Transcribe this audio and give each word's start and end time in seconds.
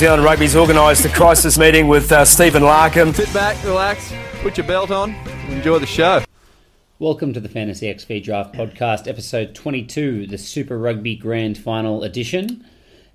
Zealand 0.00 0.24
Rugby's 0.24 0.56
organised 0.56 1.04
a 1.04 1.10
crisis 1.10 1.58
meeting 1.58 1.86
with 1.86 2.10
uh, 2.10 2.24
Stephen 2.24 2.62
Larkin. 2.62 3.12
Sit 3.12 3.30
back, 3.34 3.62
relax, 3.62 4.10
put 4.40 4.56
your 4.56 4.66
belt 4.66 4.90
on, 4.90 5.14
enjoy 5.50 5.78
the 5.78 5.84
show. 5.84 6.24
Welcome 6.98 7.34
to 7.34 7.40
the 7.40 7.50
Fantasy 7.50 7.92
XV 7.92 8.22
Draft 8.22 8.54
Podcast, 8.54 9.06
episode 9.06 9.54
22, 9.54 10.26
the 10.26 10.38
Super 10.38 10.78
Rugby 10.78 11.16
Grand 11.16 11.58
Final 11.58 12.02
Edition. 12.02 12.64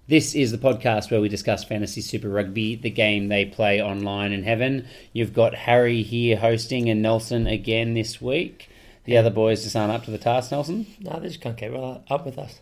This 0.08 0.35
is 0.35 0.52
the 0.52 0.59
podcast 0.59 1.09
where 1.09 1.20
we 1.20 1.27
discuss 1.27 1.63
Fantasy 1.63 2.02
Super 2.02 2.30
Rugby, 2.30 2.75
the 2.75 2.91
game 2.91 3.30
they 3.30 3.45
play 3.45 3.81
online 3.81 4.31
in 4.31 4.44
heaven. 4.44 4.88
You've 5.11 5.33
got 5.33 5.55
Harry 5.55 6.03
here 6.03 6.38
hosting 6.38 6.88
and 6.88 7.02
Nelson 7.02 7.47
again 7.47 7.95
this 7.95 8.22
week. 8.22 8.70
The 9.05 9.17
other 9.17 9.31
boys 9.31 9.63
just 9.63 9.75
aren't 9.75 9.91
up 9.91 10.03
to 10.03 10.11
the 10.11 10.20
task, 10.20 10.52
Nelson. 10.52 10.86
No, 10.99 11.20
they 11.20 11.30
just 11.30 11.41
can't 11.41 11.58
keep 11.58 11.73
up 11.73 12.25
with 12.27 12.38
us. 12.38 12.59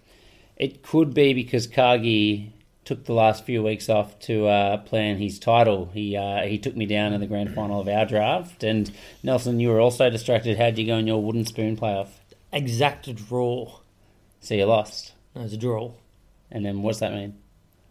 It 0.55 0.81
could 0.81 1.13
be 1.13 1.33
because 1.33 1.67
Kagi 1.67 2.51
took 2.85 3.05
the 3.05 3.13
last 3.13 3.45
few 3.45 3.63
weeks 3.63 3.89
off 3.89 4.19
to 4.19 4.47
uh, 4.47 4.77
plan 4.77 5.17
his 5.17 5.39
title. 5.39 5.89
He 5.93 6.17
uh, 6.17 6.43
he 6.43 6.57
took 6.57 6.75
me 6.75 6.85
down 6.85 7.13
in 7.13 7.21
the 7.21 7.27
grand 7.27 7.53
final 7.53 7.79
of 7.79 7.87
our 7.87 8.05
draft. 8.05 8.63
And 8.63 8.91
Nelson, 9.21 9.59
you 9.59 9.69
were 9.69 9.79
also 9.79 10.09
distracted. 10.09 10.57
How'd 10.57 10.77
you 10.77 10.85
go 10.85 10.97
in 10.97 11.07
your 11.07 11.21
wooden 11.21 11.45
spoon 11.45 11.77
playoff? 11.77 12.09
Exact 12.51 13.13
draw. 13.15 13.79
So 14.41 14.53
you 14.53 14.65
lost. 14.65 15.13
No, 15.35 15.41
it 15.41 15.45
was 15.45 15.53
a 15.53 15.57
draw. 15.57 15.91
And 16.51 16.65
then 16.65 16.81
what's 16.81 16.99
that 16.99 17.13
mean? 17.13 17.37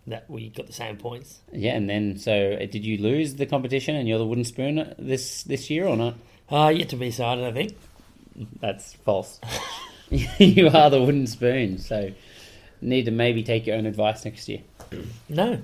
That 0.07 0.29
we 0.29 0.51
got 0.51 0.67
the 0.67 0.73
same 0.73 0.97
points. 0.97 1.41
Yeah, 1.53 1.75
and 1.75 1.89
then 1.89 2.19
so 2.19 2.55
uh, 2.55 2.67
did 2.67 2.85
you 2.85 2.99
lose 2.99 3.35
the 3.35 3.47
competition 3.47 3.97
and 3.97 4.09
you're 4.09 4.19
the 4.19 4.27
wooden 4.27 4.45
spoon 4.45 4.95
this 4.99 5.45
this 5.45 5.71
year 5.71 5.87
or 5.87 5.97
not? 5.97 6.15
Uh, 6.51 6.69
yet 6.69 6.91
to 6.91 6.97
be 6.97 7.07
decided, 7.07 7.45
I 7.45 7.53
think. 7.53 7.77
That's 8.61 8.95
false. 8.95 9.41
you 10.39 10.69
are 10.69 10.91
the 10.91 11.01
wooden 11.01 11.27
spoon, 11.27 11.79
so 11.79 12.11
need 12.83 13.05
to 13.05 13.11
maybe 13.11 13.43
take 13.43 13.67
your 13.67 13.77
own 13.77 13.87
advice 13.87 14.25
next 14.25 14.49
year. 14.49 14.61
No, 15.29 15.63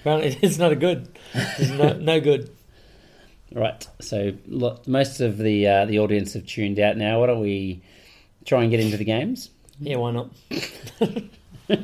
apparently 0.00 0.38
it's 0.42 0.58
not 0.58 0.72
a 0.72 0.76
good. 0.76 1.08
It's 1.34 1.70
no, 1.70 1.94
no 1.94 2.20
good. 2.20 2.50
Right. 3.52 3.86
So 4.00 4.32
lo- 4.46 4.80
most 4.86 5.20
of 5.20 5.38
the 5.38 5.66
uh, 5.66 5.84
the 5.86 5.98
audience 6.00 6.34
have 6.34 6.46
tuned 6.46 6.78
out 6.78 6.96
now. 6.96 7.18
Why 7.20 7.26
don't 7.26 7.40
we 7.40 7.80
try 8.44 8.62
and 8.62 8.70
get 8.70 8.78
into 8.80 8.96
the 8.96 9.04
games? 9.04 9.50
Yeah, 9.80 9.96
why 9.96 10.12
not? 10.12 10.30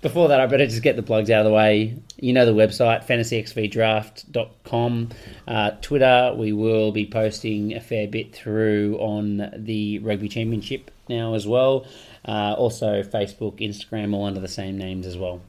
Before 0.00 0.28
that, 0.28 0.40
I 0.40 0.46
better 0.46 0.64
just 0.66 0.82
get 0.82 0.94
the 0.94 1.02
plugs 1.02 1.28
out 1.28 1.40
of 1.40 1.46
the 1.46 1.52
way. 1.52 1.96
You 2.20 2.32
know 2.32 2.46
the 2.46 2.52
website, 2.52 3.04
fantasyxvdraft.com. 3.04 5.08
Uh, 5.48 5.70
Twitter, 5.82 6.34
we 6.36 6.52
will 6.52 6.92
be 6.92 7.04
posting 7.04 7.74
a 7.74 7.80
fair 7.80 8.06
bit 8.06 8.32
through 8.32 8.96
on 9.00 9.50
the 9.56 9.98
Rugby 9.98 10.28
Championship 10.28 10.92
now 11.08 11.34
as 11.34 11.48
well. 11.48 11.84
Uh, 12.24 12.54
also, 12.56 13.02
Facebook, 13.02 13.58
Instagram, 13.58 14.14
all 14.14 14.26
under 14.26 14.38
the 14.40 14.46
same 14.46 14.78
names 14.78 15.04
as 15.04 15.18
well. 15.18 15.40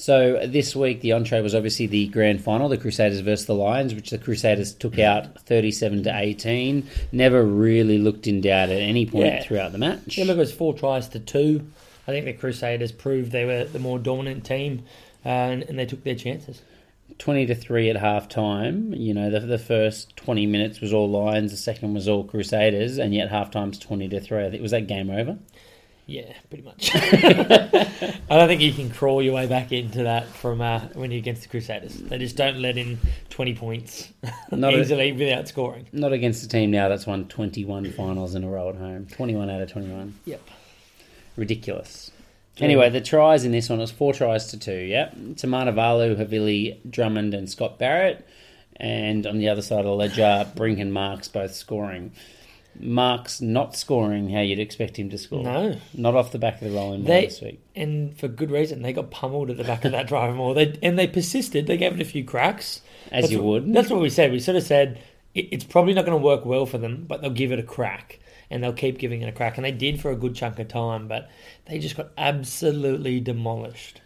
So 0.00 0.46
this 0.46 0.74
week, 0.74 1.02
the 1.02 1.12
entree 1.12 1.42
was 1.42 1.54
obviously 1.54 1.86
the 1.86 2.06
grand 2.08 2.42
final, 2.42 2.70
the 2.70 2.78
Crusaders 2.78 3.20
versus 3.20 3.44
the 3.44 3.54
Lions, 3.54 3.94
which 3.94 4.08
the 4.08 4.16
Crusaders 4.16 4.72
took 4.74 4.98
out 4.98 5.38
37 5.42 6.04
to 6.04 6.18
18. 6.18 6.88
Never 7.12 7.44
really 7.44 7.98
looked 7.98 8.26
in 8.26 8.40
doubt 8.40 8.70
at 8.70 8.80
any 8.80 9.04
point 9.04 9.26
Yeah. 9.26 9.42
throughout 9.42 9.72
the 9.72 9.78
match. 9.78 10.16
Yeah, 10.16 10.24
look, 10.24 10.36
it 10.36 10.40
was 10.40 10.52
four 10.52 10.72
tries 10.72 11.08
to 11.10 11.18
two. 11.20 11.66
I 12.08 12.12
think 12.12 12.24
the 12.24 12.32
Crusaders 12.32 12.92
proved 12.92 13.30
they 13.30 13.44
were 13.44 13.64
the 13.64 13.78
more 13.78 13.98
dominant 13.98 14.46
team, 14.46 14.84
uh, 15.26 15.28
and, 15.28 15.62
and 15.64 15.78
they 15.78 15.84
took 15.84 16.02
their 16.02 16.14
chances. 16.14 16.62
20 17.18 17.44
to 17.46 17.54
3 17.54 17.90
at 17.90 17.96
half 17.96 18.26
time. 18.26 18.94
You 18.94 19.12
know, 19.12 19.28
the, 19.30 19.40
the 19.40 19.58
first 19.58 20.16
20 20.16 20.46
minutes 20.46 20.80
was 20.80 20.94
all 20.94 21.10
Lions, 21.10 21.50
the 21.50 21.58
second 21.58 21.92
was 21.92 22.08
all 22.08 22.24
Crusaders, 22.24 22.96
and 22.96 23.14
yet 23.14 23.28
half 23.28 23.50
time's 23.50 23.78
20 23.78 24.08
to 24.08 24.20
3. 24.20 24.46
I 24.46 24.50
think, 24.50 24.62
was 24.62 24.70
that 24.70 24.86
game 24.86 25.10
over? 25.10 25.36
Yeah, 26.10 26.32
pretty 26.48 26.64
much. 26.64 26.90
I 26.92 28.18
don't 28.30 28.48
think 28.48 28.60
you 28.60 28.72
can 28.72 28.90
crawl 28.90 29.22
your 29.22 29.32
way 29.32 29.46
back 29.46 29.70
into 29.70 30.02
that 30.02 30.26
from 30.26 30.60
uh, 30.60 30.80
when 30.94 31.12
you're 31.12 31.20
against 31.20 31.42
the 31.42 31.48
Crusaders. 31.48 31.94
They 31.98 32.18
just 32.18 32.34
don't 32.34 32.60
let 32.60 32.76
in 32.76 32.98
20 33.28 33.54
points 33.54 34.08
Not 34.50 34.74
a- 34.74 34.80
easily 34.80 35.12
without 35.12 35.46
scoring. 35.46 35.86
Not 35.92 36.12
against 36.12 36.42
a 36.42 36.48
team 36.48 36.72
now 36.72 36.88
that's 36.88 37.06
won 37.06 37.28
21 37.28 37.92
finals 37.92 38.34
in 38.34 38.42
a 38.42 38.48
row 38.48 38.70
at 38.70 38.74
home. 38.74 39.06
21 39.06 39.48
out 39.50 39.62
of 39.62 39.70
21. 39.70 40.18
Yep. 40.24 40.40
Ridiculous. 41.36 42.10
Anyway, 42.58 42.90
the 42.90 43.00
tries 43.00 43.44
in 43.44 43.52
this 43.52 43.68
one 43.70 43.78
was 43.78 43.92
four 43.92 44.12
tries 44.12 44.48
to 44.48 44.58
two, 44.58 44.74
yeah? 44.80 45.10
Tamanivalu, 45.14 46.16
Havili, 46.16 46.78
Drummond, 46.90 47.34
and 47.34 47.48
Scott 47.48 47.78
Barrett. 47.78 48.26
And 48.74 49.28
on 49.28 49.38
the 49.38 49.48
other 49.48 49.62
side 49.62 49.78
of 49.78 49.84
the 49.84 49.94
ledger, 49.94 50.44
Brink 50.56 50.80
and 50.80 50.92
Marx 50.92 51.28
both 51.28 51.54
scoring. 51.54 52.10
Marx 52.78 53.40
not 53.40 53.76
scoring 53.76 54.30
how 54.30 54.40
you'd 54.40 54.58
expect 54.58 54.98
him 54.98 55.10
to 55.10 55.18
score. 55.18 55.42
No. 55.42 55.76
Not 55.94 56.14
off 56.14 56.32
the 56.32 56.38
back 56.38 56.54
of 56.62 56.68
the 56.70 56.74
rolling 56.74 57.02
ball 57.02 57.08
They 57.14 57.26
this 57.26 57.40
week. 57.40 57.60
and 57.76 58.16
for 58.16 58.28
good 58.28 58.50
reason. 58.50 58.82
They 58.82 58.92
got 58.92 59.10
pummeled 59.10 59.50
at 59.50 59.56
the 59.56 59.64
back 59.64 59.84
of 59.84 59.92
that 59.92 60.06
driving 60.08 60.36
ball. 60.36 60.54
They 60.54 60.78
and 60.82 60.98
they 60.98 61.06
persisted. 61.06 61.66
They 61.66 61.76
gave 61.76 61.92
it 61.92 62.00
a 62.00 62.04
few 62.04 62.24
cracks, 62.24 62.80
As 63.10 63.22
That's 63.24 63.32
you 63.32 63.42
what- 63.42 63.64
would. 63.64 63.74
That's 63.74 63.90
what 63.90 64.00
we 64.00 64.08
said. 64.10 64.32
We 64.32 64.38
sort 64.40 64.56
of 64.56 64.62
said 64.62 65.00
it, 65.34 65.48
it's 65.50 65.64
probably 65.64 65.94
not 65.94 66.04
going 66.06 66.18
to 66.18 66.24
work 66.24 66.44
well 66.46 66.64
for 66.66 66.78
them, 66.78 67.04
but 67.08 67.20
they'll 67.20 67.30
give 67.30 67.52
it 67.52 67.58
a 67.58 67.62
crack, 67.64 68.18
and 68.50 68.62
they'll 68.64 68.72
keep 68.72 68.98
giving 68.98 69.20
it 69.22 69.28
a 69.28 69.32
crack. 69.32 69.56
And 69.58 69.64
they 69.64 69.72
did 69.72 70.00
for 70.00 70.10
a 70.10 70.16
good 70.16 70.34
chunk 70.34 70.58
of 70.58 70.68
time, 70.68 71.06
but 71.08 71.28
they 71.66 71.78
just 71.78 71.96
got 71.96 72.10
absolutely 72.18 73.20
demolished. 73.20 74.00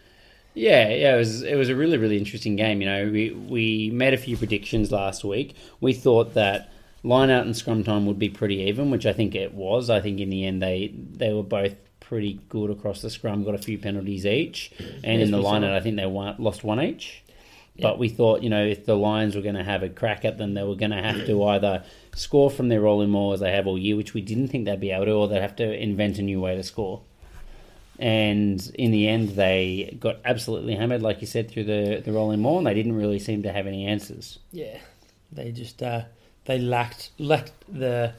Yeah, 0.53 0.89
yeah, 0.89 1.15
it 1.15 1.17
was 1.17 1.43
it 1.43 1.55
was 1.55 1.67
a 1.69 1.75
really 1.75 1.97
really 1.97 2.17
interesting 2.17 2.55
game. 2.55 2.81
You 2.81 2.87
know, 2.87 3.09
we 3.11 3.31
we 3.31 3.89
made 3.91 4.13
a 4.13 4.17
few 4.17 4.37
predictions 4.37 4.91
last 4.91 5.23
week. 5.23 5.53
We 5.81 5.93
thought 5.93 6.33
that 6.33 6.71
line 7.05 7.29
out 7.29 7.45
and 7.45 7.55
scrum 7.55 7.83
time 7.83 8.05
would 8.05 8.19
be 8.19 8.29
pretty 8.29 8.55
even, 8.63 8.89
which 8.89 9.05
I 9.05 9.13
think 9.13 9.35
it 9.35 9.53
was. 9.53 9.89
I 9.89 10.01
think 10.01 10.19
in 10.19 10.29
the 10.29 10.45
end 10.45 10.61
they 10.61 10.93
they 10.93 11.33
were 11.33 11.43
both 11.43 11.75
pretty 11.99 12.39
good 12.49 12.69
across 12.69 13.01
the 13.01 13.09
scrum, 13.09 13.43
got 13.43 13.55
a 13.55 13.59
few 13.59 13.77
penalties 13.77 14.25
each, 14.25 14.71
and 15.03 15.19
Yes, 15.19 15.25
in 15.25 15.31
the 15.31 15.39
line 15.39 15.63
out. 15.63 15.73
I 15.73 15.79
think 15.79 15.95
they 15.95 16.05
won, 16.05 16.35
lost 16.37 16.63
one 16.63 16.81
each. 16.81 17.23
But 17.77 17.99
we 17.99 18.07
thought, 18.07 18.41
you 18.41 18.49
know, 18.49 18.65
if 18.65 18.85
the 18.85 18.95
Lions 18.95 19.35
were 19.35 19.41
going 19.41 19.55
to 19.55 19.63
have 19.63 19.83
a 19.83 19.89
crack 19.89 20.23
at 20.23 20.37
them, 20.37 20.53
they 20.53 20.63
were 20.63 20.75
going 20.75 20.91
to 20.91 21.01
have 21.01 21.25
to 21.25 21.43
either 21.43 21.83
score 22.15 22.49
from 22.49 22.69
their 22.69 22.79
rolling 22.79 23.09
maul 23.09 23.33
as 23.33 23.41
they 23.41 23.51
have 23.51 23.67
all 23.67 23.77
year, 23.77 23.97
which 23.97 24.13
we 24.13 24.21
didn't 24.21 24.47
think 24.47 24.63
they'd 24.63 24.79
be 24.79 24.91
able 24.91 25.05
to, 25.05 25.11
or 25.11 25.27
they'd 25.27 25.41
have 25.41 25.57
to 25.57 25.73
invent 25.73 26.17
a 26.17 26.21
new 26.21 26.39
way 26.39 26.55
to 26.55 26.63
score. 26.63 27.01
And 27.99 28.65
in 28.75 28.91
the 28.91 29.09
end, 29.09 29.31
they 29.31 29.97
got 29.99 30.19
absolutely 30.23 30.75
hammered, 30.75 31.01
like 31.01 31.19
you 31.19 31.27
said, 31.27 31.51
through 31.51 31.65
the, 31.65 32.01
the 32.03 32.13
rolling 32.13 32.41
maul, 32.41 32.59
and 32.59 32.67
they 32.67 32.73
didn't 32.73 32.95
really 32.95 33.19
seem 33.19 33.43
to 33.43 33.51
have 33.51 33.67
any 33.67 33.85
answers. 33.85 34.39
Yeah, 34.53 34.77
they 35.33 35.51
just 35.51 35.83
uh, 35.83 36.03
they 36.45 36.59
lacked 36.59 37.11
lacked 37.17 37.51
the 37.67 38.13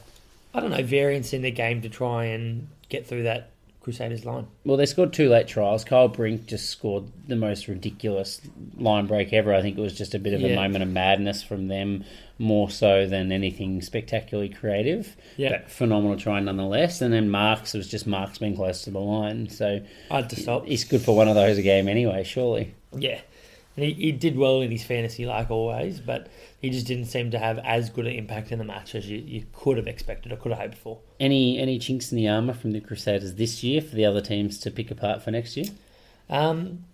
I 0.54 0.60
don't 0.60 0.70
know 0.70 0.82
variance 0.82 1.32
in 1.32 1.42
the 1.42 1.50
game 1.50 1.82
to 1.82 1.88
try 1.88 2.26
and 2.26 2.69
get 2.88 3.06
through 3.06 3.25
that 3.25 3.50
Crusaders 3.87 4.25
line. 4.25 4.48
Well, 4.64 4.76
they 4.76 4.84
scored 4.84 5.12
two 5.12 5.28
late 5.28 5.47
trials. 5.47 5.84
Kyle 5.84 6.09
Brink 6.09 6.47
just 6.47 6.70
scored 6.70 7.04
the 7.28 7.37
most 7.37 7.69
ridiculous 7.69 8.41
line 8.76 9.06
break 9.06 9.32
ever. 9.32 9.54
I 9.54 9.62
think 9.62 9.78
it 9.78 9.81
was 9.81 9.97
just 9.97 10.12
a 10.12 10.19
bit 10.19 10.34
of 10.34 10.42
a 10.42 10.56
moment 10.56 10.82
of 10.82 10.91
madness 10.91 11.41
from 11.41 11.69
them, 11.69 12.04
more 12.37 12.69
so 12.69 13.06
than 13.06 13.31
anything 13.31 13.81
spectacularly 13.82 14.48
creative. 14.48 15.14
Yeah. 15.37 15.50
But 15.50 15.70
phenomenal 15.70 16.16
try 16.16 16.41
nonetheless. 16.41 17.00
And 17.00 17.14
then 17.14 17.31
Marx 17.31 17.75
was 17.75 17.87
just 17.87 18.08
Marx 18.08 18.38
being 18.38 18.56
close 18.56 18.82
to 18.82 18.91
the 18.91 18.98
line. 18.98 19.48
So 19.50 19.81
I 20.10 20.16
had 20.16 20.31
to 20.31 20.37
stop. 20.37 20.66
he's 20.66 20.82
good 20.82 21.03
for 21.03 21.14
one 21.14 21.28
of 21.28 21.37
those 21.37 21.56
a 21.56 21.62
game 21.62 21.87
anyway, 21.87 22.25
surely. 22.25 22.75
Yeah. 22.93 23.20
And 23.76 23.84
he, 23.84 23.92
he 23.92 24.12
did 24.12 24.38
well 24.38 24.60
in 24.62 24.70
his 24.70 24.84
fantasy, 24.84 25.26
like 25.26 25.50
always, 25.50 26.00
but 26.00 26.28
he 26.60 26.70
just 26.70 26.87
didn't 26.87 27.06
seem 27.06 27.31
to 27.32 27.38
have 27.38 27.58
as 27.58 27.90
good 27.90 28.06
an 28.06 28.14
impact 28.14 28.50
in 28.50 28.58
the 28.58 28.64
match 28.64 28.94
as 28.94 29.08
you, 29.08 29.19
you 29.19 29.44
could 29.52 29.76
have 29.76 29.87
expected 29.87 30.32
or 30.32 30.37
could 30.37 30.52
have 30.52 30.61
hoped 30.61 30.78
for. 30.78 30.99
Any 31.20 31.58
any 31.58 31.78
chinks 31.78 32.11
in 32.11 32.17
the 32.17 32.28
armour 32.28 32.55
from 32.55 32.73
the 32.73 32.81
Crusaders 32.81 33.34
this 33.34 33.62
year 33.62 33.81
for 33.82 33.94
the 33.94 34.06
other 34.06 34.20
teams 34.20 34.58
to 34.61 34.70
pick 34.70 34.90
apart 34.90 35.23
for 35.23 35.31
next 35.31 35.56
year? 35.56 35.67
Um, 36.31 36.84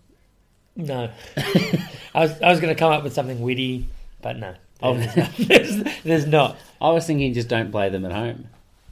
no. 0.74 1.10
I 1.36 1.86
was, 2.14 2.42
I 2.42 2.50
was 2.50 2.60
going 2.60 2.74
to 2.74 2.78
come 2.78 2.92
up 2.92 3.04
with 3.04 3.12
something 3.12 3.40
witty, 3.40 3.86
but 4.20 4.38
no. 4.38 4.54
There's, 4.80 5.16
not. 5.16 5.30
there's, 5.38 6.02
there's 6.02 6.26
not. 6.26 6.56
I 6.80 6.90
was 6.90 7.06
thinking 7.06 7.32
just 7.34 7.48
don't 7.48 7.70
play 7.70 7.88
them 7.88 8.04
at 8.04 8.12
home. 8.12 8.48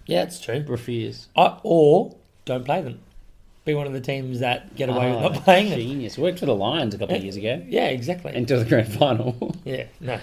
Yeah, 0.06 0.22
it's 0.22 0.40
true. 0.40 0.64
Refuse. 0.66 1.28
I, 1.36 1.58
or 1.62 2.16
don't 2.44 2.64
play 2.64 2.82
them. 2.82 3.00
Be 3.70 3.74
one 3.74 3.86
of 3.86 3.92
the 3.92 4.00
teams 4.00 4.40
that 4.40 4.74
get 4.74 4.88
away 4.88 5.10
with 5.10 5.18
Ah, 5.18 5.28
not 5.28 5.34
playing 5.44 5.70
them. 5.70 5.78
Genius. 5.78 6.18
Worked 6.18 6.40
for 6.40 6.46
the 6.46 6.54
Lions 6.54 6.94
a 6.94 6.98
couple 6.98 7.14
of 7.16 7.22
years 7.22 7.36
ago 7.36 7.62
Yeah, 7.68 7.86
exactly. 7.86 8.32
until 8.34 8.58
the 8.58 8.64
grand 8.64 8.92
final. 8.92 9.54
yeah, 9.64 9.84
no. 10.00 10.18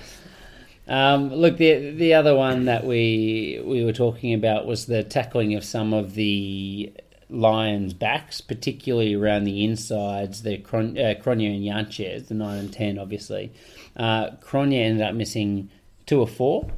Um, 0.87 1.33
look, 1.33 1.57
the 1.57 1.91
the 1.91 2.13
other 2.13 2.35
one 2.35 2.65
that 2.65 2.85
we 2.85 3.61
we 3.65 3.83
were 3.83 3.93
talking 3.93 4.33
about 4.33 4.65
was 4.65 4.85
the 4.85 5.03
tackling 5.03 5.53
of 5.55 5.63
some 5.63 5.93
of 5.93 6.13
the 6.15 6.91
Lions' 7.29 7.93
backs, 7.93 8.39
particularly 8.39 9.13
around 9.13 9.43
the 9.43 9.65
insides. 9.65 10.43
The 10.43 10.57
Cron- 10.59 10.97
uh, 10.97 11.15
Cronje 11.21 11.55
and 11.55 11.63
Jantjies, 11.89 12.27
the 12.29 12.35
nine 12.35 12.57
and 12.59 12.71
ten, 12.71 12.97
obviously. 12.97 13.51
Uh, 13.97 14.31
Cronje 14.41 14.79
ended 14.81 15.01
up 15.05 15.13
missing 15.13 15.69
two 16.05 16.19
or 16.21 16.27
four. 16.27 16.69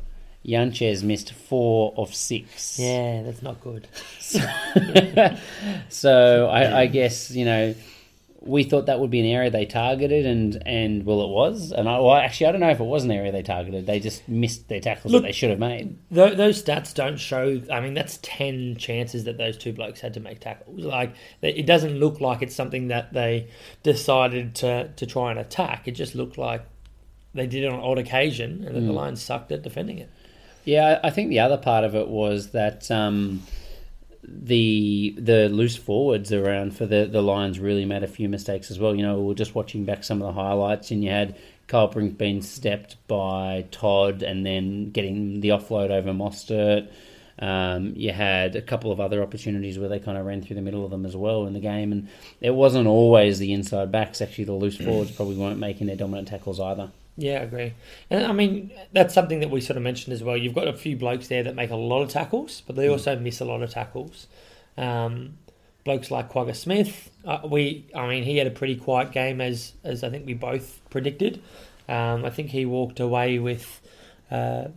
Jantjies 0.46 1.04
missed 1.04 1.34
four 1.34 1.94
of 1.98 2.14
six. 2.14 2.80
Yeah, 2.80 3.24
that's 3.24 3.42
not 3.42 3.60
good. 3.62 3.88
so 5.90 6.48
I, 6.48 6.82
I 6.82 6.86
guess 6.88 7.32
you 7.32 7.46
know 7.46 7.76
we 8.42 8.64
thought 8.64 8.86
that 8.86 9.00
would 9.00 9.10
be 9.10 9.20
an 9.20 9.26
area 9.26 9.50
they 9.50 9.66
targeted, 9.66 10.26
and 10.26 10.62
and 10.66 11.06
well, 11.06 11.22
it 11.22 11.30
was. 11.30 11.72
And 11.72 11.90
I 11.90 12.00
well, 12.00 12.14
actually, 12.14 12.48
I 12.48 12.52
don't 12.54 12.62
know 12.62 12.70
if 12.70 12.80
it 12.80 12.86
was 12.86 13.04
an 13.04 13.12
area 13.12 13.32
they 13.32 13.44
targeted. 13.44 13.86
They 13.86 14.00
just 14.00 14.28
missed 14.30 14.70
their 14.70 14.80
tackles 14.80 15.12
Look- 15.12 15.24
that 15.24 15.28
they 15.28 15.34
should 15.34 15.50
have 15.50 15.60
made. 15.60 15.98
Tho- 16.10 16.36
those 16.36 16.64
stats 16.64 16.94
don't 16.94 17.18
show. 17.18 17.62
I 17.72 17.82
mean, 17.82 17.94
that's 17.94 18.18
ten 18.22 18.78
chances 18.78 19.26
that 19.26 19.38
those 19.38 19.58
two 19.58 19.74
blokes 19.74 20.00
had 20.00 20.14
to 20.14 20.20
make 20.20 20.40
tackles. 20.40 20.86
Like 20.86 21.14
it 21.42 21.66
doesn't 21.66 22.00
look 22.00 22.22
like 22.22 22.42
it's 22.42 22.56
something 22.56 22.88
that 22.88 23.14
they 23.14 23.50
decided 23.84 24.56
to 24.56 24.90
to 24.96 25.06
try 25.06 25.32
and 25.32 25.40
attack. 25.40 25.88
It 25.88 25.92
just 25.92 26.16
looked 26.16 26.38
like 26.38 26.64
they 27.34 27.46
did 27.46 27.66
it 27.66 27.72
on 27.72 27.80
odd 27.80 27.98
occasion, 27.98 28.64
and 28.66 28.76
that 28.76 28.82
the 28.82 28.92
mm. 28.92 28.96
Lions 28.96 29.22
sucked 29.22 29.52
at 29.52 29.64
defending 29.64 30.00
it. 30.00 30.10
Yeah, 30.66 31.00
I 31.04 31.10
think 31.10 31.30
the 31.30 31.40
other 31.40 31.58
part 31.58 31.84
of 31.84 31.96
it 31.96 32.08
was 32.08 32.52
that 32.52 32.92
um, 32.92 33.44
the 34.24 35.16
the 35.18 35.50
loose 35.50 35.76
forwards 35.76 36.32
around 36.32 36.76
for 36.76 36.86
the, 36.86 37.06
the 37.06 37.22
Lions 37.22 37.60
really 37.60 37.86
made 37.86 38.04
a 38.04 38.08
few 38.08 38.30
mistakes 38.30 38.70
as 38.70 38.80
well. 38.80 38.96
You 38.96 39.04
know, 39.04 39.20
we 39.20 39.28
were 39.28 39.34
just 39.34 39.56
watching 39.56 39.86
back 39.86 40.04
some 40.04 40.22
of 40.22 40.28
the 40.28 40.42
highlights, 40.42 40.92
and 40.92 41.04
you 41.04 41.10
had 41.10 41.38
Kyle 41.68 41.88
Brink 41.88 42.18
being 42.18 42.42
stepped 42.42 42.98
by 43.08 43.66
Todd, 43.72 44.22
and 44.22 44.46
then 44.46 44.92
getting 44.92 45.42
the 45.42 45.50
offload 45.50 45.90
over 45.90 46.12
Mostert. 46.12 46.90
Um, 47.42 47.94
you 47.96 48.12
had 48.12 48.58
a 48.58 48.62
couple 48.62 48.92
of 48.92 49.00
other 49.00 49.24
opportunities 49.24 49.80
where 49.80 49.88
they 49.88 50.00
kind 50.00 50.18
of 50.18 50.26
ran 50.26 50.42
through 50.42 50.58
the 50.58 50.62
middle 50.62 50.84
of 50.84 50.92
them 50.92 51.06
as 51.06 51.16
well 51.16 51.46
in 51.46 51.54
the 51.54 51.62
game, 51.62 51.94
and 51.94 52.10
it 52.42 52.52
wasn't 52.52 52.88
always 52.88 53.40
the 53.40 53.54
inside 53.54 53.92
backs. 53.92 54.22
Actually, 54.22 54.44
the 54.44 54.54
loose 54.54 54.78
forwards 54.78 55.12
probably 55.12 55.38
weren't 55.38 55.60
making 55.60 55.88
their 55.88 55.96
dominant 55.96 56.28
tackles 56.28 56.60
either. 56.60 56.92
Yeah, 57.20 57.40
I 57.40 57.44
agree. 57.44 57.74
And 58.10 58.26
I 58.26 58.32
mean, 58.32 58.72
that's 58.94 59.14
something 59.14 59.42
that 59.42 59.50
we 59.50 59.60
sort 59.60 59.76
of 59.76 59.84
mentioned 59.84 60.14
as 60.14 60.24
well. 60.24 60.38
You've 60.38 60.56
got 60.56 60.70
a 60.70 60.74
few 60.74 60.96
blokes 60.96 61.28
there 61.28 61.44
that 61.44 61.54
make 61.54 61.70
a 61.70 61.76
lot 61.76 62.02
of 62.02 62.10
tackles, 62.10 62.62
but 62.66 62.78
they 62.78 62.88
also 62.88 63.20
miss 63.20 63.42
a 63.42 63.46
lot 63.46 63.62
of 63.62 63.70
tackles. 63.72 64.28
Um, 64.78 65.38
blokes 65.84 66.12
like 66.12 66.32
Kwagga 66.32 66.56
Smith, 66.56 67.12
uh, 67.26 67.40
we, 67.44 67.86
I 67.94 68.08
mean, 68.08 68.24
he 68.24 68.38
had 68.38 68.48
a 68.48 68.52
pretty 68.52 68.78
quiet 68.78 69.12
game 69.12 69.42
as 69.42 69.74
as 69.84 70.02
I 70.04 70.10
think 70.10 70.26
we 70.26 70.34
both 70.34 70.80
predicted. 70.90 71.42
Um, 71.90 72.24
I 72.24 72.30
think 72.30 72.52
he 72.52 72.66
walked 72.66 73.02
away 73.02 73.38
with 73.38 73.82
uh, 74.32 74.70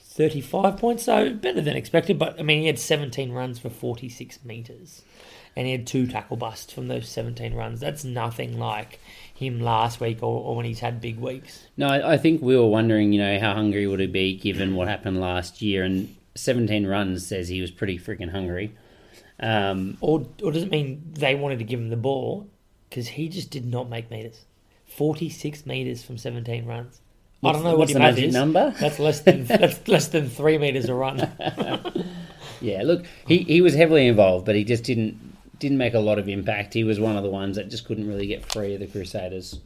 35 0.00 0.76
points, 0.76 1.02
so 1.04 1.30
better 1.32 1.60
than 1.60 1.76
expected. 1.76 2.20
But 2.20 2.38
I 2.38 2.44
mean, 2.44 2.60
he 2.60 2.66
had 2.68 2.78
17 2.78 3.32
runs 3.32 3.58
for 3.58 3.68
46 3.68 4.44
meters, 4.44 5.02
and 5.56 5.66
he 5.66 5.72
had 5.72 5.88
two 5.88 6.06
tackle 6.06 6.36
busts 6.36 6.72
from 6.72 6.86
those 6.86 7.08
17 7.08 7.52
runs. 7.54 7.80
That's 7.80 8.04
nothing 8.04 8.58
like 8.60 9.00
him 9.34 9.60
last 9.60 10.00
week 10.00 10.22
or, 10.22 10.40
or 10.40 10.56
when 10.56 10.64
he's 10.64 10.80
had 10.80 11.00
big 11.00 11.18
weeks. 11.18 11.66
No, 11.76 11.88
I, 11.88 12.14
I 12.14 12.16
think 12.16 12.40
we 12.40 12.56
were 12.56 12.66
wondering, 12.68 13.12
you 13.12 13.20
know, 13.20 13.38
how 13.38 13.52
hungry 13.54 13.86
would 13.86 14.00
he 14.00 14.06
be 14.06 14.36
given 14.36 14.74
what 14.76 14.88
happened 14.88 15.20
last 15.20 15.60
year, 15.60 15.82
and 15.84 16.14
17 16.36 16.86
runs 16.86 17.26
says 17.26 17.48
he 17.48 17.60
was 17.60 17.70
pretty 17.70 17.98
freaking 17.98 18.30
hungry. 18.30 18.74
Um, 19.40 19.98
Or, 20.00 20.26
or 20.42 20.52
does 20.52 20.62
it 20.62 20.70
mean 20.70 21.02
they 21.14 21.34
wanted 21.34 21.58
to 21.58 21.64
give 21.64 21.80
him 21.80 21.90
the 21.90 21.96
ball? 21.96 22.48
Because 22.88 23.08
he 23.08 23.28
just 23.28 23.50
did 23.50 23.66
not 23.66 23.88
make 23.90 24.10
meters. 24.10 24.44
46 24.86 25.66
meters 25.66 26.04
from 26.04 26.16
17 26.16 26.64
runs. 26.66 27.00
I 27.42 27.52
don't 27.52 27.64
know 27.64 27.76
what 27.76 27.88
the 27.88 27.98
magic 27.98 28.26
is. 28.26 28.32
number? 28.32 28.72
That's 28.80 28.98
less 28.98 29.20
than 29.20 29.44
that's 29.46 29.86
less 29.86 30.08
than 30.08 30.30
three 30.30 30.56
meters 30.56 30.88
a 30.88 30.94
run. 30.94 31.18
yeah, 32.60 32.82
look, 32.84 33.04
he, 33.26 33.38
he 33.38 33.60
was 33.60 33.74
heavily 33.74 34.06
involved, 34.06 34.46
but 34.46 34.54
he 34.54 34.64
just 34.64 34.84
didn't 34.84 35.33
didn't 35.64 35.78
make 35.78 35.94
a 35.94 35.98
lot 36.00 36.18
of 36.18 36.28
impact. 36.28 36.74
He 36.74 36.84
was 36.84 37.00
one 37.00 37.16
of 37.16 37.22
the 37.22 37.30
ones 37.30 37.56
that 37.56 37.68
just 37.70 37.84
couldn't 37.86 38.06
really 38.06 38.26
get 38.26 38.44
free 38.52 38.74
of 38.74 38.80
the 38.80 38.86
Crusaders. 38.86 39.58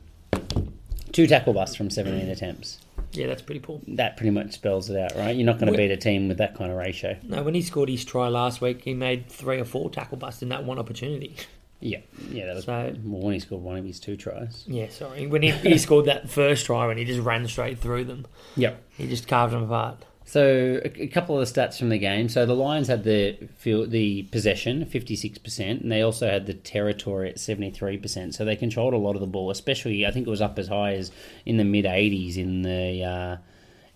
Two 1.12 1.26
tackle 1.26 1.52
busts 1.52 1.74
from 1.74 1.90
17 1.90 2.28
attempts. 2.28 2.78
yeah, 3.12 3.26
that's 3.26 3.42
pretty 3.42 3.60
poor. 3.60 3.80
That 3.88 4.16
pretty 4.16 4.30
much 4.30 4.52
spells 4.52 4.88
it 4.90 4.96
out, 4.96 5.16
right? 5.16 5.34
You're 5.34 5.46
not 5.46 5.58
going 5.58 5.72
to 5.72 5.76
beat 5.76 5.90
a 5.90 5.96
team 5.96 6.28
with 6.28 6.38
that 6.38 6.54
kind 6.54 6.70
of 6.70 6.76
ratio. 6.76 7.16
No, 7.22 7.42
when 7.42 7.54
he 7.54 7.62
scored 7.62 7.88
his 7.88 8.04
try 8.04 8.28
last 8.28 8.60
week, 8.60 8.82
he 8.82 8.94
made 8.94 9.28
three 9.28 9.58
or 9.58 9.64
four 9.64 9.90
tackle 9.90 10.18
busts 10.18 10.42
in 10.42 10.50
that 10.50 10.64
one 10.64 10.78
opportunity. 10.78 11.34
Yeah, 11.80 12.00
yeah, 12.30 12.46
that 12.46 12.54
was 12.56 12.64
So- 12.64 12.94
well, 13.04 13.22
when 13.22 13.34
he 13.34 13.40
scored 13.40 13.62
one 13.62 13.76
of 13.78 13.84
his 13.84 13.98
two 14.00 14.16
tries. 14.16 14.64
Yeah, 14.66 14.88
sorry. 14.90 15.26
When 15.26 15.42
he, 15.42 15.50
he 15.50 15.78
scored 15.78 16.04
that 16.06 16.28
first 16.28 16.66
try 16.66 16.88
and 16.90 16.98
he 16.98 17.04
just 17.04 17.20
ran 17.20 17.46
straight 17.48 17.78
through 17.78 18.04
them, 18.04 18.26
Yep. 18.56 18.82
he 18.96 19.08
just 19.08 19.26
carved 19.28 19.54
them 19.54 19.62
apart. 19.62 20.04
So 20.28 20.82
a, 20.84 21.04
a 21.04 21.06
couple 21.06 21.40
of 21.40 21.46
the 21.46 21.60
stats 21.60 21.78
from 21.78 21.88
the 21.88 21.96
game. 21.96 22.28
So 22.28 22.44
the 22.44 22.54
Lions 22.54 22.88
had 22.88 23.02
the 23.02 23.38
field, 23.56 23.90
the 23.90 24.24
possession, 24.24 24.84
fifty 24.84 25.16
six 25.16 25.38
percent, 25.38 25.80
and 25.80 25.90
they 25.90 26.02
also 26.02 26.28
had 26.28 26.44
the 26.44 26.52
territory 26.52 27.30
at 27.30 27.40
seventy 27.40 27.70
three 27.70 27.96
percent. 27.96 28.34
So 28.34 28.44
they 28.44 28.54
controlled 28.54 28.92
a 28.92 28.98
lot 28.98 29.14
of 29.14 29.22
the 29.22 29.26
ball. 29.26 29.50
Especially, 29.50 30.06
I 30.06 30.10
think 30.10 30.26
it 30.26 30.30
was 30.30 30.42
up 30.42 30.58
as 30.58 30.68
high 30.68 30.92
as 30.92 31.10
in 31.46 31.56
the 31.56 31.64
mid 31.64 31.86
eighties 31.86 32.36
in 32.36 32.60
the 32.60 33.04
uh, 33.04 33.36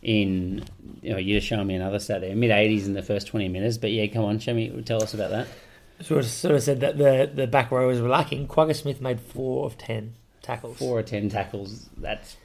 in. 0.01 0.65
You 1.03 1.13
know, 1.13 1.19
you 1.19 1.37
just 1.37 1.47
showing 1.47 1.67
me 1.67 1.75
another 1.75 1.99
stat 1.99 2.23
there, 2.23 2.35
mid 2.35 2.51
eighties 2.51 2.87
in 2.87 2.95
the 2.95 3.03
first 3.03 3.27
twenty 3.27 3.49
minutes. 3.49 3.77
But 3.77 3.93
yeah, 3.93 4.07
come 4.07 4.25
on, 4.25 4.39
show 4.39 4.55
me, 4.55 4.71
tell 4.87 5.03
us 5.03 5.13
about 5.13 5.33
that. 5.33 5.49
Sort 6.01 6.21
of, 6.21 6.31
sort 6.31 6.55
of 6.55 6.63
said 6.63 6.81
that 6.81 6.97
the, 6.97 7.31
the 7.33 7.47
back 7.47 7.71
rowers 7.71 8.01
were 8.01 8.09
lacking. 8.09 8.49
Kwagga 8.49 8.75
Smith 8.75 9.03
made 9.03 9.21
four 9.21 9.67
of 9.67 9.77
ten 9.77 10.15
tackles. 10.41 10.79
Four 10.79 11.01
or 11.01 11.03
ten 11.03 11.29
tackles. 11.29 11.91
That's 11.99 12.37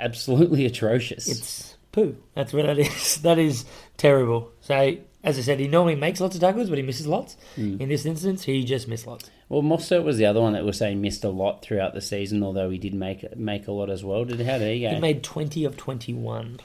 absolutely 0.00 0.64
atrocious. 0.64 1.28
It's 1.28 1.73
poo. 1.94 2.16
That's 2.34 2.52
what 2.52 2.66
that 2.66 2.78
is. 2.78 3.18
That 3.22 3.38
is 3.38 3.64
terrible. 3.96 4.52
So, 4.60 4.96
as 5.22 5.38
I 5.38 5.42
said, 5.42 5.60
he 5.60 5.68
normally 5.68 5.94
makes 5.94 6.20
lots 6.20 6.34
of 6.34 6.40
tackles, 6.40 6.68
but 6.68 6.76
he 6.78 6.82
misses 6.82 7.06
lots. 7.06 7.36
Hmm. 7.54 7.80
In 7.80 7.88
this 7.88 8.04
instance, 8.04 8.44
he 8.44 8.64
just 8.64 8.88
missed 8.88 9.06
lots. 9.06 9.30
Well, 9.48 9.62
Mostert 9.62 10.04
was 10.04 10.18
the 10.18 10.26
other 10.26 10.40
one 10.40 10.52
that 10.54 10.64
was 10.64 10.76
saying 10.76 11.00
missed 11.00 11.24
a 11.24 11.28
lot 11.28 11.62
throughout 11.62 11.94
the 11.94 12.00
season, 12.00 12.42
although 12.42 12.70
he 12.70 12.78
did 12.78 12.94
make 12.94 13.36
make 13.36 13.68
a 13.68 13.72
lot 13.72 13.88
as 13.90 14.02
well. 14.04 14.24
Did 14.24 14.40
how 14.40 14.58
did 14.58 14.74
he 14.74 14.82
go? 14.82 14.90
He 14.90 15.00
made 15.00 15.22
twenty 15.22 15.64
of 15.64 15.76
twenty-one. 15.76 16.60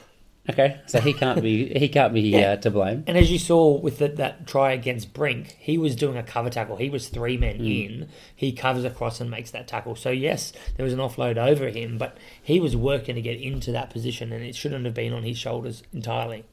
Okay, 0.50 0.80
so 0.86 1.00
he 1.00 1.12
can't 1.12 1.40
be 1.42 1.66
he 1.78 1.88
can't 1.88 2.12
be 2.12 2.20
Yeah. 2.22 2.52
uh, 2.52 2.56
to 2.56 2.70
blame. 2.70 3.04
And 3.06 3.16
as 3.16 3.30
you 3.30 3.38
saw 3.38 3.78
with 3.78 3.98
the, 3.98 4.08
that 4.08 4.46
try 4.46 4.72
against 4.72 5.12
Brink, 5.12 5.56
he 5.58 5.78
was 5.78 5.96
doing 5.96 6.16
a 6.16 6.22
cover 6.22 6.50
tackle. 6.50 6.76
He 6.76 6.90
was 6.90 7.08
three 7.08 7.36
men 7.36 7.56
Hmm. 7.56 7.66
in. 7.66 8.08
He 8.34 8.52
covers 8.52 8.84
across 8.84 9.20
and 9.20 9.30
makes 9.30 9.50
that 9.52 9.68
tackle. 9.68 9.96
So 9.96 10.10
yes, 10.10 10.52
there 10.76 10.84
was 10.84 10.92
an 10.92 10.98
offload 10.98 11.36
over 11.36 11.68
him, 11.68 11.98
but 11.98 12.16
he 12.42 12.60
was 12.60 12.76
working 12.76 13.14
to 13.14 13.22
get 13.22 13.40
into 13.40 13.72
that 13.72 13.90
position, 13.90 14.32
and 14.32 14.44
it 14.44 14.54
shouldn't 14.54 14.84
have 14.84 14.94
been 14.94 15.12
on 15.12 15.22
his 15.22 15.38
shoulders 15.38 15.82
entirely. 15.92 16.44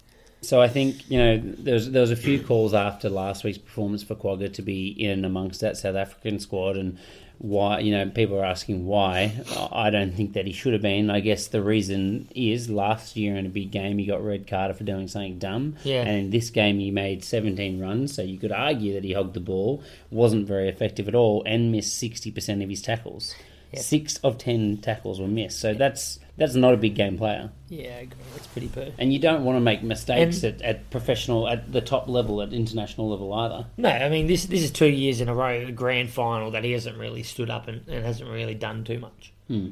So 0.41 0.61
I 0.61 0.67
think 0.67 1.09
you 1.09 1.17
know 1.17 1.41
there 1.43 1.73
was 1.73 1.91
there 1.91 2.01
was 2.01 2.11
a 2.11 2.15
few 2.15 2.39
calls 2.39 2.73
after 2.75 3.09
last 3.09 3.43
week's 3.43 3.57
performance 3.57 4.03
for 4.03 4.13
Kwagga 4.15 4.53
to 4.53 4.61
be 4.61 4.87
in 4.89 5.09
and 5.11 5.25
amongst 5.25 5.61
that 5.61 5.77
South 5.77 5.95
African 5.95 6.39
squad, 6.39 6.77
and 6.77 6.97
why 7.39 7.79
you 7.79 7.91
know 7.91 8.09
people 8.09 8.39
are 8.39 8.45
asking 8.45 8.85
why. 8.85 9.31
I 9.71 9.89
don't 9.89 10.13
think 10.13 10.33
that 10.33 10.47
he 10.47 10.53
should 10.53 10.73
have 10.73 10.81
been. 10.81 11.09
I 11.09 11.19
guess 11.19 11.47
the 11.47 11.61
reason 11.61 12.27
is 12.35 12.69
last 12.69 13.15
year 13.15 13.35
in 13.35 13.45
a 13.45 13.49
big 13.49 13.71
game 13.71 13.97
he 13.99 14.05
got 14.05 14.23
red 14.25 14.47
carded 14.47 14.77
for 14.77 14.83
doing 14.83 15.07
something 15.07 15.37
dumb, 15.37 15.75
Yeah. 15.83 16.01
and 16.01 16.17
in 16.17 16.29
this 16.31 16.49
game 16.49 16.79
he 16.79 16.89
made 16.91 17.23
17 17.23 17.79
runs. 17.79 18.13
So 18.15 18.21
you 18.23 18.37
could 18.39 18.51
argue 18.51 18.93
that 18.93 19.03
he 19.03 19.13
hogged 19.13 19.33
the 19.35 19.39
ball, 19.39 19.83
wasn't 20.09 20.47
very 20.47 20.67
effective 20.69 21.07
at 21.07 21.15
all, 21.15 21.43
and 21.45 21.71
missed 21.71 21.97
60 21.97 22.31
percent 22.31 22.63
of 22.63 22.69
his 22.69 22.81
tackles. 22.81 23.35
Six 23.75 24.17
of 24.23 24.37
ten 24.37 24.77
tackles 24.77 25.19
were 25.19 25.27
missed. 25.27 25.59
So 25.59 25.73
that's 25.73 26.19
that's 26.37 26.55
not 26.55 26.73
a 26.73 26.77
big 26.77 26.95
game 26.95 27.17
player. 27.17 27.49
Yeah, 27.67 27.89
I 27.89 27.99
agree. 28.01 28.17
It's 28.35 28.47
pretty 28.47 28.67
poo. 28.67 28.91
And 28.97 29.11
you 29.11 29.19
don't 29.19 29.43
want 29.43 29.57
to 29.57 29.61
make 29.61 29.83
mistakes 29.83 30.43
at, 30.43 30.61
at 30.61 30.89
professional, 30.89 31.47
at 31.47 31.71
the 31.71 31.81
top 31.81 32.07
level, 32.07 32.41
at 32.41 32.53
international 32.53 33.09
level 33.09 33.33
either. 33.33 33.65
No, 33.77 33.89
I 33.89 34.09
mean 34.09 34.27
this 34.27 34.45
this 34.45 34.63
is 34.63 34.71
two 34.71 34.87
years 34.87 35.19
in 35.19 35.29
a 35.29 35.35
row, 35.35 35.67
a 35.67 35.71
grand 35.71 36.09
final 36.09 36.51
that 36.51 36.63
he 36.63 36.71
hasn't 36.71 36.97
really 36.97 37.23
stood 37.23 37.49
up 37.49 37.67
and, 37.67 37.87
and 37.87 38.05
hasn't 38.05 38.29
really 38.29 38.55
done 38.55 38.83
too 38.83 38.99
much. 38.99 39.33
Hmm. 39.47 39.69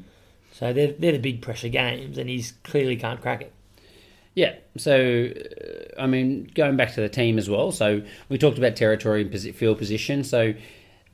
So 0.52 0.72
they're 0.72 0.92
they're 0.92 1.12
the 1.12 1.18
big 1.18 1.42
pressure 1.42 1.68
games, 1.68 2.18
and 2.18 2.28
he's 2.28 2.52
clearly 2.64 2.96
can't 2.96 3.20
crack 3.20 3.42
it. 3.42 3.52
Yeah. 4.34 4.54
So, 4.76 5.30
uh, 5.34 6.00
I 6.00 6.06
mean, 6.06 6.50
going 6.54 6.76
back 6.76 6.92
to 6.94 7.00
the 7.00 7.08
team 7.08 7.38
as 7.38 7.48
well. 7.48 7.72
So 7.72 8.02
we 8.28 8.38
talked 8.38 8.58
about 8.58 8.76
territory 8.76 9.22
and 9.22 9.56
field 9.56 9.78
position. 9.78 10.22
So 10.22 10.52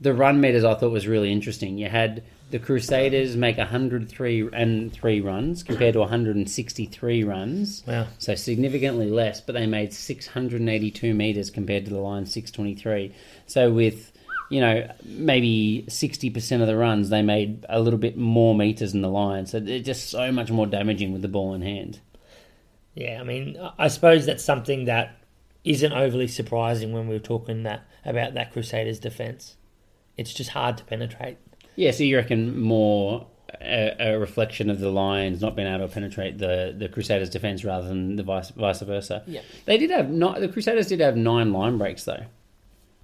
the 0.00 0.12
run 0.12 0.40
meters 0.40 0.64
I 0.64 0.74
thought 0.74 0.90
was 0.90 1.06
really 1.06 1.32
interesting. 1.32 1.78
You 1.78 1.88
had 1.88 2.24
the 2.52 2.58
Crusaders 2.58 3.34
make 3.34 3.56
103 3.56 4.50
and 4.52 4.92
three 4.92 5.22
runs 5.22 5.62
compared 5.62 5.94
to 5.94 6.00
163 6.00 7.24
runs. 7.24 7.82
Wow. 7.86 8.06
So 8.18 8.34
significantly 8.34 9.10
less, 9.10 9.40
but 9.40 9.54
they 9.54 9.66
made 9.66 9.94
682 9.94 11.14
meters 11.14 11.50
compared 11.50 11.86
to 11.86 11.90
the 11.90 11.98
line 11.98 12.26
623. 12.26 13.14
So 13.46 13.72
with 13.72 14.12
you 14.50 14.60
know 14.60 14.86
maybe 15.02 15.86
60% 15.88 16.60
of 16.60 16.66
the 16.66 16.76
runs 16.76 17.08
they 17.08 17.22
made 17.22 17.64
a 17.70 17.80
little 17.80 17.98
bit 17.98 18.18
more 18.18 18.54
meters 18.54 18.92
than 18.92 19.00
the 19.00 19.08
line. 19.08 19.46
So 19.46 19.58
they're 19.58 19.80
just 19.80 20.10
so 20.10 20.30
much 20.30 20.50
more 20.50 20.66
damaging 20.66 21.10
with 21.10 21.22
the 21.22 21.28
ball 21.28 21.54
in 21.54 21.62
hand. 21.62 22.00
Yeah, 22.94 23.18
I 23.18 23.24
mean, 23.24 23.56
I- 23.78 23.88
suppose 23.88 24.26
that's 24.26 24.44
something 24.44 24.84
that 24.84 25.16
isn't 25.64 25.94
overly 25.94 26.28
surprising 26.28 26.92
when 26.92 27.08
we 27.08 27.14
were 27.14 27.18
talking 27.20 27.62
that 27.62 27.86
about 28.04 28.34
that 28.34 28.52
Crusaders 28.52 28.98
defense. 28.98 29.56
It's 30.18 30.34
just 30.34 30.50
hard 30.50 30.76
to 30.76 30.84
penetrate. 30.84 31.38
Yeah, 31.76 31.90
so 31.90 32.04
you 32.04 32.16
reckon 32.16 32.60
more 32.60 33.26
a, 33.60 33.94
a 33.98 34.18
reflection 34.18 34.70
of 34.70 34.78
the 34.80 34.90
Lions 34.90 35.40
not 35.40 35.56
being 35.56 35.68
able 35.68 35.86
to 35.86 35.92
penetrate 35.92 36.38
the, 36.38 36.74
the 36.76 36.88
Crusaders' 36.88 37.30
defense 37.30 37.64
rather 37.64 37.88
than 37.88 38.16
the 38.16 38.22
vice 38.22 38.50
vice 38.50 38.80
versa. 38.80 39.22
Yeah. 39.26 39.40
they 39.64 39.78
did 39.78 39.90
have 39.90 40.10
not 40.10 40.40
the 40.40 40.48
Crusaders 40.48 40.88
did 40.88 41.00
have 41.00 41.16
nine 41.16 41.52
line 41.52 41.78
breaks 41.78 42.04
though. 42.04 42.24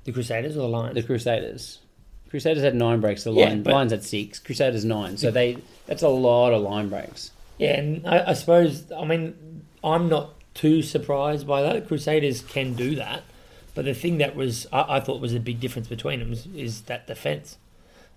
The 0.05 0.13
Crusaders 0.13 0.57
or 0.57 0.61
the 0.61 0.69
Lions? 0.69 0.95
The 0.95 1.03
Crusaders, 1.03 1.79
Crusaders 2.31 2.63
had 2.63 2.75
nine 2.75 3.01
breaks. 3.01 3.25
The 3.25 3.33
Yeah, 3.33 3.47
Lions, 3.47 3.65
but- 3.65 3.73
Lions 3.75 3.93
had 3.93 4.05
six. 4.05 4.39
Crusaders 4.39 4.85
nine. 4.85 5.17
So 5.17 5.31
they 5.31 5.59
that's 5.87 6.03
a 6.03 6.09
lot 6.09 6.53
of 6.53 6.63
line 6.63 6.89
breaks. 6.89 7.31
Yeah, 7.59 7.79
and 7.79 8.07
I, 8.07 8.31
I 8.31 8.33
suppose 8.35 8.91
I 8.93 9.05
mean 9.05 9.63
I'm 9.83 10.09
not 10.09 10.35
too 10.55 10.83
surprised 10.83 11.47
by 11.47 11.63
that. 11.63 11.87
Crusaders 11.89 12.41
can 12.43 12.75
do 12.75 12.97
that, 12.97 13.23
but 13.75 13.85
the 13.85 13.95
thing 13.95 14.19
that 14.19 14.35
was 14.35 14.67
I, 14.73 14.97
I 14.97 15.01
thought 15.01 15.21
was 15.21 15.35
a 15.35 15.41
big 15.41 15.61
difference 15.61 15.89
between 15.89 16.19
them 16.21 16.33
is, 16.33 16.47
is 16.55 16.81
that 16.83 17.07
defense. 17.07 17.57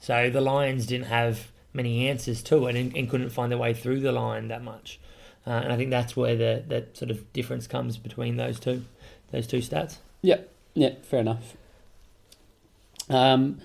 So 0.02 0.30
the 0.30 0.42
Lions 0.42 0.86
didn't 0.88 1.08
have 1.08 1.52
many 1.74 2.10
answers 2.10 2.44
to 2.44 2.68
it 2.68 2.76
and, 2.76 2.96
and 2.98 3.10
couldn't 3.10 3.30
find 3.30 3.52
their 3.52 3.60
way 3.60 3.74
through 3.74 4.02
the 4.02 4.12
line 4.12 4.50
that 4.50 4.64
much. 4.64 5.00
Uh, 5.48 5.52
and 5.52 5.72
I 5.72 5.78
think 5.78 5.90
that's 5.90 6.16
where 6.16 6.36
the 6.36 6.64
that 6.68 6.98
sort 6.98 7.10
of 7.10 7.32
difference 7.34 7.68
comes 7.68 7.98
between 7.98 8.38
those 8.38 8.60
two 8.60 8.84
those 9.32 9.48
two 9.48 9.60
stats. 9.60 9.98
Yep. 10.22 10.52
Yep. 10.74 11.06
Fair 11.06 11.20
enough. 11.22 11.56
Um, 13.10 13.60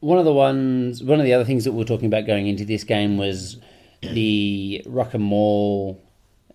one 0.00 0.18
of 0.18 0.24
the 0.24 0.32
ones, 0.32 1.02
one 1.02 1.18
of 1.18 1.24
the 1.24 1.34
other 1.34 1.44
things 1.44 1.64
that 1.64 1.72
we 1.72 1.82
are 1.82 1.86
talking 1.86 2.06
about 2.06 2.26
going 2.26 2.46
into 2.46 2.64
this 2.64 2.84
game 2.84 3.18
was 3.18 3.56
the 4.00 4.82
ruck 4.86 5.14
and 5.14 5.24
maul 5.24 6.00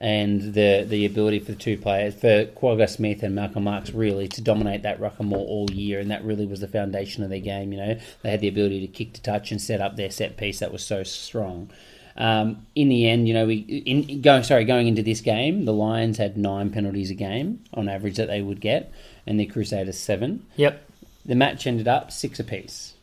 and 0.04 0.54
the 0.54 0.86
the 0.86 1.06
ability 1.06 1.40
for 1.40 1.54
the 1.54 1.58
two 1.58 1.78
players, 1.78 2.14
for 2.14 2.46
Kwagga 2.46 2.90
Smith 2.90 3.24
and 3.24 3.34
Malcolm 3.34 3.64
Marx, 3.64 3.92
really 3.92 4.28
to 4.28 4.42
dominate 4.42 4.84
that 4.84 5.00
ruck 5.00 5.16
and 5.18 5.30
more 5.30 5.48
all 5.48 5.72
year, 5.72 5.98
and 6.02 6.12
that 6.12 6.26
really 6.26 6.46
was 6.46 6.60
the 6.60 6.68
foundation 6.68 7.24
of 7.24 7.30
their 7.30 7.40
game. 7.40 7.72
You 7.72 7.80
know, 7.80 8.00
they 8.22 8.30
had 8.30 8.42
the 8.42 8.50
ability 8.50 8.82
to 8.82 8.88
kick 8.88 9.14
to 9.14 9.22
touch 9.22 9.50
and 9.52 9.62
set 9.62 9.80
up 9.80 9.96
their 9.96 10.12
set 10.12 10.36
piece 10.36 10.60
that 10.60 10.74
was 10.74 10.86
so 10.86 11.04
strong. 11.04 11.72
Um, 12.18 12.68
in 12.76 12.90
the 12.90 13.08
end, 13.08 13.30
you 13.30 13.34
know, 13.34 13.46
we 13.46 13.56
in 13.56 14.22
going 14.22 14.44
sorry 14.44 14.66
going 14.66 14.90
into 14.90 15.04
this 15.04 15.22
game, 15.22 15.64
the 15.64 15.72
Lions 15.72 16.18
had 16.18 16.36
nine 16.36 16.70
penalties 16.70 17.10
a 17.10 17.16
game 17.16 17.64
on 17.74 17.88
average 17.88 18.18
that 18.18 18.28
they 18.28 18.42
would 18.42 18.60
get, 18.60 18.92
and 19.26 19.40
the 19.40 19.46
Crusaders 19.46 19.98
seven. 19.98 20.46
Yep. 20.58 20.86
The 21.26 21.36
match 21.36 21.66
ended 21.66 21.88
up 21.88 22.12
six 22.12 22.42
apiece. 22.42 22.96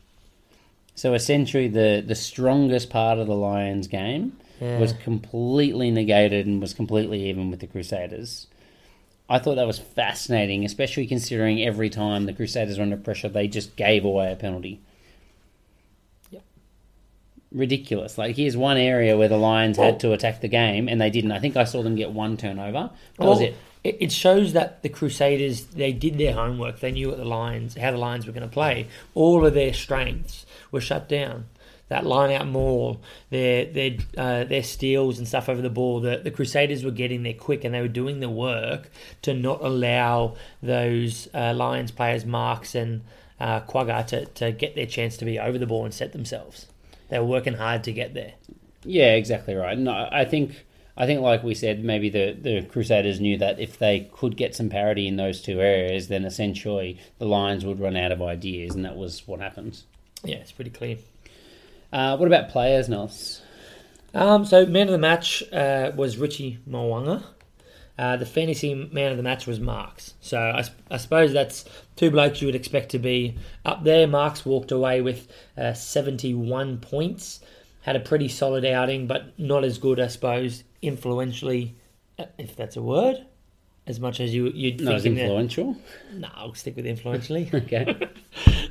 So 0.93 1.15
essentially, 1.15 1.67
the 1.67 2.03
the 2.05 2.13
strongest 2.13 2.91
part 2.91 3.17
of 3.17 3.25
the 3.25 3.33
Lions 3.33 3.87
game 3.87 4.37
Yeah. 4.61 4.79
was 4.79 4.93
completely 4.93 5.89
negated 5.89 6.45
and 6.45 6.61
was 6.61 6.73
completely 6.73 7.27
even 7.29 7.49
with 7.49 7.59
the 7.61 7.67
Crusaders. 7.67 8.45
I 9.27 9.39
thought 9.39 9.55
that 9.55 9.65
was 9.65 9.79
fascinating, 9.79 10.63
especially 10.65 11.07
considering 11.07 11.61
every 11.63 11.89
time 11.89 12.25
the 12.25 12.33
Crusaders 12.33 12.77
were 12.77 12.83
under 12.83 12.97
pressure, 12.97 13.27
they 13.29 13.47
just 13.47 13.75
gave 13.75 14.05
away 14.05 14.31
a 14.31 14.35
penalty. 14.35 14.79
Yep. 16.29 16.43
Ridiculous. 17.51 18.17
Like, 18.17 18.35
here's 18.35 18.55
one 18.55 18.77
area 18.77 19.17
where 19.17 19.29
the 19.29 19.37
Lions 19.37 19.77
Well- 19.77 19.91
had 19.91 19.99
to 20.01 20.13
attack 20.13 20.41
the 20.41 20.47
game, 20.47 20.87
and 20.87 21.01
they 21.01 21.09
didn't. 21.09 21.31
I 21.31 21.39
think 21.39 21.57
I 21.57 21.63
saw 21.63 21.81
them 21.81 21.95
get 21.95 22.11
one 22.11 22.37
turnover. 22.37 22.91
That 23.17 23.25
was 23.27 23.39
Well, 23.39 23.47
it. 23.47 23.55
It, 23.83 23.97
it 23.99 24.11
shows 24.11 24.53
that 24.53 24.83
the 24.83 24.89
Crusaders 24.89 25.63
they 25.65 25.91
did 25.91 26.19
their 26.19 26.33
homework. 26.33 26.81
They 26.81 26.91
knew 26.91 27.07
what 27.07 27.17
the 27.17 27.25
Lions, 27.25 27.75
how 27.75 27.89
the 27.89 27.97
Lions 27.97 28.27
were 28.27 28.31
going 28.31 28.47
to 28.47 28.53
play. 28.53 28.85
All 29.15 29.43
of 29.43 29.55
their 29.55 29.73
strengths 29.73 30.45
were 30.71 30.81
shut 30.81 31.09
down. 31.09 31.45
That 31.91 32.05
line 32.05 32.31
out 32.31 32.47
maul, 32.47 33.01
their 33.31 33.65
their 33.65 33.97
uh, 34.17 34.45
their 34.45 34.63
steals 34.63 35.17
and 35.17 35.27
stuff 35.27 35.49
over 35.49 35.61
the 35.61 35.69
ball. 35.69 35.99
The, 35.99 36.21
the 36.23 36.31
Crusaders 36.31 36.85
were 36.85 36.91
getting 36.91 37.23
there 37.23 37.33
quick, 37.33 37.65
and 37.65 37.75
they 37.75 37.81
were 37.81 37.89
doing 37.89 38.21
the 38.21 38.29
work 38.29 38.89
to 39.23 39.33
not 39.33 39.61
allow 39.61 40.35
those 40.63 41.27
uh, 41.33 41.53
Lions 41.53 41.91
players, 41.91 42.23
Marx 42.25 42.75
and 42.75 43.01
uh, 43.41 43.59
Kwagga, 43.59 44.07
to, 44.07 44.25
to 44.25 44.53
get 44.53 44.73
their 44.73 44.85
chance 44.85 45.17
to 45.17 45.25
be 45.25 45.37
over 45.37 45.57
the 45.57 45.67
ball 45.67 45.83
and 45.83 45.93
set 45.93 46.13
themselves. 46.13 46.67
They 47.09 47.19
were 47.19 47.25
working 47.25 47.55
hard 47.55 47.83
to 47.83 47.91
get 47.91 48.13
there. 48.13 48.35
Yeah, 48.85 49.15
exactly 49.15 49.53
right. 49.53 49.77
No, 49.77 50.07
I 50.09 50.23
think 50.23 50.63
I 50.95 51.05
think 51.05 51.19
like 51.19 51.43
we 51.43 51.55
said, 51.55 51.83
maybe 51.83 52.09
the, 52.09 52.37
the 52.39 52.61
Crusaders 52.61 53.19
knew 53.19 53.37
that 53.39 53.59
if 53.59 53.77
they 53.77 54.09
could 54.13 54.37
get 54.37 54.55
some 54.55 54.69
parity 54.69 55.09
in 55.09 55.17
those 55.17 55.41
two 55.41 55.59
areas, 55.59 56.07
then 56.07 56.23
essentially 56.23 56.99
the 57.17 57.25
Lions 57.25 57.65
would 57.65 57.81
run 57.81 57.97
out 57.97 58.13
of 58.13 58.21
ideas, 58.21 58.75
and 58.75 58.85
that 58.85 58.95
was 58.95 59.27
what 59.27 59.41
happened. 59.41 59.81
Yeah, 60.23 60.37
it's 60.37 60.53
pretty 60.53 60.71
clear. 60.71 60.97
Uh, 61.91 62.17
what 62.17 62.27
about 62.27 62.49
players, 62.49 62.87
Nels? 62.89 63.41
Um, 64.13 64.45
so 64.45 64.65
man 64.65 64.87
of 64.87 64.91
the 64.91 64.97
match 64.97 65.43
uh, 65.53 65.91
was 65.95 66.17
Richie 66.17 66.59
Mo'unga. 66.67 67.23
Uh, 67.97 68.17
the 68.17 68.25
fantasy 68.25 68.73
man 68.73 69.11
of 69.11 69.17
the 69.17 69.23
match 69.23 69.45
was 69.45 69.59
Marx. 69.59 70.15
So 70.21 70.39
I 70.89 70.97
suppose 70.97 71.33
that's 71.33 71.65
two 71.95 72.09
blokes 72.09 72.41
you 72.41 72.47
would 72.47 72.55
expect 72.55 72.89
to 72.91 72.99
be 72.99 73.37
up 73.63 73.83
there. 73.83 74.07
Marx 74.07 74.45
walked 74.45 74.71
away 74.71 75.01
with 75.01 75.27
uh, 75.57 75.73
71 75.73 76.79
points. 76.79 77.41
Had 77.81 77.95
a 77.95 77.99
pretty 77.99 78.27
solid 78.27 78.65
outing, 78.65 79.07
but 79.07 79.37
not 79.39 79.63
as 79.63 79.77
good, 79.77 79.99
I 79.99 80.07
suppose, 80.07 80.63
influentially, 80.81 81.75
uh, 82.17 82.25
if 82.37 82.55
that's 82.55 82.75
a 82.75 82.81
word, 82.81 83.25
as 83.87 83.99
much 83.99 84.19
as 84.19 84.33
you, 84.33 84.49
you'd 84.49 84.81
Not 84.81 84.95
as 84.95 85.03
think. 85.03 85.17
influential. 85.17 85.77
No, 86.13 86.27
I'll 86.35 86.53
stick 86.53 86.75
with 86.75 86.85
influentially. 86.85 87.49
Okay. 87.53 87.95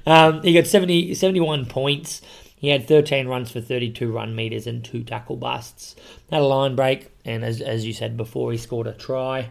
Um, 0.07 0.43
he 0.43 0.55
got 0.55 0.67
70, 0.67 1.15
71 1.15 1.67
points. 1.67 2.23
He 2.61 2.69
had 2.69 2.87
13 2.87 3.27
runs 3.27 3.51
for 3.51 3.63
32 3.63 4.13
run 4.13 4.37
meters 4.37 4.67
and 4.67 4.85
two 4.85 5.03
tackle 5.03 5.37
busts. 5.37 5.97
Had 6.31 6.43
a 6.43 6.45
line 6.45 6.77
break, 6.77 7.11
and 7.25 7.43
as, 7.43 7.63
as 7.63 7.87
you 7.87 7.95
said 7.95 8.19
before, 8.19 8.53
he 8.53 8.59
scored 8.59 8.87
a 8.87 8.93
try. 8.93 9.49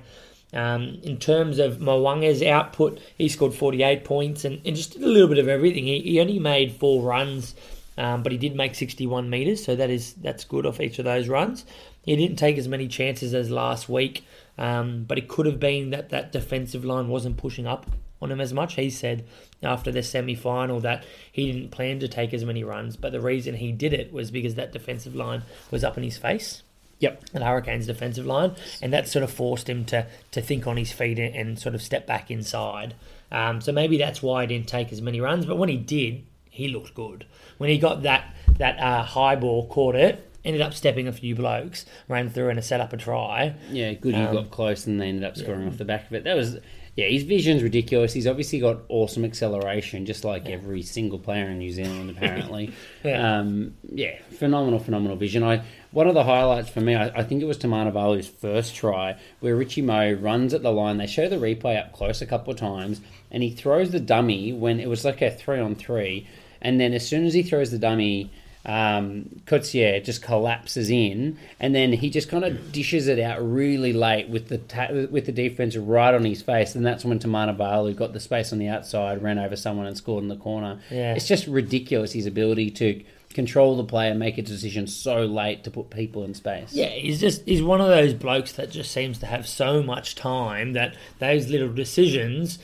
Um, 0.53 0.99
in 1.01 1.17
terms 1.17 1.57
of 1.57 1.81
Mo'unga's 1.81 2.43
output, 2.43 2.99
he 3.17 3.27
scored 3.27 3.55
48 3.55 4.03
points 4.03 4.45
and, 4.45 4.61
and 4.63 4.75
just 4.75 4.93
did 4.93 5.01
a 5.01 5.07
little 5.07 5.27
bit 5.27 5.39
of 5.39 5.47
everything. 5.47 5.85
He, 5.85 6.01
he 6.01 6.21
only 6.21 6.37
made 6.37 6.73
four 6.73 7.01
runs, 7.01 7.55
um, 7.97 8.21
but 8.21 8.31
he 8.31 8.37
did 8.37 8.55
make 8.55 8.75
61 8.75 9.27
meters, 9.27 9.65
so 9.65 9.75
that 9.75 9.89
is 9.89 10.13
that's 10.13 10.43
good 10.43 10.67
off 10.67 10.79
each 10.79 10.99
of 10.99 11.05
those 11.05 11.27
runs. 11.27 11.65
He 12.03 12.15
didn't 12.15 12.37
take 12.37 12.59
as 12.59 12.67
many 12.67 12.87
chances 12.87 13.33
as 13.33 13.49
last 13.49 13.89
week, 13.89 14.23
um, 14.59 15.05
but 15.07 15.17
it 15.17 15.27
could 15.27 15.47
have 15.47 15.59
been 15.59 15.89
that 15.89 16.09
that 16.09 16.31
defensive 16.31 16.85
line 16.85 17.07
wasn't 17.07 17.37
pushing 17.37 17.65
up 17.65 17.87
on 18.21 18.31
him 18.31 18.41
as 18.41 18.53
much. 18.53 18.75
He 18.75 18.89
said 18.89 19.25
after 19.63 19.91
the 19.91 20.03
semi 20.03 20.35
final 20.35 20.79
that 20.81 21.05
he 21.31 21.51
didn't 21.51 21.71
plan 21.71 21.99
to 21.99 22.07
take 22.07 22.33
as 22.33 22.43
many 22.45 22.63
runs, 22.63 22.95
but 22.97 23.11
the 23.11 23.21
reason 23.21 23.55
he 23.55 23.71
did 23.71 23.93
it 23.93 24.11
was 24.13 24.31
because 24.31 24.55
that 24.55 24.71
defensive 24.71 25.15
line 25.15 25.43
was 25.71 25.83
up 25.83 25.97
in 25.97 26.03
his 26.03 26.17
face. 26.17 26.63
Yep. 26.99 27.29
The 27.29 27.45
Hurricanes 27.45 27.87
defensive 27.87 28.25
line, 28.25 28.55
and 28.81 28.91
that 28.91 29.07
sort 29.07 29.23
of 29.23 29.31
forced 29.31 29.69
him 29.69 29.85
to 29.85 30.05
to 30.31 30.41
think 30.41 30.67
on 30.67 30.75
his 30.77 30.91
feet 30.91 31.17
and, 31.17 31.33
and 31.35 31.59
sort 31.59 31.75
of 31.75 31.81
step 31.81 32.05
back 32.05 32.29
inside. 32.29 32.93
Um, 33.31 33.61
so 33.61 33.71
maybe 33.71 33.97
that's 33.97 34.21
why 34.21 34.41
he 34.41 34.47
didn't 34.47 34.67
take 34.67 34.91
as 34.91 35.01
many 35.01 35.21
runs. 35.21 35.45
But 35.45 35.57
when 35.57 35.69
he 35.69 35.77
did, 35.77 36.23
he 36.49 36.67
looked 36.67 36.93
good. 36.95 37.25
When 37.57 37.69
he 37.69 37.77
got 37.77 38.03
that 38.03 38.33
that 38.57 38.77
uh, 38.79 39.03
high 39.03 39.37
ball, 39.37 39.67
caught 39.67 39.95
it, 39.95 40.29
ended 40.43 40.61
up 40.61 40.73
stepping 40.73 41.07
a 41.07 41.13
few 41.13 41.35
blokes, 41.35 41.85
ran 42.09 42.29
through 42.29 42.49
and 42.49 42.61
set 42.61 42.81
up 42.81 42.91
a 42.91 42.97
try. 42.97 43.53
Yeah, 43.71 43.93
good. 43.93 44.15
He 44.15 44.21
Um, 44.21 44.33
got 44.35 44.51
close 44.51 44.85
and 44.85 44.99
they 44.99 45.07
ended 45.07 45.23
up 45.23 45.37
scoring 45.37 45.67
off 45.69 45.77
the 45.77 45.85
back 45.85 46.07
of 46.07 46.13
it. 46.13 46.25
That 46.25 46.35
was, 46.35 46.57
yeah, 46.99 47.07
his 47.07 47.23
vision's 47.23 47.63
ridiculous. 47.63 48.11
He's 48.11 48.27
obviously 48.27 48.59
got 48.59 48.79
awesome 48.89 49.23
acceleration, 49.23 50.05
just 50.05 50.25
like 50.25 50.49
every 50.49 50.81
single 50.81 51.17
player 51.17 51.45
in 51.45 51.57
New 51.57 51.71
Zealand, 51.71 52.09
apparently. 52.09 52.73
Yeah. 53.01 53.39
Um, 53.39 53.75
yeah, 53.93 54.17
phenomenal, 54.31 54.77
phenomenal 54.79 55.15
vision. 55.15 55.41
I 55.41 55.63
one 55.91 56.07
of 56.07 56.15
the 56.15 56.25
highlights 56.25 56.67
for 56.69 56.81
me, 56.81 56.95
I, 56.95 57.07
I 57.19 57.23
think 57.23 57.41
it 57.41 57.45
was 57.45 57.57
Tamanivalu's 57.57 58.27
first 58.27 58.75
try, 58.75 59.15
where 59.39 59.55
Richie 59.55 59.81
Moe 59.81 60.11
runs 60.13 60.53
at 60.53 60.63
the 60.63 60.71
line. 60.71 60.97
They 60.97 61.07
show 61.07 61.29
the 61.29 61.37
replay 61.37 61.79
up 61.79 61.93
close 61.93 62.21
a 62.21 62.25
couple 62.25 62.51
of 62.51 62.59
times, 62.59 62.99
and 63.31 63.41
he 63.41 63.51
throws 63.51 63.91
the 63.91 64.01
dummy 64.01 64.51
when 64.51 64.81
it 64.81 64.89
was 64.89 65.05
like 65.05 65.21
a 65.21 65.31
three 65.31 65.59
on 65.59 65.75
three, 65.75 66.27
and 66.61 66.77
then 66.77 66.91
as 66.93 67.07
soon 67.07 67.25
as 67.25 67.33
he 67.33 67.41
throws 67.41 67.71
the 67.71 67.79
dummy 67.79 68.29
um, 68.69 69.41
just 69.47 70.21
collapses 70.21 70.91
in, 70.91 71.39
and 71.59 71.73
then 71.73 71.91
he 71.91 72.11
just 72.11 72.29
kind 72.29 72.45
of 72.45 72.71
dishes 72.71 73.07
it 73.07 73.19
out 73.19 73.41
really 73.41 73.93
late 73.93 74.29
with 74.29 74.47
the 74.47 74.59
ta- 74.59 74.91
with 74.91 75.25
the 75.25 75.31
defense 75.31 75.75
right 75.75 76.13
on 76.13 76.23
his 76.23 76.43
face, 76.43 76.75
and 76.75 76.85
that's 76.85 77.03
when 77.03 77.17
Tamanivalu 77.17 77.95
got 77.95 78.13
the 78.13 78.19
space 78.19 78.53
on 78.53 78.59
the 78.59 78.67
outside, 78.67 79.23
ran 79.23 79.39
over 79.39 79.55
someone, 79.55 79.87
and 79.87 79.97
scored 79.97 80.21
in 80.21 80.29
the 80.29 80.35
corner. 80.35 80.79
Yeah. 80.91 81.15
It's 81.15 81.27
just 81.27 81.47
ridiculous 81.47 82.13
his 82.13 82.27
ability 82.27 82.69
to 82.71 83.03
control 83.33 83.75
the 83.75 83.83
play 83.83 84.09
and 84.09 84.19
make 84.19 84.37
a 84.37 84.43
decision 84.43 84.85
so 84.85 85.25
late 85.25 85.63
to 85.63 85.71
put 85.71 85.89
people 85.89 86.23
in 86.23 86.35
space. 86.35 86.71
Yeah, 86.71 86.89
he's 86.89 87.19
just 87.19 87.43
he's 87.45 87.63
one 87.63 87.81
of 87.81 87.87
those 87.87 88.13
blokes 88.13 88.51
that 88.53 88.69
just 88.69 88.91
seems 88.91 89.17
to 89.19 89.25
have 89.25 89.47
so 89.47 89.81
much 89.81 90.13
time 90.13 90.73
that 90.73 90.95
those 91.17 91.49
little 91.49 91.73
decisions, 91.73 92.59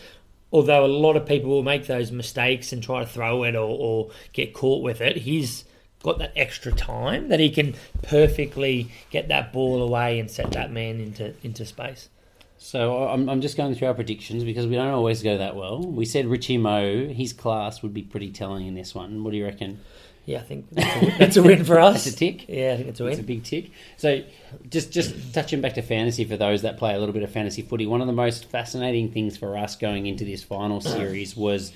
although 0.51 0.85
a 0.85 0.87
lot 0.87 1.15
of 1.15 1.25
people 1.25 1.49
will 1.49 1.63
make 1.63 1.87
those 1.87 2.11
mistakes 2.11 2.71
and 2.71 2.83
try 2.83 2.99
to 2.99 3.07
throw 3.07 3.43
it 3.43 3.55
or, 3.55 3.75
or 3.79 4.11
get 4.33 4.53
caught 4.53 4.83
with 4.83 5.01
it, 5.01 5.17
he's 5.17 5.64
got 6.05 6.19
that 6.19 6.31
extra 6.35 6.71
time 6.71 7.29
that 7.29 7.39
he 7.39 7.49
can 7.49 7.73
perfectly 8.03 8.91
get 9.09 9.27
that 9.27 9.51
ball 9.51 9.81
away 9.81 10.19
and 10.19 10.29
set 10.29 10.51
that 10.51 10.71
man 10.71 10.99
into 10.99 11.33
into 11.43 11.65
space. 11.65 12.09
So 12.57 13.07
I'm, 13.07 13.27
I'm 13.27 13.41
just 13.41 13.57
going 13.57 13.75
through 13.75 13.89
our 13.89 13.93
predictions 13.93 14.43
because 14.43 14.65
we 14.65 14.75
don't 14.75 14.93
always 14.93 15.21
go 15.21 15.37
that 15.37 15.55
well. 15.55 15.81
We 15.81 16.05
said 16.05 16.27
Richie 16.27 16.57
Moe, 16.57 17.07
his 17.07 17.33
class 17.33 17.81
would 17.83 17.93
be 17.93 18.01
pretty 18.01 18.31
telling 18.31 18.65
in 18.65 18.75
this 18.75 18.95
one. 18.95 19.23
What 19.23 19.31
do 19.31 19.37
you 19.37 19.45
reckon? 19.45 19.81
Yeah, 20.25 20.39
I 20.39 20.41
think 20.41 20.67
that's 20.71 20.95
a, 20.95 21.17
that's 21.17 21.37
a 21.37 21.43
win 21.43 21.63
for 21.65 21.79
us. 21.89 22.05
That's 22.05 22.15
a 22.15 22.19
tick. 22.19 22.47
Yeah, 22.47 22.73
I 22.73 22.77
think 22.77 22.89
it's 22.89 22.99
a 22.99 23.03
win. 23.03 23.13
It's 23.13 23.21
a 23.21 23.23
big 23.23 23.43
tick. 23.43 23.71
So, 23.97 24.23
just 24.69 24.91
just 24.91 25.33
touching 25.33 25.61
back 25.61 25.73
to 25.73 25.81
fantasy 25.81 26.23
for 26.23 26.37
those 26.37 26.61
that 26.61 26.77
play 26.77 26.95
a 26.95 26.99
little 26.99 27.13
bit 27.13 27.23
of 27.23 27.31
fantasy 27.31 27.61
footy, 27.61 27.85
one 27.85 28.01
of 28.01 28.07
the 28.07 28.13
most 28.13 28.45
fascinating 28.45 29.11
things 29.11 29.37
for 29.37 29.57
us 29.57 29.75
going 29.75 30.05
into 30.07 30.23
this 30.23 30.41
final 30.43 30.81
series 30.81 31.35
was 31.35 31.71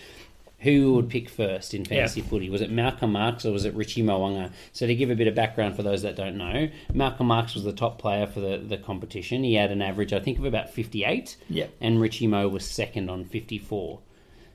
who 0.60 0.94
would 0.94 1.10
pick 1.10 1.30
first 1.30 1.74
in 1.74 1.86
fantasy 1.86 2.20
Yeah. 2.22 2.28
footy. 2.28 2.50
Was 2.50 2.62
it 2.62 2.70
Malcolm 2.72 3.14
Marx 3.14 3.46
or 3.46 3.52
was 3.52 3.64
it 3.66 3.74
Richie 3.74 4.04
Mo'unga? 4.04 4.52
So, 4.74 4.86
to 4.88 4.94
give 4.96 5.10
a 5.10 5.16
bit 5.16 5.28
of 5.28 5.36
background 5.36 5.76
for 5.76 5.84
those 5.84 6.02
that 6.02 6.16
don't 6.16 6.38
know, 6.38 6.68
Malcolm 6.94 7.28
Marx 7.28 7.54
was 7.56 7.64
the 7.64 7.72
top 7.74 7.98
player 8.00 8.28
for 8.28 8.40
the, 8.42 8.58
the 8.58 8.78
competition. 8.78 9.44
He 9.44 9.54
had 9.56 9.72
an 9.72 9.82
average, 9.82 10.12
I 10.14 10.20
think, 10.20 10.38
of 10.38 10.46
about 10.46 10.70
58, 10.70 11.38
Yeah. 11.50 11.68
and 11.80 12.02
Richie 12.02 12.28
Mo 12.28 12.48
was 12.50 12.66
second 12.66 13.10
on 13.10 13.24
54. 13.26 14.00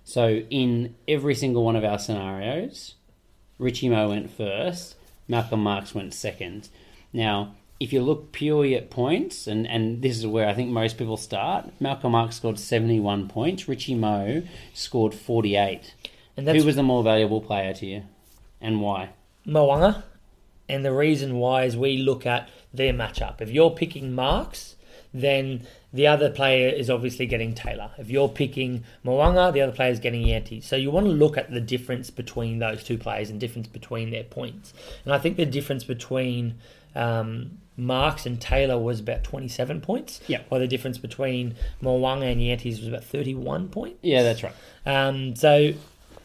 So, 0.05 0.43
in 0.51 0.95
every 1.09 1.35
single 1.35 1.65
one 1.65 1.77
of 1.77 1.85
our 1.85 1.99
scenarios, 1.99 2.95
Richie 3.59 3.89
Mo 3.89 4.11
went 4.11 4.31
first, 4.31 4.97
Malcolm 5.29 5.63
Marx 5.63 5.95
went 5.95 6.13
second. 6.13 6.69
Now, 7.13 7.55
if 7.81 7.93
you 7.93 8.01
look 8.03 8.33
purely 8.33 8.75
at 8.77 8.91
points, 8.91 9.47
and, 9.47 9.67
and 9.67 10.01
this 10.03 10.17
is 10.17 10.27
where 10.27 10.49
I 10.49 10.55
think 10.55 10.71
most 10.71 10.97
people 10.97 11.17
start, 11.17 11.71
Malcolm 11.81 12.13
Marx 12.13 12.37
scored 12.37 12.59
71 12.59 13.29
points, 13.29 13.69
Richie 13.69 13.95
Mo 13.95 14.43
scored 14.73 15.15
48. 15.15 15.95
And 16.37 16.47
that's 16.47 16.59
Who 16.59 16.67
was 16.67 16.77
the 16.77 16.83
more 16.83 17.03
valuable 17.03 17.41
player 17.41 17.75
to 17.75 17.87
you? 17.87 18.03
And 18.61 18.81
why? 18.81 19.11
Mo'unga. 19.47 20.05
And 20.69 20.85
the 20.85 20.93
reason 20.93 21.37
why 21.37 21.65
is 21.65 21.77
we 21.77 21.99
look 21.99 22.25
at 22.25 22.49
their 22.73 22.93
matchup. 22.93 23.41
If 23.41 23.51
you're 23.51 23.71
picking 23.71 24.15
Marx, 24.15 24.77
then 25.13 25.67
the 25.93 26.07
other 26.07 26.31
player 26.31 26.69
is 26.69 26.89
obviously 26.89 27.27
getting 27.27 27.55
Taylor. 27.55 27.91
If 27.99 28.09
you're 28.09 28.29
picking 28.29 28.85
Mo'unga, 29.05 29.53
the 29.53 29.61
other 29.61 29.73
player 29.73 29.91
is 29.91 30.01
getting 30.01 30.27
Yanti. 30.27 30.63
So 30.63 30.77
you 30.77 30.91
want 30.91 31.07
to 31.07 31.13
look 31.13 31.37
at 31.37 31.51
the 31.51 31.61
difference 31.61 32.11
between 32.11 32.61
those 32.61 32.83
two 32.83 32.99
players 32.99 33.31
and 33.31 33.39
difference 33.39 33.69
between 33.69 34.11
their 34.11 34.25
points. 34.25 34.73
And 35.05 35.13
I 35.13 35.19
think 35.19 35.37
the 35.37 35.47
difference 35.47 35.85
between 35.85 36.55
um, 36.95 37.59
Marx 37.77 38.27
and 38.27 38.41
Taylor 38.41 38.79
was 38.79 39.01
about 39.01 39.25
27 39.25 39.81
points. 39.81 40.21
Yeah. 40.27 40.43
While 40.49 40.61
the 40.61 40.69
difference 40.69 40.99
between 40.99 41.57
Mo'unga 41.81 42.31
and 42.31 42.41
Jantjies 42.41 42.79
was 42.79 42.89
about 42.89 43.05
31 43.05 43.69
points. 43.69 43.99
Yeah, 44.03 44.23
that's 44.23 44.43
right. 44.43 44.55
Um, 44.87 45.35
so, 45.35 45.73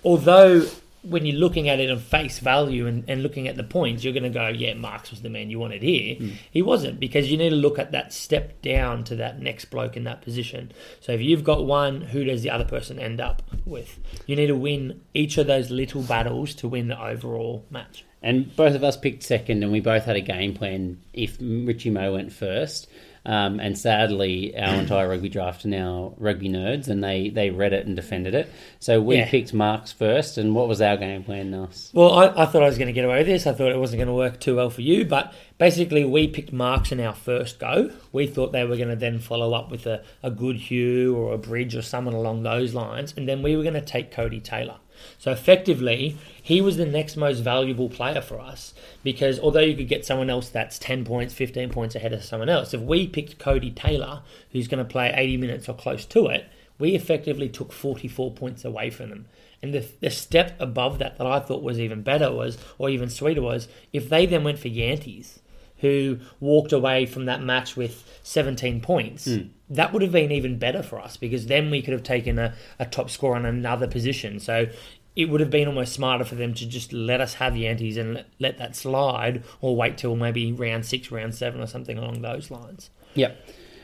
although 0.04 0.66
when 1.02 1.26
you're 1.26 1.38
looking 1.38 1.70
at 1.70 1.80
it 1.80 1.90
on 1.90 1.98
face 1.98 2.40
value 2.40 2.86
and, 2.86 3.06
and 3.08 3.24
looking 3.24 3.48
at 3.48 3.56
the 3.56 3.64
points, 3.64 4.04
you're 4.04 4.14
going 4.14 4.24
to 4.24 4.30
go, 4.30 4.48
yeah, 4.50 4.74
Marx 4.74 5.12
was 5.12 5.22
the 5.22 5.30
man 5.30 5.50
you 5.50 5.58
wanted 5.58 5.82
here. 5.82 6.18
He 6.52 6.62
wasn't 6.62 7.00
because 7.00 7.32
you 7.32 7.38
need 7.38 7.52
to 7.52 7.56
look 7.56 7.80
at 7.80 7.92
that 7.94 8.12
step 8.12 8.62
down 8.62 9.06
to 9.06 9.16
that 9.16 9.40
next 9.40 9.66
bloke 9.66 9.96
in 9.96 10.04
that 10.04 10.22
position. 10.22 10.72
So 11.00 11.14
if 11.14 11.22
you've 11.22 11.44
got 11.44 11.66
one, 11.66 12.02
who 12.02 12.26
does 12.26 12.42
the 12.42 12.50
other 12.50 12.66
person 12.66 13.00
end 13.00 13.22
up 13.22 13.42
with? 13.66 13.98
You 14.26 14.36
need 14.36 14.48
to 14.48 14.56
win 14.56 15.02
each 15.14 15.38
of 15.38 15.48
those 15.48 15.72
little 15.72 16.02
battles 16.02 16.54
to 16.56 16.68
win 16.68 16.90
the 16.90 17.02
overall 17.02 17.66
match. 17.70 18.04
And 18.22 18.54
both 18.56 18.76
of 18.76 18.84
us 18.84 18.98
picked 18.98 19.24
second, 19.24 19.64
and 19.64 19.72
we 19.72 19.80
both 19.80 20.04
had 20.06 20.16
a 20.18 20.22
game 20.22 20.54
plan 20.54 21.00
if 21.14 21.38
Richie 21.40 21.90
Mo 21.90 22.14
went 22.14 22.34
first. 22.34 22.88
Um, 23.26 23.60
and 23.60 23.78
sadly, 23.78 24.58
our 24.58 24.76
entire 24.76 25.08
rugby 25.10 25.30
draft 25.30 25.64
are 25.66 25.68
now 25.70 26.14
rugby 26.18 26.50
nerds, 26.50 26.88
and 26.88 27.04
they, 27.04 27.30
they 27.30 27.50
read 27.50 27.74
it 27.74 27.86
and 27.86 27.96
defended 27.96 28.34
it. 28.34 28.50
So 28.80 29.02
we 29.02 29.18
Yeah. 29.18 29.30
picked 29.30 29.54
Marx 29.54 29.92
first, 29.92 30.38
and 30.38 30.56
what 30.56 30.68
was 30.70 30.82
our 30.82 30.96
game 30.98 31.24
plan, 31.24 31.52
Nas? 31.52 31.92
Well, 31.94 32.12
I, 32.14 32.44
I 32.44 32.46
thought 32.46 32.64
I 32.64 32.66
was 32.66 32.78
going 32.78 32.88
to 32.88 32.94
get 32.94 33.06
away 33.06 33.20
with 33.20 33.28
this. 33.28 33.46
I 33.46 33.54
thought 33.54 33.72
it 33.72 33.78
wasn't 33.78 34.00
going 34.00 34.08
to 34.08 34.14
work 34.14 34.40
too 34.40 34.56
well 34.56 34.70
for 34.70 34.82
you, 34.82 35.06
but 35.06 35.34
basically, 35.58 36.06
we 36.06 36.28
picked 36.28 36.54
Marx 36.54 36.92
in 36.94 37.00
our 37.02 37.14
first 37.14 37.60
go. 37.60 37.92
We 38.14 38.26
thought 38.26 38.52
they 38.54 38.64
were 38.64 38.78
going 38.78 38.90
to 38.90 38.96
then 38.96 39.20
follow 39.20 39.54
up 39.54 39.70
with 39.70 39.86
a, 39.86 40.02
a 40.24 40.32
Goodhue 40.32 41.14
or 41.16 41.34
a 41.34 41.38
Bridge 41.38 41.76
or 41.76 41.82
someone 41.82 42.16
along 42.16 42.44
those 42.44 42.74
lines, 42.74 43.14
and 43.16 43.28
then 43.30 43.42
we 43.44 43.56
were 43.56 43.64
going 43.64 43.76
to 43.76 43.82
take 43.82 44.12
Codie 44.14 44.44
Taylor. 44.44 44.76
So 45.18 45.32
effectively, 45.32 46.18
he 46.42 46.62
was 46.62 46.78
the 46.78 46.86
next 46.86 47.16
most 47.16 47.40
valuable 47.40 47.90
player 47.90 48.22
for 48.22 48.40
us 48.40 48.74
because 49.04 49.40
although 49.40 49.60
you 49.60 49.76
could 49.76 49.88
get 49.88 50.06
someone 50.06 50.30
else 50.30 50.50
that's 50.50 50.80
10 50.80 51.06
points, 51.06 51.34
15 51.34 51.70
points 51.70 51.96
ahead 51.96 52.14
of 52.14 52.24
someone 52.24 52.50
else, 52.50 52.74
if 52.74 52.82
we 52.82 53.08
picked 53.08 53.40
Codie 53.40 53.76
Taylor, 53.76 54.22
who's 54.52 54.68
going 54.68 54.84
to 54.84 54.90
play 54.90 55.12
80 55.16 55.38
minutes 55.38 55.70
or 55.70 55.76
close 55.76 56.06
to 56.06 56.28
it, 56.28 56.48
we 56.80 56.96
effectively 56.96 57.50
took 57.50 57.72
44 57.74 58.32
points 58.32 58.64
away 58.64 58.90
from 58.90 59.10
them. 59.10 59.26
And 59.62 59.74
the, 59.74 59.86
the 60.00 60.10
step 60.10 60.56
above 60.60 61.00
that 61.00 61.18
that 61.18 61.28
I 61.28 61.40
thought 61.40 61.62
was 61.62 61.80
even 61.80 62.02
better 62.02 62.32
was, 62.32 62.58
or 62.78 62.90
even 62.90 63.10
sweeter 63.10 63.42
was, 63.42 63.68
if 63.92 64.10
they 64.10 64.26
then 64.26 64.46
went 64.46 64.60
for 64.60 64.70
Jantjies, 64.70 65.40
who 65.80 66.20
walked 66.40 66.72
away 66.72 67.06
from 67.06 67.26
that 67.26 67.44
match 67.44 67.76
with 67.76 68.20
17 68.24 68.80
points, 68.82 69.26
hmm. 69.26 69.48
That 69.70 69.94
would 69.94 70.02
have 70.02 70.12
been 70.12 70.32
even 70.32 70.58
better 70.58 70.82
for 70.82 71.00
us 71.00 71.16
because 71.18 71.46
then 71.46 71.70
we 71.70 71.82
could 71.82 71.94
have 71.94 72.04
taken 72.04 72.40
a, 72.40 72.56
a 72.80 72.86
top 72.86 73.10
score 73.10 73.36
on 73.36 73.46
another 73.46 73.88
position. 73.88 74.40
So 74.40 74.68
it 75.16 75.26
would 75.26 75.42
have 75.42 75.50
been 75.52 75.68
almost 75.68 75.94
smarter 75.94 76.24
for 76.24 76.36
them 76.36 76.54
to 76.54 76.68
just 76.68 76.94
let 76.94 77.22
us 77.22 77.36
have 77.36 77.54
Jantjies 77.54 77.98
and 77.98 78.14
let, 78.14 78.26
let 78.40 78.58
that 78.58 78.76
slide 78.76 79.44
or 79.62 79.76
wait 79.76 79.98
till 79.98 80.16
maybe 80.16 80.52
round 80.52 80.86
six, 80.86 81.12
round 81.12 81.36
seven, 81.36 81.62
or 81.62 81.68
something 81.68 81.98
along 81.98 82.22
those 82.22 82.50
lines. 82.50 82.90
Yep. 83.16 83.38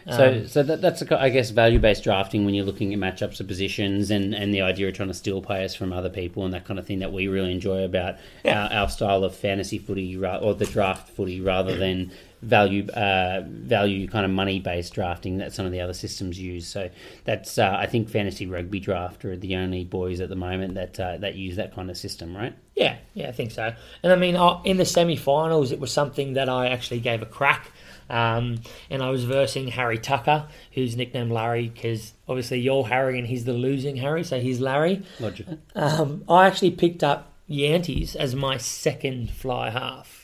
So, 0.07 0.33
Um, 0.33 0.47
so 0.47 0.61
that, 0.61 0.81
that's 0.81 1.01
a, 1.01 1.19
I 1.19 1.29
guess 1.29 1.49
value 1.49 1.79
based 1.79 2.03
drafting 2.03 2.45
when 2.45 2.53
you're 2.53 2.65
looking 2.65 2.93
at 2.93 2.99
matchups 2.99 3.39
of 3.39 3.47
positions 3.47 4.11
and, 4.11 4.35
and 4.35 4.53
the 4.53 4.61
idea 4.61 4.87
of 4.87 4.93
trying 4.93 5.07
to 5.07 5.15
steal 5.15 5.41
players 5.41 5.73
from 5.73 5.91
other 5.91 6.11
people 6.11 6.45
and 6.45 6.53
that 6.53 6.63
kind 6.63 6.77
of 6.77 6.85
thing 6.85 6.99
that 6.99 7.11
we 7.11 7.27
really 7.27 7.51
enjoy 7.51 7.83
about 7.83 8.17
our, 8.45 8.71
our 8.71 8.87
style 8.87 9.23
of 9.23 9.35
fantasy 9.35 9.79
footy 9.79 10.15
ra- 10.15 10.37
or 10.37 10.53
the 10.53 10.67
draft 10.67 11.09
footy 11.09 11.41
rather 11.41 11.75
than 11.75 12.11
value 12.45 12.87
uh, 12.91 13.43
value 13.45 14.07
kind 14.07 14.25
of 14.25 14.31
money 14.31 14.59
based 14.59 14.93
drafting 14.93 15.39
that 15.39 15.53
some 15.53 15.65
of 15.65 15.71
the 15.71 15.81
other 15.81 15.93
systems 15.93 16.39
use. 16.39 16.67
So 16.67 16.89
that's 17.23 17.57
uh, 17.57 17.75
I 17.77 17.87
think 17.87 18.09
fantasy 18.09 18.45
rugby 18.45 18.79
draft 18.79 19.25
are 19.25 19.35
the 19.35 19.55
only 19.55 19.83
boys 19.83 20.19
at 20.19 20.29
the 20.29 20.35
moment 20.35 20.75
that 20.75 20.99
uh, 20.99 21.17
that 21.17 21.35
use 21.35 21.55
that 21.57 21.73
kind 21.75 21.89
of 21.89 21.97
system, 21.97 22.35
right? 22.35 22.55
Yeah, 22.75 22.97
yeah, 23.13 23.29
I 23.29 23.31
think 23.31 23.51
so. 23.51 23.73
And 24.03 24.13
I 24.13 24.15
mean, 24.15 24.35
uh, 24.35 24.61
in 24.63 24.77
the 24.77 24.85
semi-finals, 24.85 25.71
it 25.71 25.79
was 25.79 25.91
something 25.91 26.33
that 26.33 26.49
I 26.49 26.67
actually 26.67 26.99
gave 26.99 27.21
a 27.21 27.25
crack. 27.25 27.71
Um, 28.07 28.59
and 28.91 29.01
I 29.01 29.09
was 29.09 29.23
versing 29.23 29.69
Harry 29.69 29.97
Tucker, 29.97 30.47
who's 30.73 30.95
nicknamed 30.95 31.31
Larry, 31.31 31.69
because 31.69 32.13
obviously 32.27 32.59
you're 32.59 32.85
Harry 32.85 33.17
and 33.17 33.27
he's 33.27 33.45
the 33.45 33.53
losing 33.53 33.95
Harry, 33.95 34.23
so 34.23 34.39
he's 34.39 34.59
Larry. 34.59 35.01
Logical. 35.19 35.57
Um, 35.73 36.23
I 36.29 36.45
actually 36.45 36.71
picked 36.71 37.03
up 37.03 37.33
Jantjies 37.49 38.15
as 38.15 38.35
my 38.35 38.57
second 38.57 39.31
fly 39.31 39.71
half. 39.71 40.14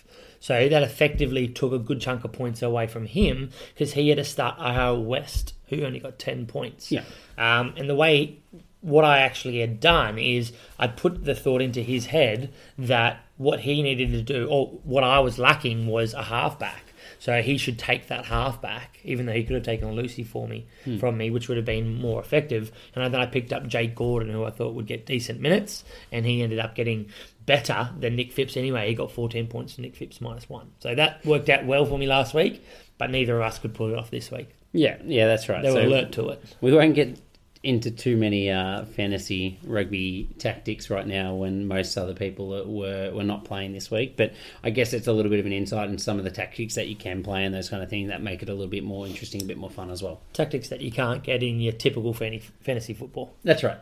So 0.41 0.67
that 0.67 0.83
effectively 0.83 1.47
took 1.47 1.71
a 1.71 1.79
good 1.79 2.01
chunk 2.01 2.25
of 2.25 2.33
points 2.33 2.61
away 2.61 2.87
from 2.87 3.05
him 3.05 3.51
because 3.73 3.93
he 3.93 4.09
had 4.09 4.17
to 4.17 4.25
start 4.25 4.57
Ahau 4.57 5.01
West, 5.01 5.53
who 5.67 5.83
only 5.85 5.99
got 5.99 6.19
10 6.19 6.47
points. 6.47 6.91
Yeah. 6.91 7.03
Um, 7.37 7.75
and 7.77 7.87
the 7.87 7.95
way, 7.95 8.39
what 8.81 9.05
I 9.05 9.19
actually 9.19 9.59
had 9.59 9.79
done 9.79 10.17
is 10.17 10.51
I 10.79 10.87
put 10.87 11.23
the 11.23 11.35
thought 11.35 11.61
into 11.61 11.81
his 11.81 12.07
head 12.07 12.51
that 12.77 13.23
what 13.37 13.61
he 13.61 13.83
needed 13.83 14.11
to 14.11 14.21
do, 14.23 14.47
or 14.49 14.67
what 14.83 15.03
I 15.03 15.19
was 15.19 15.37
lacking, 15.37 15.85
was 15.85 16.15
a 16.15 16.23
halfback. 16.23 16.85
So 17.19 17.43
he 17.43 17.57
should 17.57 17.77
take 17.77 18.07
that 18.07 18.25
halfback, 18.25 18.99
even 19.03 19.27
though 19.27 19.33
he 19.33 19.43
could 19.43 19.53
have 19.53 19.63
taken 19.63 19.91
Lucy 19.91 20.23
for 20.23 20.47
me 20.47 20.65
from 20.99 21.17
me, 21.17 21.29
which 21.29 21.47
would 21.47 21.57
have 21.57 21.65
been 21.67 21.93
more 21.93 22.19
effective. 22.19 22.71
And 22.95 23.13
then 23.13 23.21
I 23.21 23.27
picked 23.27 23.53
up 23.53 23.67
Jake 23.67 23.93
Gordon, 23.93 24.31
who 24.31 24.43
I 24.43 24.49
thought 24.49 24.73
would 24.73 24.87
get 24.87 25.05
decent 25.05 25.39
minutes, 25.39 25.83
and 26.11 26.25
he 26.25 26.41
ended 26.41 26.57
up 26.57 26.73
getting 26.73 27.11
better 27.51 27.89
than 27.99 28.15
Nick 28.15 28.31
Phipps 28.31 28.55
anyway. 28.55 28.87
He 28.87 28.95
got 28.95 29.11
14 29.11 29.47
points 29.47 29.75
to 29.75 29.81
Nick 29.81 29.95
Phipps 29.97 30.21
minus 30.21 30.47
one. 30.49 30.71
So 30.79 30.95
that 30.95 31.25
worked 31.25 31.49
out 31.49 31.65
well 31.65 31.83
for 31.85 31.97
me 31.97 32.07
last 32.07 32.33
week, 32.33 32.63
but 32.97 33.09
neither 33.11 33.35
of 33.35 33.41
us 33.41 33.59
could 33.59 33.73
pull 33.73 33.89
it 33.91 33.97
off 33.97 34.09
this 34.09 34.31
week. 34.31 34.49
Yeah, 34.71 34.95
yeah, 35.03 35.27
that's 35.27 35.49
right. 35.49 35.61
They 35.61 35.69
were 35.69 35.81
So- 35.81 35.87
alert 35.87 36.11
to 36.13 36.29
it. 36.29 36.41
We 36.61 36.71
won't 36.71 36.95
get 36.95 37.19
into 37.63 37.91
too 37.91 38.17
many 38.17 38.49
uh, 38.49 38.85
fantasy 38.85 39.59
rugby 39.63 40.27
tactics 40.39 40.89
right 40.89 41.05
now 41.05 41.35
when 41.35 41.67
most 41.67 41.95
other 41.95 42.13
people 42.15 42.47
were 42.47 43.11
were 43.11 43.23
not 43.23 43.43
playing 43.45 43.73
this 43.73 43.91
week. 43.91 44.15
But 44.17 44.33
I 44.63 44.69
guess 44.71 44.93
it's 44.93 45.05
a 45.07 45.13
little 45.13 45.29
bit 45.29 45.39
of 45.39 45.45
an 45.45 45.51
insight 45.53 45.89
in 45.89 45.97
some 45.99 46.17
of 46.17 46.23
the 46.23 46.31
tactics 46.31 46.73
that 46.75 46.87
you 46.87 46.95
can 46.95 47.21
play 47.21 47.43
and 47.45 47.53
those 47.53 47.69
kind 47.69 47.83
of 47.83 47.89
things 47.89 48.09
that 48.09 48.21
make 48.23 48.41
it 48.41 48.49
a 48.49 48.53
little 48.53 48.67
bit 48.71 48.83
more 48.83 49.05
interesting, 49.05 49.41
a 49.41 49.45
bit 49.45 49.57
more 49.57 49.69
fun 49.69 49.91
as 49.91 50.01
well. 50.01 50.21
Tactics 50.33 50.69
that 50.69 50.81
you 50.81 50.91
can't 50.91 51.21
get 51.21 51.43
in 51.43 51.59
your 51.59 51.73
typical 51.73 52.13
fantasy 52.13 52.93
football. 52.93 53.35
That's 53.43 53.61
right. 53.63 53.77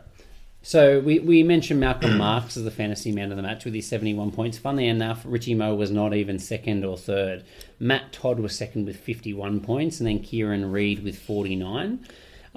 So 0.62 1.00
we, 1.00 1.18
we 1.18 1.42
mentioned 1.42 1.80
Malcolm 1.80 2.16
Marx 2.18 2.56
as 2.56 2.64
the 2.64 2.70
fantasy 2.70 3.12
man 3.12 3.30
of 3.30 3.36
the 3.36 3.42
match 3.42 3.64
with 3.64 3.74
his 3.74 3.88
71 3.88 4.32
points. 4.32 4.58
Funnily 4.58 4.88
enough, 4.88 5.22
Richie 5.24 5.54
Moe 5.54 5.74
was 5.74 5.90
not 5.90 6.14
even 6.14 6.38
second 6.38 6.84
or 6.84 6.96
third. 6.96 7.44
Matt 7.78 8.12
Todd 8.12 8.40
was 8.40 8.54
second 8.54 8.86
with 8.86 8.96
51 8.96 9.60
points, 9.60 10.00
and 10.00 10.06
then 10.06 10.20
Kieran 10.20 10.70
Read 10.70 11.02
with 11.02 11.18
49. 11.18 12.06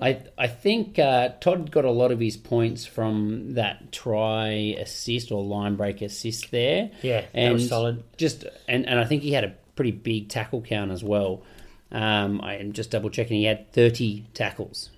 I 0.01 0.21
I 0.37 0.47
think 0.47 0.97
uh, 0.97 1.29
Todd 1.39 1.69
got 1.71 1.85
a 1.85 1.91
lot 1.91 2.11
of 2.11 2.19
his 2.19 2.35
points 2.35 2.83
from 2.85 3.53
that 3.53 3.91
try 3.91 4.75
assist 4.79 5.31
or 5.31 5.43
line 5.43 5.75
break 5.75 6.01
assist 6.01 6.49
there. 6.51 6.89
Yeah, 7.03 7.21
that 7.21 7.29
and 7.33 7.53
was 7.53 7.69
solid. 7.69 8.03
Just 8.17 8.45
and, 8.67 8.87
and 8.87 8.99
I 8.99 9.05
think 9.05 9.21
he 9.21 9.33
had 9.33 9.43
a 9.43 9.53
pretty 9.75 9.91
big 9.91 10.29
tackle 10.29 10.61
count 10.61 10.91
as 10.91 11.03
well. 11.03 11.43
Um, 11.91 12.41
I 12.41 12.55
am 12.55 12.73
just 12.73 12.89
double 12.89 13.11
checking. 13.11 13.37
He 13.37 13.43
had 13.43 13.71
30 13.71 14.25
tackles. 14.33 14.89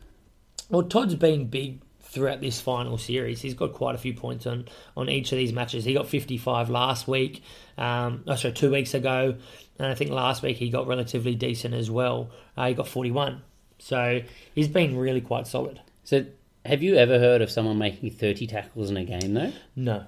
Well, 0.69 0.83
Todd's 0.83 1.15
been 1.15 1.47
big 1.47 1.79
throughout 2.15 2.39
this 2.39 2.61
final 2.61 2.97
series. 2.97 3.41
He's 3.41 3.53
got 3.53 3.73
quite 3.73 3.93
a 3.93 3.97
few 3.97 4.13
points 4.13 4.47
on, 4.47 4.69
on 4.95 5.09
each 5.09 5.33
of 5.33 5.37
these 5.37 5.51
matches. 5.51 5.83
He 5.83 5.93
got 5.93 6.07
55 6.07 6.69
last 6.69 7.07
week, 7.07 7.43
um, 7.77 8.23
oh, 8.25 8.35
sorry, 8.35 8.53
two 8.53 8.71
weeks 8.71 8.93
ago. 8.93 9.35
And 9.77 9.87
I 9.87 9.93
think 9.93 10.11
last 10.11 10.41
week 10.41 10.55
he 10.55 10.69
got 10.69 10.87
relatively 10.87 11.35
decent 11.35 11.73
as 11.73 11.91
well. 11.91 12.31
Uh, 12.55 12.69
he 12.69 12.73
got 12.73 12.87
41. 12.87 13.41
So 13.79 14.21
he's 14.55 14.69
been 14.69 14.97
really 14.97 15.19
quite 15.19 15.45
solid. 15.45 15.81
So, 16.05 16.25
have 16.65 16.81
you 16.81 16.95
ever 16.95 17.19
heard 17.19 17.41
of 17.41 17.51
someone 17.51 17.77
making 17.77 18.11
30 18.11 18.47
tackles 18.47 18.89
in 18.89 18.97
a 18.97 19.03
game, 19.03 19.33
though? 19.33 19.51
No, 19.75 20.05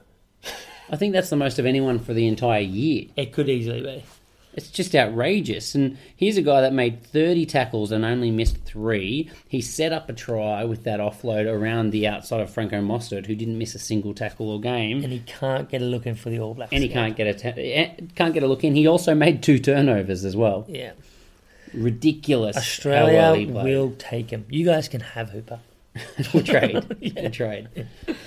I 0.89 0.95
think 0.95 1.13
that's 1.13 1.29
the 1.29 1.35
most 1.35 1.59
of 1.59 1.65
anyone 1.65 1.99
for 1.99 2.13
the 2.13 2.27
entire 2.27 2.61
year. 2.61 3.07
it 3.15 3.33
could 3.33 3.49
easily 3.49 3.81
be. 3.81 4.03
It's 4.57 4.69
just 4.71 4.95
outrageous. 4.95 5.75
And 5.75 5.97
here's 6.15 6.35
a 6.35 6.41
guy 6.41 6.61
that 6.61 6.73
made 6.73 7.03
30 7.03 7.45
tackles 7.45 7.91
and 7.91 8.03
only 8.03 8.31
missed 8.31 8.57
three. 8.65 9.29
He 9.47 9.61
set 9.61 9.93
up 9.93 10.09
a 10.09 10.13
try 10.13 10.65
with 10.65 10.83
that 10.85 10.99
offload 10.99 11.45
around 11.45 11.91
the 11.91 12.07
outside 12.07 12.41
of 12.41 12.49
Franco 12.49 12.81
Mostert, 12.81 13.27
who 13.27 13.35
didn't 13.35 13.59
miss 13.59 13.75
a 13.75 13.79
single 13.79 14.15
tackle 14.15 14.49
or 14.49 14.59
game. 14.59 15.03
And 15.03 15.13
he 15.13 15.19
can't 15.19 15.69
get 15.69 15.83
a 15.83 15.85
look 15.85 16.07
in 16.07 16.15
for 16.15 16.31
the 16.31 16.39
All 16.39 16.55
Blacks. 16.55 16.73
And 16.73 16.81
he 16.81 16.89
can't 16.89 17.15
get 17.15 17.27
a 17.27 17.33
ta- 17.35 17.59
eh, 17.61 17.93
can't 18.15 18.33
get 18.33 18.41
a 18.41 18.47
look 18.47 18.63
in. 18.63 18.75
He 18.75 18.87
also 18.87 19.13
made 19.13 19.43
two 19.43 19.59
turnovers 19.59 20.25
as 20.25 20.35
well. 20.35 20.65
Yeah. 20.67 20.93
Ridiculous. 21.73 22.55
how 22.55 22.61
Australia 22.61 23.13
well 23.13 23.33
he 23.35 23.45
will 23.45 23.93
take 23.99 24.31
him. 24.31 24.45
You 24.49 24.65
guys 24.65 24.87
can 24.87 25.01
have 25.01 25.29
Hooper. 25.29 25.59
we'll 26.33 26.43
trade. 26.43 26.83
We'll 27.15 27.31
trade. 27.31 27.69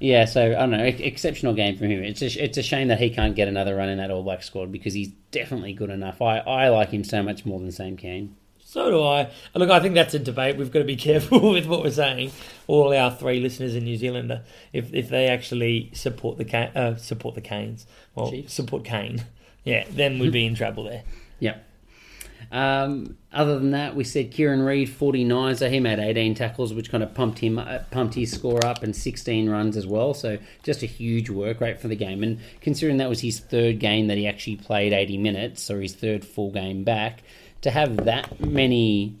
Yeah, 0.00 0.26
so 0.26 0.52
I 0.52 0.60
don't 0.60 0.70
know. 0.70 0.84
Exceptional 0.84 1.54
game 1.54 1.76
from 1.76 1.88
him. 1.90 2.02
It's 2.04 2.22
a, 2.22 2.26
it's 2.44 2.56
a 2.56 2.62
shame 2.62 2.88
that 2.88 3.00
he 3.00 3.10
can't 3.10 3.34
get 3.34 3.48
another 3.48 3.74
run 3.74 3.88
in 3.88 3.98
that 3.98 4.10
All 4.10 4.22
Black 4.22 4.42
squad 4.42 4.70
because 4.70 4.94
he's 4.94 5.08
definitely 5.32 5.72
good 5.72 5.90
enough. 5.90 6.22
I, 6.22 6.38
I 6.38 6.68
like 6.68 6.90
him 6.90 7.02
so 7.04 7.22
much 7.22 7.44
more 7.44 7.58
than 7.58 7.72
Sam 7.72 7.96
Cane. 7.96 8.36
So 8.60 8.90
do 8.90 9.02
I. 9.02 9.30
Look, 9.54 9.70
I 9.70 9.80
think 9.80 9.94
that's 9.94 10.12
a 10.14 10.18
debate. 10.18 10.56
We've 10.56 10.70
got 10.70 10.80
to 10.80 10.84
be 10.84 10.96
careful 11.08 11.52
with 11.52 11.66
what 11.66 11.82
we're 11.82 11.90
saying. 11.90 12.32
All 12.66 12.94
our 12.94 13.10
three 13.10 13.40
listeners 13.40 13.74
in 13.74 13.84
New 13.84 13.96
Zealand, 13.96 14.30
if 14.72 14.92
if 14.92 15.08
they 15.08 15.26
actually 15.28 15.90
support 15.94 16.36
the 16.38 16.44
Ca- 16.44 16.70
uh, 16.76 16.94
support 16.96 17.34
the 17.34 17.40
Canes, 17.40 17.86
well, 18.14 18.30
Chiefs. 18.30 18.52
support 18.52 18.84
Cane, 18.84 19.24
yeah, 19.64 19.84
then 19.90 20.18
we'd 20.18 20.32
be 20.32 20.44
in 20.46 20.54
trouble 20.54 20.84
there. 20.84 21.02
Yep. 21.40 21.64
Um, 22.50 23.16
other 23.32 23.58
than 23.58 23.72
that, 23.72 23.94
we 23.94 24.04
said 24.04 24.30
Kieran 24.30 24.62
Read 24.62 24.88
49, 24.88 25.56
so 25.56 25.68
he 25.68 25.80
made 25.80 25.98
18 25.98 26.34
tackles, 26.34 26.72
which 26.72 26.90
kind 26.90 27.02
of 27.02 27.12
pumped 27.14 27.38
him, 27.38 27.58
uh, 27.58 27.80
pumped 27.90 28.14
his 28.14 28.32
score 28.32 28.64
up, 28.64 28.82
and 28.82 28.96
16 28.96 29.50
runs 29.50 29.76
as 29.76 29.86
well. 29.86 30.14
So 30.14 30.38
just 30.62 30.82
a 30.82 30.86
huge 30.86 31.28
work 31.28 31.60
rate 31.60 31.80
for 31.80 31.88
the 31.88 31.96
game. 31.96 32.22
And 32.22 32.40
considering 32.60 32.96
that 32.98 33.08
was 33.08 33.20
his 33.20 33.38
third 33.38 33.78
game 33.80 34.06
that 34.06 34.16
he 34.16 34.26
actually 34.26 34.56
played 34.56 34.92
80 34.92 35.18
minutes, 35.18 35.70
or 35.70 35.80
his 35.80 35.94
third 35.94 36.24
full 36.24 36.50
game 36.50 36.84
back, 36.84 37.22
to 37.60 37.70
have 37.70 38.04
that 38.04 38.40
many 38.40 39.16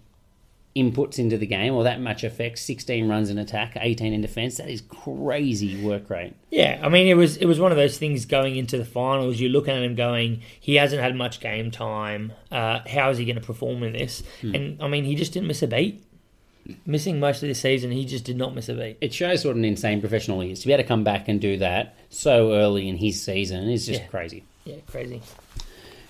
inputs 0.76 1.18
into 1.18 1.36
the 1.36 1.46
game 1.46 1.74
or 1.74 1.82
that 1.84 2.00
much 2.00 2.22
effect 2.22 2.58
16 2.58 3.08
runs 3.08 3.30
in 3.30 3.38
attack 3.38 3.76
18 3.80 4.12
in 4.12 4.20
defense 4.20 4.58
that 4.58 4.68
is 4.68 4.80
crazy 4.82 5.82
work 5.82 6.08
rate 6.08 6.34
Yeah, 6.50 6.78
I 6.82 6.88
mean 6.88 7.08
it 7.08 7.14
was 7.14 7.36
it 7.38 7.46
was 7.46 7.58
one 7.58 7.72
of 7.72 7.76
those 7.78 7.98
things 7.98 8.26
going 8.26 8.54
into 8.56 8.78
the 8.78 8.84
finals. 8.84 9.40
You're 9.40 9.50
looking 9.50 9.74
at 9.74 9.82
him 9.82 9.94
going, 9.96 10.42
he 10.60 10.76
hasn't 10.76 11.02
had 11.02 11.16
much 11.16 11.40
game 11.40 11.70
time. 11.72 12.32
Uh, 12.52 12.80
how 12.88 13.10
is 13.10 13.18
he 13.18 13.24
going 13.24 13.40
to 13.40 13.42
perform 13.46 13.82
in 13.82 13.92
this? 13.94 14.22
And 14.42 14.80
I 14.82 14.86
mean, 14.88 15.04
he 15.04 15.14
just 15.16 15.32
didn't 15.32 15.48
miss 15.48 15.62
a 15.62 15.66
beat. 15.66 16.04
Missing 16.84 17.18
most 17.18 17.42
of 17.42 17.48
the 17.48 17.54
season, 17.54 17.90
he 17.90 18.04
just 18.04 18.24
did 18.26 18.36
not 18.36 18.54
miss 18.54 18.68
a 18.68 18.74
beat. 18.74 18.98
it 19.00 19.12
shows 19.14 19.44
what 19.44 19.56
an 19.56 19.64
insane 19.64 20.00
professional 20.00 20.40
he 20.42 20.52
is 20.52 20.60
to 20.60 20.66
be 20.66 20.72
able 20.74 20.82
to 20.84 20.88
come 20.88 21.02
back 21.02 21.26
and 21.26 21.40
do 21.40 21.56
that 21.56 21.96
so 22.10 22.52
early 22.52 22.88
in 22.88 22.96
his 22.96 23.20
season 23.22 23.68
is 23.70 23.86
just 23.86 24.02
Yeah. 24.02 24.06
crazy 24.08 24.44
Yeah, 24.64 24.76
crazy. 24.86 25.22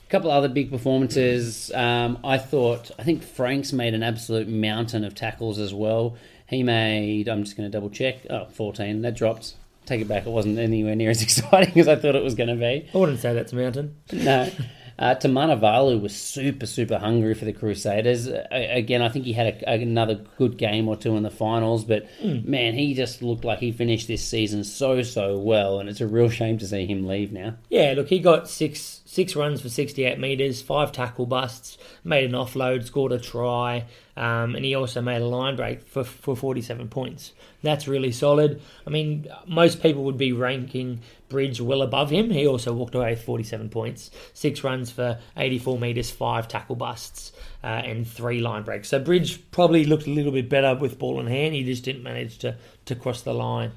A 0.08 0.10
couple 0.10 0.30
other 0.30 0.48
big 0.48 0.70
performances. 0.70 1.70
Um, 1.74 2.18
I 2.24 2.38
thought, 2.38 2.90
I 2.98 3.02
think 3.02 3.22
Franks 3.22 3.74
made 3.74 3.92
an 3.92 4.02
absolute 4.02 4.48
mountain 4.48 5.04
of 5.04 5.14
tackles 5.14 5.58
as 5.58 5.74
well. 5.74 6.16
He 6.46 6.62
made, 6.62 7.28
I'm 7.28 7.44
just 7.44 7.58
going 7.58 7.70
to 7.70 7.76
double 7.76 7.90
check, 7.90 8.26
oh, 8.30 8.46
14. 8.46 9.02
That 9.02 9.14
dropped. 9.14 9.52
Take 9.84 10.00
it 10.00 10.08
back. 10.08 10.26
It 10.26 10.30
wasn't 10.30 10.58
anywhere 10.58 10.96
near 10.96 11.10
as 11.10 11.22
exciting 11.22 11.78
as 11.78 11.88
I 11.88 11.96
thought 11.96 12.16
it 12.16 12.24
was 12.24 12.34
going 12.34 12.48
to 12.48 12.54
be. 12.54 12.88
I 12.94 12.96
wouldn't 12.96 13.20
say 13.20 13.34
that's 13.34 13.52
a 13.52 13.56
mountain. 13.56 13.96
No. 14.10 14.50
Uh, 14.98 15.14
Tamanivalu 15.14 16.00
was 16.00 16.16
super, 16.16 16.66
super 16.66 16.98
hungry 16.98 17.34
for 17.34 17.44
the 17.44 17.52
Crusaders. 17.52 18.28
Uh, 18.28 18.46
again, 18.50 19.00
I 19.02 19.10
think 19.10 19.26
he 19.26 19.32
had 19.34 19.62
a, 19.62 19.74
another 19.74 20.14
good 20.38 20.56
game 20.56 20.88
or 20.88 20.96
two 20.96 21.16
in 21.16 21.22
the 21.22 21.30
finals, 21.30 21.84
but 21.84 22.08
man, 22.24 22.74
he 22.74 22.94
just 22.94 23.22
looked 23.22 23.44
like 23.44 23.60
he 23.60 23.70
finished 23.70 24.08
this 24.08 24.26
season 24.26 24.64
so, 24.64 25.02
so 25.02 25.38
well, 25.38 25.78
and 25.78 25.88
it's 25.88 26.00
a 26.00 26.06
real 26.06 26.28
shame 26.30 26.58
to 26.58 26.66
see 26.66 26.86
him 26.86 27.06
leave 27.06 27.30
now. 27.30 27.54
Yeah, 27.68 27.92
look, 27.94 28.08
he 28.08 28.18
got 28.18 28.48
six 28.48 28.97
six 29.18 29.34
runs 29.34 29.60
for 29.60 29.68
68 29.68 30.20
metres, 30.20 30.62
five 30.62 30.92
tackle 30.92 31.26
busts, 31.26 31.76
made 32.04 32.24
an 32.24 32.36
offload, 32.36 32.84
scored 32.84 33.10
a 33.10 33.18
try, 33.18 33.84
um, 34.16 34.54
and 34.54 34.64
he 34.64 34.76
also 34.76 35.02
made 35.02 35.20
a 35.20 35.26
line 35.26 35.56
break 35.56 35.82
for, 35.88 36.04
for 36.04 36.36
47 36.36 36.86
points. 36.86 37.32
That's 37.60 37.88
really 37.88 38.12
solid. 38.12 38.62
I 38.86 38.90
mean, 38.90 39.26
most 39.44 39.82
people 39.82 40.04
would 40.04 40.18
be 40.18 40.30
ranking 40.30 41.00
Bridge 41.28 41.60
well 41.60 41.82
above 41.82 42.10
him. 42.10 42.30
He 42.30 42.46
also 42.46 42.72
walked 42.72 42.94
away 42.94 43.10
with 43.10 43.24
47 43.24 43.70
points, 43.70 44.12
six 44.34 44.62
runs 44.62 44.92
for 44.92 45.18
84 45.36 45.80
metres, 45.80 46.12
five 46.12 46.46
tackle 46.46 46.76
busts, 46.76 47.32
uh, 47.64 47.66
and 47.66 48.06
three 48.06 48.38
line 48.38 48.62
breaks. 48.62 48.88
So 48.88 49.00
Bridge 49.00 49.50
probably 49.50 49.84
looked 49.84 50.06
a 50.06 50.10
little 50.10 50.30
bit 50.30 50.48
better 50.48 50.76
with 50.76 50.96
ball 50.96 51.18
in 51.18 51.26
hand. 51.26 51.56
He 51.56 51.64
just 51.64 51.82
didn't 51.82 52.04
manage 52.04 52.38
to, 52.38 52.56
to 52.84 52.94
cross 52.94 53.22
the 53.22 53.34
line. 53.34 53.72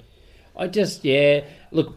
I 0.56 0.68
just, 0.68 1.04
yeah, 1.04 1.46
look, 1.72 1.96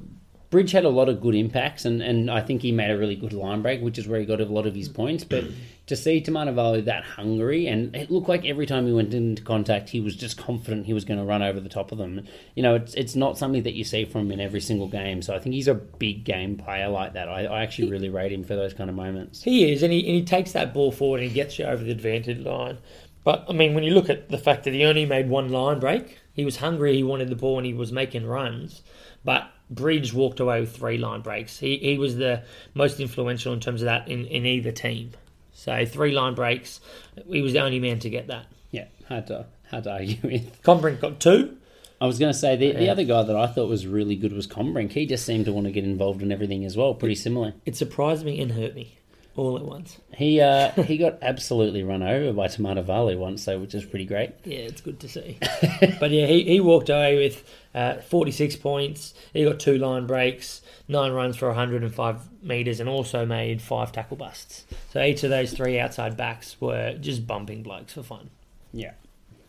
Bridge 0.55 0.71
had 0.71 0.85
a 0.85 0.89
lot 0.89 1.09
of 1.09 1.21
good 1.21 1.35
impacts, 1.35 1.85
and, 1.85 2.01
and 2.01 2.31
I 2.31 2.41
think 2.41 2.63
he 2.63 2.71
made 2.71 2.93
a 2.93 2.97
really 2.97 3.17
good 3.17 3.33
line 3.33 3.61
break, 3.61 3.83
which 3.83 3.99
is 3.99 4.07
where 4.07 4.21
he 4.21 4.25
got 4.25 4.41
a 4.41 4.45
lot 4.45 4.69
of 4.69 4.75
his 4.77 4.89
points. 4.89 5.25
But 5.25 5.43
mm. 5.43 5.55
to 5.89 5.97
see 5.97 6.21
Tamanivalu 6.21 6.85
that 6.85 7.03
hungry, 7.03 7.67
and 7.67 7.93
it 7.97 8.09
looked 8.09 8.29
like 8.29 8.45
every 8.45 8.65
time 8.65 8.87
he 8.87 8.93
went 8.93 9.13
into 9.15 9.43
contact, 9.43 9.89
he 9.89 10.01
was 10.01 10.15
just 10.15 10.39
confident 10.39 10.87
he 10.87 10.93
was 10.93 11.05
going 11.05 11.19
to 11.19 11.27
run 11.27 11.43
over 11.43 11.59
the 11.59 11.69
top 11.69 11.91
of 11.91 11.99
them. 11.99 12.25
You 12.55 12.63
know, 12.63 12.77
it's 12.77 12.95
it's 12.95 13.17
not 13.17 13.37
something 13.37 13.65
that 13.65 13.75
you 13.75 13.83
see 13.83 14.05
from 14.05 14.21
him 14.27 14.31
in 14.31 14.41
every 14.41 14.61
single 14.61 14.87
game. 14.87 15.23
So 15.23 15.35
I 15.35 15.41
think 15.41 15.57
he's 15.57 15.67
a 15.67 15.75
big 15.75 16.23
game 16.23 16.57
player 16.57 16.87
like 16.87 17.15
that. 17.15 17.29
I, 17.29 17.47
I 17.47 17.63
actually 17.65 17.91
really 17.91 18.09
rate 18.09 18.31
him 18.31 18.45
for 18.45 18.55
those 18.55 18.75
kind 18.75 18.89
of 18.89 18.95
moments. 18.95 19.43
He 19.43 19.73
is, 19.73 19.83
and 19.83 19.93
he, 19.93 20.07
and 20.07 20.15
he 20.15 20.23
takes 20.23 20.53
that 20.53 20.73
ball 20.73 20.93
forward 20.93 21.21
and 21.21 21.29
he 21.29 21.35
gets 21.35 21.59
you 21.59 21.65
over 21.65 21.83
the 21.83 21.91
advantage 21.91 22.39
line. 22.39 22.79
But, 23.25 23.47
I 23.49 23.55
mean, 23.55 23.75
when 23.75 23.83
you 23.83 23.95
look 23.95 24.09
at 24.09 24.29
the 24.29 24.39
fact 24.39 24.65
that 24.65 24.75
he 24.75 24.85
only 24.85 25.07
made 25.07 25.29
one 25.29 25.49
line 25.49 25.81
break, 25.81 26.21
he 26.35 26.45
was 26.45 26.59
hungry, 26.59 26.95
he 26.95 27.03
wanted 27.03 27.29
the 27.31 27.35
ball, 27.35 27.57
and 27.57 27.67
he 27.67 27.73
was 27.73 27.91
making 27.91 28.27
runs. 28.27 28.83
But 29.25 29.51
Bridge 29.75 30.13
walked 30.13 30.41
away 30.41 30.61
with 30.61 30.77
three 30.77 30.99
line 30.99 31.21
breaks. 31.21 31.59
He, 31.59 31.79
he 31.79 31.99
was 31.99 32.17
the 32.17 32.43
most 32.75 33.01
influential 33.01 33.53
in 33.53 33.61
terms 33.61 33.83
of 33.83 33.87
that 33.87 34.09
in, 34.09 34.27
in 34.27 34.47
either 34.47 34.73
team. 34.73 35.13
So, 35.53 35.85
three 35.87 36.13
line 36.13 36.35
breaks, 36.35 36.81
he 37.27 37.41
was 37.41 37.53
the 37.53 37.61
only 37.61 37.81
man 37.81 37.99
to 38.01 38.11
get 38.11 38.27
that. 38.27 38.47
Yeah, 38.71 38.87
hard 39.09 39.29
to 39.29 39.47
hard 39.71 39.85
to 39.85 39.93
argue 39.93 40.17
with. 40.23 40.63
Combrinck 40.63 41.01
got 41.01 41.21
two. 41.21 41.57
I 42.01 42.07
was 42.07 42.19
going 42.19 42.33
to 42.33 42.39
say 42.39 42.57
the, 42.57 42.73
the 42.73 42.91
other 42.91 43.05
guy 43.05 43.23
that 43.23 43.37
I 43.37 43.47
thought 43.47 43.69
was 43.69 43.87
really 43.87 44.17
good 44.17 44.33
was 44.33 44.47
Combrinck. 44.47 44.93
He 44.93 45.07
just 45.07 45.25
seemed 45.25 45.47
to 45.47 45.53
want 45.53 45.67
to 45.67 45.73
get 45.73 45.85
involved 45.85 46.23
in 46.23 46.33
everything 46.33 46.65
as 46.65 46.77
well. 46.77 46.93
Pretty 46.93 47.15
similar. 47.15 47.55
It 47.65 47.77
surprised 47.77 48.27
me 48.27 48.41
and 48.41 48.53
hurt 48.53 48.75
me 48.75 48.99
all 49.37 49.57
at 49.57 49.65
once. 49.65 49.99
He 50.15 50.41
uh, 50.41 50.71
he 50.83 50.99
got 50.99 51.19
absolutely 51.23 51.83
run 51.83 52.03
over 52.03 52.33
by 52.33 52.49
Tamanivalu 52.49 53.19
once, 53.19 53.45
though, 53.45 53.59
which 53.59 53.75
is 53.75 53.85
pretty 53.85 54.07
great. 54.07 54.33
Yeah, 54.45 54.59
it's 54.59 54.81
good 54.81 55.01
to 55.01 55.09
see. 55.09 55.39
but 56.01 56.11
yeah, 56.11 56.27
he, 56.27 56.45
he 56.45 56.61
walked 56.61 56.89
away 56.89 57.17
with 57.17 57.45
uh, 57.75 57.97
46 57.97 58.57
points. 58.57 59.15
He 59.33 59.45
got 59.45 59.59
two 59.59 59.79
line 59.79 60.07
breaks, 60.07 60.63
nine 60.89 61.13
runs 61.13 61.37
for 61.37 61.49
105 61.49 62.43
metres, 62.43 62.81
and 62.81 62.89
also 62.89 63.27
made 63.27 63.61
five 63.61 63.93
tackle 63.93 64.17
busts. 64.17 64.65
So 64.93 65.03
each 65.03 65.25
of 65.25 65.31
those 65.31 65.53
three 65.53 65.79
outside 65.79 66.17
backs 66.17 66.61
were 66.61 66.97
just 67.01 67.27
bumping 67.27 67.63
blokes 67.63 67.95
for 67.95 68.03
fun. 68.03 68.31
Yeah, 68.73 68.93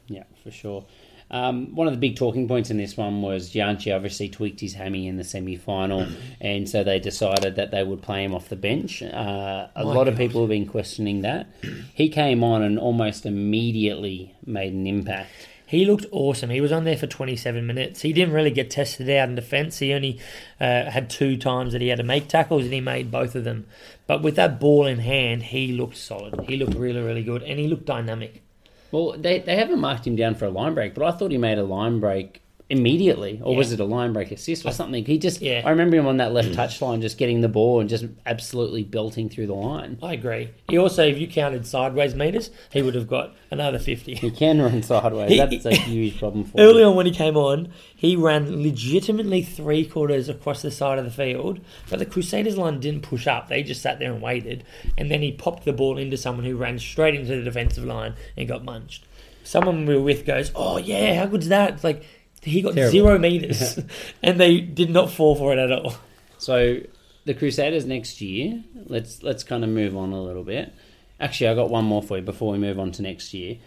yeah, 0.07 0.23
for 0.43 0.51
sure. 0.51 0.85
Um, 1.31 1.73
one 1.73 1.88
of 1.88 1.93
the 1.93 1.99
big 1.99 2.15
talking 2.15 2.47
points 2.47 2.69
in 2.69 2.77
this 2.77 2.95
one 2.95 3.21
was 3.21 3.51
Janchi 3.51 3.93
obviously 3.95 4.29
tweaked 4.29 4.59
his 4.59 4.75
hammy 4.75 5.07
in 5.07 5.17
the 5.17 5.23
semi 5.23 5.55
final, 5.55 6.07
and 6.41 6.69
so 6.69 6.83
they 6.83 6.99
decided 6.99 7.55
that 7.55 7.71
they 7.71 7.83
would 7.83 8.01
play 8.01 8.23
him 8.23 8.35
off 8.35 8.49
the 8.49 8.55
bench. 8.55 9.01
Uh, 9.01 9.67
a 9.75 9.83
My 9.83 9.93
lot 9.93 10.07
of 10.07 10.15
people 10.15 10.41
have 10.41 10.49
been 10.49 10.67
questioning 10.67 11.21
that. 11.21 11.47
He 11.93 12.09
came 12.09 12.43
on 12.43 12.61
and 12.61 12.77
almost 12.77 13.25
immediately 13.25 14.35
made 14.45 14.73
an 14.73 14.85
impact. 14.85 15.31
He 15.67 15.86
looked 15.86 16.06
awesome. 16.12 16.49
He 16.51 16.62
was 16.62 16.71
on 16.71 16.84
there 16.84 16.97
for 16.97 17.08
27 17.08 17.65
minutes. 17.65 18.01
He 18.01 18.13
didn't 18.13 18.34
really 18.34 18.51
get 18.51 18.69
tested 18.69 19.10
out 19.10 19.30
in 19.30 19.36
defence. 19.36 19.80
He 19.80 19.93
only 19.93 20.19
uh, 20.60 20.91
had 20.91 21.10
two 21.10 21.38
times 21.38 21.73
that 21.73 21.82
he 21.82 21.88
had 21.88 21.97
to 21.97 22.04
make 22.04 22.28
tackles, 22.28 22.65
and 22.65 22.73
he 22.73 22.82
made 22.82 23.10
both 23.12 23.36
of 23.36 23.43
them. 23.43 23.65
But 24.08 24.21
with 24.21 24.36
that 24.36 24.60
ball 24.60 24.86
in 24.86 24.99
hand, 24.99 25.43
he 25.43 25.71
looked 25.71 25.97
solid. 25.97 26.39
He 26.47 26.58
looked 26.58 26.75
really, 26.75 27.01
really 27.01 27.23
good, 27.23 27.41
and 27.41 27.60
he 27.60 27.67
looked 27.67 27.86
dynamic. 27.86 28.43
Well, 28.91 29.15
they, 29.17 29.39
they 29.39 29.56
haven't 29.56 29.80
marked 29.80 30.06
him 30.06 30.15
down 30.15 30.36
for 30.36 30.45
a 30.45 30.49
line 30.49 30.75
break, 30.75 30.93
but 30.93 31.04
I 31.04 31.17
thought 31.17 31.32
he 31.32 31.38
made 31.38 31.58
a 31.58 31.63
line 31.63 31.99
break 31.99 32.41
immediately, 32.69 33.39
or 33.43 33.56
was 33.56 33.71
it 33.71 33.80
a 33.80 33.86
line 33.86 34.12
break 34.12 34.32
assist 34.32 34.65
or 34.65 34.71
something? 34.71 35.06
He 35.06 35.19
just, 35.19 35.39
Yeah. 35.41 35.62
I 35.63 35.69
remember 35.69 35.97
him 35.97 36.08
on 36.08 36.17
that 36.17 36.34
left 36.34 36.54
touch 36.56 36.82
line, 36.82 36.99
just 37.01 37.17
getting 37.17 37.41
the 37.41 37.47
ball 37.47 37.80
and 37.80 37.88
just 37.89 38.06
absolutely 38.25 38.84
belting 38.84 39.30
through 39.30 39.47
the 39.47 39.54
line. 39.54 39.99
I 40.01 40.13
agree. 40.13 40.49
He 40.69 40.78
also, 40.78 41.06
if 41.06 41.19
you 41.19 41.28
counted 41.28 41.67
sideways 41.67 42.15
meters, 42.15 42.49
he 42.71 42.82
would 42.82 42.95
have 42.95 43.08
got 43.08 43.36
another 43.51 43.78
50. 43.78 44.15
He 44.15 44.32
can 44.32 44.60
run 44.62 44.82
sideways. 44.82 45.30
He- 45.30 45.38
That's 45.38 45.65
a 45.65 45.75
huge 45.75 46.17
problem 46.17 46.43
for 46.45 46.60
Early 46.60 46.82
him. 46.82 46.89
on 46.89 46.95
when 46.95 47.06
he 47.06 47.12
came 47.12 47.38
on, 47.38 47.69
he 47.95 48.15
ran 48.15 48.63
legitimately 48.63 49.43
three 49.43 49.86
quarters 49.86 50.28
across 50.28 50.62
the 50.63 50.71
side 50.71 50.97
of 50.97 51.06
the 51.06 51.12
field, 51.12 51.60
but 51.89 51.99
the 51.99 52.06
Crusaders 52.06 52.58
line 52.58 52.80
didn't 52.80 53.01
push 53.04 53.28
up. 53.28 53.47
They 53.47 53.62
just 53.62 53.82
sat 53.84 53.99
there 53.99 54.12
and 54.12 54.21
waited, 54.23 54.63
and 54.97 55.12
then 55.12 55.21
he 55.21 55.32
popped 55.32 55.65
the 55.65 55.73
ball 55.73 55.97
into 55.99 56.17
someone 56.17 56.45
who 56.45 56.56
ran 56.58 56.80
straight 56.80 57.13
into 57.13 57.36
the 57.36 57.43
defensive 57.43 57.84
line 57.86 58.15
and 58.36 58.47
got 58.47 58.63
munched. 58.65 59.06
Someone 59.43 59.86
we 59.86 59.95
were 59.95 60.01
with 60.01 60.25
goes, 60.25 60.51
"Oh 60.56 60.78
yeah, 60.78 61.19
how 61.19 61.28
good's 61.28 61.49
that?" 61.49 61.73
It's 61.75 61.84
like 61.84 62.04
he 62.45 62.62
got 62.62 62.75
Terrible. 62.75 62.91
zero 62.91 63.17
meters, 63.19 63.79
and 64.23 64.39
they 64.39 64.62
did 64.62 64.89
not 64.89 65.12
fall 65.12 65.36
for 65.36 65.51
it 65.51 65.60
at 65.60 65.71
all. 65.71 65.95
So 66.38 66.79
the 67.25 67.34
Crusaders 67.34 67.86
next 67.86 68.21
year. 68.21 68.63
Let's 68.88 69.23
let's 69.23 69.43
kind 69.43 69.63
of 69.63 69.69
move 69.69 69.97
on 69.97 70.12
a 70.13 70.21
little 70.21 70.43
bit. 70.43 70.73
Actually, 71.19 71.47
I 71.49 71.55
got 71.55 71.69
one 71.69 71.86
more 71.86 72.03
for 72.03 72.17
you 72.17 72.23
before 72.23 72.51
we 72.51 72.58
move 72.58 72.79
on 72.79 72.91
to 72.93 73.01
next 73.01 73.34
year. 73.34 73.58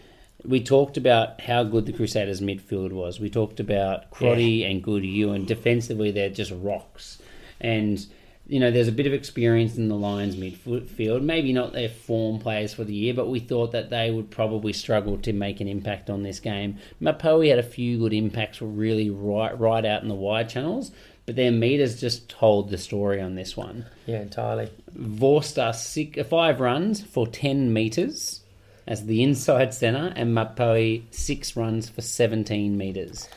We 0.44 0.62
talked 0.62 0.96
about 0.96 1.40
how 1.40 1.64
good 1.64 1.86
the 1.86 1.92
Crusaders 1.92 2.40
midfield 2.40 2.92
was. 2.92 3.18
We 3.18 3.28
talked 3.28 3.58
about 3.58 4.10
Crotty 4.12 4.64
and 4.64 4.82
Goodhue, 4.82 5.30
and 5.32 5.46
defensively 5.46 6.12
they're 6.12 6.30
just 6.30 6.52
rocks. 6.52 7.18
And 7.60 8.06
you 8.48 8.58
know, 8.58 8.70
there's 8.70 8.88
a 8.88 8.92
bit 8.92 9.06
of 9.06 9.12
experience 9.12 9.76
in 9.76 9.88
the 9.88 9.94
Lions 9.94 10.34
midfield. 10.34 11.22
Maybe 11.22 11.52
not 11.52 11.74
their 11.74 11.90
form 11.90 12.38
players 12.38 12.72
for 12.72 12.82
the 12.82 12.94
year, 12.94 13.12
but 13.12 13.28
we 13.28 13.40
thought 13.40 13.72
that 13.72 13.90
they 13.90 14.10
would 14.10 14.30
probably 14.30 14.72
struggle 14.72 15.18
to 15.18 15.34
make 15.34 15.60
an 15.60 15.68
impact 15.68 16.08
on 16.08 16.22
this 16.22 16.40
game. 16.40 16.78
Mapoe 17.00 17.46
had 17.46 17.58
a 17.58 17.62
few 17.62 17.98
good 17.98 18.14
impacts, 18.14 18.62
were 18.62 18.66
really 18.66 19.10
right 19.10 19.58
right 19.58 19.84
out 19.84 20.02
in 20.02 20.08
the 20.08 20.14
wide 20.14 20.48
channels, 20.48 20.92
but 21.26 21.36
their 21.36 21.52
meters 21.52 22.00
just 22.00 22.30
told 22.30 22.70
the 22.70 22.78
story 22.78 23.20
on 23.20 23.34
this 23.34 23.54
one. 23.54 23.84
Yeah, 24.06 24.22
entirely. 24.22 24.70
Vorster 24.98 25.74
six, 25.74 26.18
uh, 26.18 26.24
five 26.24 26.58
runs 26.58 27.02
for 27.02 27.26
10 27.26 27.70
metres 27.70 28.40
as 28.86 29.04
the 29.04 29.22
inside 29.22 29.74
centre, 29.74 30.14
and 30.16 30.34
Mapoe 30.34 31.02
six 31.10 31.54
runs 31.54 31.90
for 31.90 32.00
17 32.00 32.78
metres. 32.78 33.28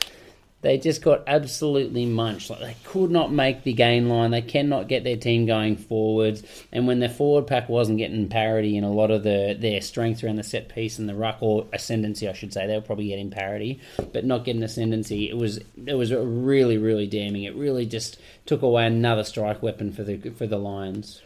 They 0.62 0.78
just 0.78 1.02
got 1.02 1.24
absolutely 1.26 2.06
munched. 2.06 2.50
Like 2.50 2.60
they 2.60 2.76
could 2.84 3.10
not 3.10 3.32
make 3.32 3.63
the 3.63 3.74
gain 3.74 4.10
line. 4.10 4.32
They 4.32 4.41
cannot 4.41 4.88
get 4.88 5.04
their 5.04 5.17
team 5.17 5.45
going 5.45 5.76
forwards. 5.76 6.43
And 6.71 6.88
when 6.88 7.00
their 7.00 7.10
forward 7.10 7.47
pack 7.47 7.67
wasn't 7.67 7.97
getting 7.97 8.30
parity 8.30 8.78
in 8.78 8.84
a 8.84 8.91
lot 8.91 9.12
of 9.12 9.24
the 9.24 9.56
their 9.60 9.82
strength 9.82 10.24
around 10.24 10.36
the 10.36 10.43
set 10.43 10.69
piece 10.69 11.00
and 11.00 11.10
the 11.10 11.15
ruck 11.15 11.38
or 11.41 11.65
ascendancy, 11.74 12.28
I 12.28 12.34
should 12.34 12.54
say, 12.54 12.67
they 12.67 12.76
were 12.76 12.82
probably 12.82 13.08
getting 13.08 13.32
parity, 13.32 13.80
but 14.13 14.26
not 14.26 14.45
getting 14.45 14.63
ascendancy. 14.63 15.30
It 15.30 15.38
was 15.38 15.60
it 15.86 15.95
was 15.95 16.13
really 16.13 16.78
really 16.78 17.08
damning. 17.08 17.43
It 17.43 17.56
really 17.56 17.86
just 17.86 18.19
took 18.45 18.62
away 18.62 18.86
another 18.86 19.24
strike 19.24 19.63
weapon 19.63 19.91
for 19.91 20.04
the 20.04 20.17
for 20.30 20.45
the 20.45 20.58
Lions. 20.58 21.21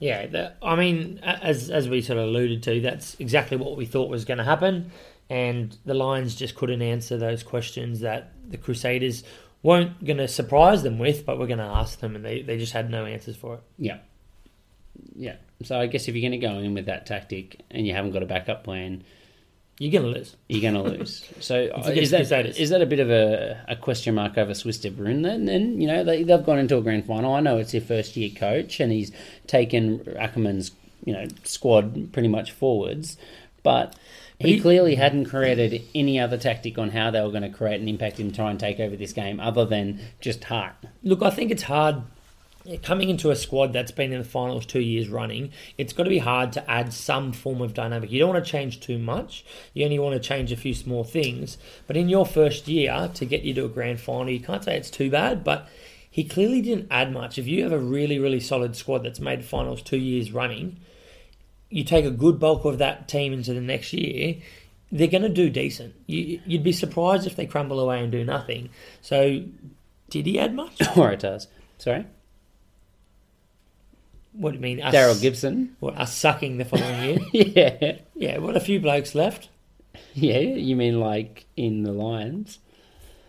Yeah, 0.00 0.26
the, 0.26 0.52
I 0.62 0.76
mean, 0.76 1.18
as 1.24 1.70
as 1.70 1.88
we 1.88 2.02
sort 2.02 2.20
of 2.20 2.28
alluded 2.28 2.62
to, 2.62 2.80
that's 2.80 3.16
exactly 3.18 3.56
what 3.56 3.76
we 3.76 3.84
thought 3.84 4.08
was 4.08 4.24
going 4.24 4.38
to 4.38 4.44
happen, 4.44 4.92
and 5.30 5.76
the 5.84 5.94
Lions 5.94 6.34
just 6.34 6.54
couldn't 6.54 6.82
answer 6.82 7.16
those 7.18 7.42
questions 7.42 8.00
that 8.00 8.32
the 8.48 8.56
Crusaders 8.56 9.24
weren't 9.62 10.04
going 10.04 10.18
to 10.18 10.28
surprise 10.28 10.82
them 10.82 10.98
with, 10.98 11.26
but 11.26 11.38
we're 11.38 11.46
going 11.46 11.58
to 11.58 11.64
ask 11.64 12.00
them, 12.00 12.14
and 12.16 12.24
they, 12.24 12.42
they 12.42 12.56
just 12.58 12.72
had 12.72 12.90
no 12.90 13.04
answers 13.06 13.36
for 13.36 13.54
it. 13.54 13.60
Yeah. 13.76 13.98
Yeah. 15.16 15.36
So 15.64 15.78
I 15.78 15.86
guess 15.86 16.08
if 16.08 16.14
you're 16.14 16.28
going 16.28 16.40
to 16.40 16.46
go 16.46 16.58
in 16.58 16.74
with 16.74 16.86
that 16.86 17.06
tactic 17.06 17.60
and 17.70 17.86
you 17.86 17.92
haven't 17.92 18.12
got 18.12 18.22
a 18.22 18.26
backup 18.26 18.62
plan, 18.64 19.02
You're 19.78 19.90
going 20.00 20.12
to 20.12 20.18
lose. 20.18 20.36
you're 20.48 20.62
going 20.62 20.74
to 20.74 20.82
lose. 20.98 21.24
So 21.40 21.58
is 21.88 22.10
that 22.10 22.18
Crusaders. 22.20 22.58
is 22.58 22.70
that 22.70 22.82
a 22.82 22.86
bit 22.86 23.00
of 23.00 23.10
a, 23.10 23.60
a 23.68 23.76
question 23.76 24.14
mark 24.14 24.38
over 24.38 24.52
Swys 24.54 24.80
de 24.80 24.90
Bruin 24.90 25.22
then? 25.22 25.44
Then 25.46 25.80
you 25.80 25.86
know 25.88 26.04
they, 26.04 26.22
they've 26.22 26.44
gone 26.44 26.58
into 26.58 26.76
a 26.76 26.80
grand 26.80 27.06
final. 27.06 27.34
I 27.34 27.40
know 27.40 27.58
it's 27.58 27.72
their 27.72 27.80
first 27.80 28.16
year 28.16 28.30
coach 28.30 28.78
and 28.80 28.92
he's 28.92 29.10
taken 29.48 29.98
Ackermann's 30.18 30.70
you 31.04 31.12
know 31.12 31.26
squad 31.44 32.12
pretty 32.12 32.28
much 32.28 32.52
forwards, 32.52 33.16
but. 33.62 33.94
He, 34.38 34.54
he- 34.54 34.60
clearly 34.60 34.94
hadn't 34.94 35.26
created 35.26 35.82
any 35.94 36.20
other 36.20 36.38
tactic 36.38 36.78
on 36.78 36.90
how 36.90 37.10
they 37.10 37.20
were 37.20 37.30
going 37.30 37.42
to 37.42 37.48
create 37.48 37.80
an 37.80 37.88
impact 37.88 38.18
and 38.20 38.34
try 38.34 38.50
and 38.50 38.60
take 38.60 38.78
over 38.78 38.96
this 38.96 39.12
game, 39.12 39.40
other 39.40 39.64
than 39.64 40.00
just 40.20 40.44
heart. 40.44 40.74
Look, 41.02 41.22
I 41.22 41.30
think 41.30 41.50
it's 41.50 41.64
hard 41.64 42.02
coming 42.82 43.08
into 43.08 43.30
a 43.30 43.36
squad 43.36 43.72
that's 43.72 43.92
been 43.92 44.12
in 44.12 44.18
the 44.18 44.28
finals 44.28 44.66
two 44.66 44.80
years 44.80 45.08
running. 45.08 45.50
It's 45.78 45.92
got 45.92 46.04
to 46.04 46.10
be 46.10 46.18
hard 46.18 46.52
to 46.52 46.70
add 46.70 46.92
some 46.92 47.32
form 47.32 47.62
of 47.62 47.72
dynamic. 47.72 48.10
You 48.10 48.18
don't 48.18 48.34
want 48.34 48.44
to 48.44 48.50
change 48.50 48.80
too 48.80 48.98
much. 48.98 49.44
You 49.72 49.84
only 49.84 49.98
want 49.98 50.14
to 50.14 50.28
change 50.28 50.52
a 50.52 50.56
few 50.56 50.74
small 50.74 51.04
things. 51.04 51.56
But 51.86 51.96
in 51.96 52.08
your 52.08 52.26
first 52.26 52.68
year, 52.68 53.10
to 53.14 53.24
get 53.24 53.42
you 53.42 53.54
to 53.54 53.64
a 53.64 53.68
grand 53.68 54.00
final, 54.00 54.30
you 54.30 54.40
can't 54.40 54.62
say 54.62 54.76
it's 54.76 54.90
too 54.90 55.10
bad. 55.10 55.44
But 55.44 55.68
he 56.10 56.24
clearly 56.24 56.60
didn't 56.60 56.88
add 56.90 57.12
much. 57.12 57.38
If 57.38 57.46
you 57.46 57.62
have 57.62 57.72
a 57.72 57.78
really, 57.78 58.18
really 58.18 58.40
solid 58.40 58.76
squad 58.76 59.04
that's 59.04 59.20
made 59.20 59.44
finals 59.44 59.82
two 59.82 59.98
years 59.98 60.32
running, 60.32 60.78
you 61.70 61.84
take 61.84 62.04
a 62.04 62.10
good 62.10 62.38
bulk 62.38 62.64
of 62.64 62.78
that 62.78 63.08
team 63.08 63.32
into 63.32 63.52
the 63.52 63.60
next 63.60 63.92
year, 63.92 64.36
they're 64.90 65.06
going 65.08 65.22
to 65.22 65.28
do 65.28 65.50
decent. 65.50 65.94
You, 66.06 66.40
you'd 66.46 66.62
be 66.62 66.72
surprised 66.72 67.26
if 67.26 67.36
they 67.36 67.46
crumble 67.46 67.80
away 67.80 68.02
and 68.02 68.10
do 68.10 68.24
nothing. 68.24 68.70
So, 69.02 69.44
did 70.08 70.26
he 70.26 70.38
add 70.38 70.54
much? 70.54 70.80
or 70.96 71.12
it 71.12 71.20
does. 71.20 71.48
Sorry? 71.76 72.06
What 74.32 74.50
do 74.50 74.56
you 74.56 74.62
mean? 74.62 74.78
Daryl 74.78 75.20
Gibson? 75.20 75.76
What, 75.80 75.96
us 75.96 76.16
sucking 76.16 76.58
the 76.58 76.64
following 76.64 77.02
year? 77.02 77.18
yeah. 77.32 77.98
yeah, 78.14 78.38
what 78.38 78.56
a 78.56 78.60
few 78.60 78.80
blokes 78.80 79.14
left. 79.14 79.48
Yeah, 80.14 80.38
you 80.38 80.76
mean 80.76 81.00
like 81.00 81.46
in 81.56 81.82
the 81.82 81.92
Lions? 81.92 82.60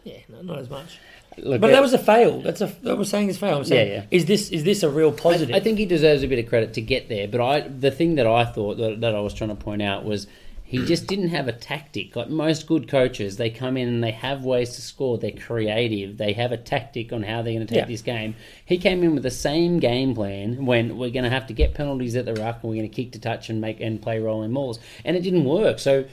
Yeah, 0.04 0.19
no, 0.30 0.41
not 0.41 0.60
as 0.60 0.69
much. 0.69 0.99
Look, 1.43 1.62
But 1.62 1.71
that 1.71 1.82
was 1.82 1.93
a 1.93 1.97
fail. 1.97 2.41
That's 2.41 2.62
a. 2.62 2.67
That 2.84 2.97
was 2.97 3.10
saying 3.10 3.30
it's 3.30 3.38
a 3.38 3.41
fail. 3.41 3.58
I'm 3.58 3.63
saying, 3.65 3.88
Yeah, 3.88 3.95
yeah. 3.99 4.06
Is 4.12 4.25
this 4.25 4.49
is 4.49 4.63
this 4.63 4.84
a 4.84 4.89
real 4.89 5.12
positive? 5.12 5.54
I, 5.56 5.58
I 5.58 5.62
think 5.62 5.78
he 5.78 5.86
deserves 5.86 6.23
a 6.23 6.28
bit 6.28 6.39
of 6.39 6.47
credit 6.49 6.73
to 6.75 6.82
get 6.82 7.10
there. 7.10 7.28
But 7.28 7.41
I, 7.41 7.62
the 7.62 7.91
thing 7.91 8.15
that 8.15 8.28
I 8.28 8.45
thought 8.45 8.78
that, 8.78 9.02
that 9.02 9.15
I 9.15 9.19
was 9.21 9.34
trying 9.34 9.49
to 9.49 9.56
point 9.56 9.82
out 9.82 10.06
was 10.06 10.28
he 10.63 10.86
just 10.86 11.08
didn't 11.08 11.30
have 11.30 11.47
a 11.47 11.52
tactic. 11.52 12.15
Like 12.15 12.30
most 12.30 12.67
good 12.67 12.88
coaches, 12.88 13.38
they 13.38 13.49
come 13.49 13.75
in 13.78 13.88
and 13.88 14.04
they 14.04 14.12
have 14.12 14.45
ways 14.45 14.75
to 14.75 14.82
score. 14.82 15.17
They're 15.17 15.32
creative. 15.32 16.17
They 16.17 16.34
have 16.34 16.52
a 16.52 16.58
tactic 16.58 17.12
on 17.12 17.23
how 17.23 17.41
they're 17.41 17.54
going 17.54 17.65
to 17.65 17.73
take 17.73 17.84
Yeah. 17.84 17.86
this 17.86 18.02
game. 18.04 18.36
He 18.65 18.78
came 18.78 19.04
in 19.04 19.13
with 19.15 19.23
the 19.23 19.32
same 19.32 19.80
game 19.80 20.13
plan 20.13 20.65
when 20.65 20.97
we're 20.97 21.10
going 21.10 21.23
to 21.23 21.30
have 21.32 21.47
to 21.47 21.54
get 21.54 21.73
penalties 21.73 22.15
at 22.15 22.25
the 22.25 22.36
ruck 22.36 22.60
and 22.62 22.69
we're 22.69 22.75
going 22.78 22.89
to 22.89 22.95
kick 22.95 23.13
to 23.13 23.19
touch 23.19 23.49
and 23.49 23.60
make 23.60 23.80
and 23.82 24.02
play 24.02 24.19
rolling 24.19 24.54
balls, 24.54 24.80
and 25.04 25.17
it 25.17 25.21
didn't 25.21 25.45
work. 25.45 25.80
So. 25.80 26.06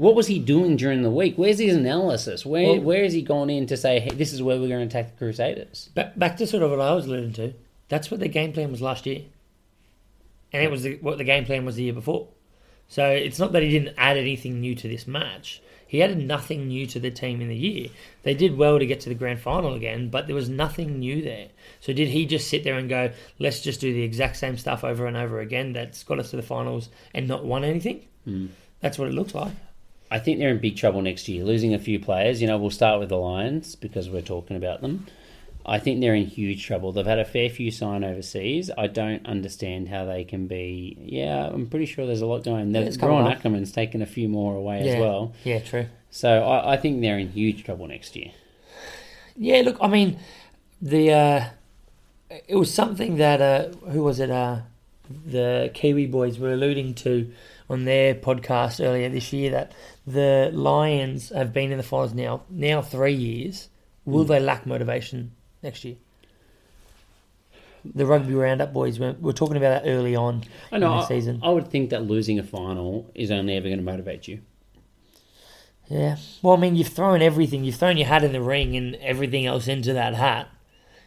What 0.00 0.14
was 0.14 0.28
he 0.28 0.38
doing 0.38 0.76
during 0.76 1.02
the 1.02 1.10
week? 1.10 1.34
Where's 1.36 1.58
his 1.58 1.76
analysis? 1.76 2.46
Where 2.46 2.64
Well- 2.72 2.80
where 2.80 3.02
has 3.02 3.12
he 3.12 3.20
gone 3.20 3.50
in 3.50 3.66
to 3.66 3.76
say, 3.76 4.00
hey, 4.00 4.10
this 4.14 4.32
is 4.32 4.42
where 4.42 4.58
we're 4.58 4.68
going 4.68 4.88
to 4.88 4.98
attack 4.98 5.10
the 5.12 5.18
Crusaders? 5.18 5.90
back, 5.94 6.18
back 6.18 6.38
to 6.38 6.46
sort 6.46 6.62
of 6.62 6.70
what 6.70 6.80
I 6.80 6.94
was 6.94 7.04
alluding 7.04 7.34
to. 7.34 7.52
That's 7.90 8.10
what 8.10 8.18
the 8.20 8.28
game 8.28 8.52
plan 8.54 8.70
was 8.70 8.80
last 8.80 9.04
year, 9.04 9.22
and 10.54 10.62
it 10.62 10.70
was 10.70 10.84
the, 10.84 10.96
what 11.02 11.18
the 11.18 11.24
game 11.24 11.44
plan 11.44 11.66
was 11.66 11.76
the 11.76 11.82
year 11.82 11.92
before. 11.92 12.28
So 12.88 13.10
it's 13.10 13.38
not 13.38 13.52
that 13.52 13.62
he 13.62 13.68
didn't 13.70 13.94
add 13.98 14.16
anything 14.16 14.60
new 14.60 14.74
to 14.76 14.88
this 14.88 15.06
match. 15.06 15.60
He 15.86 16.02
added 16.02 16.18
nothing 16.18 16.68
new 16.68 16.86
to 16.86 16.98
the 17.00 17.10
team 17.10 17.40
in 17.42 17.48
the 17.48 17.56
year. 17.56 17.88
They 18.22 18.32
did 18.32 18.56
well 18.56 18.78
to 18.78 18.86
get 18.86 19.00
to 19.00 19.08
the 19.10 19.14
grand 19.14 19.40
final 19.40 19.74
again, 19.74 20.08
but 20.08 20.26
there 20.28 20.36
was 20.36 20.48
nothing 20.48 20.98
new 21.00 21.20
there. 21.20 21.48
So 21.80 21.92
did 21.92 22.08
he 22.08 22.24
just 22.26 22.48
sit 22.48 22.64
there 22.64 22.78
and 22.78 22.88
go, 22.88 23.10
"Let's 23.38 23.60
just 23.60 23.80
do 23.80 23.92
the 23.92 24.02
exact 24.02 24.36
same 24.36 24.56
stuff 24.56 24.82
over 24.82 25.06
and 25.06 25.16
over 25.16 25.40
again"? 25.40 25.72
That's 25.74 26.04
got 26.04 26.18
us 26.20 26.30
to 26.30 26.36
the 26.36 26.42
finals 26.42 26.88
and 27.12 27.28
not 27.28 27.44
won 27.44 27.64
anything. 27.64 28.06
Hmm. 28.24 28.46
That's 28.80 28.98
what 28.98 29.08
it 29.08 29.14
looks 29.14 29.34
like. 29.34 29.52
I 30.10 30.18
think 30.18 30.38
they're 30.38 30.50
in 30.50 30.58
big 30.58 30.76
trouble 30.76 31.02
next 31.02 31.28
year, 31.28 31.44
losing 31.44 31.72
a 31.72 31.78
few 31.78 32.00
players. 32.00 32.40
You 32.40 32.48
know, 32.48 32.58
we'll 32.58 32.70
start 32.70 32.98
with 32.98 33.08
the 33.10 33.16
Lions 33.16 33.76
because 33.76 34.10
we're 34.10 34.22
talking 34.22 34.56
about 34.56 34.80
them. 34.80 35.06
I 35.64 35.78
think 35.78 36.00
they're 36.00 36.14
in 36.14 36.26
huge 36.26 36.66
trouble. 36.66 36.90
They've 36.90 37.06
had 37.06 37.18
a 37.18 37.24
fair 37.24 37.50
few 37.50 37.70
sign 37.70 38.02
overseas. 38.02 38.70
I 38.76 38.86
don't 38.86 39.24
understand 39.26 39.88
how 39.88 40.06
they 40.06 40.24
can 40.24 40.46
be. 40.46 40.96
Yeah, 41.00 41.46
I'm 41.46 41.68
pretty 41.68 41.86
sure 41.86 42.06
there's 42.06 42.22
a 42.22 42.26
lot 42.26 42.44
going. 42.44 42.74
Yeah, 42.74 42.80
Yeah, 42.80 42.86
it's 42.86 42.96
coming 42.96 43.18
Brian 43.18 43.32
up. 43.32 43.42
Ackermann's 43.42 43.70
taken 43.70 44.02
a 44.02 44.06
few 44.06 44.28
more 44.28 44.56
away 44.56 44.84
yeah. 44.84 44.92
as 44.92 45.00
well. 45.00 45.32
Yeah, 45.44 45.60
true. 45.60 45.86
So 46.10 46.42
I, 46.42 46.72
I 46.72 46.76
think 46.76 47.00
they're 47.02 47.18
in 47.18 47.28
huge 47.28 47.64
trouble 47.64 47.86
next 47.86 48.16
year. 48.16 48.32
Yeah, 49.36 49.62
look, 49.64 49.76
I 49.80 49.88
mean, 49.88 50.18
the 50.82 51.12
uh, 51.12 51.44
it 52.48 52.56
was 52.56 52.72
something 52.72 53.16
that 53.16 53.40
uh, 53.40 53.68
who 53.90 54.02
was 54.02 54.18
it? 54.18 54.30
Uh, 54.30 54.60
the 55.26 55.70
Kiwi 55.74 56.06
boys 56.06 56.38
were 56.38 56.52
alluding 56.52 56.94
to 56.94 57.30
on 57.68 57.84
their 57.84 58.14
podcast 58.14 58.84
earlier 58.84 59.08
this 59.08 59.32
year 59.32 59.50
that 59.50 59.72
the 60.12 60.50
Lions 60.52 61.30
have 61.30 61.52
been 61.52 61.70
in 61.72 61.78
the 61.78 61.82
finals 61.84 62.14
now 62.14 62.42
now 62.50 62.82
three 62.82 63.14
years. 63.14 63.68
Will 64.04 64.24
they 64.24 64.40
lack 64.40 64.66
motivation 64.66 65.32
next 65.62 65.84
year? 65.84 65.96
The 67.84 68.04
rugby 68.04 68.34
roundup 68.34 68.72
boys 68.72 68.98
were, 68.98 69.14
were 69.20 69.32
talking 69.32 69.56
about 69.56 69.82
that 69.82 69.88
early 69.88 70.14
on 70.14 70.44
I 70.70 70.78
know. 70.78 70.92
in 70.92 70.98
the 70.98 71.04
I, 71.04 71.08
season. 71.08 71.40
I 71.42 71.50
would 71.50 71.68
think 71.68 71.90
that 71.90 72.02
losing 72.02 72.38
a 72.38 72.42
final 72.42 73.10
is 73.14 73.30
only 73.30 73.56
ever 73.56 73.68
going 73.68 73.78
to 73.78 73.84
motivate 73.84 74.28
you. 74.28 74.40
Yeah. 75.88 76.16
Well, 76.42 76.56
I 76.56 76.60
mean, 76.60 76.76
you've 76.76 76.88
thrown 76.88 77.20
everything. 77.22 77.64
You've 77.64 77.76
thrown 77.76 77.96
your 77.96 78.06
hat 78.06 78.22
in 78.22 78.32
the 78.32 78.40
ring 78.40 78.76
and 78.76 78.94
everything 78.96 79.46
else 79.46 79.66
into 79.66 79.92
that 79.94 80.14
hat. 80.14 80.48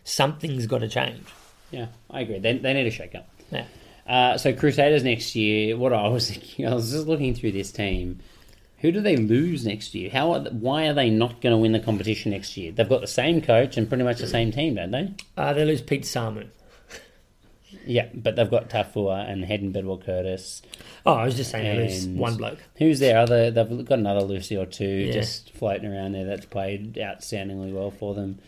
Something's 0.04 0.68
got 0.68 0.80
to 0.80 0.90
change. 0.90 1.24
Yeah, 1.72 1.88
I 2.10 2.22
agree. 2.22 2.40
They, 2.40 2.58
they 2.58 2.74
need 2.74 2.88
a 2.88 2.92
shake 2.92 3.16
up. 3.16 3.30
Yeah. 3.52 3.66
Uh, 4.06 4.38
so 4.38 4.54
Crusaders 4.54 5.04
next 5.04 5.36
year. 5.36 5.78
What 5.78 5.94
I 5.94 6.08
was 6.10 6.30
thinking, 6.32 6.68
I 6.68 6.74
was 6.74 6.92
just 6.92 7.08
looking 7.08 7.34
through 7.34 7.54
this 7.54 7.72
team. 7.72 8.20
Who 8.84 8.92
do 8.92 9.00
they 9.02 9.16
lose 9.16 9.66
next 9.66 9.96
year? 9.96 10.10
How? 10.12 10.34
Are 10.34 10.42
th- 10.42 10.54
why 10.54 10.88
are 10.88 10.94
they 10.94 11.10
not 11.10 11.42
going 11.42 11.54
to 11.54 11.58
win 11.58 11.72
the 11.72 11.80
competition 11.80 12.32
next 12.32 12.56
year? 12.58 12.72
They've 12.72 12.88
got 12.88 13.00
the 13.02 13.08
same 13.08 13.42
coach 13.42 13.78
and 13.78 13.88
pretty 13.88 14.04
much 14.04 14.20
the 14.20 14.28
same 14.28 14.52
team, 14.52 14.76
don't 14.76 14.92
they? 14.92 15.14
Uh, 15.38 15.54
they 15.54 15.64
lose 15.64 15.82
Pete 15.82 16.04
Samu. 16.04 16.48
Yeah, 17.86 18.08
but 18.14 18.36
they've 18.36 18.50
got 18.52 18.70
Taufua 18.70 19.28
and 19.30 19.44
Head 19.46 19.62
and 19.62 19.74
Bedwell 19.74 19.98
Curtis. 19.98 20.62
Oh, 21.06 21.14
I 21.14 21.26
was 21.26 21.36
just 21.36 21.50
saying 21.52 21.64
they 21.78 21.84
lose 21.88 22.06
one 22.08 22.36
bloke. 22.36 22.60
Who's 22.78 23.00
their 23.00 23.18
other? 23.18 23.52
They've 23.52 23.86
got 23.86 24.00
another 24.00 24.22
Lucy 24.22 24.58
or 24.58 24.66
two 24.66 24.86
Yeah. 24.86 25.14
just 25.14 25.52
floating 25.54 25.92
around 25.92 26.12
there 26.12 26.26
that's 26.26 26.46
played 26.46 26.96
outstandingly 26.96 27.74
well 27.74 27.90
for 27.92 28.14
them. 28.14 28.40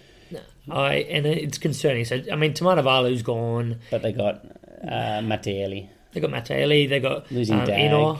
I 0.69 0.95
and 0.95 1.25
it's 1.25 1.57
concerning. 1.57 2.05
So 2.05 2.21
I 2.31 2.35
mean, 2.35 2.53
Tamanivalu's 2.53 3.21
gone. 3.23 3.79
But 3.91 4.01
they 4.01 4.11
got 4.11 4.45
uh, 4.83 5.21
Mattielli. 5.21 5.87
They 6.11 6.19
got 6.19 6.31
Matteli. 6.31 6.89
They 6.89 6.99
got 6.99 7.31
Losing 7.31 7.59
um, 7.59 7.65
Dag. 7.65 7.91
Ennor. 7.91 8.19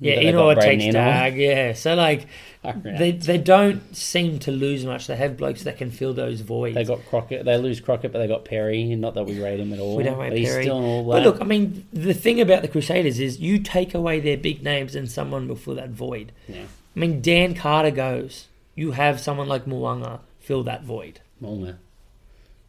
Yeah, 0.00 0.20
you 0.20 0.32
know, 0.32 0.48
it 0.50 0.60
takes. 0.60 0.92
Dag. 0.92 1.36
Yeah, 1.36 1.74
so 1.74 1.94
like 1.94 2.26
they 2.62 3.12
they 3.12 3.36
don't 3.36 3.94
seem 3.94 4.38
to 4.40 4.50
lose 4.50 4.84
much. 4.84 5.06
They 5.06 5.16
have 5.16 5.36
blokes 5.36 5.64
that 5.64 5.76
can 5.76 5.90
fill 5.90 6.14
those 6.14 6.40
voids. 6.40 6.74
They 6.74 6.84
got 6.84 7.04
Crockett. 7.06 7.44
They 7.44 7.58
lose 7.58 7.80
Crockett, 7.80 8.10
but 8.12 8.18
they 8.18 8.26
got 8.26 8.46
Perry. 8.46 8.82
Not 8.96 9.14
that 9.14 9.24
we 9.24 9.42
rate 9.42 9.60
him 9.60 9.72
at 9.74 9.78
all. 9.78 9.96
we 9.96 10.02
don't 10.02 10.18
rate 10.18 10.30
but 10.30 10.38
he's 10.38 10.48
Perry. 10.48 10.64
still 10.64 10.82
all 10.82 11.04
but 11.04 11.22
look, 11.22 11.40
I 11.40 11.44
mean, 11.44 11.86
the 11.92 12.14
thing 12.14 12.40
about 12.40 12.62
the 12.62 12.68
Crusaders 12.68 13.20
is 13.20 13.40
you 13.40 13.58
take 13.58 13.94
away 13.94 14.20
their 14.20 14.38
big 14.38 14.62
names 14.62 14.94
and 14.94 15.10
someone 15.10 15.46
will 15.48 15.56
fill 15.56 15.74
that 15.74 15.90
void. 15.90 16.32
Yeah. 16.48 16.62
I 16.96 16.98
mean, 16.98 17.20
Dan 17.20 17.54
Carter 17.54 17.90
goes. 17.90 18.46
You 18.74 18.92
have 18.92 19.20
someone 19.20 19.48
like 19.48 19.66
Mo'unga 19.66 20.20
fill 20.38 20.62
that 20.62 20.82
void. 20.82 21.20
Mulner. 21.42 21.76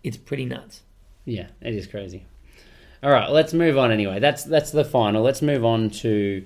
It's 0.03 0.17
pretty 0.17 0.45
nuts. 0.45 0.81
Yeah, 1.25 1.47
it 1.61 1.73
is 1.73 1.87
crazy. 1.87 2.25
All 3.03 3.11
right, 3.11 3.29
let's 3.29 3.53
move 3.53 3.77
on 3.77 3.91
anyway. 3.91 4.19
That's 4.19 4.43
that's 4.43 4.71
the 4.71 4.83
final. 4.83 5.23
Let's 5.23 5.41
move 5.41 5.63
on 5.63 5.89
to 6.01 6.45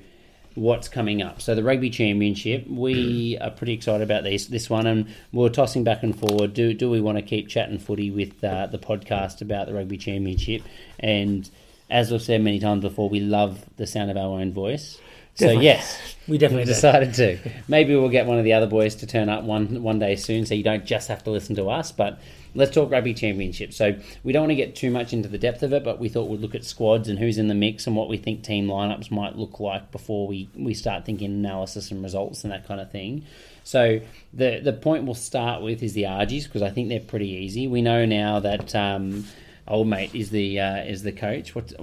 what's 0.55 0.87
coming 0.87 1.21
up. 1.21 1.41
So 1.41 1.53
the 1.53 1.63
rugby 1.63 1.89
championship, 1.89 2.67
we 2.67 3.37
are 3.39 3.51
pretty 3.51 3.73
excited 3.73 4.01
about 4.01 4.23
this 4.23 4.47
this 4.47 4.69
one, 4.69 4.87
and 4.87 5.07
we're 5.31 5.49
tossing 5.49 5.83
back 5.83 6.03
and 6.03 6.17
forward. 6.17 6.53
Do 6.53 6.73
do 6.73 6.89
we 6.89 7.01
want 7.01 7.17
to 7.17 7.21
keep 7.21 7.47
chatting 7.47 7.77
footy 7.77 8.11
with 8.11 8.43
uh, 8.43 8.67
the 8.67 8.79
podcast 8.79 9.41
about 9.41 9.67
the 9.67 9.73
rugby 9.73 9.97
championship? 9.97 10.63
And 10.99 11.49
as 11.89 12.11
we've 12.11 12.21
said 12.21 12.41
many 12.41 12.59
times 12.59 12.81
before, 12.81 13.09
we 13.09 13.19
love 13.19 13.63
the 13.77 13.85
sound 13.85 14.09
of 14.09 14.17
our 14.17 14.39
own 14.39 14.51
voice. 14.51 14.99
So 15.35 15.51
yes, 15.51 15.99
We 16.27 16.39
definitely 16.39 16.65
decided 16.65 17.13
to. 17.15 17.37
Maybe 17.67 17.95
we'll 17.95 18.09
get 18.09 18.25
one 18.25 18.39
of 18.39 18.43
the 18.43 18.53
other 18.53 18.65
boys 18.65 18.95
to 18.95 19.07
turn 19.07 19.29
up 19.29 19.43
one 19.43 19.83
one 19.83 19.99
day 19.99 20.15
soon, 20.15 20.45
so 20.45 20.55
you 20.55 20.63
don't 20.63 20.85
just 20.85 21.07
have 21.07 21.23
to 21.25 21.29
listen 21.29 21.55
to 21.55 21.69
us. 21.69 21.91
But 21.91 22.19
let's 22.55 22.73
talk 22.73 22.89
rugby 22.89 23.13
championship. 23.13 23.73
So 23.73 23.95
we 24.23 24.33
don't 24.33 24.43
want 24.43 24.51
to 24.51 24.55
get 24.55 24.75
too 24.75 24.89
much 24.89 25.13
into 25.13 25.29
the 25.29 25.37
depth 25.37 25.61
of 25.61 25.73
it, 25.73 25.83
but 25.83 25.99
we 25.99 26.09
thought 26.09 26.29
we'd 26.29 26.39
look 26.41 26.55
at 26.55 26.63
squads 26.63 27.07
and 27.07 27.19
who's 27.19 27.37
in 27.37 27.47
the 27.47 27.53
mix 27.53 27.85
and 27.85 27.95
what 27.95 28.09
we 28.09 28.17
think 28.17 28.43
team 28.43 28.67
lineups 28.67 29.11
might 29.11 29.35
look 29.37 29.59
like 29.59 29.91
before 29.91 30.27
we 30.27 30.49
we 30.55 30.73
start 30.73 31.05
thinking 31.05 31.29
analysis 31.31 31.91
and 31.91 32.01
results 32.01 32.43
and 32.43 32.51
that 32.51 32.65
kind 32.67 32.81
of 32.81 32.89
thing. 32.91 33.23
So 33.63 33.99
the 34.33 34.59
the 34.63 34.73
point 34.73 35.03
we'll 35.05 35.13
start 35.15 35.61
with 35.61 35.83
is 35.83 35.93
the 35.93 36.03
Argies 36.05 36.45
because 36.45 36.61
I 36.61 36.69
think 36.71 36.89
they're 36.89 36.99
pretty 36.99 37.29
easy. 37.29 37.67
We 37.67 37.81
know 37.81 38.05
now 38.05 38.39
that. 38.39 38.73
Um, 38.73 39.25
Old 39.67 39.87
mate 39.87 40.13
is 40.13 40.29
the 40.29 40.59
uh, 40.59 40.83
is 40.83 41.01
the 41.01 41.11
coach. 41.11 41.55
What's 41.55 41.73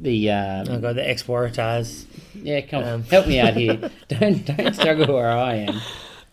the 0.00 0.30
um, 0.30 0.66
Oh 0.70 0.78
god, 0.78 0.96
the 0.96 1.06
ex 1.06 1.22
Waratahs. 1.24 2.06
yeah, 2.34 2.62
come 2.62 2.82
on, 2.82 2.88
Um. 2.88 3.02
help 3.10 3.26
me 3.26 3.38
out 3.38 3.52
here. 3.52 3.90
don't 4.08 4.42
don't 4.46 4.74
struggle 4.74 5.14
where 5.14 5.28
I 5.28 5.56
am. 5.68 5.80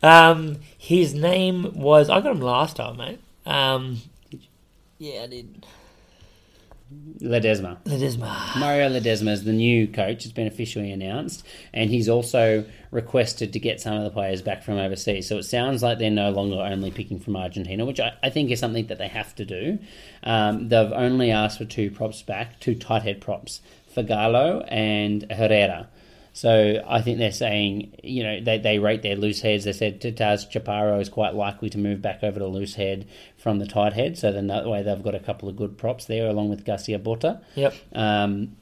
Um, 0.01 0.57
his 0.77 1.13
name 1.13 1.73
was 1.75 2.09
I 2.09 2.21
got 2.21 2.31
him 2.31 2.39
last 2.39 2.77
time, 2.77 2.95
mate. 2.95 3.19
Um, 3.45 3.97
yeah, 4.97 5.23
I 5.23 5.27
did. 5.27 5.65
Ledesma. 7.21 7.81
Ledesma. 7.85 8.59
Mario 8.59 8.89
Ledesma 8.89 9.31
is 9.31 9.43
the 9.45 9.53
new 9.53 9.87
coach. 9.87 10.25
It's 10.25 10.33
been 10.33 10.47
officially 10.47 10.91
announced, 10.91 11.45
and 11.73 11.89
he's 11.89 12.09
also 12.09 12.65
requested 12.91 13.53
to 13.53 13.59
get 13.59 13.79
some 13.79 13.95
of 13.95 14.03
the 14.03 14.09
players 14.09 14.41
back 14.41 14.63
from 14.63 14.77
overseas. 14.77 15.27
So 15.27 15.37
it 15.37 15.43
sounds 15.43 15.81
like 15.81 15.99
they're 15.99 16.11
no 16.11 16.31
longer 16.31 16.57
only 16.57 16.91
picking 16.91 17.19
from 17.19 17.37
Argentina, 17.37 17.85
which 17.85 17.99
I, 17.99 18.13
I 18.21 18.29
think 18.29 18.51
is 18.51 18.59
something 18.59 18.87
that 18.87 18.97
they 18.97 19.07
have 19.07 19.33
to 19.35 19.45
do. 19.45 19.79
Um, 20.23 20.67
they've 20.67 20.91
only 20.91 21.31
asked 21.31 21.59
for 21.59 21.65
two 21.65 21.91
props 21.91 22.21
back, 22.23 22.59
two 22.59 22.75
tight 22.75 23.03
head 23.03 23.21
props, 23.21 23.61
Figallo 23.95 24.65
and 24.67 25.31
Herrera. 25.31 25.87
So 26.33 26.81
I 26.87 27.01
think 27.01 27.17
they're 27.17 27.31
saying, 27.31 27.97
you 28.03 28.23
know, 28.23 28.39
they, 28.41 28.57
they 28.57 28.79
rate 28.79 29.01
their 29.01 29.15
loose 29.15 29.41
heads. 29.41 29.65
They 29.65 29.73
said 29.73 29.99
Tetaz 29.99 30.49
Chaparro 30.49 31.01
is 31.01 31.09
quite 31.09 31.35
likely 31.35 31.69
to 31.71 31.77
move 31.77 32.01
back 32.01 32.23
over 32.23 32.39
to 32.39 32.47
loose 32.47 32.75
head 32.75 33.05
from 33.37 33.59
the 33.59 33.67
tight 33.67 33.93
head. 33.93 34.17
So 34.17 34.31
then 34.31 34.47
that 34.47 34.65
way 34.65 34.81
they've 34.81 35.03
got 35.03 35.15
a 35.15 35.19
couple 35.19 35.49
of 35.49 35.57
good 35.57 35.77
props 35.77 36.05
there, 36.05 36.29
along 36.29 36.49
with 36.49 36.65
Garcia 36.65 36.99
Botta. 36.99 37.41
Yep. 37.55 37.73
Um, 37.93 38.55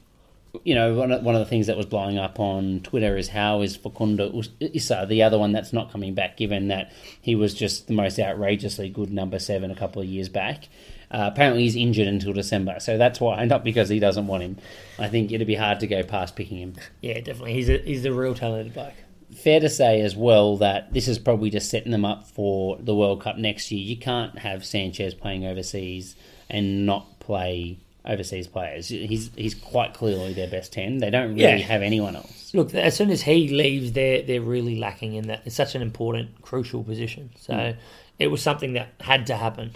you 0.64 0.74
know, 0.74 0.94
one 0.94 1.12
of, 1.12 1.22
one 1.22 1.36
of 1.36 1.38
the 1.38 1.46
things 1.46 1.68
that 1.68 1.76
was 1.76 1.86
blowing 1.86 2.18
up 2.18 2.40
on 2.40 2.80
Twitter 2.80 3.16
is 3.16 3.28
how 3.28 3.62
is 3.62 3.76
Facundo 3.76 4.42
Isa, 4.60 5.06
the 5.08 5.22
other 5.22 5.38
one 5.38 5.52
that's 5.52 5.72
not 5.72 5.92
coming 5.92 6.14
back, 6.14 6.36
given 6.36 6.68
that 6.68 6.92
he 7.20 7.36
was 7.36 7.54
just 7.54 7.86
the 7.86 7.92
most 7.92 8.18
outrageously 8.18 8.88
good 8.88 9.12
number 9.12 9.38
seven 9.38 9.70
a 9.70 9.76
couple 9.76 10.02
of 10.02 10.08
years 10.08 10.28
back. 10.28 10.68
Uh, 11.10 11.28
apparently, 11.32 11.62
he's 11.64 11.74
injured 11.76 12.06
until 12.06 12.32
December, 12.32 12.76
so 12.78 12.96
that's 12.96 13.20
why, 13.20 13.44
not 13.46 13.64
because 13.64 13.88
he 13.88 13.98
doesn't 13.98 14.26
want 14.26 14.42
him. 14.42 14.56
I 14.98 15.08
think 15.08 15.32
it'd 15.32 15.46
be 15.46 15.56
hard 15.56 15.80
to 15.80 15.86
go 15.86 16.02
past 16.02 16.36
picking 16.36 16.58
him. 16.58 16.74
Yeah, 17.00 17.14
definitely. 17.20 17.54
He's 17.54 17.68
a 17.68 17.78
he's 17.78 18.04
a 18.04 18.12
real 18.12 18.34
talented 18.34 18.74
bloke. 18.74 18.94
Fair 19.36 19.60
to 19.60 19.68
say 19.68 20.00
as 20.00 20.16
well 20.16 20.56
that 20.58 20.92
this 20.92 21.06
is 21.06 21.18
probably 21.18 21.50
just 21.50 21.70
setting 21.70 21.92
them 21.92 22.04
up 22.04 22.26
for 22.26 22.76
the 22.80 22.94
World 22.94 23.22
Cup 23.22 23.38
next 23.38 23.70
year. 23.70 23.80
You 23.80 23.96
can't 23.96 24.38
have 24.40 24.64
Sanchez 24.64 25.14
playing 25.14 25.46
overseas 25.46 26.16
and 26.48 26.84
not 26.84 27.20
play 27.20 27.78
overseas 28.04 28.46
players. 28.48 28.88
He's 28.88 29.30
he's 29.36 29.54
quite 29.54 29.94
clearly 29.94 30.32
their 30.32 30.48
best 30.48 30.72
ten. 30.72 30.98
They 30.98 31.10
don't 31.10 31.30
really 31.30 31.42
Yeah. 31.42 31.56
have 31.58 31.82
anyone 31.82 32.16
else. 32.16 32.52
Look, 32.54 32.74
as 32.74 32.96
soon 32.96 33.10
as 33.10 33.22
he 33.22 33.48
leaves, 33.48 33.92
they're 33.92 34.22
they're 34.22 34.40
really 34.40 34.76
lacking 34.76 35.14
in 35.14 35.26
that. 35.28 35.42
It's 35.44 35.54
such 35.56 35.74
an 35.74 35.82
important, 35.82 36.40
crucial 36.42 36.82
position. 36.82 37.30
So 37.38 37.74
it 38.18 38.28
was 38.28 38.42
something 38.42 38.72
that 38.74 38.88
had 39.00 39.26
to 39.28 39.36
happen 39.36 39.72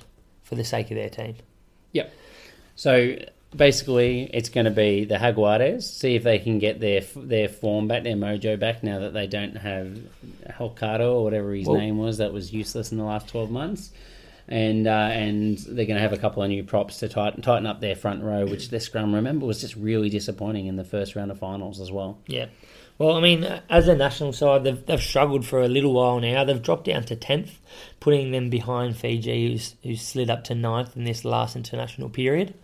for 0.55 0.59
the 0.59 0.65
sake 0.65 0.91
of 0.91 0.97
their 0.97 1.11
team. 1.11 1.37
Yep. 1.93 2.13
So 2.77 3.17
basically, 3.55 4.31
it's 4.33 4.49
going 4.49 4.65
to 4.65 4.71
be 4.71 5.05
the 5.05 5.17
Jaguares. 5.17 5.83
See 5.83 6.15
if 6.15 6.23
they 6.23 6.39
can 6.39 6.59
get 6.59 6.81
their 6.81 7.03
their 7.17 7.49
form 7.49 7.89
back, 7.89 8.03
their 8.03 8.17
mojo 8.17 8.59
back. 8.59 8.83
Now 8.83 8.99
that 9.01 9.13
they 9.13 9.27
don't 9.27 9.57
have 9.57 9.99
Holcado 10.51 11.15
or 11.15 11.25
whatever 11.25 11.53
his 11.55 11.67
Well- 11.67 11.79
name 11.79 11.99
was, 11.99 12.19
that 12.19 12.33
was 12.33 12.53
useless 12.53 12.93
in 12.93 12.99
the 12.99 13.05
last 13.05 13.29
twelve 13.29 13.51
months. 13.51 13.93
And 14.47 14.87
uh, 14.87 14.91
and 14.91 15.57
they're 15.57 15.87
going 15.87 15.97
to 15.97 16.03
have 16.03 16.13
a 16.13 16.19
couple 16.19 16.43
of 16.43 16.51
new 16.51 16.65
props 16.65 16.99
to 16.99 17.09
tighten 17.09 17.41
tighten 17.41 17.67
up 17.67 17.81
their 17.81 17.97
front 17.97 18.23
row, 18.23 18.45
which 18.45 18.69
their 18.69 18.81
scrum 18.81 19.15
remember 19.15 19.47
was 19.47 19.61
just 19.63 19.75
really 19.75 20.11
disappointing 20.11 20.67
in 20.67 20.77
the 20.77 20.85
first 20.85 21.17
round 21.17 21.31
of 21.31 21.39
finals 21.39 21.81
as 21.81 21.91
well. 21.91 22.19
Yeah. 22.27 22.47
Well, 22.99 23.17
I 23.17 23.21
mean, 23.21 23.45
as 23.69 23.89
a 23.89 23.97
national 23.97 24.33
side, 24.33 24.63
they've, 24.65 24.87
they've 24.87 25.03
struggled 25.03 25.45
for 25.45 25.61
a 25.63 25.69
little 25.69 25.93
while 25.93 26.21
now. 26.21 26.45
They've 26.45 26.63
dropped 26.63 26.85
down 26.85 27.05
to 27.05 27.17
10th, 27.17 27.51
putting 27.99 28.31
them 28.31 28.51
behind 28.51 28.97
Fiji, 28.97 29.51
who's, 29.51 29.75
who's 29.83 30.01
slid 30.01 30.31
up 30.31 30.45
to 30.45 30.55
ninth 30.55 30.97
in 30.97 31.05
this 31.05 31.25
last 31.25 31.57
international 31.57 32.09
period. 32.09 32.55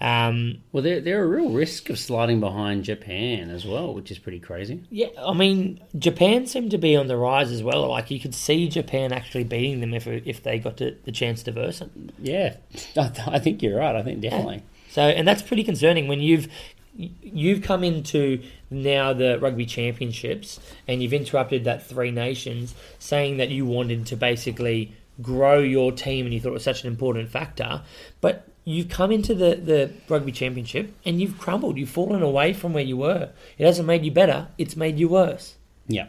Um, 0.00 0.58
Well, 0.72 0.82
they're 0.82 1.00
they're 1.00 1.22
a 1.22 1.26
real 1.26 1.50
risk 1.50 1.88
of 1.88 1.98
sliding 1.98 2.40
behind 2.40 2.84
Japan 2.84 3.48
as 3.48 3.64
well, 3.64 3.94
which 3.94 4.10
is 4.10 4.18
pretty 4.18 4.40
crazy. 4.40 4.82
yeah, 4.90 5.06
I 5.18 5.32
mean, 5.32 5.80
Japan 5.98 6.46
seemed 6.46 6.72
to 6.72 6.78
be 6.78 6.96
on 6.96 7.06
the 7.06 7.16
rise 7.16 7.52
as 7.52 7.62
well. 7.62 7.88
Like, 7.88 8.10
you 8.10 8.18
could 8.20 8.34
see 8.34 8.68
Japan 8.68 9.12
actually 9.12 9.44
beating 9.44 9.80
them 9.80 9.94
if, 9.94 10.06
if 10.06 10.42
they 10.42 10.58
got 10.58 10.78
to, 10.78 10.96
the 11.04 11.12
chance 11.12 11.44
to 11.44 11.52
verse 11.52 11.78
them. 11.78 12.10
Yeah, 12.18 12.56
I, 12.96 13.12
I 13.28 13.38
think 13.38 13.62
you're 13.62 13.78
right. 13.78 13.94
I 13.94 14.02
think 14.02 14.20
definitely. 14.20 14.62
So, 14.90 15.02
and 15.02 15.26
that's 15.26 15.42
pretty 15.42 15.64
concerning 15.64 16.06
when 16.08 16.20
you've 16.20 16.48
you've 16.96 17.62
come 17.62 17.82
into 17.82 18.42
now 18.70 19.12
the 19.12 19.38
rugby 19.38 19.66
championships 19.66 20.60
and 20.86 21.02
you've 21.02 21.12
interrupted 21.12 21.64
that 21.64 21.86
three 21.86 22.10
nations, 22.10 22.74
saying 22.98 23.38
that 23.38 23.50
you 23.50 23.66
wanted 23.66 24.06
to 24.06 24.16
basically 24.16 24.92
grow 25.22 25.58
your 25.58 25.92
team 25.92 26.26
and 26.26 26.34
you 26.34 26.40
thought 26.40 26.50
it 26.50 26.54
was 26.54 26.64
such 26.64 26.82
an 26.82 26.88
important 26.88 27.28
factor, 27.28 27.82
but 28.20 28.48
you've 28.64 28.88
come 28.88 29.12
into 29.12 29.34
the, 29.34 29.56
the 29.56 29.92
rugby 30.08 30.32
championship 30.32 30.94
and 31.04 31.20
you've 31.20 31.38
crumbled. 31.38 31.76
You've 31.76 31.90
fallen 31.90 32.22
away 32.22 32.52
from 32.52 32.72
where 32.72 32.84
you 32.84 32.96
were. 32.96 33.30
It 33.58 33.66
hasn't 33.66 33.86
made 33.86 34.04
you 34.04 34.10
better. 34.10 34.48
It's 34.58 34.76
made 34.76 34.98
you 34.98 35.08
worse. 35.08 35.56
Yeah. 35.86 36.06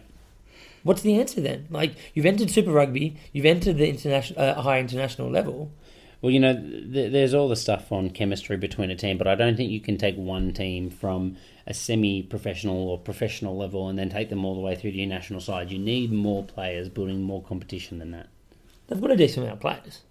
What's 0.83 1.01
the 1.01 1.19
answer 1.19 1.41
then? 1.41 1.67
Like 1.69 1.95
you've 2.13 2.27
entered 2.27 2.51
Super 2.51 2.71
Rugby, 2.71 3.17
you've 3.33 3.45
entered 3.45 3.77
the 3.77 3.89
international 3.89 4.39
uh, 4.39 4.61
high 4.61 4.79
international 4.79 5.29
level. 5.29 5.71
Well, 6.25 6.33
you 6.33 6.39
know, 6.39 6.55
th- 6.55 7.11
there's 7.11 7.35
all 7.35 7.47
the 7.47 7.55
stuff 7.55 7.91
on 7.91 8.09
chemistry 8.09 8.57
between 8.57 8.89
a 8.89 8.95
team, 8.95 9.19
but 9.19 9.27
I 9.27 9.35
don't 9.35 9.55
think 9.55 9.69
you 9.69 9.79
can 9.79 9.95
take 9.95 10.15
one 10.15 10.53
team 10.53 10.89
from 10.89 11.37
a 11.67 11.73
semi-professional 11.75 12.75
or 12.75 12.97
professional 12.97 13.55
level 13.55 13.89
and 13.89 13.99
then 13.99 14.09
take 14.09 14.29
them 14.29 14.43
all 14.43 14.55
the 14.55 14.59
way 14.59 14.73
through 14.73 14.93
to 14.93 14.97
your 14.97 15.05
national 15.05 15.39
side. 15.39 15.69
You 15.69 15.77
need 15.77 16.11
more 16.11 16.43
players 16.43 16.89
building 16.89 17.21
more 17.21 17.43
competition 17.43 17.99
than 17.99 18.09
that. 18.09 18.29
They've 18.87 18.99
got 18.99 19.11
a 19.11 19.15
decent 19.15 19.45
amount 19.45 19.57
of 19.57 19.61
players. 19.61 20.01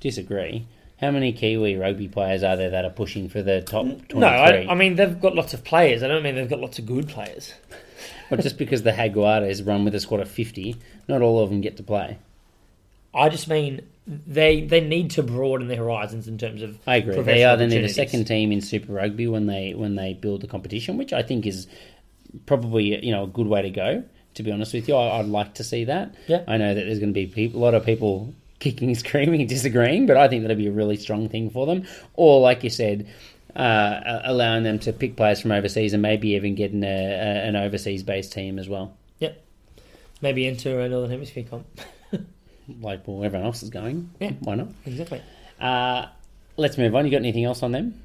Disagree. 0.00 0.66
How 1.00 1.12
many 1.12 1.32
Kiwi 1.32 1.76
rugby 1.76 2.08
players 2.08 2.42
are 2.42 2.56
there 2.56 2.70
that 2.70 2.84
are 2.84 2.90
pushing 2.90 3.28
for 3.28 3.40
the 3.40 3.60
top 3.60 3.84
23? 3.84 4.18
No, 4.18 4.26
I, 4.26 4.66
I 4.68 4.74
mean 4.74 4.96
they've 4.96 5.20
got 5.20 5.36
lots 5.36 5.54
of 5.54 5.62
players. 5.62 6.02
I 6.02 6.08
don't 6.08 6.24
mean 6.24 6.34
they've 6.34 6.50
got 6.50 6.58
lots 6.58 6.80
of 6.80 6.86
good 6.86 7.08
players. 7.08 7.54
But 8.30 8.40
just 8.40 8.58
because 8.58 8.82
the 8.82 8.92
Jaguares 8.92 9.64
run 9.64 9.84
with 9.84 9.94
a 9.94 10.00
squad 10.00 10.20
of 10.20 10.28
50, 10.28 10.74
not 11.06 11.22
all 11.22 11.40
of 11.40 11.50
them 11.50 11.60
get 11.60 11.76
to 11.76 11.82
play. 11.84 12.18
I 13.14 13.28
just 13.28 13.46
mean 13.46 13.82
they 14.06 14.62
they 14.62 14.80
need 14.80 15.10
to 15.12 15.22
broaden 15.22 15.68
their 15.68 15.78
horizons 15.78 16.26
in 16.26 16.38
terms 16.38 16.62
of. 16.62 16.78
I 16.86 16.96
agree. 16.96 17.20
They 17.20 17.44
are. 17.44 17.52
either 17.52 17.66
need 17.66 17.76
a 17.76 17.84
opportunities. 17.84 17.94
second 17.94 18.24
team 18.24 18.52
in 18.52 18.60
Super 18.60 18.92
Rugby 18.92 19.26
when 19.26 19.46
they 19.46 19.74
when 19.74 19.94
they 19.94 20.14
build 20.14 20.40
the 20.40 20.48
competition, 20.48 20.96
which 20.96 21.12
I 21.12 21.22
think 21.22 21.46
is 21.46 21.66
probably 22.46 23.04
you 23.04 23.12
know 23.12 23.24
a 23.24 23.28
good 23.28 23.46
way 23.46 23.62
to 23.62 23.70
go. 23.70 24.04
To 24.34 24.42
be 24.42 24.50
honest 24.50 24.72
with 24.72 24.88
you, 24.88 24.94
I, 24.94 25.20
I'd 25.20 25.26
like 25.26 25.54
to 25.54 25.64
see 25.64 25.84
that. 25.84 26.14
Yeah. 26.26 26.42
I 26.48 26.56
know 26.56 26.74
that 26.74 26.80
there's 26.80 26.98
going 26.98 27.12
to 27.12 27.14
be 27.14 27.26
people, 27.26 27.60
a 27.60 27.62
lot 27.62 27.74
of 27.74 27.84
people 27.84 28.32
kicking 28.60 28.94
screaming 28.94 29.46
disagreeing, 29.46 30.06
but 30.06 30.16
I 30.16 30.26
think 30.28 30.42
that'd 30.42 30.56
be 30.56 30.68
a 30.68 30.72
really 30.72 30.96
strong 30.96 31.28
thing 31.28 31.50
for 31.50 31.66
them. 31.66 31.84
Or 32.14 32.40
like 32.40 32.64
you 32.64 32.70
said, 32.70 33.08
uh, 33.54 34.20
allowing 34.24 34.62
them 34.62 34.78
to 34.80 34.92
pick 34.92 35.16
players 35.16 35.40
from 35.40 35.52
overseas 35.52 35.92
and 35.92 36.00
maybe 36.00 36.30
even 36.30 36.54
getting 36.54 36.82
a, 36.82 36.86
a, 36.86 37.46
an 37.46 37.56
overseas 37.56 38.02
based 38.02 38.32
team 38.32 38.58
as 38.58 38.68
well. 38.68 38.96
Yep. 39.18 39.42
Maybe 40.22 40.46
into 40.46 40.80
a 40.80 40.88
Northern 40.88 41.10
Hemisphere 41.10 41.44
comp. 41.44 41.66
Like 42.80 43.06
well, 43.06 43.24
everyone 43.24 43.46
else 43.46 43.62
is 43.62 43.70
going. 43.70 44.10
Yeah. 44.20 44.32
Why 44.40 44.54
not? 44.54 44.68
exactly. 44.86 45.22
Uh, 45.60 46.06
let's 46.56 46.78
move 46.78 46.94
on. 46.94 47.04
You 47.04 47.10
got 47.10 47.18
anything 47.18 47.44
else 47.44 47.62
on 47.62 47.72
them? 47.72 48.02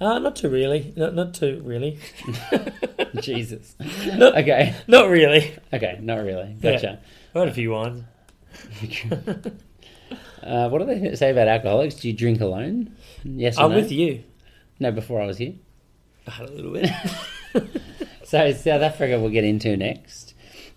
Uh, 0.00 0.18
not 0.18 0.36
too 0.36 0.48
really. 0.48 0.92
Not, 0.96 1.14
not 1.14 1.34
too 1.34 1.60
really. 1.64 1.98
Jesus. 3.20 3.74
okay. 3.80 4.74
Not 4.86 5.08
really. 5.08 5.54
Okay. 5.72 5.98
Not 6.00 6.18
really. 6.18 6.56
Yeah. 6.60 6.72
Gotcha. 6.72 7.00
I 7.34 7.38
had 7.38 7.48
a 7.48 7.52
few 7.52 7.70
wines. 7.70 8.04
Uh, 10.42 10.70
what 10.70 10.78
do 10.78 10.86
they 10.86 11.14
say 11.16 11.30
about 11.30 11.48
alcoholics? 11.48 11.96
Do 11.96 12.08
you 12.08 12.14
drink 12.14 12.40
alone? 12.40 12.96
Yes 13.24 13.58
or 13.58 13.64
I'm 13.64 13.72
no? 13.72 13.76
with 13.76 13.92
you. 13.92 14.24
No, 14.78 14.90
before 14.90 15.20
I 15.20 15.26
was 15.26 15.36
here. 15.36 15.52
I 16.26 16.30
had 16.30 16.48
a 16.48 16.52
little 16.52 16.72
bit. 16.72 16.90
So 18.30 18.52
South 18.52 18.82
Africa 18.82 19.18
we'll 19.18 19.30
get 19.30 19.42
into 19.42 19.76
next. 19.76 20.34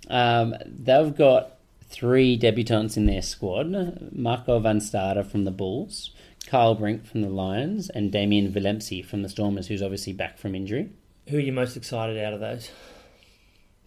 Um, 0.09 0.55
they've 0.65 1.15
got 1.15 1.51
three 1.93 2.37
debutants 2.37 2.97
in 2.97 3.05
their 3.05 3.21
squad: 3.21 3.71
Marco 4.11 4.59
van 4.59 4.79
Staden 4.79 5.25
from 5.25 5.45
the 5.45 5.51
Bulls, 5.51 6.11
Carl 6.47 6.75
Brink 6.75 7.05
from 7.05 7.21
the 7.21 7.29
Lions, 7.29 7.89
and 7.89 8.11
Damian 8.11 8.51
Willemse 8.51 9.05
from 9.05 9.21
the 9.21 9.29
Stormers, 9.29 9.67
who's 9.67 9.81
obviously 9.81 10.11
back 10.11 10.37
from 10.37 10.55
injury. 10.55 10.89
Who 11.29 11.37
are 11.37 11.39
you 11.39 11.53
most 11.53 11.77
excited 11.77 12.17
out 12.17 12.33
of 12.33 12.41
those? 12.41 12.69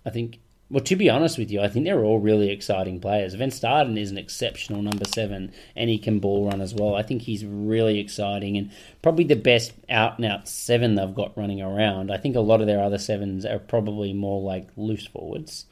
I 0.07 0.11
think 0.11 0.39
Well, 0.69 0.83
to 0.83 0.97
be 0.97 1.09
honest 1.09 1.39
with 1.39 1.51
you, 1.53 1.61
I 1.61 1.69
think 1.69 1.85
they're 1.85 2.03
all 2.03 2.19
really 2.19 2.51
exciting 2.51 2.99
players. 2.99 3.35
Van 3.35 3.51
Staden 3.51 3.97
is 3.97 4.11
an 4.11 4.19
exceptional 4.19 4.83
number 4.83 5.05
seven, 5.05 5.53
and 5.77 5.89
he 5.89 5.97
can 5.97 6.19
ball 6.19 6.49
run 6.49 6.61
as 6.61 6.75
well. 6.75 6.97
I 6.97 7.03
think 7.03 7.23
he's 7.23 7.45
really 7.45 8.01
exciting 8.01 8.57
and 8.57 8.73
probably 9.01 9.25
the 9.25 9.37
best 9.37 9.75
out 9.89 10.19
and 10.19 10.27
out 10.27 10.49
seven 10.49 10.97
they've 10.97 11.15
got 11.15 11.37
running 11.39 11.63
around. 11.63 12.11
I 12.11 12.17
think 12.17 12.35
a 12.35 12.41
lot 12.41 12.61
of 12.61 12.67
their 12.67 12.83
other 12.83 12.99
sevens 12.99 13.45
are 13.45 13.61
probably 13.61 14.13
more 14.13 14.43
like 14.43 14.69
loose 14.77 15.07
forwards. 15.07 15.67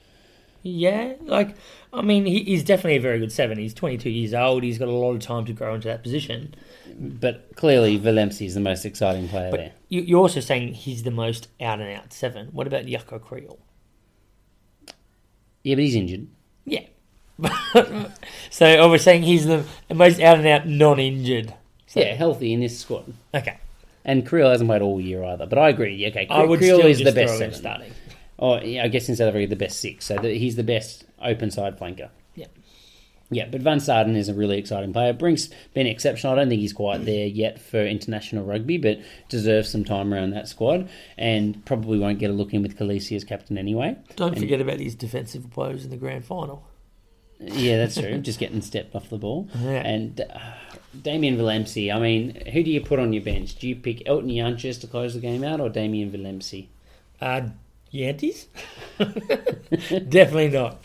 Yeah, 0.67 1.13
like 1.21 1.57
I 1.93 2.01
mean, 2.01 2.25
he, 2.25 2.43
he's 2.43 2.65
definitely 2.65 2.97
a 2.97 3.01
very 3.01 3.19
good 3.19 3.31
seven. 3.31 3.59
He's 3.59 3.75
22 3.75 4.09
years 4.09 4.33
old. 4.33 4.63
He's 4.63 4.79
got 4.79 4.89
a 4.89 4.93
lot 4.93 5.13
of 5.13 5.21
time 5.21 5.45
to 5.45 5.53
grow 5.53 5.75
into 5.75 5.89
that 5.89 6.03
position. 6.03 6.55
But 6.99 7.55
clearly, 7.55 7.99
Willemse 7.99 8.45
is 8.45 8.55
the 8.55 8.61
most 8.61 8.87
exciting 8.87 9.29
player 9.29 9.51
But 9.51 9.57
there. 9.59 9.73
you, 9.91 10.01
you're 10.01 10.21
also 10.21 10.41
saying 10.41 10.73
he's 10.73 11.03
the 11.03 11.11
most 11.11 11.49
out 11.61 11.81
and 11.81 11.95
out 11.95 12.15
seven. 12.15 12.47
What 12.49 12.67
about 12.67 12.87
Jaco 12.87 13.21
Kriel? 13.21 13.59
Yeah, 15.63 15.75
but 15.75 15.85
he's 15.85 15.95
injured. 15.95 16.29
Yeah. 16.65 16.85
so 18.51 18.67
I 18.67 18.87
we're 18.87 18.97
saying 18.99 19.25
he's 19.25 19.45
the 19.45 19.65
most 19.93 20.19
out 20.21 20.39
and 20.39 20.47
out 20.47 20.67
non-injured. 20.67 21.53
So, 21.89 22.01
Yeah, 22.01 22.15
healthy 22.15 22.55
in 22.55 22.61
this 22.61 22.79
squad. 22.79 23.13
Okay. 23.35 23.59
And 24.05 24.27
Kriel 24.27 24.51
hasn't 24.51 24.69
played 24.69 24.83
all 24.83 25.01
year 25.01 25.25
either. 25.25 25.47
But 25.47 25.59
I 25.59 25.69
agree. 25.69 25.95
Yeah, 25.95 26.09
okay, 26.09 26.27
I 26.31 26.45
would 26.45 26.61
Kriel 26.61 26.85
is 26.85 27.01
the 27.01 27.13
best 27.13 27.39
seven. 27.39 27.55
starting. 27.55 27.93
Oh, 28.39 28.61
yeah, 28.61 28.85
I 28.85 28.89
guess 28.89 29.09
in 29.09 29.17
South 29.17 29.29
Africa, 29.29 29.47
the 29.47 29.57
best 29.57 29.81
six. 29.81 30.07
So 30.07 30.17
the, 30.17 30.37
he's 30.37 30.57
the 30.57 30.65
best 30.65 31.05
open 31.23 31.51
side 31.51 31.79
flanker. 31.79 32.11
Yeah. 32.35 32.47
Yeah, 33.31 33.47
but 33.51 33.63
Van 33.63 33.79
Staden 33.79 34.17
is 34.17 34.29
a 34.29 34.35
really 34.35 34.59
exciting 34.59 34.93
player. 34.93 35.13
Brink's 35.13 35.49
been 35.73 35.87
exceptional. 35.87 36.33
I 36.33 36.37
don't 36.37 36.49
think 36.49 36.61
he's 36.61 36.73
quite 36.73 37.05
there 37.05 37.27
yet 37.27 37.61
for 37.61 37.85
international 37.85 38.45
rugby, 38.45 38.77
but 38.79 38.99
deserves 39.29 39.71
some 39.71 39.85
time 39.85 40.13
around 40.13 40.31
that 40.31 40.49
squad 40.49 40.89
and 41.17 41.65
probably 41.65 41.99
won't 41.99 42.19
get 42.19 42.31
a 42.31 42.35
look 42.35 42.53
in 42.53 42.63
with 42.63 42.77
Kolisi 42.79 43.17
as 43.17 43.25
captain 43.25 43.57
anyway. 43.57 43.97
Don't 44.17 44.39
forget 44.39 44.61
about 44.61 44.79
his 44.79 44.95
defensive 44.95 45.51
blows 45.51 45.85
in 45.85 45.91
the 45.91 45.97
grand 45.97 46.25
final. 46.25 46.67
Yeah, 47.41 47.79
that's 47.79 47.97
true. 47.97 48.19
Just 48.21 48.39
getting 48.39 48.61
stepped 48.63 48.95
off 48.95 49.11
the 49.11 49.19
ball. 49.19 49.49
Yeah. 49.55 49.87
And 49.87 50.21
uh, 50.21 50.39
Damian 51.03 51.37
Willemse, 51.37 51.93
I 51.93 51.99
mean, 51.99 52.35
who 52.53 52.63
do 52.63 52.71
you 52.71 52.81
put 52.81 52.99
on 52.99 53.13
your 53.13 53.23
bench? 53.23 53.57
Do 53.57 53.69
you 53.69 53.77
pick 53.77 54.07
Elton 54.07 54.29
Jantjies 54.29 54.81
to 54.83 54.87
close 54.87 55.15
the 55.15 55.21
game 55.21 55.45
out 55.45 55.61
or 55.61 55.69
Damian 55.69 56.13
Willemse? 56.13 56.69
Uh, 57.21 57.49
Jantjies? 57.95 58.47
Definitely 60.09 60.49
not. 60.49 60.85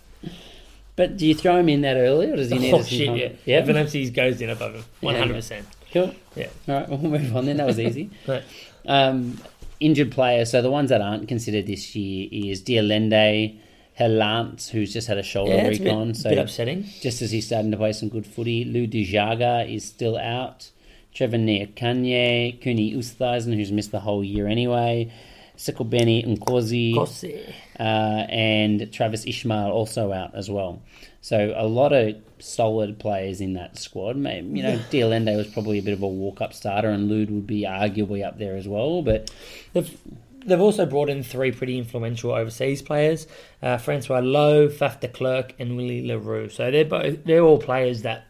But 0.96 1.18
do 1.18 1.26
you 1.26 1.34
throw 1.34 1.58
him 1.58 1.70
in 1.70 1.82
that 1.82 1.96
early 1.96 2.30
or 2.32 2.36
does 2.36 2.50
he 2.52 2.60
need 2.60 2.74
Oh 2.74 2.84
shit! 2.84 3.16
Yeah, 3.46 3.60
Yeah. 3.62 3.66
Willemse's 3.66 4.12
goes 4.12 4.42
in 4.42 4.50
above 4.50 4.76
him, 4.76 4.84
one 5.00 5.16
hundred 5.16 5.34
percent. 5.36 5.66
Cool. 5.94 6.14
Yeah. 6.36 6.48
All 6.68 6.76
right, 6.76 6.90
we'll 6.90 6.98
move 7.00 7.36
on 7.36 7.46
then. 7.46 7.58
That 7.58 7.66
was 7.68 7.80
easy. 7.80 8.10
Right. 8.28 8.44
Um, 8.86 9.40
injured 9.80 10.12
players. 10.12 10.52
So 10.52 10.62
the 10.62 10.70
ones 10.72 10.90
that 10.90 11.02
aren't 11.02 11.28
considered 11.28 11.68
this 11.68 11.96
year 11.96 12.28
is 12.32 12.62
Dialende, 12.62 13.60
Gelant, 13.98 14.70
who's 14.70 14.92
just 14.94 15.08
had 15.08 15.18
a 15.18 15.24
shoulder 15.24 15.54
Yeah, 15.54 15.68
a 15.68 15.78
bit, 15.80 16.16
so 16.18 16.30
bit 16.30 16.38
upsetting. 16.38 16.84
just 17.02 17.22
as 17.22 17.32
he's 17.32 17.46
starting 17.46 17.72
to 17.72 17.78
play 17.78 17.94
some 17.94 18.10
good 18.10 18.26
footy, 18.26 18.66
Lood 18.66 18.90
de 18.92 19.04
Jager 19.04 19.66
is 19.68 19.86
still 19.86 20.18
out. 20.18 20.70
Trevor 21.14 21.38
Kanye, 21.38 22.62
Coenie 22.62 22.96
Oosthuizen, 22.96 23.56
who's 23.56 23.72
missed 23.72 23.92
the 23.92 24.00
whole 24.02 24.24
year 24.24 24.48
anyway. 24.48 25.12
Sikobeni 25.60 26.26
Nkosi 26.26 26.96
Kossi. 26.96 27.54
uh, 27.80 27.84
and 28.30 28.92
Travis 28.94 29.26
Ismaiel 29.26 29.70
also 29.72 30.14
out 30.14 30.34
as 30.34 30.50
well. 30.50 30.82
So 31.20 31.54
a 31.56 31.68
lot 31.68 31.92
of 31.92 32.16
solid 32.40 32.98
players 32.98 33.42
in 33.42 33.54
that 33.56 33.78
squad. 33.78 34.16
Maybe, 34.16 34.58
you 34.58 34.64
know, 34.64 34.80
de 34.90 35.02
Allende 35.04 35.36
was 35.36 35.48
probably 35.48 35.78
a 35.78 35.82
bit 35.82 35.94
of 35.94 36.02
a 36.02 36.08
walk-up 36.08 36.54
starter, 36.54 36.90
and 36.90 37.10
Lood 37.10 37.30
would 37.30 37.46
be 37.46 37.64
arguably 37.64 38.26
up 38.26 38.38
there 38.40 38.56
as 38.56 38.70
well. 38.70 39.02
But 39.02 39.30
They've, 39.74 39.98
they've 40.46 40.62
also 40.62 40.86
brought 40.86 41.10
in 41.10 41.24
three 41.24 41.52
pretty 41.52 41.78
influential 41.78 42.32
overseas 42.32 42.82
players: 42.82 43.28
uh, 43.62 43.78
Francois 43.78 44.22
Louw, 44.22 44.72
Faf 44.72 45.02
de 45.02 45.10
Klerk, 45.10 45.54
and 45.60 45.76
Willie 45.76 46.08
le 46.08 46.18
Roux. 46.18 46.48
So 46.48 46.72
they're 46.72 46.86
both 46.86 47.26
they're 47.26 47.44
all 47.44 47.60
players 47.60 48.04
that 48.04 48.24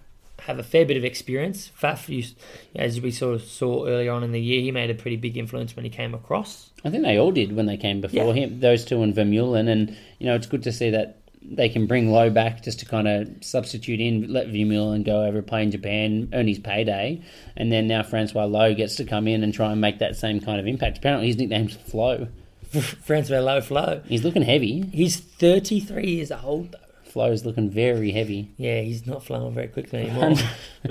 have 0.50 0.60
a 0.60 0.64
fair 0.64 0.84
bit 0.86 0.98
of 0.98 1.06
experience. 1.06 1.72
Faf, 1.80 2.10
used, 2.10 2.36
as 2.76 3.00
we 3.00 3.12
sort 3.12 3.36
of 3.36 3.44
saw 3.44 3.86
earlier 3.88 4.12
on 4.12 4.24
in 4.24 4.32
the 4.32 4.42
year, 4.42 4.62
he 4.62 4.72
made 4.72 4.90
a 4.90 4.96
pretty 4.96 5.16
big 5.16 5.38
influence 5.38 5.76
when 5.76 5.86
he 5.86 5.92
came 5.92 6.14
across. 6.16 6.72
I 6.84 6.90
think 6.90 7.04
they 7.04 7.18
all 7.18 7.32
did 7.32 7.56
when 7.56 7.68
they 7.68 7.78
came 7.78 8.02
before 8.02 8.34
Yeah. 8.36 8.46
him. 8.46 8.60
Those 8.60 8.84
two 8.84 9.02
and 9.04 9.14
Vermeulen, 9.16 9.70
and 9.70 9.96
you 10.18 10.26
know, 10.26 10.36
it's 10.36 10.48
good 10.48 10.64
to 10.64 10.72
see 10.72 10.90
that 10.90 11.18
they 11.42 11.70
can 11.70 11.86
bring 11.86 12.10
Louw 12.10 12.34
back 12.34 12.64
just 12.64 12.80
to 12.80 12.86
kind 12.86 13.08
of 13.08 13.30
substitute 13.42 14.00
in, 14.02 14.32
let 14.34 14.48
Vermeulen 14.48 15.04
go 15.06 15.24
over 15.24 15.42
play 15.42 15.64
in 15.64 15.72
Japan, 15.72 16.30
earn 16.34 16.48
his 16.48 16.60
payday, 16.60 17.22
and 17.56 17.72
then 17.72 17.88
now 17.88 18.02
Francois 18.04 18.46
Louw 18.48 18.76
gets 18.76 18.96
to 18.96 19.06
come 19.06 19.28
in 19.28 19.44
and 19.44 19.54
try 19.54 19.72
and 19.72 19.80
make 19.80 20.00
that 20.00 20.16
same 20.16 20.40
kind 20.42 20.60
of 20.60 20.68
impact. 20.68 20.98
Apparently, 20.98 21.28
his 21.28 21.38
nickname's 21.38 21.76
Flo. 21.76 22.28
Francois 22.72 23.38
Louw 23.38 23.64
Flo. 23.64 24.02
He's 24.08 24.24
looking 24.24 24.42
heavy. 24.42 24.82
He's 24.92 25.18
33 25.18 26.08
years 26.08 26.32
old, 26.32 26.72
though. 26.74 26.80
Flo's 27.10 27.46
looking 27.46 27.70
very 27.70 28.12
heavy. 28.12 28.50
Yeah, 28.58 28.82
he's 28.82 29.06
not 29.08 29.24
flowing 29.24 29.54
very 29.54 29.68
quickly 29.68 30.00
anymore. 30.10 30.36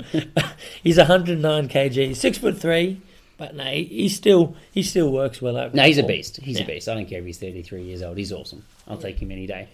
he's 0.83 0.97
109 0.97 1.69
kg, 1.69 2.15
six 2.15 2.37
foot 2.37 2.57
three, 2.59 3.01
but 3.37 3.55
no, 3.55 3.63
he, 3.63 3.83
he 3.85 4.09
still 4.09 4.55
he 4.71 4.83
still 4.83 5.11
works 5.11 5.41
well 5.41 5.57
over. 5.57 5.75
No, 5.75 5.83
he's 5.83 5.97
a 5.97 6.03
beast. 6.03 6.37
He's 6.37 6.57
Yeah. 6.59 6.65
a 6.65 6.67
beast. 6.67 6.89
I 6.89 6.93
don't 6.95 7.05
care 7.07 7.19
if 7.19 7.25
he's 7.25 7.37
33 7.39 7.83
years 7.83 8.01
old. 8.01 8.17
He's 8.17 8.31
awesome. 8.33 8.63
I'll 8.87 8.97
take 8.97 9.19
him 9.21 9.31
any 9.31 9.47
day. 9.47 9.67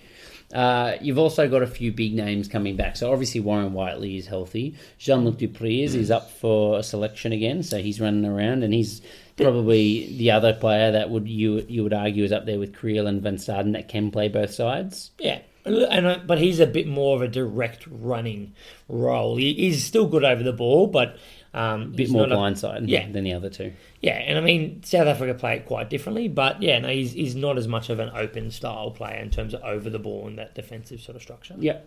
Uh, 0.54 0.96
you've 1.02 1.18
also 1.18 1.48
got 1.50 1.64
a 1.64 1.68
few 1.68 1.92
big 1.92 2.14
names 2.14 2.48
coming 2.48 2.76
back. 2.76 2.96
So 2.96 3.12
obviously 3.12 3.42
Warren 3.42 3.74
Whiteley 3.74 4.18
is 4.18 4.28
healthy. 4.28 4.76
Jean-Luc 5.00 5.38
du 5.40 5.48
Preez 5.48 5.96
is 5.96 6.12
up 6.12 6.30
for 6.30 6.78
a 6.78 6.84
selection 6.84 7.32
again, 7.32 7.64
so 7.64 7.80
he's 7.80 8.00
running 8.00 8.26
around, 8.26 8.64
and 8.64 8.72
he's 8.72 9.02
probably 9.38 10.16
the 10.18 10.30
other 10.32 10.54
player 10.54 10.92
that 10.92 11.10
would 11.10 11.28
you 11.28 11.66
you 11.68 11.82
would 11.84 11.94
argue 11.94 12.24
is 12.24 12.32
up 12.32 12.46
there 12.46 12.60
with 12.60 12.74
Kriel 12.74 13.08
and 13.08 13.22
Van 13.24 13.38
Staden 13.38 13.74
that 13.74 13.90
can 13.90 14.12
play 14.12 14.30
both 14.30 14.54
sides. 14.54 15.10
Yeah, 15.20 15.40
and 15.66 16.06
uh, 16.06 16.20
but 16.26 16.38
he's 16.38 16.60
a 16.60 16.68
bit 16.68 16.88
more 16.88 17.16
of 17.16 17.22
a 17.22 17.28
direct 17.28 17.86
running 17.88 18.54
role. 18.88 19.36
He, 19.38 19.54
he's 19.54 19.84
still 19.84 20.08
good 20.08 20.24
over 20.24 20.44
the 20.44 20.54
ball, 20.54 20.88
but 20.88 21.18
um, 21.54 21.82
A 21.84 21.86
bit 21.88 22.10
more 22.10 22.26
blindside 22.28 22.84
Yeah. 22.90 23.10
than 23.10 23.24
the 23.24 23.34
other 23.34 23.50
two. 23.50 23.74
Yeah, 24.02 24.14
and 24.18 24.38
I 24.38 24.42
mean 24.42 24.84
South 24.84 25.08
Africa 25.08 25.34
play 25.34 25.56
it 25.56 25.66
quite 25.66 25.90
differently, 25.90 26.28
but 26.28 26.62
yeah, 26.62 26.80
no, 26.80 26.90
he's 26.90 27.14
he's 27.14 27.36
not 27.36 27.58
as 27.58 27.68
much 27.68 27.90
of 27.90 28.00
an 28.00 28.12
open 28.14 28.52
style 28.52 28.92
player 28.92 29.20
in 29.22 29.30
terms 29.30 29.54
of 29.54 29.62
over 29.64 29.90
the 29.90 30.00
ball 30.00 30.28
and 30.28 30.38
that 30.38 30.54
defensive 30.54 31.02
sort 31.02 31.16
of 31.16 31.22
structure. 31.22 31.56
Yeah. 31.58 31.80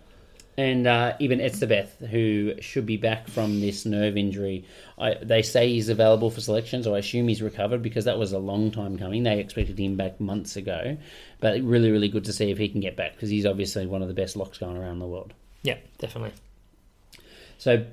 And 0.58 0.88
uh, 0.88 1.14
Eben 1.20 1.38
Etzebeth, 1.38 2.08
who 2.08 2.60
should 2.60 2.84
be 2.84 2.96
back 2.96 3.28
from 3.28 3.60
this 3.60 3.86
nerve 3.86 4.16
injury, 4.16 4.64
I, 4.98 5.14
they 5.14 5.40
say 5.40 5.68
he's 5.68 5.88
available 5.88 6.30
for 6.30 6.40
selection, 6.40 6.82
so 6.82 6.96
I 6.96 6.98
assume 6.98 7.28
he's 7.28 7.40
recovered 7.40 7.80
because 7.80 8.06
that 8.06 8.18
was 8.18 8.32
a 8.32 8.40
long 8.40 8.72
time 8.72 8.98
coming. 8.98 9.22
They 9.22 9.38
expected 9.38 9.78
him 9.78 9.96
back 9.96 10.18
months 10.18 10.56
ago, 10.56 10.98
but 11.38 11.62
really, 11.62 11.92
really 11.92 12.08
good 12.08 12.24
to 12.24 12.32
see 12.32 12.50
if 12.50 12.58
he 12.58 12.68
can 12.68 12.80
get 12.80 12.96
back 12.96 13.12
because 13.14 13.30
he's 13.30 13.46
obviously 13.46 13.86
one 13.86 14.02
of 14.02 14.08
the 14.08 14.14
best 14.14 14.34
locks 14.34 14.58
going 14.58 14.76
around 14.76 14.98
the 14.98 15.06
world. 15.06 15.32
Yeah, 15.62 15.76
definitely. 15.98 16.32
So 17.58 17.86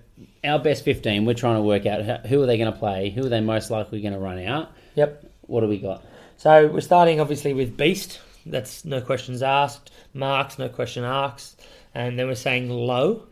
our 0.43 0.57
best 0.57 0.83
fifteen, 0.83 1.25
we're 1.25 1.35
trying 1.35 1.57
to 1.57 1.61
work 1.61 1.85
out 1.85 2.25
who 2.25 2.41
are 2.41 2.47
they 2.47 2.57
going 2.57 2.73
to 2.73 2.79
play, 2.79 3.11
who 3.11 3.27
are 3.27 3.29
they 3.29 3.41
most 3.41 3.69
likely 3.69 4.01
going 4.01 4.13
to 4.13 4.19
run 4.19 4.39
out. 4.39 4.71
Yep. 4.95 5.23
What 5.41 5.61
do 5.61 5.67
we 5.67 5.77
got? 5.77 6.03
So 6.37 6.65
we're 6.65 6.81
starting 6.81 7.19
obviously 7.19 7.53
with 7.53 7.77
Beast. 7.77 8.21
That's 8.43 8.85
no 8.85 9.01
questions 9.01 9.43
asked. 9.43 9.91
Marx, 10.15 10.57
no 10.57 10.67
question 10.67 11.03
asked. 11.03 11.61
And 11.95 12.19
then 12.19 12.27
we're 12.27 12.35
saying 12.35 12.67
Louw 12.69 13.23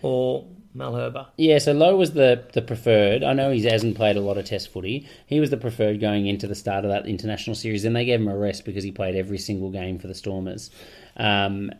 or 0.00 0.46
Malherbe. 0.76 1.26
Yeah, 1.36 1.58
so 1.58 1.74
Louw 1.74 1.98
was 1.98 2.12
the, 2.12 2.44
the 2.52 2.62
preferred. 2.62 3.22
I 3.22 3.32
know 3.32 3.50
he 3.50 3.62
hasn't 3.64 3.96
played 3.96 4.16
a 4.16 4.20
lot 4.20 4.38
of 4.38 4.46
Test 4.46 4.72
footy. 4.72 5.06
He 5.26 5.40
was 5.40 5.50
the 5.50 5.56
preferred 5.56 6.00
going 6.00 6.26
into 6.26 6.46
the 6.46 6.54
start 6.54 6.84
of 6.84 6.90
that 6.90 7.06
international 7.06 7.56
series. 7.56 7.82
Then 7.82 7.92
they 7.92 8.04
gave 8.04 8.20
him 8.20 8.28
a 8.28 8.36
rest 8.36 8.64
because 8.64 8.84
he 8.84 8.92
played 8.92 9.16
every 9.16 9.38
single 9.38 9.70
game 9.70 9.98
for 9.98 10.06
the 10.06 10.14
Stormers. 10.14 10.70
Um, 11.16 11.72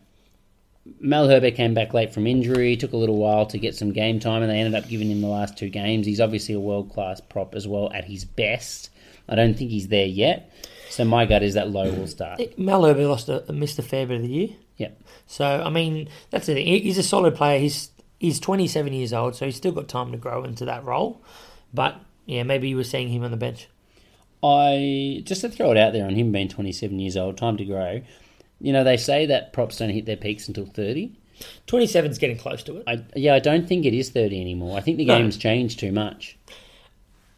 Malherbe 1.02 1.54
came 1.54 1.74
back 1.74 1.94
late 1.94 2.12
from 2.12 2.26
injury, 2.26 2.76
took 2.76 2.92
a 2.92 2.96
little 2.96 3.16
while 3.16 3.46
to 3.46 3.58
get 3.58 3.76
some 3.76 3.92
game 3.92 4.18
time, 4.18 4.42
and 4.42 4.50
they 4.50 4.58
ended 4.58 4.74
up 4.74 4.88
giving 4.88 5.10
him 5.10 5.20
the 5.20 5.28
last 5.28 5.56
two 5.56 5.68
games. 5.68 6.06
He's 6.06 6.20
obviously 6.20 6.54
a 6.54 6.60
world 6.60 6.92
class 6.92 7.20
prop 7.20 7.54
as 7.54 7.68
well 7.68 7.92
at 7.92 8.04
his 8.04 8.24
best. 8.24 8.90
I 9.28 9.36
don't 9.36 9.54
think 9.54 9.70
he's 9.70 9.88
there 9.88 10.06
yet. 10.06 10.52
So 10.90 11.04
my 11.04 11.24
gut 11.24 11.42
is 11.42 11.54
that 11.54 11.68
Louw 11.68 11.96
will 11.96 12.08
start. 12.08 12.40
Malherbe 12.58 13.08
lost 13.08 13.28
a, 13.28 13.50
missed 13.52 13.78
a 13.78 13.82
fair 13.82 14.06
bit 14.06 14.16
of 14.16 14.22
the 14.22 14.28
year. 14.28 14.48
So 15.26 15.44
I 15.46 15.70
mean, 15.70 16.08
that's 16.30 16.46
the 16.46 16.54
thing. 16.54 16.66
He's 16.66 16.98
a 16.98 17.02
solid 17.02 17.34
player. 17.34 17.58
He's 17.58 17.90
he's 18.18 18.38
27 18.40 18.92
years 18.92 19.12
old, 19.12 19.34
so 19.36 19.46
he's 19.46 19.56
still 19.56 19.72
got 19.72 19.88
time 19.88 20.12
to 20.12 20.18
grow 20.18 20.44
into 20.44 20.64
that 20.66 20.84
role. 20.84 21.22
But 21.74 21.96
yeah, 22.26 22.42
maybe 22.42 22.68
you 22.68 22.76
were 22.76 22.84
seeing 22.84 23.08
him 23.08 23.24
on 23.24 23.30
the 23.30 23.36
bench. 23.36 23.68
I 24.42 25.22
just 25.24 25.40
to 25.42 25.48
throw 25.48 25.70
it 25.70 25.76
out 25.76 25.92
there 25.92 26.04
on 26.06 26.14
him 26.14 26.32
being 26.32 26.48
27 26.48 26.98
years 26.98 27.16
old, 27.16 27.36
time 27.38 27.56
to 27.58 27.64
grow. 27.64 28.02
You 28.60 28.72
know, 28.72 28.84
they 28.84 28.96
say 28.96 29.26
that 29.26 29.52
props 29.52 29.78
don't 29.78 29.90
hit 29.90 30.06
their 30.06 30.16
peaks 30.16 30.48
until 30.48 30.66
30. 30.66 31.12
27's 31.66 32.18
getting 32.18 32.38
close 32.38 32.62
to 32.64 32.76
it. 32.78 32.84
I, 32.86 33.02
yeah, 33.16 33.34
I 33.34 33.38
don't 33.40 33.66
think 33.66 33.84
it 33.84 33.94
is 33.94 34.10
30 34.10 34.40
anymore. 34.40 34.76
I 34.76 34.80
think 34.80 34.96
the 34.98 35.04
No. 35.06 35.18
game's 35.18 35.36
changed 35.36 35.80
too 35.80 35.90
much. 35.92 36.36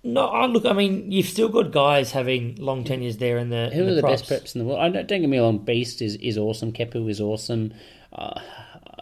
No, 0.07 0.27
I- 0.27 0.47
look, 0.47 0.67
I 0.67 0.73
mean, 0.75 1.11
you've 1.11 1.27
still 1.27 1.49
got 1.49 1.73
guys 1.73 2.13
having 2.13 2.57
long 2.57 2.85
tenures 2.85 3.17
there 3.17 3.39
in 3.39 3.49
the. 3.49 3.71
Who 3.73 3.85
in 3.85 3.89
are 3.89 3.95
the 3.95 4.01
props. 4.03 4.23
best 4.23 4.31
preps 4.31 4.55
in 4.55 4.61
the 4.61 4.67
world? 4.67 4.81
I 4.81 4.89
don't, 4.91 5.09
don't 5.09 5.21
get 5.23 5.31
me 5.31 5.39
wrong, 5.39 5.59
Beast 5.59 6.03
is, 6.03 6.17
is 6.17 6.37
awesome, 6.37 6.73
Kepu 6.73 7.09
is 7.09 7.21
awesome. 7.21 7.73
Uh, 8.13 8.39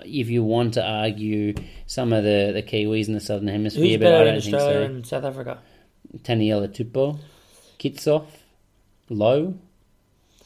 if 0.05 0.29
you 0.31 0.43
want 0.45 0.75
to 0.75 0.85
argue 0.85 1.55
some 1.87 2.13
of 2.13 2.23
the, 2.25 2.51
the 2.55 2.63
Kiwis 2.63 3.09
in 3.09 3.15
the 3.15 3.21
Southern 3.21 3.49
Hemisphere, 3.49 3.85
Who's 3.85 3.97
but 3.99 4.07
I 4.07 4.11
better 4.11 4.25
don't 4.33 4.41
think 4.43 4.55
Australia 4.55 4.79
so. 4.89 4.93
and 4.95 5.07
South 5.07 5.25
Africa? 5.25 5.59
Taniela 6.19 6.69
Tupou, 6.69 7.19
Kitshoff, 7.79 8.27
Louw. 9.11 9.57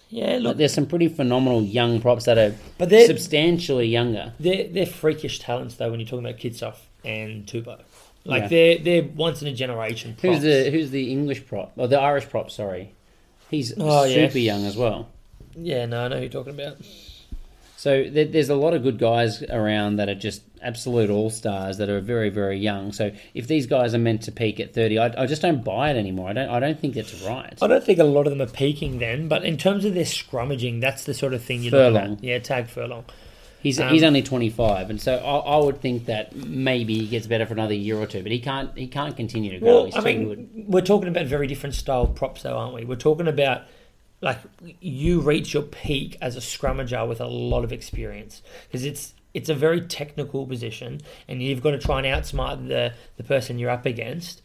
Yeah, 0.09 0.35
Like, 0.35 0.43
look, 0.43 0.57
there's 0.59 0.73
some 0.73 0.87
pretty 0.87 1.09
phenomenal 1.09 1.63
young 1.63 2.01
props 2.01 2.25
that 2.27 2.39
are 2.39 2.55
But 2.79 2.89
they're- 2.91 3.07
substantially 3.07 3.89
younger. 3.89 4.33
they're 4.39 4.69
they're 4.69 4.87
freakish 4.87 5.39
talents 5.41 5.75
though. 5.75 5.91
When 5.91 5.99
you're 6.01 6.09
talking 6.09 6.25
about 6.25 6.39
Kitshoff 6.41 6.77
and 7.05 7.45
Tupou, 7.45 7.81
like 8.27 8.43
Yeah. 8.45 8.49
they're 8.49 8.79
they're 8.79 9.03
once 9.15 9.41
in 9.43 9.49
a 9.49 9.53
generation. 9.55 10.17
Who's 10.21 10.43
the 10.43 10.71
who's 10.71 10.91
the 10.91 11.11
English 11.11 11.47
prop? 11.47 11.73
Or 11.77 11.87
the 11.89 11.99
Irish 12.01 12.29
prop? 12.29 12.51
Sorry, 12.51 12.93
he's 13.51 13.73
Oh, 13.79 14.05
yeah. 14.05 14.27
super 14.27 14.39
young 14.39 14.67
as 14.67 14.77
well. 14.77 15.09
Yeah, 15.59 15.87
no, 15.87 16.05
I 16.05 16.09
know 16.09 16.17
who 16.17 16.23
you're 16.23 16.31
talking 16.31 16.55
about. 16.55 16.77
So 17.79 18.05
there, 18.11 18.25
there's 18.25 18.49
a 18.49 18.55
lot 18.55 18.75
of 18.75 18.83
good 18.83 18.99
guys 18.99 19.43
around 19.43 19.97
that 19.97 20.09
are 20.09 20.15
just 20.15 20.43
absolute 20.63 21.11
all 21.11 21.29
stars 21.31 21.77
that 21.79 21.89
are 21.91 22.01
very 22.01 22.31
very 22.31 22.59
young. 22.59 22.93
So 22.93 23.13
if 23.35 23.47
these 23.47 23.67
guys 23.67 23.95
are 23.95 23.99
meant 23.99 24.23
to 24.23 24.33
peak 24.33 24.59
at 24.61 24.73
30, 24.75 24.99
I, 24.99 25.23
I 25.23 25.27
just 25.27 25.43
don't 25.43 25.63
buy 25.63 25.91
it 25.91 25.97
anymore. 25.97 26.31
I 26.31 26.33
don't 26.33 26.49
I 26.49 26.59
don't 26.61 26.81
think 26.81 26.95
that's 26.95 27.23
right. 27.23 27.57
I 27.63 27.67
don't 27.67 27.85
think 27.85 27.99
a 27.99 28.05
lot 28.05 28.27
of 28.27 28.31
them 28.37 28.41
are 28.41 28.51
peaking 28.51 28.99
then, 28.99 29.29
but 29.29 29.45
in 29.45 29.57
terms 29.59 29.85
of 29.85 29.95
their 29.95 30.05
scrummaging, 30.05 30.81
that's 30.81 31.05
the 31.05 31.15
sort 31.15 31.35
of 31.35 31.43
thing 31.45 31.63
you're 31.63 31.71
Furlong. 31.71 31.93
looking 31.95 32.13
at. 32.19 32.25
Yeah, 32.25 32.39
Tadhg 32.39 32.69
Furlong. 32.69 33.05
He's 33.63 33.81
Um, 33.81 33.89
he's 33.89 34.03
only 34.03 34.23
25, 34.23 34.91
and 34.91 35.01
so 35.01 35.17
I, 35.17 35.57
I 35.57 35.65
would 35.65 35.81
think 35.81 36.07
that 36.07 36.35
maybe 36.37 36.99
he 36.99 37.07
gets 37.07 37.27
better 37.27 37.47
for 37.47 37.55
another 37.55 37.75
year 37.75 37.97
or 37.97 38.07
two. 38.07 38.23
But 38.23 38.33
he 38.33 38.39
can't 38.39 38.77
he 38.77 38.87
can't 38.87 39.17
continue 39.17 39.53
to 39.53 39.59
go. 39.59 39.85
Well, 39.85 39.91
I 39.95 40.01
mean, 40.01 40.29
good. 40.29 40.65
we're 40.69 40.81
talking 40.83 41.09
about 41.09 41.27
very 41.27 41.47
different 41.47 41.75
style 41.75 42.07
props, 42.07 42.43
though, 42.43 42.57
aren't 42.57 42.75
we? 42.75 42.85
We're 42.85 42.97
talking 42.97 43.29
about 43.29 43.63
like 44.21 44.39
you 44.81 45.21
reach 45.21 45.53
your 45.53 45.63
peak 45.63 46.17
as 46.21 46.37
a 46.37 46.41
scrummager 46.41 47.07
with 47.09 47.21
a 47.21 47.27
lot 47.27 47.65
of 47.65 47.73
experience 47.73 48.43
because 48.67 48.85
it's 48.85 49.15
it's 49.35 49.51
a 49.51 49.55
very 49.55 49.83
technical 49.83 50.47
position, 50.47 51.01
and 51.29 51.43
you've 51.43 51.63
got 51.63 51.73
to 51.73 51.79
try 51.79 52.01
and 52.01 52.07
outsmart 52.07 52.69
the 52.69 52.95
the 53.17 53.25
person 53.25 53.59
you're 53.59 53.71
up 53.71 53.87
against. 53.87 54.43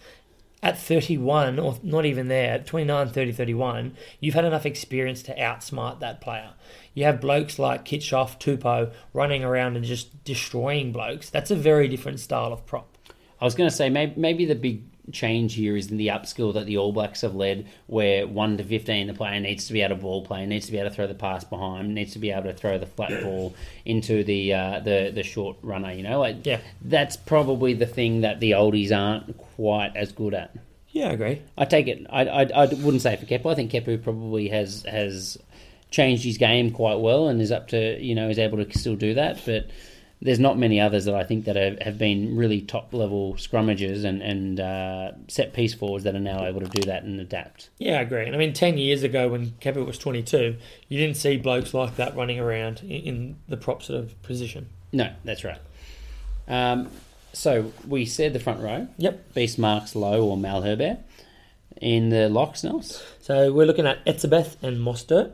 At 0.63 0.77
31, 0.77 1.57
or 1.57 1.79
not 1.81 2.05
even 2.05 2.27
there, 2.27 2.53
at 2.53 2.67
29, 2.67 3.09
30, 3.09 3.31
31, 3.31 3.95
you've 4.19 4.35
had 4.35 4.45
enough 4.45 4.65
experience 4.65 5.23
to 5.23 5.35
outsmart 5.35 5.99
that 5.99 6.21
player. 6.21 6.51
You 6.93 7.05
have 7.05 7.19
blokes 7.19 7.57
like 7.57 7.83
Kitshoff, 7.83 8.39
Tupou 8.39 8.93
running 9.11 9.43
around 9.43 9.75
and 9.75 9.83
just 9.83 10.23
destroying 10.23 10.91
blokes. 10.91 11.31
That's 11.31 11.49
a 11.49 11.55
very 11.55 11.87
different 11.87 12.19
style 12.19 12.53
of 12.53 12.65
prop. 12.67 12.95
I 13.39 13.45
was 13.45 13.55
going 13.55 13.69
to 13.69 13.75
say 13.75 13.89
maybe 13.89 14.13
maybe 14.17 14.45
the 14.45 14.53
big 14.53 14.83
change 15.11 15.55
here 15.55 15.75
is 15.75 15.89
in 15.91 15.97
the 15.97 16.07
upskill 16.07 16.53
that 16.53 16.65
the 16.65 16.77
All 16.77 16.91
Blacks 16.93 17.21
have 17.21 17.35
led, 17.35 17.67
where 17.87 18.27
one 18.27 18.57
to 18.57 18.63
15 18.63 19.07
the 19.07 19.13
player 19.13 19.39
needs 19.39 19.67
to 19.67 19.73
be 19.73 19.81
able 19.81 19.95
to 19.95 20.01
ball 20.01 20.23
play, 20.23 20.45
needs 20.45 20.65
to 20.67 20.71
be 20.71 20.77
able 20.77 20.89
to 20.89 20.95
throw 20.95 21.07
the 21.07 21.13
pass 21.13 21.43
behind, 21.43 21.93
needs 21.95 22.13
to 22.13 22.19
be 22.19 22.31
able 22.31 22.43
to 22.43 22.53
throw 22.53 22.77
the 22.77 22.85
flat 22.85 23.09
ball 23.23 23.55
into 23.85 24.23
the 24.23 24.53
uh, 24.53 24.79
the 24.81 25.11
the 25.13 25.23
short 25.23 25.57
runner. 25.61 25.91
You 25.91 26.03
know, 26.03 26.19
like 26.19 26.45
Yeah. 26.45 26.59
that's 26.81 27.17
probably 27.17 27.73
the 27.73 27.85
thing 27.87 28.21
that 28.21 28.39
the 28.39 28.51
oldies 28.51 28.91
aren't 28.95 29.37
quite 29.37 29.95
as 29.95 30.11
good 30.11 30.33
at. 30.33 30.55
Yeah, 30.89 31.07
I 31.07 31.11
agree. 31.13 31.41
I 31.57 31.65
take 31.65 31.87
it. 31.87 32.05
I, 32.09 32.25
I, 32.25 32.41
I 32.43 32.65
wouldn't 32.65 33.01
say 33.01 33.15
for 33.15 33.25
Kepu. 33.25 33.49
I 33.49 33.55
think 33.55 33.71
Kepu 33.71 34.03
probably 34.03 34.49
has 34.49 34.83
has 34.83 35.37
changed 35.89 36.23
his 36.23 36.37
game 36.37 36.71
quite 36.71 36.99
well 36.99 37.27
and 37.27 37.41
is 37.41 37.51
up 37.51 37.67
to 37.69 37.99
you 38.01 38.13
know 38.15 38.29
is 38.29 38.39
able 38.39 38.63
to 38.63 38.77
still 38.77 38.95
do 38.95 39.13
that. 39.15 39.41
But 39.45 39.67
there's 40.21 40.39
not 40.39 40.57
many 40.57 40.79
others 40.79 41.05
that 41.05 41.15
I 41.15 41.23
think 41.23 41.45
that 41.45 41.55
have, 41.55 41.79
have 41.79 41.97
been 41.97 42.35
really 42.35 42.61
top 42.61 42.93
level 42.93 43.33
scrummagers 43.35 44.05
and 44.05 44.21
and 44.21 44.59
uh, 44.59 45.11
set 45.27 45.53
piece 45.53 45.73
forwards 45.73 46.03
that 46.03 46.15
are 46.15 46.19
now 46.19 46.45
able 46.45 46.61
to 46.61 46.67
do 46.67 46.81
that 46.83 47.03
and 47.03 47.19
adapt. 47.19 47.69
Yeah, 47.79 47.97
I 47.97 48.01
agree. 48.01 48.25
And 48.25 48.35
I 48.35 48.37
mean, 48.37 48.53
10 48.53 48.77
years 48.77 49.03
ago 49.03 49.29
when 49.29 49.53
Kevin 49.59 49.85
was 49.85 49.97
22, 49.97 50.55
you 50.89 50.97
didn't 50.99 51.17
see 51.17 51.37
blokes 51.37 51.73
like 51.73 51.95
that 51.95 52.15
running 52.15 52.39
around 52.39 52.81
in, 52.83 53.37
the 53.47 53.57
prop 53.57 53.81
sort 53.81 53.99
of 53.99 54.21
position. 54.21 54.69
No, 54.91 55.11
that's 55.23 55.43
right. 55.43 55.59
Um, 56.47 56.89
so 57.33 57.71
we 57.87 58.05
said 58.05 58.33
the 58.33 58.39
front 58.39 58.61
row. 58.61 58.87
Yep. 58.97 59.33
Beast 59.33 59.57
Marx 59.57 59.93
Louw 59.93 60.23
or 60.23 60.37
Malherbe. 60.37 60.99
In 61.81 62.09
the 62.09 62.29
locks, 62.29 62.63
Nels. 62.63 63.01
So 63.21 63.51
we're 63.51 63.65
looking 63.65 63.87
at 63.87 64.05
Etzebeth 64.05 64.61
and 64.61 64.77
Mostert, 64.77 65.31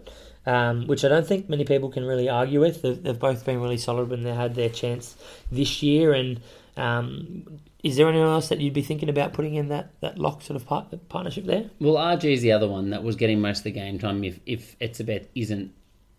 um, 0.47 0.87
which 0.87 1.03
I 1.05 1.09
don't 1.09 1.27
think 1.27 1.49
many 1.49 1.65
people 1.65 1.89
can 1.89 2.05
really 2.05 2.29
argue 2.29 2.59
with. 2.61 2.81
They've, 2.81 3.01
they've 3.03 3.19
both 3.19 3.45
been 3.45 3.61
really 3.61 3.77
solid 3.77 4.09
when 4.09 4.23
they 4.23 4.33
had 4.33 4.55
their 4.55 4.69
chance 4.69 5.15
this 5.51 5.83
year. 5.83 6.13
And 6.13 6.39
um, 6.77 7.59
is 7.83 7.97
there 7.97 8.07
anyone 8.07 8.29
else 8.29 8.49
that 8.49 8.59
you'd 8.59 8.73
be 8.73 8.81
thinking 8.81 9.09
about 9.09 9.33
putting 9.33 9.55
in 9.55 9.67
that, 9.69 9.91
that 10.01 10.17
lock 10.17 10.41
sort 10.41 10.55
of 10.55 10.65
part, 10.65 10.85
partnership 11.09 11.45
there? 11.45 11.69
Well, 11.79 11.95
RG 11.95 12.23
is 12.33 12.41
the 12.41 12.53
other 12.53 12.67
one 12.67 12.89
that 12.91 13.03
was 13.03 13.15
getting 13.17 13.41
most 13.41 13.59
of 13.59 13.63
the 13.65 13.71
game 13.71 13.99
time 13.99 14.23
if 14.23 14.39
if 14.45 14.79
Etzebeth 14.79 15.27
isn't 15.35 15.73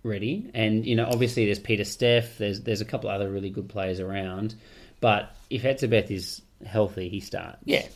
ready. 0.05 0.51
And 0.55 0.87
you 0.87 0.95
know, 0.95 1.07
obviously 1.07 1.47
there's 1.47 1.59
Pieter-Steph. 1.59 2.39
There's 2.39 2.61
there's 2.61 2.81
a 2.81 2.85
couple 2.85 3.11
other 3.11 3.31
really 3.31 3.51
good 3.51 3.69
players 3.69 3.99
around. 3.99 4.55
But 5.01 5.35
if 5.49 5.63
Etzebeth 5.63 6.11
is 6.11 6.43
healthy, 6.67 7.09
he 7.09 7.21
starts. 7.21 7.59
Yeah. 7.65 7.87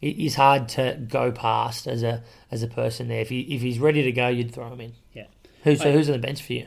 He- 0.00 0.12
He's 0.12 0.34
hard 0.36 0.68
to 0.70 0.96
go 1.08 1.32
past 1.32 1.86
as 1.88 2.02
a 2.04 2.22
as 2.52 2.62
a 2.62 2.68
person 2.68 3.08
there. 3.08 3.20
If 3.20 3.28
he 3.30 3.40
if 3.40 3.62
he's 3.62 3.78
ready 3.80 4.02
to 4.04 4.12
go, 4.12 4.28
you'd 4.28 4.52
throw 4.54 4.72
him 4.72 4.80
in. 4.80 4.92
Yeah. 5.12 5.24
Who, 5.64 5.76
so 5.76 5.92
who's 5.92 6.08
on 6.08 6.12
the 6.14 6.18
bench 6.26 6.42
for 6.42 6.52
you? 6.52 6.66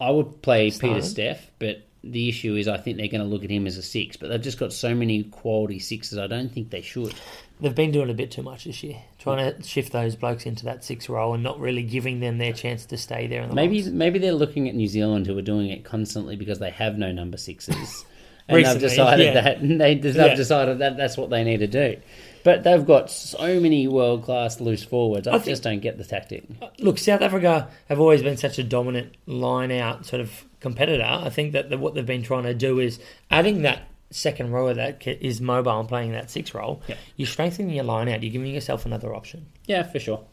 I 0.00 0.10
would 0.10 0.42
play. 0.42 0.70
Pieter-Steph, 0.70 1.50
but 1.58 1.82
the 2.02 2.28
issue 2.30 2.54
is 2.56 2.66
I 2.68 2.78
think 2.78 2.96
they're 2.96 3.08
going 3.08 3.20
to 3.20 3.26
look 3.26 3.44
at 3.44 3.50
him 3.50 3.66
as 3.66 3.76
a 3.76 3.82
six. 3.82 4.16
But 4.16 4.30
they've 4.30 4.40
just 4.40 4.58
got 4.58 4.72
so 4.72 4.94
many 4.94 5.24
quality 5.24 5.78
sixes. 5.78 6.16
I 6.18 6.26
don't 6.26 6.50
think 6.50 6.70
they 6.70 6.80
should. 6.80 7.14
They've 7.60 7.74
been 7.74 7.90
doing 7.92 8.08
a 8.08 8.14
bit 8.14 8.30
too 8.30 8.42
much 8.42 8.64
this 8.64 8.82
year, 8.82 8.96
trying 9.18 9.54
to 9.54 9.62
shift 9.62 9.92
those 9.92 10.16
blokes 10.16 10.46
into 10.46 10.64
that 10.64 10.82
six 10.82 11.10
role 11.10 11.34
and 11.34 11.42
not 11.42 11.60
really 11.60 11.82
giving 11.82 12.20
them 12.20 12.38
their 12.38 12.54
chance 12.54 12.86
to 12.86 12.96
stay 12.96 13.26
there. 13.26 13.42
In 13.42 13.50
the 13.50 13.54
Maybe 13.54 13.82
locks. 13.82 13.92
maybe 13.92 14.18
they're 14.18 14.32
looking 14.32 14.66
at 14.66 14.74
New 14.74 14.88
Zealand 14.88 15.26
who 15.26 15.36
are 15.36 15.42
doing 15.42 15.68
it 15.68 15.84
constantly 15.84 16.36
because 16.36 16.58
they 16.58 16.70
have 16.70 16.96
no 16.96 17.12
number 17.12 17.36
sixes. 17.36 18.04
And 18.48 18.64
they've 18.66 18.80
decided 18.80 19.26
yeah. 19.26 19.40
that 19.42 19.60
they, 19.78 19.94
they've 19.94 20.16
Yeah. 20.16 20.34
decided 20.34 20.80
that 20.80 20.96
that's 20.96 21.16
what 21.16 21.30
they 21.30 21.44
need 21.44 21.58
to 21.58 21.68
do. 21.68 21.96
But 22.42 22.62
they've 22.64 22.86
got 22.86 23.10
so 23.10 23.60
many 23.60 23.86
world 23.88 24.22
class 24.24 24.60
loose 24.60 24.82
forwards. 24.82 25.26
I, 25.28 25.32
I 25.32 25.34
think- 25.34 25.46
just 25.46 25.62
don't 25.62 25.80
get 25.80 25.98
the 25.98 26.04
tactic. 26.04 26.44
look, 26.78 26.98
South 26.98 27.20
Africa 27.22 27.68
have 27.88 28.00
always 28.00 28.22
been 28.22 28.36
such 28.36 28.58
a 28.58 28.62
dominant 28.64 29.16
line 29.26 29.70
out 29.72 30.06
sort 30.06 30.20
of 30.20 30.44
competitor. 30.60 31.04
I 31.04 31.30
think 31.30 31.52
that 31.52 31.70
the, 31.70 31.78
what 31.78 31.94
they've 31.94 32.04
been 32.06 32.22
trying 32.22 32.44
to 32.44 32.54
do 32.54 32.78
is 32.80 32.98
adding 33.30 33.62
that 33.62 33.82
second 34.10 34.50
rower 34.50 34.74
that 34.74 35.06
is 35.06 35.40
mobile 35.40 35.78
and 35.80 35.88
playing 35.88 36.12
that 36.12 36.30
six 36.30 36.52
role. 36.54 36.82
Yeah. 36.88 36.96
You're 37.16 37.28
strengthening 37.28 37.70
your 37.70 37.84
line 37.84 38.08
out. 38.08 38.22
You're 38.22 38.32
giving 38.32 38.52
yourself 38.54 38.84
another 38.86 39.14
option. 39.14 39.46
Yeah, 39.66 39.82
for 39.84 40.00
sure, 40.00 40.24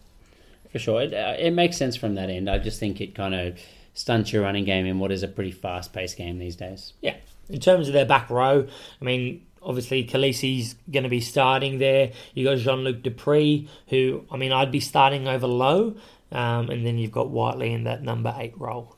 for 0.71 0.79
sure. 0.79 1.01
It, 1.03 1.13
uh, 1.13 1.35
it 1.37 1.51
makes 1.51 1.77
sense 1.77 1.95
from 1.95 2.15
that 2.15 2.29
end. 2.29 2.49
I 2.49 2.57
just 2.57 2.79
think 2.79 3.01
it 3.01 3.13
kind 3.15 3.35
of 3.35 3.59
stunts 3.93 4.31
your 4.33 4.43
running 4.43 4.65
game 4.65 4.85
in 4.85 4.99
what 4.99 5.11
is 5.11 5.23
a 5.23 5.27
pretty 5.27 5.51
fast 5.51 5.93
paced 5.93 6.17
game 6.17 6.39
these 6.39 6.55
days. 6.55 6.93
Yeah. 7.01 7.15
In 7.49 7.59
terms 7.59 7.87
of 7.87 7.93
their 7.93 8.05
back 8.05 8.29
row, 8.29 8.67
I 9.01 9.05
mean, 9.05 9.45
obviously 9.61 10.05
Kolisi's 10.05 10.75
going 10.91 11.03
to 11.03 11.09
be 11.09 11.21
starting 11.21 11.79
there. 11.79 12.11
You 12.33 12.45
got 12.45 12.57
Jean 12.57 12.83
Luc 12.83 13.03
du 13.03 13.11
Preez, 13.11 13.67
who 13.87 14.25
I 14.31 14.37
mean, 14.37 14.51
I'd 14.51 14.71
be 14.71 14.79
starting 14.79 15.27
over 15.27 15.47
Louw, 15.47 15.97
um, 16.31 16.69
and 16.69 16.85
then 16.85 16.97
you've 16.97 17.11
got 17.11 17.29
Whiteley 17.29 17.73
in 17.73 17.83
that 17.85 18.03
number 18.03 18.33
eight 18.37 18.53
role. 18.59 18.95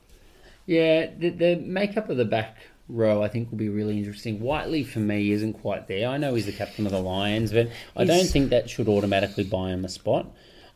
Yeah, 0.66 1.10
the, 1.18 1.30
the 1.30 1.56
makeup 1.56 2.08
of 2.10 2.16
the 2.16 2.24
back 2.24 2.58
row 2.88 3.22
I 3.22 3.28
think 3.28 3.50
will 3.50 3.58
be 3.58 3.68
really 3.68 3.98
interesting. 3.98 4.40
Whiteley 4.40 4.84
for 4.84 4.98
me 4.98 5.32
isn't 5.32 5.54
quite 5.54 5.88
there. 5.88 6.08
I 6.08 6.16
know 6.16 6.34
he's 6.34 6.46
the 6.46 6.52
captain 6.52 6.86
of 6.86 6.92
the 6.92 7.00
Lions, 7.00 7.52
but 7.52 7.70
I 7.96 8.04
don't 8.04 8.26
think 8.26 8.50
that 8.50 8.68
should 8.68 8.88
automatically 8.88 9.44
buy 9.44 9.70
him 9.70 9.84
a 9.84 9.88
spot. 9.88 10.26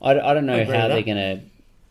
I, 0.01 0.18
I 0.18 0.35
don't 0.35 0.47
know 0.47 0.64
how 0.64 0.89
they're 0.89 1.03
going 1.03 1.16
to 1.16 1.41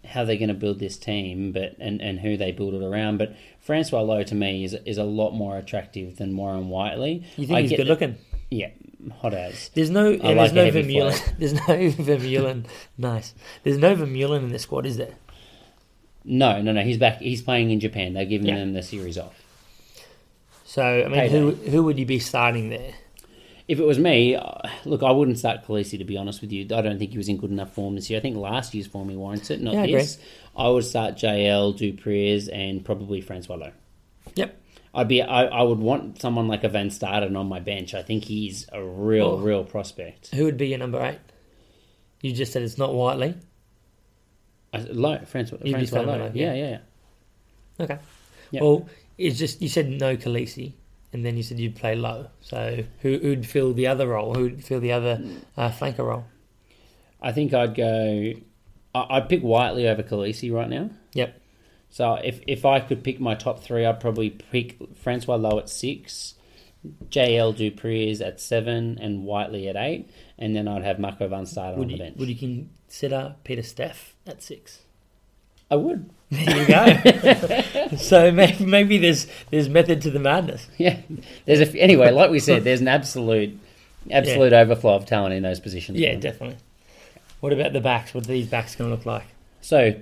how 0.08 0.26
they're 0.26 0.38
going 0.38 0.50
to 0.50 0.54
build 0.54 0.80
this 0.80 0.98
team, 0.98 1.52
but 1.52 1.76
and, 1.80 2.02
and 2.02 2.20
who 2.20 2.38
they 2.38 2.52
build 2.52 2.74
it 2.74 2.84
around. 2.84 3.18
But 3.18 3.36
Francois 3.64 4.02
Louw 4.04 4.26
to 4.28 4.36
me 4.36 4.64
is 4.64 4.74
is 4.86 4.98
a 4.98 5.04
lot 5.04 5.32
more 5.32 5.58
attractive 5.58 6.18
than 6.18 6.36
Warren 6.38 6.70
Whiteley. 6.70 7.24
You 7.38 7.48
think 7.48 7.58
I 7.58 7.62
he's 7.62 7.72
good 7.72 7.88
looking? 7.88 8.18
Yeah, 8.52 8.70
hot 9.22 9.34
as. 9.34 9.70
There's 9.74 9.90
no, 9.90 10.12
like 10.12 10.22
there's 10.22 10.54
no 10.54 10.70
Vermeulen. 10.70 11.38
There's 11.40 11.54
no 11.54 11.62
Vermeulen. 11.62 12.66
nice. 12.98 13.34
There's 13.64 13.78
no 13.78 13.96
Vermeulen 13.96 14.44
in 14.44 14.50
the 14.52 14.60
squad, 14.60 14.86
is 14.86 14.98
there? 14.98 15.16
No, 16.26 16.62
no, 16.62 16.72
no. 16.72 16.82
He's 16.84 16.98
back. 16.98 17.20
He's 17.20 17.42
playing 17.42 17.72
in 17.72 17.80
Japan. 17.80 18.14
They're 18.14 18.26
giving 18.26 18.48
Yeah. 18.48 18.58
them 18.60 18.74
the 18.74 18.84
series 18.84 19.18
off. 19.18 19.34
So 20.66 20.84
I 20.84 21.08
mean, 21.08 21.30
who 21.30 21.52
who 21.52 21.84
would 21.84 21.98
you 22.00 22.06
be 22.06 22.20
starting 22.20 22.70
there? 22.70 22.94
If 23.68 23.80
it 23.80 23.86
was 23.86 23.98
me, 23.98 24.36
uh, 24.36 24.52
look, 24.86 25.04
I 25.04 25.12
wouldn't 25.12 25.40
start 25.40 25.64
Kolisi 25.66 25.98
to 25.98 26.04
be 26.04 26.18
honest 26.18 26.42
with 26.42 26.52
you. 26.52 26.64
I 26.76 26.82
don't 26.82 27.00
think 27.00 27.12
he 27.12 27.18
was 27.18 27.30
in 27.30 27.38
good 27.38 27.50
enough 27.52 27.74
form 27.74 27.96
this 27.96 28.10
year. 28.10 28.20
I 28.20 28.22
think 28.22 28.36
last 28.36 28.74
year's 28.74 28.88
form 28.88 29.08
he 29.10 29.16
warrants 29.16 29.50
it, 29.52 29.62
not 29.62 29.74
Yeah, 29.74 29.82
I 29.84 29.88
this. 29.92 30.18
I 30.56 30.68
would 30.68 30.84
start 30.84 31.16
JL, 31.16 31.76
du 31.78 31.94
Preez, 31.94 32.50
and 32.52 32.84
probably 32.84 33.22
Francois 33.22 33.56
Louw. 33.58 33.72
Yep. 34.36 34.60
I'd 34.96 35.08
be, 35.08 35.22
I, 35.22 35.46
I 35.46 35.62
would 35.64 35.80
want 35.80 36.22
someone 36.22 36.48
like 36.48 36.64
a 36.64 36.70
Van 36.70 36.90
Staden 36.90 37.36
on 37.38 37.48
my 37.48 37.60
bench. 37.60 37.94
I 37.96 38.04
think 38.04 38.26
he's 38.26 38.68
a 38.72 38.84
real, 38.84 39.26
Oh. 39.28 39.38
real 39.38 39.64
prospect. 39.64 40.30
Who 40.36 40.44
would 40.44 40.58
be 40.58 40.68
your 40.68 40.78
number 40.80 41.02
eight? 41.04 41.20
You 42.22 42.32
just 42.34 42.52
said 42.52 42.62
it's 42.64 42.78
not 42.78 42.94
Whiteley. 42.94 43.34
I, 44.74 44.80
Louw, 44.80 45.26
Francois, 45.28 45.60
You'd 45.64 45.74
Francois 45.90 46.00
Louw. 46.00 46.20
Louw, 46.32 46.36
Yeah, 46.36 46.54
yeah. 46.54 46.56
yeah, 46.56 46.70
yeah. 47.80 47.84
Okay. 47.86 47.98
Yep. 48.52 48.62
Well, 48.62 48.90
it's 49.18 49.40
just 49.40 49.62
you 49.62 49.68
said 49.70 49.90
no 49.90 50.16
Kolisi, 50.18 50.74
and 51.14 51.24
then 51.26 51.38
you 51.38 51.44
said 51.44 51.60
you'd 51.60 51.76
play 51.76 51.96
Louw. 51.96 52.28
So 52.42 52.84
who 53.02 53.18
who'd 53.20 53.46
fill 53.46 53.74
the 53.74 53.88
other 53.88 54.08
role? 54.08 54.34
Who'd 54.34 54.64
fill 54.64 54.80
the 54.80 54.92
other 54.92 55.22
uh, 55.56 55.70
flanker 55.70 56.00
role? 56.06 56.26
I 57.22 57.32
think 57.32 57.54
I'd 57.54 57.76
go. 57.76 58.34
I- 58.96 59.08
I'd 59.18 59.30
pick 59.30 59.42
Whiteley 59.42 59.88
over 59.88 60.04
Kolisi 60.04 60.52
right 60.54 60.70
now. 60.70 60.90
Yep. 61.14 61.40
So 61.90 62.16
if 62.16 62.42
if 62.48 62.66
I 62.66 62.80
could 62.80 63.04
pick 63.04 63.20
my 63.20 63.36
top 63.36 63.60
three, 63.64 63.86
I'd 63.86 64.00
probably 64.00 64.32
pick 64.32 64.78
Francois 64.98 65.38
Louw 65.38 65.60
at 65.60 65.70
six, 65.70 66.34
JL 67.10 67.56
du 67.56 67.72
Preez 67.72 68.20
at 68.22 68.42
seven, 68.42 68.98
and 69.00 69.24
Whiteley 69.24 69.68
at 69.70 69.76
eight, 69.76 70.10
and 70.38 70.56
then 70.56 70.68
I'd 70.68 70.84
have 70.84 71.00
Marco 71.00 71.28
van 71.28 71.44
Staden 71.46 71.74
on 71.74 71.80
Would 71.80 71.90
the 71.90 71.98
bench. 71.98 72.18
would 72.18 72.28
you 72.30 72.36
consider 72.36 73.36
Pieter-Steph 73.44 74.16
at 74.28 74.42
six? 74.44 74.80
I 75.70 75.76
would. 75.76 76.10
There 76.34 76.62
you 76.62 76.68
go. 76.68 77.98
so 77.98 78.32
maybe, 78.32 78.66
maybe 78.66 78.98
there's 78.98 79.28
there's 79.52 79.70
method 79.70 80.02
to 80.02 80.10
the 80.10 80.18
madness. 80.18 80.68
Yeah. 80.80 81.00
There's 81.46 81.60
a, 81.62 81.80
anyway, 81.80 82.10
like 82.10 82.32
we 82.32 82.40
said, 82.40 82.64
there's 82.64 82.82
an 82.82 82.88
absolute, 82.88 83.56
absolute 84.10 84.52
overflow 84.52 84.96
of 84.96 85.06
talent 85.06 85.36
in 85.36 85.44
those 85.44 85.60
positions. 85.60 86.00
Yeah, 86.00 86.16
definitely. 86.16 86.58
What 87.40 87.54
about 87.54 87.74
the 87.74 87.82
backs? 87.82 88.16
What 88.16 88.24
are 88.24 88.28
these 88.28 88.48
backs 88.48 88.76
going 88.76 88.90
to 88.90 88.96
look 88.96 89.06
like? 89.06 89.28
So 89.62 89.94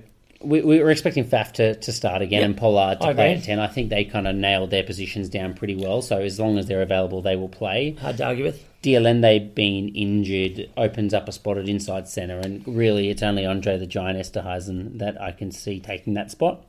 we, 0.44 0.60
we 0.62 0.80
were 0.80 0.90
expecting 0.90 1.24
Faf 1.24 1.52
to, 1.52 1.74
to 1.76 1.92
start 1.92 2.22
again 2.22 2.40
Yeah. 2.40 2.46
and 2.46 2.56
Pollard 2.56 3.00
to 3.00 3.06
I 3.08 3.14
play 3.14 3.30
agree. 3.32 3.38
at 3.40 3.44
10. 3.44 3.58
I 3.60 3.66
think 3.68 3.88
they 3.90 4.04
kind 4.04 4.26
of 4.26 4.34
nailed 4.36 4.70
their 4.70 4.82
positions 4.82 5.28
down 5.28 5.54
pretty 5.54 5.74
well. 5.76 6.02
So 6.02 6.18
as 6.20 6.38
long 6.40 6.58
as 6.58 6.66
they're 6.66 6.82
available, 6.82 7.22
they 7.22 7.36
will 7.36 7.48
play. 7.48 7.92
Hard 8.00 8.16
to 8.18 8.24
argue 8.26 8.44
with. 8.44 8.64
de 8.82 8.96
Allende 8.96 9.38
being 9.54 9.94
injured 9.94 10.68
opens 10.76 11.14
up 11.14 11.28
a 11.28 11.32
spot 11.32 11.58
at 11.58 11.68
inside 11.68 12.08
centre, 12.08 12.38
and 12.38 12.62
really 12.66 13.08
it's 13.10 13.22
only 13.22 13.46
Andre 13.46 13.78
the 13.78 13.86
Giant 13.86 14.18
Esterhuizen 14.18 14.98
that 14.98 15.20
I 15.20 15.32
can 15.32 15.52
see 15.52 15.78
taking 15.80 16.14
that 16.14 16.30
spot. 16.30 16.64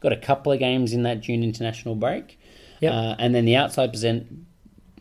Got 0.00 0.12
a 0.12 0.16
couple 0.16 0.52
of 0.52 0.58
games 0.58 0.92
in 0.92 1.02
that 1.04 1.20
June 1.20 1.42
international 1.42 1.94
break. 1.96 2.38
Yep. 2.80 2.92
Uh, 2.92 3.14
and 3.18 3.34
then 3.34 3.46
the 3.46 3.56
outside 3.56 3.90
present, 3.90 4.26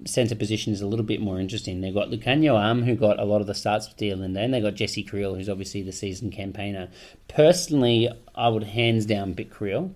centre 0.06 0.36
position 0.36 0.72
is 0.72 0.82
a 0.82 0.88
little 0.88 1.06
bit 1.06 1.20
more 1.20 1.40
interesting. 1.40 1.82
They've 1.82 1.94
got 1.94 2.10
Lukhanyo 2.10 2.60
Am, 2.62 2.84
who 2.84 2.96
got 2.96 3.20
a 3.20 3.26
lot 3.26 3.42
of 3.42 3.48
the 3.48 3.56
starts 3.56 3.88
with 3.88 3.98
de 3.98 4.12
Allende, 4.12 4.40
and 4.40 4.54
they've 4.54 4.64
got 4.64 4.76
Jesse 4.76 5.04
Kriel, 5.04 5.36
who's 5.36 5.50
obviously 5.50 5.82
the 5.82 5.92
season 5.92 6.32
campaigner. 6.32 6.90
Personally, 7.28 8.10
I 8.36 8.50
would 8.50 8.64
hands 8.64 9.06
down 9.06 9.34
pick 9.36 9.52
Kriel. 9.52 9.94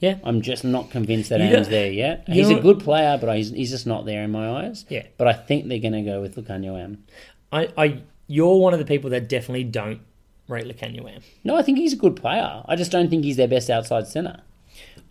Yeah. 0.00 0.18
I'm 0.24 0.40
just 0.40 0.64
not 0.64 0.90
convinced 0.90 1.28
that 1.28 1.40
You 1.40 1.64
there 1.64 1.92
yet. 1.92 2.24
He's 2.26 2.48
a 2.48 2.58
good 2.58 2.80
player, 2.80 3.18
but 3.20 3.34
he's, 3.36 3.50
he's 3.50 3.70
just 3.70 3.86
not 3.86 4.06
there 4.06 4.22
in 4.24 4.30
my 4.30 4.64
eyes. 4.64 4.86
Yeah. 4.88 5.04
But 5.18 5.28
I 5.28 5.34
think 5.34 5.68
they're 5.68 5.78
going 5.78 5.92
to 5.92 6.02
go 6.02 6.20
with 6.20 6.36
Lukhanyo 6.36 6.82
Am. 6.82 7.04
I, 7.52 7.68
I, 7.76 8.02
you're 8.26 8.56
one 8.56 8.72
of 8.72 8.78
the 8.78 8.86
people 8.86 9.10
that 9.10 9.28
definitely 9.28 9.64
don't 9.64 10.00
rate 10.48 10.66
Lukhanyo 10.66 11.08
Am. 11.14 11.20
No, 11.44 11.56
I 11.56 11.62
think 11.62 11.78
he's 11.78 11.92
a 11.92 11.96
good 11.96 12.16
player. 12.16 12.62
I 12.66 12.76
just 12.76 12.90
don't 12.90 13.10
think 13.10 13.24
he's 13.24 13.36
their 13.36 13.48
best 13.48 13.68
outside 13.68 14.06
centre. 14.06 14.40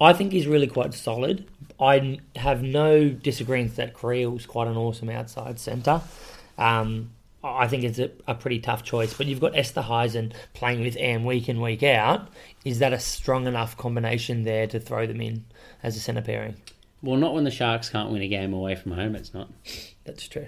I 0.02 0.14
think 0.14 0.32
he's 0.32 0.48
really 0.48 0.68
quite 0.68 0.94
solid. 0.94 1.46
I 1.80 2.20
have 2.36 2.62
no 2.62 3.10
disagreements 3.10 3.76
that 3.78 3.94
Kriel's 3.94 4.46
quite 4.46 4.68
an 4.68 4.78
awesome 4.78 5.10
outside 5.10 5.60
centre. 5.60 6.02
Um, 6.58 7.12
I 7.44 7.68
think 7.68 7.84
it's 7.84 8.00
a, 8.00 8.12
a 8.28 8.36
pretty 8.36 8.60
tough 8.60 8.84
choice, 8.84 9.14
but 9.14 9.28
you've 9.28 9.40
got 9.40 9.54
Esterhuizen 9.54 10.34
playing 10.54 10.82
with 10.82 10.98
Am 10.98 11.24
week 11.24 11.48
in, 11.48 11.62
week 11.62 11.84
out. 11.84 12.30
Is 12.66 12.80
that 12.80 12.92
a 12.92 13.00
strong 13.00 13.48
enough 13.48 13.78
combination 13.78 14.44
there 14.44 14.68
to 14.68 14.80
throw 14.80 15.08
them 15.08 15.22
in 15.22 15.46
as 15.82 15.96
a 15.96 16.00
centre 16.00 16.22
pairing? 16.22 16.56
Well, 17.02 17.16
not 17.18 17.34
when 17.34 17.46
the 17.46 17.52
Sharks 17.52 17.90
can't 17.90 18.12
win 18.12 18.22
a 18.22 18.28
game 18.28 18.54
away 18.54 18.76
from 18.76 18.92
home, 18.92 19.16
it's 19.16 19.34
not. 19.34 19.50
That's 20.06 20.28
true. 20.28 20.48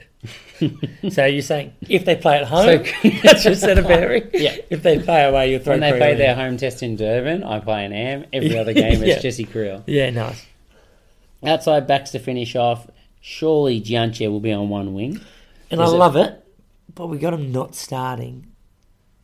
so 1.12 1.26
you're 1.26 1.42
saying 1.44 1.74
if 1.88 2.04
they 2.04 2.16
play 2.16 2.38
at 2.40 2.48
home, 2.48 2.84
that's 3.24 3.46
your 3.46 3.54
centre 3.54 3.84
pairing? 3.84 4.28
Yeah. 4.34 4.56
If 4.72 4.82
they 4.82 4.98
play 4.98 5.24
away, 5.24 5.52
you'll 5.52 5.60
throw 5.60 5.74
When 5.74 5.82
they 5.82 5.96
play 5.96 6.14
in. 6.14 6.18
their 6.18 6.34
home 6.34 6.58
test 6.58 6.82
in 6.82 6.96
Durban, 6.96 7.44
I 7.44 7.60
play 7.60 7.86
an 7.86 7.94
Am. 7.94 8.26
Every 8.34 8.58
other 8.58 8.74
game, 8.74 8.94
it's 9.04 9.06
Yeah. 9.06 9.20
Jesse 9.20 9.46
Kriel. 9.46 9.84
Yeah, 9.86 10.10
nice. 10.10 10.44
Outside 11.46 11.86
backs 11.86 12.10
to 12.12 12.20
finish 12.20 12.56
off. 12.56 12.88
Surely 13.20 13.80
Dyantyi 13.80 14.28
will 14.32 14.40
be 14.40 14.52
on 14.52 14.70
one 14.70 14.96
wing. 14.96 15.22
And 15.70 15.80
I 15.80 15.86
it- 15.86 15.90
love 15.90 16.16
it, 16.16 16.44
but 16.96 17.06
we 17.08 17.20
got 17.20 17.36
him 17.36 17.52
not 17.52 17.76
starting. 17.76 18.48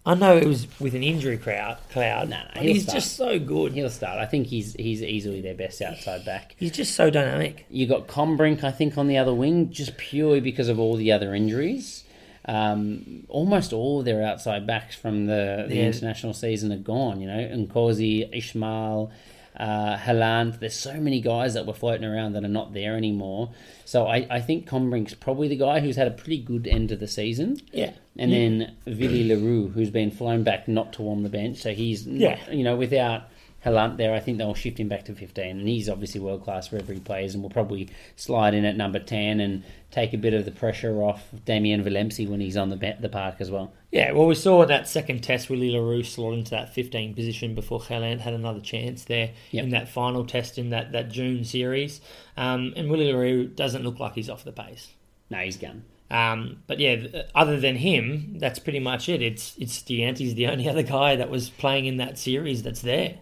I 0.08 0.14
know 0.16 0.38
it 0.38 0.46
was 0.46 0.68
with 0.80 0.96
an 0.96 1.04
injury 1.04 1.38
crowd, 1.38 1.78
cloud, 1.92 2.30
No, 2.30 2.38
no, 2.56 2.62
he's 2.62 2.84
start. 2.84 2.96
just 2.96 3.16
so 3.18 3.38
good. 3.40 3.74
He'll 3.74 3.90
start. 3.90 4.20
I 4.20 4.26
think 4.26 4.48
he's 4.48 4.74
he's 4.74 5.04
easily 5.04 5.42
their 5.42 5.54
best 5.54 5.82
outside 5.82 6.24
back. 6.26 6.56
He's 6.58 6.72
just 6.72 6.96
so 6.96 7.10
dynamic. 7.10 7.66
You 7.70 7.88
got 7.88 8.08
Combrinck, 8.08 8.64
I 8.64 8.72
think, 8.72 8.98
on 8.98 9.08
the 9.08 9.18
other 9.18 9.34
wing, 9.34 9.70
just 9.70 9.98
purely 9.98 10.40
because 10.40 10.70
of 10.70 10.80
all 10.80 10.96
the 10.96 11.12
other 11.12 11.36
injuries. 11.36 12.06
Um, 12.46 13.26
almost 13.28 13.74
all 13.74 14.00
of 14.00 14.06
their 14.06 14.24
outside 14.24 14.66
backs 14.66 14.96
from 14.96 15.26
the, 15.26 15.66
the 15.68 15.76
Yeah. 15.76 15.88
international 15.88 16.34
season 16.34 16.72
are 16.72 16.78
gone. 16.78 17.20
You 17.20 17.28
know, 17.28 17.40
Nkosi, 17.68 18.34
Ismaiel, 18.34 19.12
uh, 19.60 19.98
Gelant. 19.98 20.60
There's 20.60 20.76
so 20.76 20.94
many 20.94 21.22
guys 21.22 21.54
that 21.56 21.66
were 21.66 21.74
floating 21.74 22.06
around 22.06 22.34
that 22.34 22.44
are 22.44 22.48
not 22.50 22.74
there 22.74 22.96
anymore. 22.96 23.52
So 23.86 24.06
I, 24.08 24.28
I 24.30 24.42
think 24.42 24.68
Combrinck's 24.70 25.14
probably 25.14 25.48
the 25.48 25.56
guy 25.58 25.80
who's 25.80 25.96
had 25.96 26.08
a 26.08 26.12
pretty 26.12 26.40
good 26.40 26.68
end 26.68 26.92
of 26.92 27.00
the 27.00 27.08
season. 27.08 27.60
Yeah. 27.72 27.92
And 28.18 28.32
then 28.32 28.76
Willie 28.86 29.28
le 29.28 29.36
Roux, 29.38 29.68
who's 29.70 29.90
been 29.92 30.12
flown 30.12 30.44
back 30.44 30.68
not 30.68 30.94
to 30.94 31.02
warm 31.04 31.24
the 31.24 31.30
bench. 31.30 31.58
So 31.58 31.72
he's, 31.74 32.06
not, 32.08 32.20
Yeah. 32.20 32.52
you 32.52 32.64
know, 32.64 32.76
without 32.76 33.24
Gelant 33.68 33.98
there, 33.98 34.14
I 34.14 34.20
think 34.20 34.38
they'll 34.38 34.54
shift 34.54 34.80
him 34.80 34.88
back 34.88 35.06
to 35.06 35.14
15. 35.14 35.60
And 35.60 35.68
he's 35.68 35.90
obviously 35.90 36.22
world 36.22 36.44
class 36.44 36.72
wherever 36.72 36.94
he 36.94 37.00
plays 37.00 37.34
and 37.34 37.44
will 37.44 37.50
probably 37.50 37.90
slide 38.16 38.54
in 38.54 38.64
at 38.66 38.78
number 38.78 39.00
10 39.00 39.40
and 39.40 39.64
take 39.92 40.14
a 40.14 40.18
bit 40.18 40.34
of 40.34 40.46
the 40.46 40.52
pressure 40.52 41.02
off 41.02 41.28
Damian 41.46 41.84
Willemse 41.84 42.28
when 42.30 42.40
he's 42.40 42.58
on 42.58 42.70
the, 42.70 42.96
the 43.00 43.10
park 43.10 43.36
as 43.40 43.52
well. 43.52 43.72
Yeah, 43.92 44.12
well, 44.12 44.26
we 44.28 44.36
saw 44.36 44.62
in 44.62 44.68
that 44.70 44.88
second 44.88 45.22
test 45.24 45.50
Willie 45.50 45.72
le 45.72 45.82
Roux 45.82 46.04
slot 46.04 46.34
into 46.34 46.52
that 46.52 46.74
15 46.74 47.14
position 47.14 47.56
before 47.56 47.80
Gelant 47.80 48.22
had 48.22 48.34
another 48.34 48.60
chance 48.62 49.04
there 49.06 49.32
Yep. 49.52 49.64
in 49.64 49.70
that 49.72 49.90
final 49.90 50.26
test 50.26 50.58
in 50.58 50.70
that, 50.72 50.92
that 50.92 51.10
June 51.10 51.44
series. 51.44 52.02
Um, 52.36 52.74
and 52.76 52.90
Willie 52.90 53.12
le 53.12 53.18
Roux 53.18 53.48
doesn't 53.48 53.84
look 53.84 54.00
like 54.00 54.14
he's 54.14 54.30
off 54.30 54.44
the 54.44 54.52
pace. 54.52 54.90
No, 55.30 55.40
he's 55.40 55.58
gone. 55.58 55.84
Um, 56.10 56.64
but 56.68 56.80
yeah, 56.80 57.24
other 57.36 57.60
than 57.60 57.76
him, 57.76 58.38
that's 58.40 58.60
pretty 58.60 58.80
much 58.80 59.10
it. 59.10 59.22
It's 59.22 59.58
it's 59.58 59.80
Dyantyi's 59.82 60.36
the 60.36 60.48
only 60.48 60.70
other 60.70 60.84
guy 60.84 61.18
that 61.18 61.30
was 61.30 61.50
playing 61.50 61.86
in 61.86 61.98
that 61.98 62.18
series 62.18 62.64
that's 62.64 62.82
there. 62.82 63.16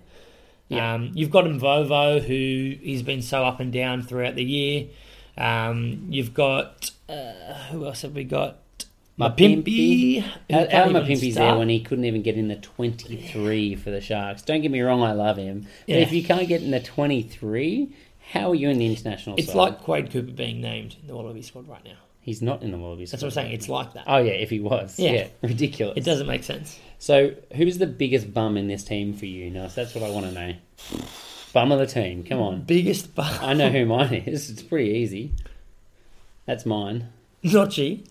Yeah. 0.70 0.94
Um, 0.96 1.12
you've 1.14 1.30
got 1.32 1.46
Mvovo, 1.46 2.22
who 2.22 2.76
he's 2.82 3.04
been 3.04 3.22
so 3.22 3.46
up 3.46 3.60
and 3.60 3.72
down 3.72 4.02
throughout 4.02 4.36
the 4.36 4.44
year. 4.44 4.88
Um, 5.38 6.08
you've 6.10 6.34
got 6.34 6.90
uh, 7.08 7.34
who 7.72 7.86
else 7.86 8.02
have 8.02 8.14
we 8.14 8.24
got? 8.24 8.58
Mapimpi. 9.20 10.22
How, 10.22 10.30
can't 10.50 10.72
how 10.72 10.90
even 10.90 11.04
Mapimpi's 11.04 11.36
there 11.36 11.56
when 11.58 11.70
he 11.70 11.80
couldn't 11.80 12.04
even 12.06 12.22
get 12.22 12.36
in 12.36 12.48
the 12.50 12.56
23 12.58 13.76
for 13.76 13.90
the 13.92 14.02
Sharks? 14.02 14.42
Don't 14.42 14.62
get 14.62 14.72
me 14.72 14.82
wrong, 14.82 15.04
I 15.04 15.14
love 15.14 15.38
him. 15.38 15.68
But 15.88 15.96
Yeah. 15.96 16.02
if 16.02 16.12
you 16.12 16.24
can't 16.24 16.48
get 16.48 16.62
in 16.62 16.72
the 16.72 16.82
23, 16.82 17.90
how 18.32 18.50
are 18.52 18.56
you 18.56 18.70
in 18.70 18.78
the 18.78 18.86
international 18.88 19.36
It's 19.38 19.48
side? 19.48 19.56
like 19.56 19.82
Quade 19.82 20.12
Cooper 20.12 20.32
being 20.32 20.60
named 20.60 20.98
in 21.02 21.08
the 21.08 21.16
Wallaby 21.16 21.42
squad 21.44 21.68
right 21.68 21.84
now. 21.86 21.96
He's 22.26 22.42
not 22.42 22.64
in 22.64 22.72
the 22.72 22.80
Wallabies. 22.80 23.12
That's 23.12 23.22
what 23.22 23.28
I'm 23.28 23.34
saying. 23.34 23.52
It's 23.54 23.70
like 23.70 23.94
that. 23.94 24.06
Oh, 24.08 24.18
yeah, 24.18 24.32
if 24.32 24.50
he 24.50 24.60
was. 24.60 24.98
Yeah. 24.98 25.12
Yeah, 25.12 25.28
ridiculous. 25.44 25.96
It 25.96 26.06
doesn't 26.06 26.26
make 26.26 26.44
sense. 26.44 26.80
So, 26.98 27.36
who's 27.56 27.78
the 27.78 27.86
biggest 27.86 28.34
bum 28.34 28.58
in 28.58 28.66
this 28.68 28.84
team 28.84 29.14
for 29.14 29.28
you? 29.28 29.52
No, 29.52 29.68
that's 29.68 29.94
what 29.94 30.04
I 30.04 30.10
want 30.10 30.26
to 30.26 30.32
know. 30.32 30.54
Bum 31.54 31.72
of 31.72 31.78
the 31.78 31.86
team, 31.86 32.24
come 32.24 32.40
on. 32.40 32.62
Biggest 32.62 33.14
bum. 33.14 33.32
I 33.42 33.54
know 33.54 33.70
who 33.70 33.86
mine 33.86 34.12
is. 34.26 34.50
It's 34.50 34.64
pretty 34.64 34.90
easy. 34.90 35.34
That's 36.48 36.66
mine. 36.66 37.10
Notchy. 37.44 38.08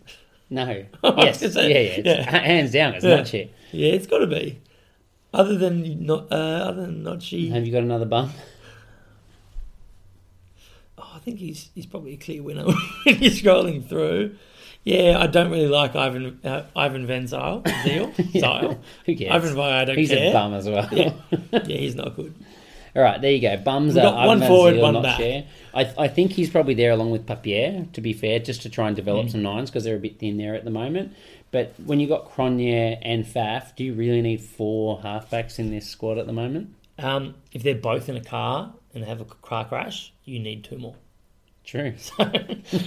No. 0.48 0.84
yes. 1.02 1.40
gonna 1.40 1.68
Yeah, 1.68 1.68
yeah. 1.68 1.78
It's, 1.78 2.06
yeah. 2.06 2.30
Hands 2.38 2.70
down, 2.70 2.94
it's 2.94 3.04
Yeah. 3.04 3.16
not 3.16 3.26
shit. 3.26 3.52
Yeah, 3.72 3.94
it's 3.94 4.06
got 4.06 4.18
to 4.18 4.28
be. 4.28 4.60
Other 5.32 5.58
than 5.58 6.06
not, 6.06 6.30
uh, 6.30 6.36
other 6.36 6.82
than 6.82 7.02
Notchy, 7.02 7.50
Have 7.50 7.66
you 7.66 7.72
got 7.72 7.82
another 7.82 8.04
bum? 8.06 8.30
I 11.24 11.30
think 11.30 11.38
he's 11.38 11.70
he's 11.74 11.86
probably 11.86 12.12
a 12.12 12.16
clear 12.18 12.42
winner 12.42 12.64
when 13.04 13.18
you're 13.22 13.30
scrolling 13.32 13.88
through. 13.88 14.36
Yeah, 14.82 15.16
I 15.18 15.26
don't 15.26 15.50
really 15.50 15.68
like 15.68 15.96
Ivan 15.96 16.38
uh, 16.44 16.64
Ivan 16.76 17.06
Van 17.06 17.24
Zyl. 17.26 17.62
Zeal, 17.82 18.10
Zyle. 18.10 18.78
Who 19.06 19.16
cares? 19.16 19.32
Ivan 19.32 19.54
Van, 19.54 19.72
I 19.72 19.84
don't 19.86 19.96
He's 19.96 20.10
care. 20.10 20.28
a 20.28 20.32
bum 20.34 20.52
as 20.52 20.68
well. 20.68 20.86
Yeah. 20.92 21.14
yeah, 21.52 21.60
he's 21.64 21.94
not 21.94 22.14
good. 22.14 22.34
All 22.94 23.02
right, 23.02 23.18
there 23.22 23.30
you 23.32 23.40
go. 23.40 23.56
Bums 23.56 23.96
are 23.96 24.12
one 24.26 24.42
Ivan 24.42 24.48
forward, 24.48 24.76
one 24.76 25.02
back. 25.02 25.16
Share. 25.16 25.46
I, 25.72 25.90
I 25.96 26.08
think 26.08 26.32
he's 26.32 26.50
probably 26.50 26.74
there 26.74 26.90
along 26.92 27.10
with 27.12 27.24
Papier, 27.26 27.86
to 27.94 28.00
be 28.02 28.12
fair, 28.12 28.38
just 28.38 28.60
to 28.62 28.68
try 28.68 28.86
and 28.86 28.94
Mm. 28.94 28.98
develop 28.98 29.30
some 29.30 29.42
nines 29.42 29.70
because 29.70 29.84
they're 29.84 29.96
a 29.96 29.98
bit 29.98 30.18
thin 30.18 30.36
there 30.36 30.54
at 30.54 30.64
the 30.66 30.70
moment. 30.70 31.14
But 31.50 31.72
when 31.84 31.98
you've 31.98 32.10
got 32.10 32.30
Cronje 32.30 32.98
and 33.00 33.24
Faf, 33.24 33.74
do 33.76 33.82
you 33.84 33.94
really 33.94 34.20
need 34.20 34.42
four 34.42 35.00
halfbacks 35.00 35.58
in 35.58 35.70
this 35.70 35.86
squad 35.88 36.18
at 36.18 36.26
the 36.26 36.32
moment? 36.34 36.74
Um, 36.98 37.34
if 37.52 37.62
they're 37.62 37.74
both 37.74 38.08
in 38.10 38.16
a 38.16 38.22
car 38.22 38.74
and 38.94 39.02
have 39.04 39.20
a 39.22 39.24
car 39.24 39.64
crash, 39.64 40.12
you 40.26 40.38
need 40.38 40.62
two 40.64 40.76
more. 40.78 40.94
True. 41.64 41.94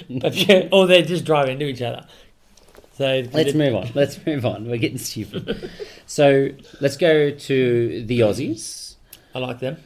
Yeah, 0.10 0.70
or 0.72 0.88
they're 0.88 1.02
just 1.04 1.26
driving 1.26 1.54
into 1.54 1.66
each 1.66 1.82
other. 1.82 2.06
So 2.98 3.24
Let's 3.32 3.54
move 3.54 3.76
on. 3.76 3.92
Let's 3.94 4.26
move 4.26 4.46
on. 4.46 4.68
We're 4.68 4.78
getting 4.78 4.98
stupid. 4.98 5.70
so 6.08 6.50
let's 6.82 6.98
go 6.98 7.30
to 7.32 8.06
the 8.06 8.22
Aussies. 8.22 8.96
I 9.36 9.40
like 9.40 9.60
them. 9.60 9.78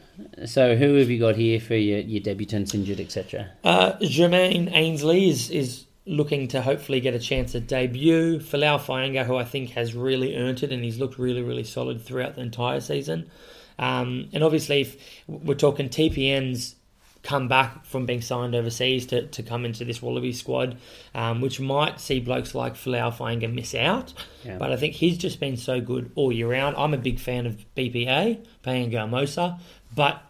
So 0.46 0.76
who 0.76 0.94
have 0.94 1.10
you 1.10 1.18
got 1.18 1.36
here 1.36 1.60
for 1.60 1.74
your, 1.74 1.98
your 1.98 2.22
debutants 2.22 2.74
injured, 2.74 3.00
etc.? 3.00 3.50
Uh, 3.64 3.92
Jermaine 4.00 4.70
Ainsley 4.72 5.28
is, 5.28 5.50
is 5.50 5.84
looking 6.06 6.48
to 6.48 6.62
hopefully 6.62 7.00
get 7.00 7.14
a 7.14 7.18
chance 7.18 7.54
at 7.54 7.66
debut. 7.66 8.38
Folau 8.38 8.78
Fainga'a, 8.80 9.26
who 9.26 9.36
I 9.36 9.44
think 9.44 9.70
has 9.70 9.94
really 9.94 10.36
earned 10.36 10.62
it, 10.62 10.72
and 10.72 10.82
he's 10.82 10.98
looked 10.98 11.18
really, 11.18 11.42
really 11.42 11.64
solid 11.64 12.02
throughout 12.02 12.36
the 12.36 12.40
entire 12.40 12.80
season. 12.80 13.30
Um, 13.78 14.28
and 14.32 14.42
obviously, 14.42 14.82
if 14.82 14.96
we're 15.26 15.54
talking 15.54 15.88
TPN's 15.88 16.76
come 17.22 17.46
back 17.46 17.84
from 17.84 18.04
being 18.04 18.20
signed 18.20 18.54
overseas 18.54 19.06
to, 19.06 19.26
to 19.28 19.42
come 19.42 19.64
into 19.64 19.84
this 19.84 20.02
Wallaby 20.02 20.32
squad, 20.32 20.76
um, 21.14 21.40
which 21.40 21.60
might 21.60 22.00
see 22.00 22.20
blokes 22.20 22.54
like 22.54 22.74
Folau 22.74 23.14
Fainga'a 23.14 23.52
miss 23.52 23.74
out. 23.74 24.12
Yeah. 24.44 24.58
But 24.58 24.72
I 24.72 24.76
think 24.76 24.94
he's 24.94 25.18
just 25.18 25.38
been 25.38 25.56
so 25.56 25.80
good 25.80 26.10
all 26.16 26.32
year 26.32 26.50
round. 26.50 26.76
I'm 26.76 26.94
a 26.94 26.98
big 26.98 27.20
fan 27.20 27.46
of 27.46 27.64
BPA, 27.76 28.44
Paenga-Amosa, 28.64 29.60
but 29.94 30.22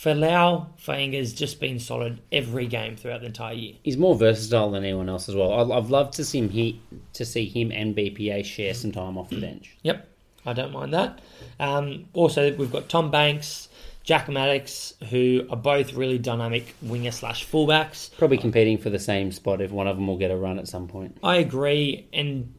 Falau 0.00 0.66
Fainga's 0.78 1.34
just 1.34 1.60
been 1.60 1.78
solid 1.78 2.20
every 2.32 2.66
game 2.66 2.96
throughout 2.96 3.20
the 3.20 3.26
entire 3.26 3.54
year. 3.54 3.74
He's 3.82 3.98
more 3.98 4.16
versatile 4.16 4.70
than 4.70 4.82
anyone 4.82 5.08
else 5.08 5.28
as 5.28 5.36
well. 5.36 5.52
I'd, 5.52 5.76
I've 5.76 5.90
loved 5.90 6.14
to 6.14 6.24
see 6.24 6.38
him 6.38 6.48
he, 6.48 6.80
to 7.12 7.24
see 7.24 7.46
him 7.46 7.70
and 7.70 7.94
BPA 7.94 8.44
share 8.44 8.74
some 8.74 8.92
time 8.92 9.18
off 9.18 9.28
the 9.28 9.40
bench. 9.40 9.76
Yep, 9.82 10.08
I 10.46 10.52
don't 10.54 10.72
mind 10.72 10.94
that. 10.94 11.20
Um, 11.60 12.06
also, 12.14 12.54
we've 12.56 12.72
got 12.72 12.88
Tom 12.88 13.10
Banks, 13.10 13.68
Jack 14.02 14.26
Maddocks, 14.26 14.94
who 15.10 15.46
are 15.50 15.56
both 15.56 15.92
really 15.94 16.18
dynamic 16.18 16.74
winger 16.82 17.10
slash 17.10 17.46
fullbacks. 17.46 18.16
Probably 18.18 18.38
competing 18.38 18.78
for 18.78 18.90
the 18.90 18.98
same 18.98 19.30
spot 19.30 19.60
if 19.60 19.70
one 19.70 19.86
of 19.86 19.96
them 19.96 20.06
will 20.06 20.16
get 20.16 20.30
a 20.30 20.36
run 20.36 20.58
at 20.58 20.68
some 20.68 20.88
point. 20.88 21.18
I 21.22 21.36
agree, 21.36 22.06
and 22.12 22.54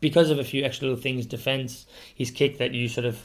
because 0.00 0.30
of 0.30 0.38
a 0.38 0.44
few 0.44 0.64
extra 0.64 0.88
little 0.88 1.02
things, 1.02 1.26
defence, 1.26 1.86
his 2.14 2.30
kick 2.30 2.58
that 2.58 2.72
you 2.72 2.88
sort 2.88 3.06
of 3.06 3.18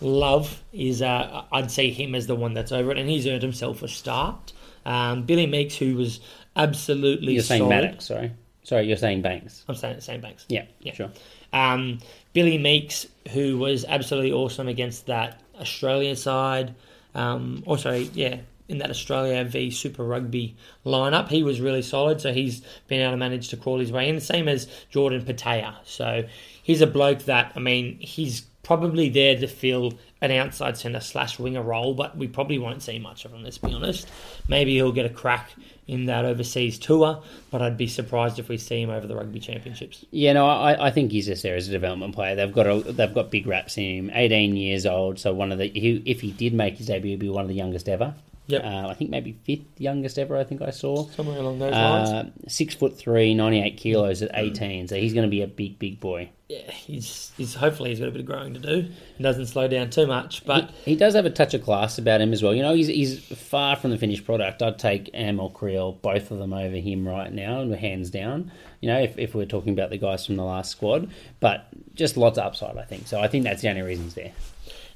love 0.00 0.62
is, 0.72 1.00
uh, 1.02 1.44
I'd 1.50 1.70
say 1.70 1.90
him 1.90 2.14
as 2.14 2.26
the 2.26 2.36
one 2.36 2.54
that's 2.54 2.72
over 2.72 2.90
it, 2.92 2.98
and 2.98 3.08
he's 3.08 3.26
earned 3.26 3.42
himself 3.42 3.82
a 3.82 3.88
start. 3.88 4.52
Um, 4.84 5.22
Billy 5.24 5.46
Meakes, 5.46 5.76
who 5.76 5.96
was 5.96 6.20
absolutely 6.56 7.34
You're 7.34 7.42
saying 7.42 7.62
solid. 7.62 7.70
Maddox, 7.84 8.04
sorry. 8.06 8.32
Sorry, 8.64 8.86
you're 8.86 8.96
saying 8.98 9.22
Banks. 9.22 9.64
I'm 9.66 9.74
saying 9.74 10.00
same 10.02 10.20
Banks. 10.20 10.44
Yeah, 10.48 10.66
Yeah. 10.80 10.92
sure. 10.92 11.10
Um, 11.52 12.00
Billy 12.34 12.58
Meakes, 12.58 13.06
who 13.30 13.58
was 13.58 13.84
absolutely 13.86 14.32
awesome 14.32 14.68
against 14.68 15.06
that 15.06 15.40
Australia 15.58 16.14
side. 16.14 16.74
Um, 17.18 17.64
also, 17.66 17.92
yeah, 17.92 18.38
in 18.68 18.78
that 18.78 18.90
Australia 18.90 19.44
v 19.44 19.70
Super 19.70 20.04
Rugby 20.04 20.56
lineup, 20.84 21.28
he 21.28 21.42
was 21.42 21.60
really 21.60 21.82
solid. 21.82 22.20
So 22.20 22.32
he's 22.32 22.62
been 22.86 23.00
able 23.00 23.12
to 23.12 23.16
manage 23.16 23.48
to 23.48 23.56
crawl 23.56 23.78
his 23.78 23.90
way 23.90 24.08
in. 24.08 24.20
Same 24.20 24.46
as 24.46 24.68
Jordan 24.90 25.24
Petaia. 25.24 25.74
So 25.84 26.24
he's 26.62 26.80
a 26.80 26.86
bloke 26.86 27.20
that 27.24 27.52
I 27.56 27.60
mean, 27.60 27.98
he's 27.98 28.42
probably 28.62 29.08
there 29.08 29.36
to 29.38 29.46
fill 29.46 29.94
an 30.20 30.32
outside 30.32 30.76
centre 30.76 31.00
slash 31.00 31.38
winger 31.38 31.62
role, 31.62 31.94
but 31.94 32.16
we 32.16 32.26
probably 32.26 32.58
won't 32.58 32.82
see 32.82 32.98
much 32.98 33.24
of 33.24 33.32
him. 33.32 33.44
Let's 33.44 33.58
be 33.58 33.72
honest. 33.72 34.08
Maybe 34.48 34.74
he'll 34.74 34.92
get 34.92 35.06
a 35.06 35.10
crack 35.10 35.50
in 35.86 36.06
that 36.06 36.24
overseas 36.24 36.78
tour, 36.78 37.22
but 37.50 37.62
I'd 37.62 37.76
be 37.76 37.86
surprised 37.86 38.38
if 38.38 38.48
we 38.48 38.58
see 38.58 38.82
him 38.82 38.90
over 38.90 39.06
the 39.06 39.16
rugby 39.16 39.40
championships. 39.40 40.04
Yeah, 40.10 40.34
no, 40.34 40.46
I, 40.46 40.88
I 40.88 40.90
think 40.90 41.12
he's 41.12 41.26
just 41.26 41.42
there 41.42 41.56
as 41.56 41.68
a 41.68 41.70
development 41.70 42.14
player. 42.14 42.34
They've 42.34 42.52
got 42.52 42.66
a, 42.66 42.80
they've 42.80 43.14
got 43.14 43.30
big 43.30 43.46
raps 43.46 43.78
in 43.78 43.84
him. 43.84 44.10
Eighteen 44.12 44.56
years 44.56 44.86
old, 44.86 45.18
so 45.18 45.32
one 45.32 45.52
of 45.52 45.58
the 45.58 45.66
he, 45.68 46.02
if 46.04 46.20
he 46.20 46.32
did 46.32 46.52
make 46.52 46.76
his 46.76 46.88
debut, 46.88 47.12
he'd 47.12 47.20
be 47.20 47.28
one 47.28 47.42
of 47.42 47.48
the 47.48 47.54
youngest 47.54 47.88
ever. 47.88 48.14
Yep. 48.48 48.64
Uh, 48.64 48.88
I 48.88 48.94
think 48.94 49.10
maybe 49.10 49.38
fifth 49.44 49.78
youngest 49.78 50.18
ever. 50.18 50.36
I 50.36 50.44
think 50.44 50.62
I 50.62 50.70
saw. 50.70 51.06
Somewhere 51.08 51.38
along 51.38 51.58
those 51.58 51.72
lines. 51.72 52.08
Uh, 52.08 52.30
six 52.48 52.74
foot 52.74 52.96
three, 52.96 53.34
98 53.34 53.76
kilos 53.76 54.22
at 54.22 54.30
eighteen. 54.34 54.88
So 54.88 54.96
he's 54.96 55.14
going 55.14 55.26
to 55.26 55.30
be 55.30 55.42
a 55.42 55.46
big, 55.46 55.78
big 55.78 56.00
boy. 56.00 56.30
Yeah, 56.48 56.70
he's, 56.70 57.30
he's 57.36 57.54
hopefully 57.54 57.90
he's 57.90 58.00
got 58.00 58.08
a 58.08 58.10
bit 58.10 58.20
of 58.20 58.26
growing 58.26 58.54
to 58.54 58.60
do. 58.60 58.88
He 59.18 59.22
doesn't 59.22 59.46
slow 59.46 59.68
down 59.68 59.90
too 59.90 60.06
much, 60.06 60.46
but 60.46 60.70
he, 60.84 60.92
he 60.92 60.96
does 60.96 61.14
have 61.14 61.26
a 61.26 61.30
touch 61.30 61.52
of 61.52 61.62
class 61.62 61.98
about 61.98 62.22
him 62.22 62.32
as 62.32 62.42
well. 62.42 62.54
You 62.54 62.62
know, 62.62 62.74
he's 62.74 62.86
he's 62.86 63.22
far 63.22 63.76
from 63.76 63.90
the 63.90 63.98
finished 63.98 64.24
product. 64.24 64.62
I'd 64.62 64.78
take 64.78 65.10
Am 65.12 65.40
or 65.40 65.52
Creel, 65.52 65.92
both 65.92 66.30
of 66.30 66.38
them 66.38 66.54
over 66.54 66.76
him 66.76 67.06
right 67.06 67.30
now, 67.30 67.60
and 67.60 67.74
hands 67.74 68.08
down. 68.08 68.50
You 68.80 68.88
know, 68.88 68.98
if, 68.98 69.18
if 69.18 69.34
we're 69.34 69.44
talking 69.44 69.74
about 69.74 69.90
the 69.90 69.98
guys 69.98 70.24
from 70.24 70.36
the 70.36 70.44
last 70.44 70.70
squad, 70.70 71.10
but 71.38 71.66
just 71.94 72.16
lots 72.16 72.38
of 72.38 72.44
upside, 72.44 72.78
I 72.78 72.84
think. 72.84 73.08
So 73.08 73.20
I 73.20 73.28
think 73.28 73.44
that's 73.44 73.60
the 73.60 73.68
only 73.68 73.82
reason 73.82 74.04
he's 74.04 74.14
there. 74.14 74.32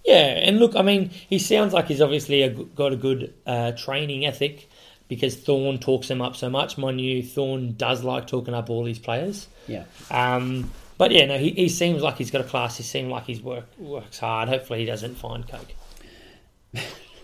yeah. 0.07 0.15
And 0.15 0.59
look, 0.59 0.75
I 0.75 0.81
mean, 0.81 1.11
he 1.11 1.39
sounds 1.39 1.75
like 1.75 1.87
he's 1.89 2.01
obviously 2.01 2.43
a, 2.43 2.49
got 2.49 2.95
a 2.95 2.97
good 2.97 3.35
uh, 3.45 3.73
training 3.73 4.25
ethic 4.25 4.71
because 5.09 5.37
Thorn 5.37 5.79
talks 5.79 6.11
him 6.11 6.23
up 6.23 6.35
so 6.35 6.49
much. 6.49 6.79
My 6.79 6.93
new 6.93 7.23
Thorn 7.23 7.75
does 7.75 8.03
like 8.03 8.27
talking 8.27 8.55
up 8.55 8.71
all 8.71 8.85
these 8.85 8.99
players. 8.99 9.49
Yeah. 9.67 9.85
Um, 10.11 10.71
but 11.03 11.11
yeah, 11.11 11.27
no, 11.27 11.37
he, 11.37 11.51
he 11.51 11.69
seems 11.69 12.01
like 12.01 12.17
he's 12.17 12.31
got 12.31 12.43
a 12.43 12.45
class. 12.45 12.77
He 12.77 12.85
seems 12.85 13.11
like 13.11 13.25
he's 13.25 13.43
work 13.43 13.65
works 13.77 14.21
hard. 14.21 14.49
Hopefully, 14.49 14.79
he 14.79 14.85
doesn't 14.85 15.17
find 15.17 15.45
coke. 15.49 15.73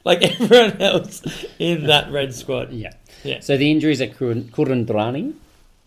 like 0.04 0.20
everyone 0.20 0.82
else 0.82 1.22
in 1.58 1.86
that 1.86 2.12
red 2.12 2.34
squad. 2.34 2.72
Yeah. 2.72 2.92
Yeah. 3.24 3.40
So 3.40 3.56
the 3.56 3.70
injuries 3.70 4.02
are 4.02 4.06
Kuridrani 4.06 5.32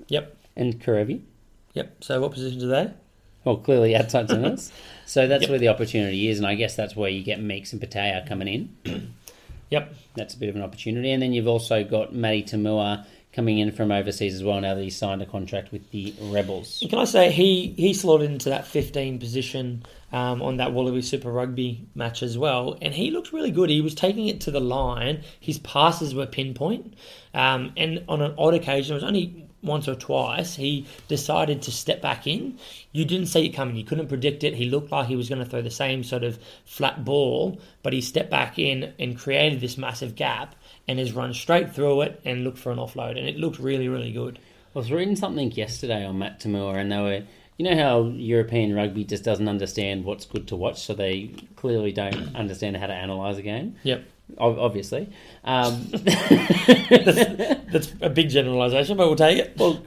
Yep. 0.07 0.36
and 0.55 0.82
Kerevi. 0.82 1.22
Yep. 1.74 2.03
So 2.03 2.20
what 2.20 2.32
positions 2.32 2.64
are 2.64 2.68
they? 2.68 2.91
Well, 3.43 3.57
clearly 3.57 3.95
outside 3.95 4.28
centres. 4.28 4.72
so 5.05 5.28
that's 5.28 5.41
Yep. 5.43 5.49
where 5.51 5.59
the 5.59 5.68
opportunity 5.68 6.30
is, 6.30 6.39
and 6.39 6.47
I 6.47 6.55
guess 6.55 6.76
that's 6.76 6.95
where 6.95 7.11
you 7.11 7.22
get 7.22 7.39
Meakes 7.39 7.74
and 7.74 7.80
Petaia 7.80 8.28
coming 8.28 8.47
in. 8.47 9.14
Yep. 9.70 9.93
That's 10.16 10.34
a 10.34 10.39
bit 10.39 10.49
of 10.49 10.55
an 10.55 10.64
opportunity. 10.64 11.11
And 11.11 11.22
then 11.22 11.32
you've 11.32 11.47
also 11.47 11.84
got 11.84 12.11
Matty 12.11 12.41
Toomua 12.41 13.05
coming 13.34 13.57
in 13.57 13.71
from 13.71 13.91
overseas 13.91 14.36
as 14.36 14.43
well 14.43 14.61
now 14.61 14.75
that 14.75 14.81
he's 14.81 14.95
signed 14.95 15.21
a 15.21 15.25
contract 15.25 15.71
with 15.71 15.89
the 15.91 16.13
Rebels. 16.21 16.84
Can 16.88 16.99
I 16.99 17.05
say 17.05 17.31
he 17.31 17.73
he 17.77 17.93
slotted 17.93 18.29
into 18.29 18.49
that 18.49 18.65
15 18.67 19.19
position 19.19 19.84
um, 20.11 20.41
on 20.41 20.57
that 20.57 20.71
Wallaby 20.73 21.01
Super 21.01 21.31
Rugby 21.31 21.88
match 21.95 22.21
as 22.23 22.38
well, 22.38 22.77
and 22.81 22.93
he 22.93 23.11
looked 23.11 23.34
really 23.34 23.51
good. 23.51 23.69
He 23.69 23.81
was 23.81 23.95
taking 23.95 24.27
it 24.27 24.41
to 24.41 24.51
the 24.51 24.61
line. 24.61 25.23
His 25.39 25.59
passes 25.59 26.13
were 26.13 26.27
pinpoint, 26.27 26.93
um, 27.34 27.73
and 27.75 28.03
on 28.07 28.21
an 28.21 28.36
odd 28.38 28.53
occasion, 28.53 28.93
it 28.93 28.95
was 28.95 29.03
only 29.03 29.47
once 29.63 29.88
or 29.88 29.95
twice, 29.95 30.55
he 30.55 30.86
decided 31.07 31.61
to 31.61 31.71
step 31.71 32.01
back 32.01 32.27
in. 32.27 32.59
You 32.91 33.05
didn't 33.05 33.27
see 33.27 33.45
it 33.45 33.53
coming. 33.53 33.77
You 33.77 33.86
couldn't 33.86 34.09
predict 34.09 34.43
it. 34.43 34.53
He 34.53 34.65
looked 34.65 34.91
like 34.91 35.07
he 35.07 35.15
was 35.15 35.29
going 35.29 35.43
to 35.43 35.49
throw 35.49 35.61
the 35.61 35.71
same 35.71 36.03
sort 36.03 36.23
of 36.23 36.38
flat 36.65 37.05
ball, 37.05 37.59
but 37.81 37.93
he 37.93 38.01
stepped 38.01 38.29
back 38.29 38.59
in 38.59 38.93
and 38.99 39.17
created 39.17 39.61
this 39.61 39.77
massive 39.77 40.15
gap 40.15 40.55
and 40.88 40.99
has 40.99 41.13
run 41.13 41.34
straight 41.34 41.73
through 41.73 42.01
it 42.01 42.21
and 42.25 42.43
looked 42.43 42.57
for 42.57 42.71
an 42.71 42.77
offload, 42.77 43.11
and 43.17 43.27
it 43.27 43.38
looked 43.38 43.59
really, 43.59 43.88
really 43.88 44.11
good. 44.11 44.39
I 44.75 44.79
was 44.79 44.91
reading 44.91 45.15
something 45.15 45.51
yesterday 45.51 46.05
on 46.05 46.17
Matt 46.19 46.39
Toomua, 46.39 46.77
and 46.77 46.91
they 46.91 46.97
were, 46.99 47.23
you 47.57 47.65
know, 47.65 47.75
how 47.75 48.03
European 48.07 48.73
rugby 48.73 49.03
just 49.03 49.23
doesn't 49.23 49.47
understand 49.47 50.03
what's 50.03 50.25
good 50.25 50.47
to 50.47 50.55
watch, 50.55 50.81
so 50.81 50.93
they 50.93 51.36
clearly 51.55 51.91
don't 51.91 52.36
understand 52.36 52.75
how 52.77 52.88
to 52.88 52.93
analyse 52.93 53.38
a 53.38 53.41
game. 53.43 53.75
Yep. 53.84 54.03
Obviously, 54.39 55.09
um, 55.43 55.86
That's 55.91 57.93
a 58.01 58.09
big 58.09 58.29
generalisation, 58.29 58.97
but 58.97 59.07
we'll 59.07 59.15
take 59.15 59.38
it. 59.38 59.53
well, 59.57 59.79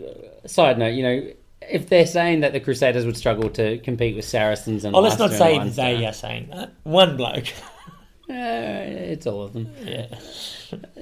side 0.46 0.78
note, 0.78 0.94
you 0.94 1.02
know, 1.02 1.32
if 1.62 1.88
they're 1.88 2.06
saying 2.06 2.40
that 2.40 2.52
the 2.52 2.60
Crusaders 2.60 3.04
would 3.06 3.16
struggle 3.16 3.50
to 3.50 3.78
compete 3.78 4.14
with 4.14 4.24
Saracens 4.24 4.84
and 4.84 4.94
Oh, 4.94 5.00
let's 5.00 5.18
not 5.18 5.32
say 5.32 5.58
they 5.70 6.06
are 6.06 6.12
saying 6.12 6.48
that. 6.52 6.74
One 6.84 7.16
bloke. 7.16 7.48
uh, 8.30 8.30
it's 8.30 9.26
all 9.26 9.42
of 9.42 9.52
them. 9.52 9.72
Yeah. 9.82 10.06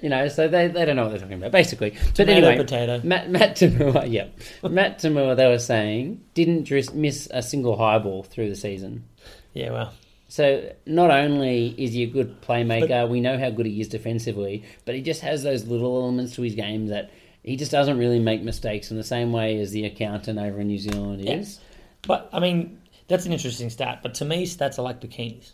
You 0.02 0.08
know, 0.08 0.28
so 0.28 0.48
they, 0.48 0.68
they 0.68 0.84
don't 0.84 0.96
know 0.96 1.04
what 1.04 1.10
they're 1.10 1.20
talking 1.20 1.38
about, 1.38 1.52
basically. 1.52 1.90
But 1.90 2.14
Tomato, 2.14 2.46
anyway, 2.46 2.56
potato. 2.56 3.00
Matt, 3.04 3.30
Matt 3.30 3.56
Toomua, 3.56 4.04
yeah. 4.10 4.28
Matt 4.62 4.98
Toomua, 4.98 5.36
they 5.36 5.46
were 5.46 5.58
saying, 5.58 6.22
didn't 6.34 6.70
miss 6.94 7.28
a 7.30 7.42
single 7.42 7.76
high 7.76 7.98
ball 7.98 8.22
through 8.22 8.48
the 8.48 8.56
season. 8.56 9.04
Yeah, 9.52 9.72
well. 9.72 9.92
So 10.28 10.72
not 10.84 11.10
only 11.10 11.74
is 11.78 11.92
he 11.92 12.02
a 12.02 12.06
good 12.06 12.42
playmaker, 12.42 13.08
we 13.08 13.20
know 13.20 13.38
how 13.38 13.50
good 13.50 13.66
he 13.66 13.80
is 13.80 13.88
defensively, 13.88 14.64
but 14.84 14.94
he 14.94 15.00
just 15.00 15.20
has 15.20 15.42
those 15.42 15.64
little 15.64 16.02
elements 16.02 16.34
to 16.34 16.42
his 16.42 16.54
game 16.54 16.88
that 16.88 17.10
he 17.44 17.56
just 17.56 17.70
doesn't 17.70 17.98
really 17.98 18.18
make 18.18 18.42
mistakes 18.42 18.90
in 18.90 18.96
the 18.96 19.04
same 19.04 19.32
way 19.32 19.60
as 19.60 19.70
the 19.70 19.84
accountant 19.84 20.38
over 20.38 20.60
in 20.60 20.66
New 20.66 20.78
Zealand 20.78 21.28
is. 21.28 21.60
But, 22.06 22.28
I 22.32 22.40
mean, 22.40 22.80
that's 23.06 23.26
an 23.26 23.32
interesting 23.32 23.70
stat. 23.70 24.00
But 24.02 24.14
to 24.14 24.24
me, 24.24 24.46
stats 24.46 24.78
are 24.78 24.82
like 24.82 25.00
bikinis. 25.00 25.52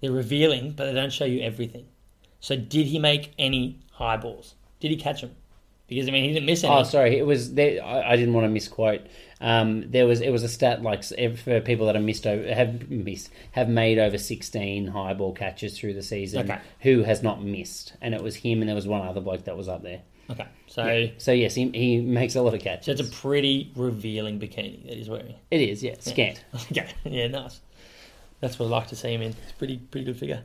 They're 0.00 0.12
revealing, 0.12 0.72
but 0.72 0.86
they 0.86 0.92
don't 0.92 1.12
show 1.12 1.24
you 1.24 1.40
everything. 1.40 1.86
So, 2.46 2.54
did 2.54 2.86
he 2.86 3.00
make 3.00 3.32
any 3.40 3.80
high 3.90 4.16
balls? 4.16 4.54
Did 4.78 4.92
he 4.92 4.96
catch 4.96 5.20
them? 5.20 5.32
Because, 5.88 6.06
I 6.06 6.12
mean, 6.12 6.22
he 6.22 6.32
didn't 6.32 6.46
miss 6.46 6.62
any. 6.62 6.72
Oh, 6.72 6.84
sorry, 6.84 7.18
it 7.18 7.26
was 7.26 7.54
there. 7.54 7.82
I, 7.84 8.12
I 8.12 8.16
didn't 8.16 8.34
want 8.34 8.44
to 8.44 8.48
misquote. 8.48 9.00
Um, 9.40 9.90
there 9.90 10.06
was 10.06 10.20
it 10.20 10.30
was 10.30 10.44
a 10.44 10.48
stat 10.48 10.80
like 10.80 11.02
for 11.02 11.60
people 11.60 11.86
that 11.86 11.96
have 11.96 12.04
missed 12.04 12.24
over 12.24 12.54
have 12.54 12.88
missed 12.88 13.30
have 13.50 13.68
made 13.68 13.98
over 13.98 14.16
sixteen 14.16 14.86
high 14.86 15.12
ball 15.12 15.32
catches 15.32 15.76
through 15.76 15.94
the 15.94 16.04
season. 16.04 16.48
Okay. 16.48 16.60
Who 16.82 17.02
has 17.02 17.20
not 17.20 17.42
missed? 17.42 17.94
And 18.00 18.14
it 18.14 18.22
was 18.22 18.36
him, 18.36 18.60
and 18.62 18.68
there 18.68 18.76
was 18.76 18.86
one 18.86 19.04
other 19.04 19.20
bloke 19.20 19.42
that 19.46 19.56
was 19.56 19.68
up 19.68 19.82
there. 19.82 20.02
Okay. 20.30 20.46
So, 20.68 21.08
So 21.18 21.32
yes, 21.32 21.56
he, 21.56 21.68
he 21.70 22.00
makes 22.00 22.36
a 22.36 22.42
lot 22.42 22.54
of 22.54 22.60
so 22.60 22.64
catches. 22.64 23.00
it's 23.00 23.08
a 23.08 23.12
pretty 23.12 23.72
revealing 23.74 24.38
bikini 24.38 24.86
that 24.86 24.96
he's 24.96 25.08
wearing. 25.08 25.34
It 25.50 25.62
is, 25.62 25.82
yeah, 25.82 25.96
scant. 25.98 26.44
Okay. 26.70 26.88
Yeah, 27.04 27.26
nice. 27.26 27.60
That's 28.40 28.56
what 28.58 28.66
I 28.66 28.68
like 28.68 28.86
to 28.88 28.96
see 28.96 29.12
him 29.14 29.22
in. 29.22 29.30
It's 29.30 29.52
pretty, 29.58 29.78
pretty 29.78 30.04
good 30.04 30.16
figure. 30.16 30.44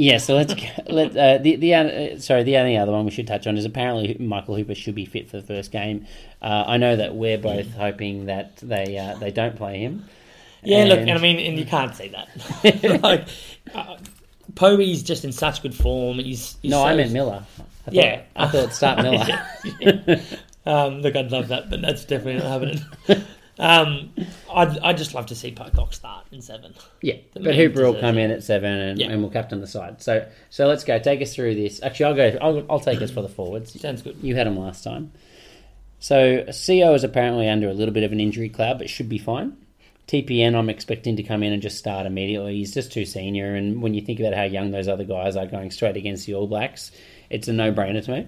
Yeah, 0.00 0.18
so 0.18 0.36
let's 0.36 0.54
let 0.88 1.16
uh, 1.16 1.38
the 1.38 1.56
the 1.56 1.74
uh, 1.74 2.18
sorry 2.20 2.44
the 2.44 2.56
only 2.58 2.76
other 2.76 2.92
one 2.92 3.04
we 3.04 3.10
should 3.10 3.26
touch 3.26 3.46
on 3.48 3.56
is 3.56 3.64
apparently 3.64 4.16
Michael 4.20 4.54
Hooper 4.54 4.76
should 4.76 4.94
be 4.94 5.04
fit 5.04 5.28
for 5.28 5.38
the 5.38 5.42
first 5.42 5.72
game. 5.72 6.06
Uh, 6.40 6.64
I 6.68 6.76
know 6.76 6.94
that 6.94 7.16
we're 7.16 7.36
both 7.38 7.72
hoping 7.74 8.26
that 8.26 8.56
they 8.58 8.96
uh, 8.96 9.16
they 9.18 9.32
don't 9.32 9.56
play 9.56 9.80
him. 9.80 10.04
Yeah, 10.62 10.84
look, 10.84 11.00
And- 11.00 11.10
and 11.10 11.18
I 11.18 11.22
mean, 11.22 11.38
and 11.40 11.58
you 11.58 11.64
can't 11.66 11.94
say 11.96 12.08
that. 12.10 13.00
like, 13.02 13.26
uh, 13.74 13.96
just 15.02 15.24
in 15.24 15.32
such 15.32 15.62
good 15.62 15.74
form. 15.74 16.18
He's, 16.18 16.56
he's 16.62 16.70
No, 16.70 16.78
so- 16.78 16.86
I 16.86 16.94
meant 16.96 17.12
Miller. 17.12 17.44
I 17.58 17.62
thought, 17.84 17.94
Yeah. 17.94 18.22
I 18.36 18.48
thought 18.48 18.72
start 18.72 18.98
Miller. 19.02 19.46
Yeah. 19.80 20.20
um, 20.66 21.00
look, 21.00 21.14
I'd 21.16 21.30
love 21.32 21.48
that, 21.48 21.70
but 21.70 21.80
that's 21.80 22.04
definitely 22.04 22.42
not 22.42 22.60
happening. 22.60 23.24
Um, 23.58 24.12
I'd, 24.52 24.78
I'd 24.78 24.96
just 24.96 25.14
love 25.14 25.26
to 25.26 25.34
see 25.34 25.50
Pocock 25.50 25.92
start 25.92 26.26
in 26.30 26.40
seven. 26.42 26.74
Yeah, 27.02 27.16
The 27.32 27.40
but 27.40 27.54
Hooper 27.56 27.82
will 27.82 28.00
come 28.00 28.16
in 28.18 28.30
at 28.30 28.44
seven, 28.44 28.72
and, 28.72 28.98
Yeah. 29.00 29.08
and 29.10 29.20
we'll 29.20 29.30
captain 29.32 29.60
the 29.60 29.66
side. 29.66 30.00
So, 30.00 30.26
so 30.50 30.66
let's 30.68 30.84
go. 30.84 30.98
Take 30.98 31.20
us 31.22 31.34
through 31.34 31.56
this. 31.56 31.82
Actually, 31.82 32.04
I'll 32.06 32.14
go. 32.14 32.38
I'll, 32.40 32.66
I'll 32.70 32.80
take 32.80 33.02
us 33.02 33.10
for 33.10 33.22
the 33.22 33.28
forwards. 33.28 33.78
Sounds 33.80 34.02
good. 34.02 34.16
You 34.22 34.36
had 34.36 34.46
them 34.46 34.58
last 34.58 34.84
time. 34.84 35.12
So, 35.98 36.44
Sio 36.50 36.94
is 36.94 37.02
apparently 37.02 37.48
under 37.48 37.68
a 37.68 37.74
little 37.74 37.92
bit 37.92 38.04
of 38.04 38.12
an 38.12 38.20
injury 38.20 38.48
cloud, 38.48 38.78
but 38.78 38.88
should 38.88 39.08
be 39.08 39.18
fine. 39.18 39.56
TPN, 40.06 40.54
I'm 40.54 40.70
expecting 40.70 41.16
to 41.16 41.22
come 41.22 41.42
in 41.42 41.52
and 41.52 41.60
just 41.60 41.76
start 41.76 42.06
immediately. 42.06 42.56
He's 42.56 42.72
just 42.72 42.92
too 42.92 43.04
senior, 43.04 43.54
and 43.56 43.82
when 43.82 43.92
you 43.92 44.00
think 44.00 44.20
about 44.20 44.32
how 44.34 44.44
young 44.44 44.70
those 44.70 44.88
other 44.88 45.04
guys 45.04 45.36
are 45.36 45.46
going 45.46 45.70
straight 45.70 45.96
against 45.96 46.24
the 46.26 46.34
All 46.34 46.46
Blacks, 46.46 46.92
it's 47.28 47.48
a 47.48 47.52
no-brainer 47.52 48.02
to 48.04 48.10
me. 48.12 48.26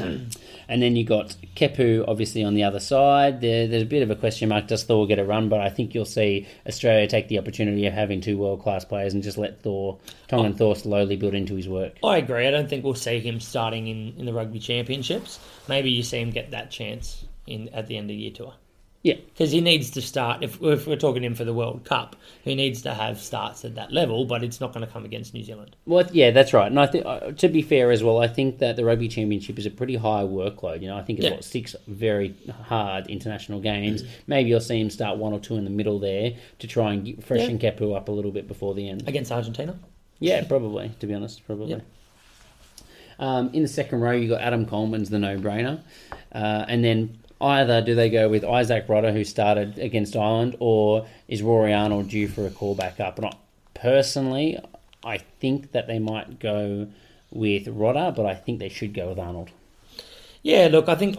and 0.68 0.82
then 0.82 0.96
you 0.96 1.04
got 1.04 1.36
Kepu 1.56 2.04
obviously 2.06 2.44
on 2.44 2.54
the 2.54 2.62
other 2.62 2.80
side. 2.80 3.40
There, 3.40 3.66
there's 3.66 3.82
a 3.82 3.86
bit 3.86 4.02
of 4.02 4.10
a 4.10 4.14
question 4.14 4.48
mark. 4.48 4.66
Does 4.66 4.84
Thor 4.84 5.06
get 5.06 5.18
a 5.18 5.24
run? 5.24 5.48
But 5.48 5.60
I 5.60 5.68
think 5.70 5.94
you'll 5.94 6.04
see 6.04 6.46
Australia 6.66 7.06
take 7.06 7.28
the 7.28 7.38
opportunity 7.38 7.86
of 7.86 7.92
having 7.92 8.20
two 8.20 8.38
world 8.38 8.62
class 8.62 8.84
players 8.84 9.14
and 9.14 9.22
just 9.22 9.38
let 9.38 9.62
Thor, 9.62 9.98
Tongan 10.28 10.54
Thor, 10.54 10.76
slowly 10.76 11.16
build 11.16 11.34
into 11.34 11.54
his 11.54 11.68
work. 11.68 11.96
I 12.04 12.18
agree. 12.18 12.46
I 12.46 12.50
don't 12.50 12.68
think 12.68 12.84
we'll 12.84 12.94
see 12.94 13.20
him 13.20 13.40
starting 13.40 13.88
in, 13.88 14.14
in 14.16 14.26
the 14.26 14.32
rugby 14.32 14.58
championships. 14.58 15.40
Maybe 15.68 15.90
you 15.90 16.02
see 16.02 16.20
him 16.20 16.30
get 16.30 16.50
that 16.52 16.70
chance 16.70 17.24
in 17.46 17.68
at 17.70 17.86
the 17.86 17.96
end 17.96 18.10
of 18.10 18.16
year 18.16 18.30
tour. 18.30 18.54
Yeah, 19.02 19.14
Because 19.14 19.50
he 19.50 19.62
needs 19.62 19.88
to 19.92 20.02
start, 20.02 20.42
if, 20.44 20.60
if 20.60 20.86
we're 20.86 20.94
talking 20.96 21.24
him 21.24 21.34
for 21.34 21.44
the 21.44 21.54
World 21.54 21.84
Cup, 21.86 22.16
he 22.44 22.54
needs 22.54 22.82
to 22.82 22.92
have 22.92 23.18
starts 23.18 23.64
at 23.64 23.74
that 23.76 23.90
level, 23.92 24.26
but 24.26 24.44
it's 24.44 24.60
not 24.60 24.74
going 24.74 24.84
to 24.86 24.92
come 24.92 25.06
against 25.06 25.32
New 25.32 25.42
Zealand. 25.42 25.74
Well, 25.86 26.06
yeah, 26.12 26.32
that's 26.32 26.52
right. 26.52 26.66
And 26.66 26.78
I 26.78 26.86
think, 26.86 27.06
uh, 27.06 27.32
to 27.32 27.48
be 27.48 27.62
fair 27.62 27.90
as 27.92 28.04
well, 28.04 28.18
I 28.18 28.28
think 28.28 28.58
that 28.58 28.76
the 28.76 28.84
rugby 28.84 29.08
championship 29.08 29.58
is 29.58 29.64
a 29.64 29.70
pretty 29.70 29.96
high 29.96 30.24
workload. 30.24 30.82
You 30.82 30.88
know, 30.88 30.98
I 30.98 31.02
think 31.02 31.18
it's 31.18 31.24
Yeah. 31.28 31.32
what 31.32 31.44
six 31.44 31.74
very 31.86 32.34
hard 32.64 33.06
international 33.06 33.60
games. 33.60 34.04
Maybe 34.26 34.50
you'll 34.50 34.60
see 34.60 34.78
him 34.78 34.90
start 34.90 35.16
one 35.16 35.32
or 35.32 35.40
two 35.40 35.56
in 35.56 35.64
the 35.64 35.70
middle 35.70 35.98
there 35.98 36.34
to 36.58 36.66
try 36.66 36.92
and 36.92 37.02
get, 37.02 37.24
freshen 37.24 37.58
Kepu 37.58 37.96
up 37.96 38.08
a 38.10 38.12
little 38.12 38.32
bit 38.32 38.46
before 38.46 38.74
the 38.74 38.86
end. 38.86 39.08
Against 39.08 39.32
Argentina? 39.32 39.78
Yeah, 40.18 40.44
probably. 40.44 40.90
To 41.00 41.06
be 41.06 41.14
honest, 41.14 41.46
probably. 41.46 41.70
Yep. 41.70 41.82
Um, 43.18 43.50
in 43.54 43.62
the 43.62 43.68
second 43.68 44.00
row, 44.00 44.12
you 44.12 44.28
got 44.28 44.40
Adam 44.40 44.64
Coleman's 44.66 45.10
the 45.10 45.18
no-brainer, 45.18 45.80
uh, 46.32 46.64
and 46.68 46.82
then 46.82 47.18
either 47.40 47.80
do 47.80 47.94
they 47.94 48.10
go 48.10 48.28
with 48.28 48.42
Izack 48.42 48.86
Rodda, 48.86 49.12
who 49.12 49.24
started 49.24 49.78
against 49.78 50.16
Ireland, 50.16 50.56
or 50.60 51.06
is 51.28 51.42
Rory 51.42 51.72
Arnold 51.72 52.08
due 52.08 52.28
for 52.28 52.46
a 52.46 52.50
call 52.50 52.74
back 52.74 53.00
up? 53.00 53.18
And 53.18 53.34
personally, 53.74 54.58
I 55.04 55.18
think 55.18 55.72
that 55.72 55.86
they 55.86 55.98
might 55.98 56.38
go 56.38 56.88
with 57.30 57.66
Rodda, 57.66 58.14
but 58.14 58.26
I 58.26 58.34
think 58.34 58.58
they 58.58 58.68
should 58.68 58.94
go 58.94 59.08
with 59.08 59.18
Arnold. 59.18 59.50
Yeah, 60.42 60.68
look, 60.70 60.88
I 60.88 60.94
think 60.94 61.18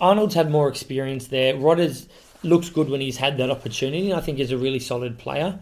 Arnold's 0.00 0.34
had 0.34 0.50
more 0.50 0.68
experience 0.68 1.28
there. 1.28 1.54
Rodders 1.54 2.08
looks 2.42 2.68
good 2.68 2.88
when 2.88 3.00
he's 3.00 3.16
had 3.16 3.36
that 3.38 3.50
opportunity. 3.50 4.12
I 4.12 4.20
think 4.20 4.38
he's 4.38 4.52
a 4.52 4.58
really 4.58 4.80
solid 4.80 5.18
player. 5.18 5.58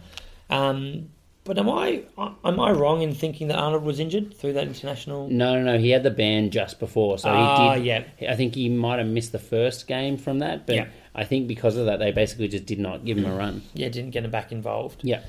Um, 0.49 1.09
but 1.43 1.57
am 1.57 1.69
I 1.69 2.03
am 2.45 2.59
I 2.59 2.71
wrong 2.71 3.01
in 3.01 3.13
thinking 3.15 3.47
that 3.47 3.57
Arnold 3.57 3.83
was 3.83 3.99
injured 3.99 4.33
through 4.37 4.53
that 4.53 4.67
international? 4.67 5.27
No, 5.29 5.55
no, 5.55 5.63
no. 5.73 5.77
He 5.79 5.89
had 5.89 6.03
the 6.03 6.11
ban 6.11 6.49
just 6.51 6.79
before, 6.79 7.17
so 7.17 7.29
Ah, 7.29 7.73
he 7.75 7.79
did. 7.79 7.85
Yeah, 8.19 8.31
I 8.31 8.35
think 8.35 8.55
he 8.55 8.69
might 8.69 8.99
have 8.99 9.07
missed 9.07 9.31
the 9.31 9.39
first 9.39 9.87
game 9.87 10.17
from 10.17 10.39
that, 10.39 10.65
but 10.67 10.75
Yeah. 10.75 10.87
I 11.15 11.23
think 11.25 11.47
because 11.47 11.75
of 11.77 11.87
that, 11.87 11.99
they 11.99 12.11
basically 12.11 12.47
just 12.47 12.65
did 12.65 12.79
not 12.79 13.03
give 13.05 13.17
him 13.17 13.25
a 13.25 13.35
run. 13.35 13.63
Yeah, 13.73 13.89
didn't 13.89 14.11
get 14.11 14.23
him 14.23 14.31
back 14.31 14.51
involved. 14.51 15.01
Yeah. 15.03 15.21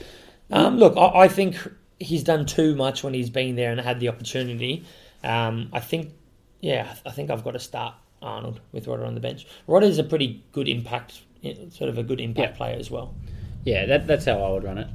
Um, 0.51 0.77
look, 0.79 0.97
I, 0.97 1.23
I 1.25 1.29
think 1.29 1.57
he's 1.99 2.23
done 2.25 2.47
too 2.47 2.75
much 2.77 3.03
when 3.03 3.15
he's 3.15 3.31
been 3.31 3.57
there 3.57 3.71
and 3.73 3.81
had 3.81 3.99
the 4.01 4.09
opportunity. 4.09 4.85
Um, 5.25 5.71
I 5.73 5.81
think, 5.81 6.13
yeah, 6.61 6.95
I 7.07 7.11
think 7.11 7.31
I've 7.31 7.43
got 7.43 7.53
to 7.53 7.59
start 7.61 7.95
Arnold 8.21 8.61
with 8.73 8.87
Rodda 8.87 9.07
on 9.07 9.15
the 9.15 9.21
bench. 9.21 9.47
Rodda's 9.67 9.99
a 9.99 10.05
pretty 10.05 10.45
good 10.53 10.69
impact, 10.69 11.23
sort 11.71 11.89
of 11.89 11.99
a 11.99 12.03
good 12.03 12.21
impact 12.21 12.53
Yeah. 12.53 12.57
player 12.57 12.77
as 12.79 12.91
well. 12.91 13.15
Yeah, 13.65 13.87
that, 13.87 14.07
that's 14.07 14.25
how 14.27 14.43
I 14.43 14.51
would 14.51 14.63
run 14.65 14.79
it. 14.79 14.89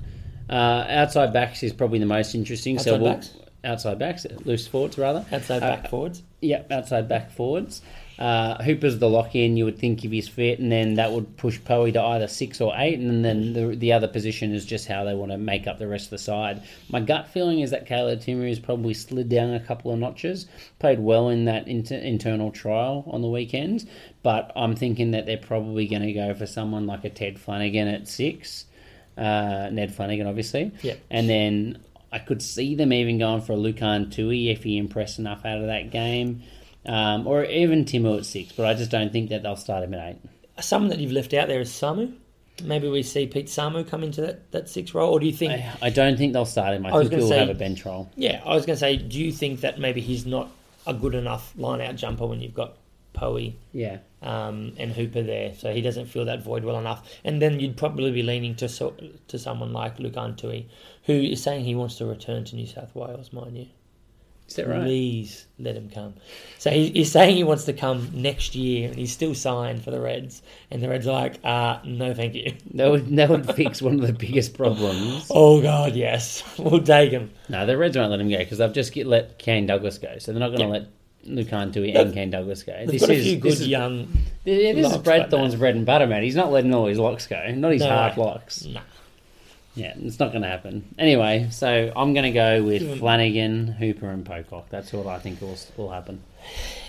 Uh, 0.50 0.86
outside 0.90 1.34
backs 1.34 1.64
is 1.64 1.74
probably 1.74 2.00
the 2.00 2.06
most 2.06 2.34
interesting. 2.36 2.78
so 2.80 2.92
Outside 2.96 3.02
we'll, 3.02 3.14
backs? 3.14 3.34
outside 3.64 4.00
backs, 4.00 4.26
loose 4.46 4.68
forwards 4.68 4.98
rather. 4.98 5.26
Outside 5.32 5.64
Uh, 5.64 5.76
back 5.76 5.90
forwards. 5.90 6.22
Yeah, 6.42 6.62
outside 6.72 7.10
back 7.10 7.32
forwards. 7.32 7.82
Uh, 8.20 8.64
Hooper's 8.64 8.98
the 8.98 9.10
lock 9.10 9.36
in. 9.36 9.58
You 9.58 9.66
would 9.66 9.78
think 9.78 10.04
if 10.04 10.10
he's 10.10 10.28
fit, 10.28 10.58
and 10.58 10.72
then 10.72 10.96
that 10.96 11.12
would 11.12 11.38
push 11.38 11.60
Poey 11.60 11.94
to 11.94 12.02
either 12.02 12.28
six 12.28 12.60
or 12.62 12.74
eight, 12.76 12.98
and 12.98 13.24
then 13.24 13.54
the 13.54 13.76
the 13.76 13.94
other 13.94 14.08
position 14.08 14.54
is 14.56 14.66
just 14.66 14.88
how 14.88 15.04
they 15.04 15.14
want 15.14 15.32
to 15.32 15.38
make 15.38 15.68
up 15.68 15.78
the 15.78 15.88
rest 15.88 16.06
of 16.06 16.10
the 16.12 16.18
side. 16.18 16.64
My 16.90 17.00
gut 17.00 17.28
feeling 17.28 17.60
is 17.60 17.70
that 17.72 17.86
Caleb 17.86 18.20
Timu 18.22 18.48
has 18.50 18.58
probably 18.58 18.96
slid 18.96 19.30
down 19.30 19.54
a 19.54 19.60
couple 19.60 19.92
of 19.92 20.00
notches. 20.00 20.48
Played 20.80 21.00
well 21.00 21.30
in 21.30 21.46
that 21.46 21.68
inter- 21.68 21.96
internal 21.98 22.50
trial 22.50 23.04
on 23.08 23.22
the 23.22 23.28
weekend, 23.30 23.88
but 24.24 24.52
I'm 24.56 24.76
thinking 24.76 25.12
that 25.12 25.28
they're 25.28 25.38
probably 25.38 25.86
going 25.88 26.02
to 26.04 26.14
go 26.14 26.34
for 26.34 26.48
someone 26.48 26.88
like 26.88 27.04
a 27.04 27.10
Ted 27.12 27.38
Flanagan 27.38 27.88
at 27.88 28.08
six. 28.08 28.66
Uh, 29.18 29.70
Ned 29.72 29.94
Flanagan, 29.94 30.28
obviously. 30.28 30.72
Yeah. 30.84 30.94
And 31.10 31.28
then 31.30 31.80
I 32.12 32.20
could 32.20 32.42
see 32.42 32.76
them 32.76 32.94
even 32.94 33.18
going 33.18 33.42
for 33.42 33.54
a 33.54 33.58
Lukhan 33.58 34.12
Tui 34.12 34.50
if 34.50 34.64
he 34.64 34.78
impressed 34.78 35.18
enough 35.20 35.46
out 35.46 35.60
of 35.60 35.68
that 35.68 35.92
game. 35.92 36.44
Um, 36.86 37.28
or 37.28 37.44
even 37.44 37.84
Timu 37.84 38.18
at 38.20 38.26
six, 38.26 38.54
but 38.54 38.66
I 38.66 38.74
just 38.74 38.92
don't 38.92 39.12
think 39.12 39.30
that 39.30 39.44
they'll 39.44 39.58
start 39.58 39.84
him 39.84 39.94
at 39.94 40.12
eight. 40.12 40.18
Someone 40.62 40.90
that 40.90 41.00
you've 41.00 41.12
left 41.12 41.34
out 41.34 41.48
there 41.50 41.60
is 41.60 41.70
Samu. 41.70 42.14
Maybe 42.64 42.88
we 42.88 43.04
see 43.04 43.28
Pete 43.28 43.48
Samu 43.48 43.86
come 43.88 44.04
into 44.04 44.22
that, 44.22 44.52
that 44.52 44.70
six 44.70 44.94
role, 44.94 45.12
or 45.14 45.20
do 45.20 45.26
you 45.26 45.34
think? 45.34 45.52
I, 45.52 45.74
I 45.82 45.90
don't 45.90 46.18
think 46.18 46.32
they'll 46.34 46.46
start 46.46 46.74
him. 46.76 46.86
I, 46.86 46.90
I 46.92 47.00
think 47.02 47.14
he'll 47.14 47.28
say- 47.28 47.40
have 47.40 47.50
a 47.50 47.54
bench 47.54 47.86
role. 47.86 48.10
Yeah, 48.16 48.42
I 48.46 48.56
was 48.56 48.66
going 48.66 48.76
to 48.76 48.80
say, 48.80 48.96
do 48.98 49.20
you 49.20 49.32
think 49.34 49.60
that 49.62 49.80
maybe 49.80 50.00
he's 50.00 50.26
not 50.26 50.50
a 50.88 50.94
good 50.94 51.14
enough 51.14 51.54
line 51.58 51.82
out 51.82 51.98
jumper 51.98 52.26
when 52.26 52.40
you've 52.40 52.54
got 52.56 52.78
Poey 53.14 53.56
Yeah. 53.74 53.98
Um, 54.20 54.74
and 54.78 54.92
Hooper 54.94 55.22
there, 55.22 55.54
so 55.54 55.72
he 55.72 55.82
doesn't 55.82 56.08
fill 56.08 56.26
that 56.26 56.42
void 56.44 56.64
well 56.64 56.80
enough. 56.80 57.08
And 57.24 57.40
then 57.40 57.60
you'd 57.60 57.78
probably 57.78 58.12
be 58.12 58.24
leaning 58.24 58.56
to 58.56 58.68
so, 58.68 58.96
to 59.28 59.38
someone 59.38 59.74
like 59.74 59.98
Lukhan 59.98 60.36
Tui, 60.36 60.68
who 61.04 61.14
is 61.14 61.44
saying 61.44 61.66
he 61.66 61.76
wants 61.76 61.98
to 61.98 62.06
return 62.08 62.44
to 62.46 62.56
New 62.56 62.66
South 62.66 62.96
Wales, 62.96 63.32
mind 63.32 63.56
you. 63.56 63.68
Is 64.48 64.56
that 64.56 64.68
right? 64.68 64.82
Please 64.82 65.46
let 65.60 65.76
him 65.76 65.90
come. 65.90 66.16
So 66.58 66.72
he, 66.72 66.90
he's 66.90 67.12
saying 67.12 67.36
he 67.36 67.44
wants 67.44 67.66
to 67.66 67.74
come 67.74 68.10
next 68.14 68.56
year, 68.56 68.88
and 68.88 68.98
he's 68.98 69.12
still 69.12 69.36
signed 69.36 69.84
for 69.84 69.92
the 69.92 70.00
Reds. 70.02 70.42
And 70.72 70.82
the 70.82 70.90
Reds 70.90 71.06
are 71.06 71.12
like, 71.12 71.40
uh, 71.44 71.80
no, 71.84 72.14
thank 72.14 72.34
you. 72.34 72.56
That 72.74 72.90
would, 72.90 73.16
that 73.18 73.30
would 73.30 73.54
fix 73.56 73.82
one 73.84 74.00
of 74.00 74.08
the 74.08 74.14
biggest 74.14 74.56
problems. 74.56 75.28
Oh 75.32 75.62
God, 75.62 75.96
yes, 75.96 76.44
we'll 76.58 76.82
take 76.82 77.12
him. 77.12 77.32
No, 77.50 77.66
the 77.68 77.78
Reds 77.78 77.96
won't 77.98 78.10
let 78.10 78.20
him 78.22 78.30
go 78.30 78.38
because 78.40 78.58
they've 78.58 78.74
just 78.74 78.94
get, 78.94 79.06
let 79.06 79.38
Kane 79.38 79.68
Douglas 79.68 79.98
go. 80.00 80.18
So 80.18 80.32
they're 80.32 80.40
not 80.40 80.48
going 80.58 80.60
to 80.62 80.66
Yeah. 80.66 80.72
let 80.72 80.88
They've- 81.26 81.52
and 81.54 82.14
Kane 82.14 82.30
Douglas 82.30 82.64
go. 82.64 82.86
This 82.86 83.02
got 83.02 83.10
a 83.10 83.14
is, 83.14 83.24
few 83.26 83.38
good 83.38 83.52
this 83.52 83.62
is, 83.62 83.68
young. 83.68 84.08
yeah, 84.46 84.74
this 84.74 84.86
is 84.86 84.92
locks, 84.94 85.04
Brad 85.04 85.30
Thorn's 85.30 85.56
bread 85.56 85.76
and 85.76 85.86
butter, 85.86 86.08
man. 86.08 86.24
He's 86.24 86.36
not 86.36 86.52
letting 86.52 86.74
all 86.74 86.86
his 86.88 87.00
locks 87.00 87.28
go. 87.28 87.52
Not 87.54 87.74
his 87.74 87.82
No 87.82 87.90
hard 87.90 88.16
way. 88.18 88.24
locks. 88.24 88.66
Nah. 88.66 88.80
Yeah, 89.76 89.94
it's 90.02 90.20
not 90.20 90.32
going 90.32 90.42
to 90.42 90.48
happen. 90.48 90.96
Anyway, 90.98 91.50
so 91.52 91.92
I'm 91.96 92.14
going 92.14 92.24
to 92.24 92.32
go 92.32 92.64
with. 92.64 92.98
Flanagan, 93.00 93.68
Hooper, 93.68 94.10
and 94.10 94.26
Pocock. 94.26 94.70
That's 94.70 94.92
what 94.92 95.06
I 95.06 95.20
think 95.20 95.40
will, 95.40 95.56
will 95.76 95.92
happen. 95.92 96.24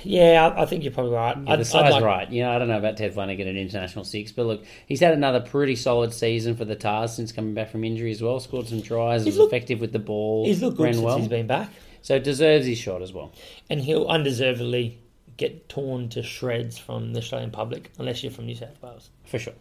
Yeah, 0.05 0.53
I, 0.57 0.63
I 0.63 0.67
think 0.67 0.85
you're 0.85 0.93
probably 0.93 1.13
right. 1.13 1.37
Yeah, 1.47 1.57
the 1.57 1.65
size 1.67 2.01
right. 2.01 2.31
You 2.31 2.45
know, 2.45 2.53
I 2.53 2.59
don't 2.59 2.69
know 2.69 2.79
about 2.79 2.97
Ted 2.97 3.13
Flanagan 3.13 3.47
at 3.49 3.57
international 3.57 4.05
six, 4.07 4.33
but 4.33 4.47
look, 4.47 4.65
he's 4.87 5.01
had 5.01 5.13
another 5.13 5.41
pretty 5.41 5.77
solid 5.77 6.15
season 6.15 6.57
for 6.57 6.65
the 6.65 6.77
Tahs 6.77 7.15
since 7.15 7.31
coming 7.33 7.53
back 7.53 7.71
from 7.71 7.85
injury 7.85 8.11
as 8.13 8.23
well. 8.23 8.41
Scored 8.41 8.69
some 8.69 8.81
tries, 8.81 9.23
He's 9.25 9.33
was 9.35 9.39
looked- 9.39 9.53
effective 9.53 9.81
with 9.81 9.93
the 9.93 9.99
ball, 9.99 10.47
He's 10.47 10.63
looked 10.63 10.77
good 10.79 10.85
ran 10.85 10.93
since 10.95 11.05
well, 11.05 11.19
he's 11.19 11.29
been 11.29 11.47
back, 11.49 11.71
so 12.09 12.19
deserves 12.19 12.65
his 12.65 12.79
shot 12.79 13.03
as 13.03 13.13
well. 13.13 13.31
and 13.69 13.83
he'll 13.83 14.07
undeservedly 14.07 14.99
get 15.37 15.69
torn 15.69 16.09
to 16.09 16.23
shreds 16.23 16.79
from 16.79 17.13
the 17.13 17.19
Australian 17.21 17.51
public 17.51 17.91
unless 17.99 18.23
you're 18.23 18.33
from 18.33 18.47
New 18.47 18.55
South 18.55 18.83
Wales. 18.83 19.11
For 19.27 19.39
sure. 19.39 19.53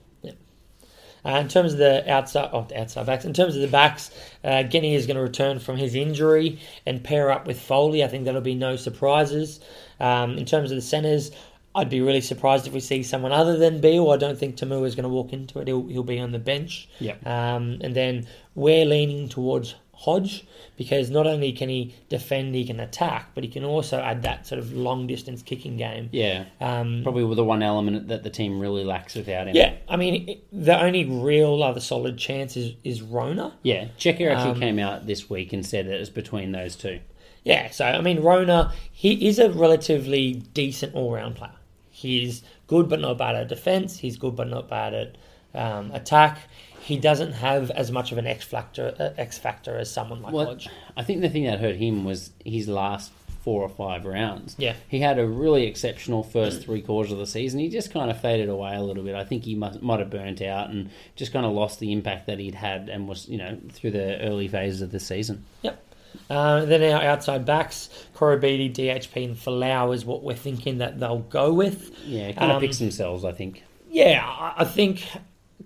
Uh, 1.25 1.39
in 1.39 1.49
terms 1.49 1.73
of 1.73 1.79
the 1.79 2.09
outside, 2.09 2.49
oh, 2.53 2.65
the 2.69 2.79
outside 2.79 3.05
backs, 3.05 3.25
in 3.25 3.33
terms 3.33 3.55
of 3.55 3.61
the 3.61 3.67
backs, 3.67 4.11
uh, 4.45 4.63
Genia 4.63 4.95
is 4.95 5.05
going 5.07 5.17
to 5.17 5.21
return 5.21 5.59
from 5.59 5.75
his 5.75 5.93
injury 5.93 6.57
and 6.85 7.03
pair 7.03 7.31
up 7.31 7.45
with 7.45 7.59
Foley. 7.59 8.01
I 8.01 8.07
think 8.07 8.23
that'll 8.23 8.39
be 8.39 8.55
no 8.55 8.77
surprises. 8.77 9.59
Um, 9.99 10.37
in 10.37 10.45
terms 10.45 10.71
of 10.71 10.77
the 10.77 10.81
centres, 10.81 11.31
I'd 11.75 11.89
be 11.89 11.99
really 11.99 12.21
surprised 12.21 12.65
if 12.65 12.71
we 12.71 12.79
see 12.79 13.03
someone 13.03 13.33
other 13.33 13.57
than 13.57 13.81
Beale. 13.81 14.11
I 14.11 14.17
don't 14.17 14.37
think 14.37 14.55
Toomua 14.55 14.85
is 14.85 14.95
going 14.95 15.03
to 15.03 15.09
walk 15.09 15.33
into 15.33 15.59
it. 15.59 15.67
He'll, 15.67 15.85
he'll 15.87 16.03
be 16.03 16.19
on 16.19 16.31
the 16.31 16.39
bench. 16.39 16.87
Yep. 16.99 17.27
Um, 17.27 17.79
and 17.81 17.93
then 17.93 18.25
we're 18.55 18.85
leaning 18.85 19.27
towards 19.27 19.75
Hodge 19.99 20.45
because 20.75 21.09
not 21.09 21.25
only 21.25 21.51
can 21.51 21.69
he 21.69 21.95
defend, 22.07 22.53
he 22.53 22.63
can 22.65 22.79
attack, 22.79 23.31
but 23.33 23.43
he 23.43 23.49
can 23.49 23.63
also 23.63 23.99
add 23.99 24.21
that 24.21 24.45
sort 24.45 24.59
of 24.59 24.71
long 24.71 25.07
distance 25.07 25.41
kicking 25.41 25.75
game. 25.75 26.09
Yeah, 26.11 26.45
Um, 26.61 27.01
probably 27.01 27.33
the 27.35 27.43
one 27.43 27.63
element 27.63 28.07
that 28.09 28.23
the 28.23 28.29
team 28.29 28.59
really 28.59 28.83
lacks 28.83 29.15
without 29.15 29.47
him. 29.47 29.55
yeah, 29.55 29.73
I 29.89 29.95
mean, 29.97 30.29
it- 30.29 30.43
the 30.53 30.79
only 30.79 31.03
real 31.05 31.63
other 31.63 31.79
solid 31.79 32.17
chance 32.17 32.55
is, 32.55 32.73
is 32.83 33.01
Rona. 33.01 33.53
yeah. 33.63 33.87
Cheika 33.97 34.29
actually 34.31 34.51
Um, 34.51 34.59
came 34.59 34.77
out 34.79 35.07
this 35.07 35.29
week 35.31 35.51
and 35.51 35.65
said 35.65 35.87
that 35.87 35.95
it 35.95 35.99
was 35.99 36.09
between 36.11 36.51
those 36.51 36.75
two. 36.75 36.99
Yeah, 37.43 37.71
so 37.71 37.85
I 37.85 38.01
mean, 38.01 38.19
Rona, 38.19 38.71
he 38.91 39.27
is 39.27 39.39
a 39.39 39.49
relatively 39.49 40.33
decent 40.53 40.93
all 40.93 41.11
round 41.13 41.35
player. 41.37 41.51
He's 41.89 42.43
good 42.67 42.87
but 42.89 42.99
not 42.99 43.17
bad 43.17 43.35
at 43.35 43.47
defense. 43.47 43.97
He's 43.99 44.17
good 44.17 44.35
but 44.35 44.47
not 44.47 44.69
bad 44.69 44.93
at 44.93 45.15
um, 45.55 45.89
attack. 45.91 46.39
He 46.87 46.97
doesn't 46.97 47.33
have 47.33 47.69
as 47.71 47.91
much 47.91 48.11
of 48.11 48.17
an 48.17 48.25
X 48.25 48.45
factor, 48.45 48.95
uh, 48.99 49.09
X 49.21 49.37
factor 49.37 49.77
as 49.77 49.91
someone 49.91 50.21
like 50.21 50.33
Well, 50.33 50.45
Hodge. 50.45 50.69
I 50.95 51.03
think 51.03 51.21
the 51.21 51.29
thing 51.29 51.43
that 51.43 51.59
hurt 51.59 51.75
him 51.75 52.05
was 52.05 52.31
his 52.45 52.67
last 52.69 53.11
four 53.43 53.61
or 53.61 53.69
five 53.69 54.05
rounds. 54.05 54.55
Yeah. 54.57 54.73
He 54.87 54.99
had 54.99 55.19
a 55.19 55.27
really 55.27 55.67
exceptional 55.67 56.23
first 56.23 56.63
three 56.63 56.81
quarters 56.81 57.11
of 57.11 57.17
the 57.17 57.25
season. 57.27 57.59
He 57.59 57.69
just 57.69 57.91
kind 57.93 58.09
of 58.11 58.19
faded 58.21 58.49
away 58.49 58.75
a 58.75 58.81
little 58.81 59.03
bit. 59.03 59.15
I 59.15 59.23
think 59.23 59.43
he 59.45 59.55
must, 59.55 59.81
might 59.81 59.99
have 59.99 60.09
burnt 60.09 60.41
out 60.41 60.69
and 60.69 60.89
just 61.15 61.31
kind 61.33 61.45
of 61.45 61.51
lost 61.53 61.79
the 61.79 61.91
impact 61.93 62.27
that 62.27 62.39
he'd 62.39 62.55
had 62.55 62.89
and 62.89 63.07
was, 63.07 63.27
you 63.29 63.37
know, 63.37 63.57
through 63.71 63.91
the 63.91 64.19
early 64.21 64.47
phases 64.47 64.81
of 64.81 64.91
the 64.91 64.99
season. 64.99 65.45
Yep. 65.61 65.83
Uh, 66.29 66.65
then 66.65 66.83
our 66.93 67.01
outside 67.03 67.45
backs, 67.45 67.89
Koroibete, 68.15 68.73
DHP, 68.73 69.23
and 69.25 69.35
Folau 69.37 69.93
is 69.93 70.03
what 70.03 70.23
we're 70.23 70.35
thinking 70.35 70.79
that 70.79 70.99
they'll 70.99 71.19
go 71.19 71.53
with. 71.53 71.91
Yeah, 72.05 72.31
kind 72.31 72.51
of 72.51 72.57
Um, 72.57 72.61
picks 72.61 72.79
themselves, 72.79 73.23
I 73.23 73.31
think. 73.33 73.63
Yeah, 73.89 74.25
I 74.25 74.63
I 74.63 74.65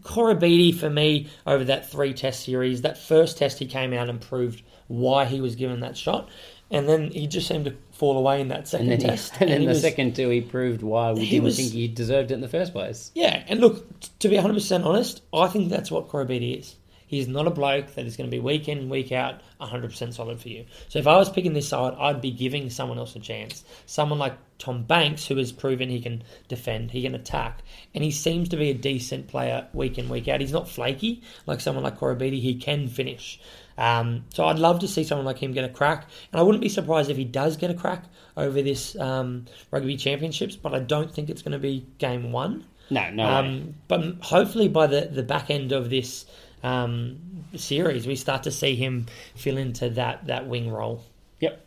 think 0.04 0.16
Koroibete 0.16 0.76
for 0.76 0.90
me 0.90 1.28
over 1.46 1.64
that 1.66 1.90
three 1.92 2.14
test 2.14 2.44
series, 2.44 2.82
that 2.82 2.98
first 2.98 3.38
test 3.38 3.60
he 3.60 3.66
came 3.66 3.94
out 3.94 4.10
and 4.10 4.20
proved 4.22 4.62
why 4.88 5.26
he 5.26 5.42
was 5.42 5.56
given 5.56 5.80
that 5.82 5.98
shot. 5.98 6.30
and 6.70 6.88
then 6.88 7.12
he 7.12 7.28
just 7.28 7.48
seemed 7.48 7.66
to 7.66 7.74
fall 7.92 8.18
away 8.18 8.40
in 8.40 8.48
that 8.48 8.66
second 8.68 8.90
And 8.92 9.02
then, 9.02 9.10
he, 9.10 9.16
test. 9.18 9.34
and 9.42 9.50
then 9.50 9.60
he 9.62 9.66
the 9.68 9.72
was- 9.74 9.82
second 9.82 10.16
two, 10.16 10.30
he 10.30 10.40
proved 10.42 10.82
why 10.82 11.12
we 11.12 11.22
He 11.26 11.32
didn't 11.32 11.44
was- 11.44 11.58
think 11.58 11.72
he 11.74 11.88
deserved 11.88 12.32
it 12.32 12.36
in 12.36 12.42
the 12.42 12.48
first 12.48 12.72
place. 12.72 13.12
Yeah, 13.14 13.44
and 13.48 13.60
look, 13.60 14.00
t- 14.00 14.10
to 14.20 14.30
be 14.30 14.38
100% 14.38 14.86
honest, 14.86 15.22
I 15.34 15.48
think 15.48 15.70
that's 15.70 15.92
what 15.92 16.08
Koroibete 16.10 16.60
is. 16.60 16.76
He's 17.12 17.28
not 17.28 17.46
a 17.46 17.50
bloke 17.50 17.96
that 17.96 18.06
is 18.06 18.16
going 18.16 18.30
to 18.30 18.34
be 18.34 18.40
week 18.40 18.70
in, 18.70 18.88
week 18.88 19.12
out, 19.12 19.42
100% 19.60 20.14
solid 20.14 20.40
for 20.40 20.48
you. 20.48 20.64
So 20.88 20.98
if 20.98 21.08
I 21.08 21.18
was 21.18 21.30
picking 21.30 21.52
this 21.52 21.68
side, 21.68 21.94
I'd 22.00 22.22
be 22.22 22.32
giving 22.32 22.70
someone 22.70 22.98
else 22.98 23.18
a 23.18 23.20
chance. 23.20 23.66
Someone 23.86 24.18
like 24.18 24.38
Tom 24.60 24.84
Banks, 24.84 25.28
who 25.28 25.36
has 25.36 25.52
proven 25.52 25.90
he 25.90 26.00
can 26.00 26.24
defend, 26.48 26.92
he 26.92 27.02
can 27.02 27.14
attack, 27.14 27.64
and 27.94 28.02
he 28.02 28.12
seems 28.12 28.48
to 28.48 28.56
be 28.56 28.70
a 28.70 28.74
decent 28.74 29.28
player 29.28 29.68
week 29.74 29.98
in, 29.98 30.08
week 30.08 30.30
out. 30.30 30.40
He's 30.40 30.54
not 30.54 30.70
flaky 30.70 31.22
like 31.48 31.60
someone 31.60 31.84
like 31.84 32.00
Koroibete. 32.00 32.40
He 32.40 32.56
can 32.56 32.88
finish. 32.88 33.42
Um, 33.78 34.24
so 34.34 34.46
I'd 34.46 34.60
love 34.60 34.80
to 34.80 34.88
see 34.88 35.04
someone 35.04 35.26
like 35.26 35.40
him 35.40 35.52
get 35.52 35.66
a 35.66 35.70
crack, 35.70 36.08
and 36.32 36.40
I 36.40 36.44
wouldn't 36.44 36.62
be 36.62 36.70
surprised 36.70 37.10
if 37.10 37.18
he 37.18 37.26
does 37.26 37.58
get 37.58 37.70
a 37.70 37.74
crack 37.74 38.06
over 38.38 38.62
this 38.62 38.98
um, 38.98 39.48
rugby 39.70 39.98
championships. 39.98 40.56
But 40.56 40.74
I 40.74 40.80
don't 40.80 41.14
think 41.14 41.30
it's 41.30 41.42
going 41.42 41.52
to 41.52 41.60
be 41.60 41.86
game 41.98 42.32
one. 42.32 42.64
No, 42.90 43.10
no. 43.10 43.26
Um, 43.26 43.76
but 43.90 44.02
hopefully, 44.22 44.70
by 44.70 44.88
the, 44.88 45.10
the 45.12 45.24
back 45.24 45.50
end 45.50 45.74
of 45.74 45.90
this 45.90 46.26
um, 46.64 47.18
series, 47.56 48.08
we 48.08 48.16
start 48.16 48.44
to 48.44 48.52
see 48.52 48.76
him 48.76 49.08
fill 49.36 49.58
into 49.58 49.90
that, 49.92 50.28
that 50.28 50.48
wing 50.48 50.72
role. 50.72 51.04
Yep. 51.40 51.66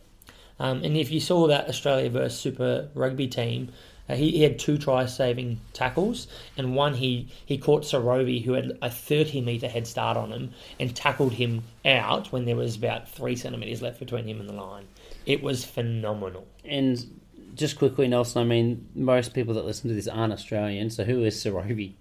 Um, 0.59 0.83
and 0.83 0.95
if 0.95 1.11
you 1.11 1.19
saw 1.19 1.47
that 1.47 1.67
Australia 1.67 2.09
versus 2.09 2.39
Super 2.39 2.89
Rugby 2.93 3.27
team, 3.27 3.71
uh, 4.07 4.15
he, 4.15 4.31
he 4.31 4.43
had 4.43 4.59
two 4.59 4.77
try 4.77 5.05
saving 5.05 5.59
tackles, 5.73 6.27
and 6.57 6.75
one 6.75 6.93
he, 6.93 7.27
he 7.45 7.57
caught 7.57 7.83
Sorobi, 7.83 8.43
who 8.43 8.53
had 8.53 8.77
a 8.81 8.89
30 8.89 9.41
metre 9.41 9.67
head 9.67 9.87
start 9.87 10.15
on 10.15 10.31
him, 10.31 10.51
and 10.79 10.95
tackled 10.95 11.33
him 11.33 11.63
out 11.83 12.31
when 12.31 12.45
there 12.45 12.55
was 12.55 12.75
about 12.75 13.09
three 13.09 13.35
centimetres 13.35 13.81
left 13.81 13.99
between 13.99 14.27
him 14.27 14.39
and 14.39 14.47
the 14.47 14.53
line. 14.53 14.85
It 15.25 15.41
was 15.41 15.65
phenomenal. 15.65 16.47
And 16.63 17.19
just 17.55 17.77
quickly, 17.77 18.07
Nelson, 18.07 18.41
I 18.41 18.45
mean, 18.45 18.87
most 18.93 19.33
people 19.33 19.55
that 19.55 19.65
listen 19.65 19.89
to 19.89 19.95
this 19.95 20.07
aren't 20.07 20.33
Australian, 20.33 20.89
so 20.89 21.03
who 21.03 21.23
is 21.23 21.35
Sorobi? 21.35 21.93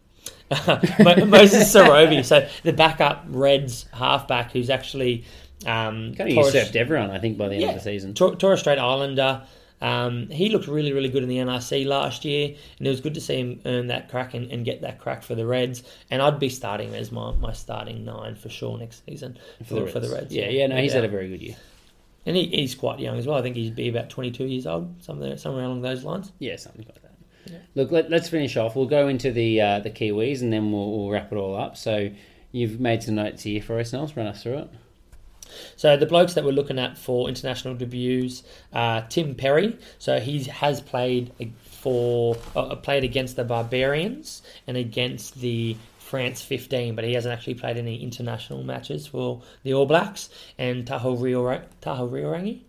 Mo- 0.51 1.25
Moses 1.27 1.75
Sorovi, 1.75 2.25
so 2.25 2.47
the 2.63 2.73
backup 2.73 3.25
Reds 3.29 3.87
halfback, 3.93 4.53
who's 4.53 4.71
actually 4.71 5.25
um, 5.67 6.15
Kind 6.15 6.31
of 6.31 6.35
Torres- 6.37 6.55
usurped 6.55 6.77
everyone, 6.77 7.11
I 7.11 7.19
think, 7.19 7.39
by 7.39 7.49
the 7.49 7.55
end 7.55 7.63
yeah, 7.63 7.69
of 7.71 7.75
the 7.77 7.81
season. 7.81 8.15
Tor- 8.15 8.37
Torres 8.37 8.61
Strait 8.61 8.79
Islander. 8.79 9.43
Um, 9.81 10.29
he 10.31 10.49
looked 10.49 10.67
really, 10.67 10.93
really 10.93 11.09
good 11.11 11.23
in 11.23 11.29
the 11.29 11.37
NRC 11.39 11.85
last 11.87 12.25
year, 12.25 12.55
and 12.79 12.87
it 12.87 12.91
was 12.91 13.01
good 13.03 13.15
to 13.15 13.21
see 13.21 13.39
him 13.41 13.61
earn 13.67 13.89
that 13.89 14.09
crack 14.09 14.33
and, 14.33 14.51
and 14.51 14.65
get 14.65 14.81
that 14.83 14.99
crack 14.99 15.23
for 15.23 15.35
the 15.35 15.45
Reds. 15.47 15.83
And 16.11 16.23
I'd 16.23 16.39
be 16.39 16.49
starting 16.49 16.89
him 16.89 16.95
as 16.95 17.13
my, 17.13 17.33
my 17.33 17.53
starting 17.53 18.03
nine 18.05 18.35
for 18.35 18.49
sure 18.49 18.79
next 18.79 19.05
season 19.05 19.39
for, 19.67 19.87
for 19.87 20.01
the 20.01 20.09
Reds. 20.09 20.33
Yeah, 20.35 20.49
yeah, 20.49 20.69
no, 20.69 20.77
he's 20.77 20.93
doubt. 20.93 21.03
had 21.03 21.11
a 21.11 21.13
very 21.13 21.29
good 21.29 21.43
year. 21.43 21.57
and 22.25 22.35
he, 22.37 22.47
he's 22.47 22.75
quite 22.75 22.99
young 22.99 23.19
as 23.19 23.27
well. 23.27 23.37
I 23.37 23.43
think 23.43 23.57
he'd 23.57 23.75
be 23.77 23.89
about 23.89 24.09
twenty 24.09 24.31
two 24.31 24.47
years 24.47 24.67
old, 24.67 25.03
somewhere 25.03 25.37
somewhere 25.37 25.65
along 25.65 25.83
those 25.83 26.03
lines. 26.05 26.33
Yeah, 26.39 26.57
something 26.57 26.87
like 26.87 27.03
that. 27.03 27.04
Look, 27.75 27.91
let, 27.91 28.13
us 28.13 28.29
finish 28.29 28.57
off. 28.57 28.77
We'll 28.77 28.87
go 28.87 29.09
into 29.09 29.33
the 29.33 29.61
uh, 29.61 29.81
the 29.81 29.91
Kiwis 29.91 30.41
and 30.41 30.53
then 30.53 30.73
we'll, 30.73 30.91
we'll 30.91 31.11
wrap 31.11 31.33
it 31.33 31.37
all 31.37 31.57
up. 31.57 31.77
So 31.77 32.11
you've 32.53 32.81
made 32.81 33.03
some 33.03 33.17
notes 33.17 33.43
here 33.43 33.63
for 33.63 33.79
us, 33.79 33.93
Nels. 33.93 34.17
Run 34.17 34.27
us 34.27 34.43
through 34.43 34.59
it. 34.59 34.71
So 35.77 35.97
the 35.97 36.07
blokes 36.07 36.35
that 36.35 36.45
we're 36.45 36.53
looking 36.53 36.79
at 36.79 36.97
for 36.99 37.29
international 37.29 37.75
debuts, 37.75 38.43
uh, 38.73 39.03
Tim 39.09 39.35
Perry. 39.35 39.79
So 39.99 40.21
he 40.21 40.45
has 40.45 40.81
played 40.81 41.33
for 41.63 42.37
uh, 42.57 42.77
played 42.77 43.05
against 43.05 43.37
the 43.37 43.45
Barbarians 43.45 44.43
and 44.67 44.77
against 44.77 45.41
the 45.41 45.77
France 45.99 46.43
15, 46.43 46.95
but 46.95 47.05
he 47.05 47.15
hasn't 47.15 47.33
actually 47.33 47.55
played 47.55 47.77
any 47.77 48.03
international 48.03 48.63
matches 48.63 49.07
for 49.07 49.43
the 49.63 49.75
All 49.75 49.87
Blacks. 49.87 50.31
And 50.59 50.87
Taho 50.87 51.19
Riorangi. 51.19 52.61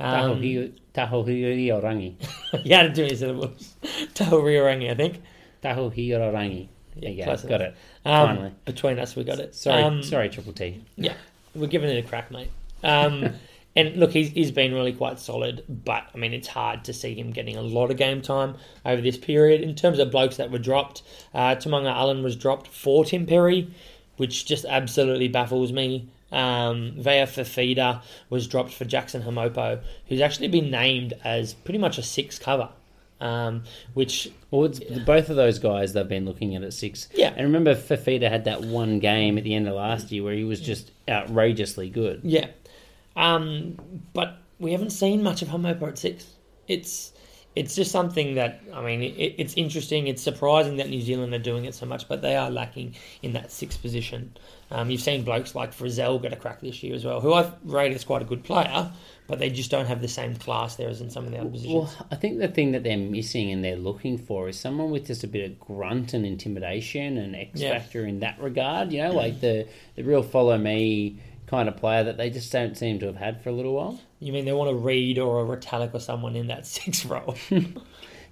Um, 0.00 0.42
Hi- 0.42 0.70
Taho 0.94 1.24
Hiorangi. 1.24 2.14
he 2.62 2.70
had 2.70 2.94
too 2.94 3.02
many 3.02 3.14
syllables. 3.16 3.74
Taho 4.14 4.42
Riorangi, 4.42 4.90
I 4.90 4.94
think. 4.94 5.22
Taho 5.62 5.94
Hiorangi. 5.94 6.68
There 6.96 7.10
you 7.10 7.18
go. 7.18 7.24
close 7.24 7.42
Got 7.42 7.60
enough. 7.60 7.74
it. 8.04 8.08
Um, 8.08 8.26
Finally. 8.36 8.52
Between 8.64 8.98
us, 8.98 9.14
we 9.14 9.24
got 9.24 9.38
it. 9.38 9.54
Sorry, 9.54 9.82
Um, 9.82 10.02
sorry, 10.02 10.28
Triple 10.28 10.52
T. 10.52 10.82
Yeah, 10.96 11.14
we're 11.54 11.68
giving 11.68 11.90
it 11.90 12.04
a 12.04 12.08
crack, 12.08 12.30
mate. 12.30 12.50
Um, 12.82 13.34
and 13.76 13.96
look, 13.96 14.10
he's, 14.10 14.30
he's 14.30 14.50
been 14.50 14.74
really 14.74 14.92
quite 14.92 15.20
solid, 15.20 15.62
but 15.68 16.04
I 16.12 16.18
mean, 16.18 16.32
it's 16.32 16.48
hard 16.48 16.84
to 16.86 16.92
see 16.92 17.14
him 17.14 17.30
getting 17.30 17.56
a 17.56 17.62
lot 17.62 17.90
of 17.92 17.96
game 17.96 18.20
time 18.22 18.56
over 18.84 19.00
this 19.00 19.16
period. 19.16 19.60
In 19.60 19.74
terms 19.76 19.98
of 20.00 20.10
blokes 20.10 20.36
that 20.38 20.50
were 20.50 20.58
dropped, 20.58 21.02
uh, 21.34 21.54
Tamunga 21.54 21.92
Allen 21.94 22.22
was 22.24 22.34
dropped 22.36 22.66
for 22.66 23.04
Tim 23.04 23.26
Perry, 23.26 23.72
which 24.16 24.44
just 24.46 24.64
absolutely 24.64 25.28
baffles 25.28 25.72
me. 25.72 26.08
Um, 26.32 26.92
Vaea 26.96 27.24
Fifita 27.26 28.02
was 28.28 28.46
dropped 28.46 28.72
for 28.72 28.84
Jackson 28.84 29.22
Hemopo, 29.22 29.80
who's 30.06 30.20
actually 30.20 30.48
been 30.48 30.70
named 30.70 31.14
as 31.24 31.54
pretty 31.54 31.78
much 31.78 31.98
a 31.98 32.02
six 32.02 32.38
cover. 32.38 32.70
Um, 33.20 33.64
which 33.92 34.30
Well, 34.50 34.64
it's, 34.64 34.80
both 34.80 35.28
of 35.28 35.36
those 35.36 35.58
guys 35.58 35.92
they've 35.92 36.08
been 36.08 36.24
looking 36.24 36.56
at 36.56 36.62
at 36.62 36.72
six. 36.72 37.08
Yeah. 37.12 37.34
And 37.36 37.46
remember, 37.46 37.74
Fifita 37.74 38.30
had 38.30 38.44
that 38.44 38.62
one 38.62 38.98
game 38.98 39.36
at 39.36 39.44
the 39.44 39.54
end 39.54 39.68
of 39.68 39.74
last 39.74 40.10
year 40.10 40.22
where 40.22 40.32
he 40.32 40.44
was 40.44 40.58
just 40.60 40.90
outrageously 41.06 41.90
good. 41.90 42.20
Yeah. 42.24 42.46
Um, 43.16 43.76
but 44.14 44.38
we 44.58 44.72
haven't 44.72 44.90
seen 44.90 45.22
much 45.22 45.42
of 45.42 45.48
Hamopo 45.48 45.88
at 45.88 45.98
six. 45.98 46.32
It's 46.66 47.12
it's 47.56 47.74
just 47.74 47.90
something 47.90 48.36
that 48.36 48.60
I 48.72 48.80
mean 48.82 49.02
it, 49.02 49.34
it's 49.38 49.54
interesting. 49.54 50.06
It's 50.06 50.22
surprising 50.22 50.76
that 50.76 50.88
New 50.88 51.00
Zealand 51.00 51.34
are 51.34 51.38
doing 51.38 51.64
it 51.64 51.74
so 51.74 51.84
much, 51.86 52.08
but 52.08 52.22
they 52.22 52.36
are 52.36 52.50
lacking 52.50 52.94
in 53.22 53.32
that 53.32 53.50
sixth 53.50 53.82
position. 53.82 54.36
Um, 54.72 54.88
you've 54.88 55.00
seen 55.00 55.24
blokes 55.24 55.56
like 55.56 55.74
Frizzell 55.74 56.22
get 56.22 56.32
a 56.32 56.36
crack 56.36 56.60
this 56.60 56.80
year 56.82 56.94
as 56.94 57.04
well, 57.04 57.20
who 57.20 57.34
I've 57.34 57.52
rated 57.64 57.96
as 57.96 58.04
quite 58.04 58.22
a 58.22 58.24
good 58.24 58.44
player, 58.44 58.92
but 59.26 59.40
they 59.40 59.50
just 59.50 59.68
don't 59.68 59.86
have 59.86 60.00
the 60.00 60.06
same 60.06 60.36
class 60.36 60.76
there 60.76 60.88
as 60.88 61.00
in 61.00 61.10
some 61.10 61.24
of 61.24 61.32
the 61.32 61.38
other 61.38 61.50
positions. 61.50 61.74
Well, 61.74 62.06
I 62.12 62.14
think 62.14 62.38
the 62.38 62.46
thing 62.46 62.70
that 62.70 62.84
they're 62.84 62.96
missing 62.96 63.50
and 63.50 63.64
they're 63.64 63.74
looking 63.74 64.16
for 64.16 64.48
is 64.48 64.56
someone 64.60 64.92
with 64.92 65.08
just 65.08 65.24
a 65.24 65.26
bit 65.26 65.50
of 65.50 65.58
grunt 65.58 66.14
and 66.14 66.24
intimidation 66.24 67.18
and 67.18 67.34
X 67.34 67.60
Yeah. 67.60 67.76
factor 67.80 68.06
in 68.06 68.20
that 68.20 68.40
regard. 68.40 68.92
You 68.92 69.02
know, 69.02 69.12
like 69.12 69.40
the, 69.40 69.66
the 69.96 70.04
real 70.04 70.22
follow 70.22 70.56
me 70.56 71.18
kind 71.50 71.68
of 71.68 71.76
player 71.76 72.04
that 72.04 72.16
they 72.16 72.30
just 72.30 72.50
don't 72.52 72.76
seem 72.78 73.00
to 73.00 73.06
have 73.06 73.16
had 73.16 73.42
for 73.42 73.48
a 73.50 73.52
little 73.52 73.74
while. 73.74 74.00
you 74.20 74.32
mean 74.32 74.44
they 74.44 74.52
want 74.52 74.70
a 74.70 74.74
Read 74.74 75.18
or 75.18 75.42
a 75.42 75.44
Retallick 75.56 75.92
or 75.92 75.98
someone 76.00 76.36
in 76.36 76.46
that 76.46 76.64
sixth 76.76 77.04
role? 77.04 77.34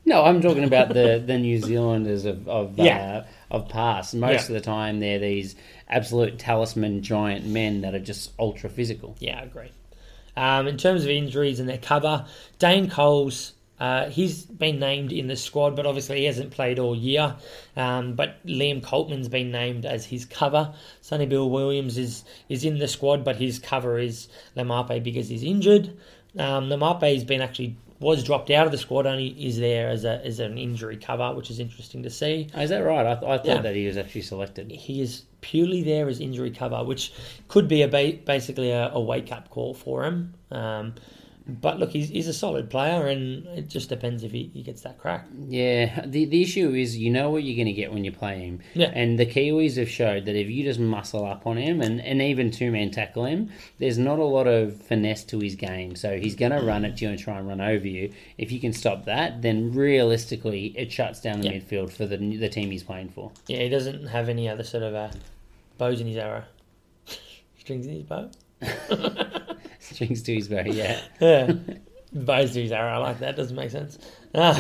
No, 0.05 0.25
I'm 0.25 0.41
talking 0.41 0.65
about 0.65 0.89
the, 0.89 1.23
the 1.25 1.37
New 1.39 1.59
Zealanders 1.61 2.25
of 2.25 2.49
of, 2.49 2.79
Yeah. 2.79 3.25
uh, 3.51 3.55
of 3.55 3.69
past. 3.69 4.15
Most 4.15 4.33
Yeah. 4.33 4.41
of 4.43 4.49
the 4.55 4.61
time, 4.61 5.01
they're 5.01 5.19
these 5.19 5.57
absolute 5.89 6.39
talisman 6.39 7.03
giant 7.03 7.45
men 7.45 7.83
that 7.83 7.95
are 7.95 7.99
just 7.99 8.33
ultra 8.39 8.71
physical. 8.71 9.17
Yeah, 9.19 9.41
I 9.41 9.43
agree. 9.43 9.71
Um, 10.37 10.69
in 10.69 10.77
terms 10.79 11.03
of 11.03 11.11
injuries 11.11 11.59
and 11.61 11.69
their 11.69 11.79
cover, 11.79 12.25
Dane 12.61 12.89
Coles, 12.89 13.53
uh, 13.81 14.09
he's 14.11 14.45
been 14.45 14.79
named 14.81 15.13
in 15.13 15.27
the 15.29 15.37
squad, 15.37 15.77
but 15.77 15.87
obviously 15.87 16.19
he 16.19 16.25
hasn't 16.25 16.51
played 16.51 16.79
all 16.79 16.97
year. 16.97 17.37
Um, 17.77 18.15
but 18.15 18.45
Liam 18.47 18.83
Coltman's 18.83 19.29
been 19.29 19.51
named 19.51 19.87
as 19.87 20.07
his 20.07 20.25
cover. 20.25 20.75
Sonny 21.01 21.27
Bill 21.27 21.49
Williams 21.49 21.97
is 21.99 22.25
is 22.49 22.65
in 22.65 22.79
the 22.79 22.89
squad, 22.89 23.25
but 23.25 23.37
his 23.37 23.59
cover 23.59 23.99
is 23.99 24.29
Lamape 24.57 25.03
because 25.03 25.29
he's 25.29 25.43
injured. 25.45 25.97
Um, 26.39 26.69
Lamape's 26.69 27.25
been 27.25 27.41
actually 27.41 27.77
was 28.01 28.23
dropped 28.23 28.49
out 28.51 28.65
of 28.65 28.71
the 28.71 28.79
squad, 28.79 29.07
only 29.07 29.29
is 29.29 29.59
there 29.59 29.89
as 29.89 30.05
a 30.05 30.25
as 30.25 30.39
an 30.41 30.57
injury 30.57 30.97
cover, 30.97 31.35
which 31.35 31.51
is 31.51 31.59
interesting 31.59 32.03
to 32.05 32.11
see. 32.11 32.49
Oh, 32.55 32.61
is 32.61 32.71
that 32.71 32.79
right? 32.81 33.05
I, 33.07 33.15
th- 33.15 33.25
I 33.25 33.37
thought 33.39 33.47
Yeah. 33.47 33.61
that 33.63 33.75
he 33.75 33.87
was 33.87 33.97
actually 33.97 34.23
selected. 34.23 34.71
He 34.71 35.01
is 35.01 35.23
purely 35.41 35.83
there 35.83 36.09
as 36.09 36.21
injury 36.21 36.51
cover, 36.53 36.83
which 36.85 37.13
could 37.49 37.67
be 37.69 37.83
a 37.83 37.89
ba- 37.89 38.19
basically 38.25 38.71
a, 38.71 38.91
a 38.93 39.01
wake 39.01 39.33
up 39.33 39.51
call 39.51 39.75
for 39.75 40.05
him. 40.05 40.35
Um, 40.53 40.95
but 41.49 41.79
look, 41.79 41.91
he's, 41.91 42.11
he's 42.11 42.29
a 42.29 42.33
solid 42.35 42.69
player, 42.69 43.07
and 43.07 43.47
it 43.49 43.69
just 43.69 43.89
depends 43.89 44.23
if 44.23 44.33
he, 44.33 44.51
he 44.53 44.63
gets 44.63 44.83
that 44.83 44.99
crack. 44.99 45.27
Yeah, 45.49 46.05
the 46.05 46.27
the 46.27 46.43
issue 46.43 46.75
is 46.75 46.97
you 46.99 47.11
know 47.11 47.31
what 47.31 47.43
you're 47.43 47.57
going 47.57 47.67
to 47.67 47.73
get 47.73 47.93
when 47.93 48.05
you 48.05 48.13
play 48.13 48.39
him. 48.41 48.61
Yeah. 48.75 48.91
And 48.95 49.19
the 49.19 49.25
Kiwis 49.27 49.77
have 49.79 49.89
showed 49.89 50.27
that 50.27 50.37
if 50.37 50.49
you 50.51 50.63
just 50.63 50.79
muscle 50.79 51.25
up 51.25 51.47
on 51.47 51.57
him 51.57 51.81
and, 51.81 52.01
and 52.03 52.21
even 52.21 52.51
two 52.51 52.71
man 52.71 52.91
tackle 52.91 53.25
him, 53.25 53.51
there's 53.79 53.97
not 53.99 54.19
a 54.19 54.25
lot 54.25 54.47
of 54.47 54.81
finesse 54.83 55.25
to 55.25 55.39
his 55.41 55.55
game. 55.55 55.97
So 55.97 56.19
he's 56.19 56.35
going 56.35 56.53
to 56.53 56.61
run 56.61 56.85
at 56.85 57.01
you 57.01 57.09
and 57.09 57.19
try 57.19 57.39
and 57.39 57.49
run 57.49 57.61
over 57.61 57.87
you. 57.87 58.13
If 58.37 58.53
you 58.53 58.61
can 58.61 58.73
stop 58.75 59.07
that, 59.07 59.41
then 59.43 59.73
realistically 59.73 60.75
it 60.77 60.93
shuts 60.93 61.21
down 61.21 61.41
the 61.41 61.49
Yeah. 61.49 61.61
midfield 61.61 61.91
for 61.93 62.05
the 62.07 62.17
the 62.19 62.49
team 62.49 62.71
he's 62.71 62.83
playing 62.83 63.09
for. 63.09 63.33
Yeah, 63.47 63.61
he 63.63 63.69
doesn't 63.71 64.09
have 64.09 64.29
any 64.29 64.49
other 64.49 64.65
sort 64.65 64.83
of 64.83 64.95
uh, 64.95 65.11
bows 65.79 66.01
in 66.01 66.07
his 66.09 66.17
arrow, 66.19 66.45
strings 67.59 67.87
in 67.87 67.95
his 67.95 68.03
bow. 68.03 68.31
Strings 69.93 70.23
to 70.23 70.35
his 70.35 70.49
bow, 70.49 70.63
yeah. 70.67 71.01
Yeah. 71.21 71.53
Bows 72.11 72.53
to 72.55 72.63
his 72.63 72.73
arrow. 72.73 72.93
I 72.95 72.97
like 72.97 73.19
that. 73.19 73.37
Doesn't 73.37 73.55
make 73.55 73.71
sense. 73.71 73.99
Um, 74.35 74.57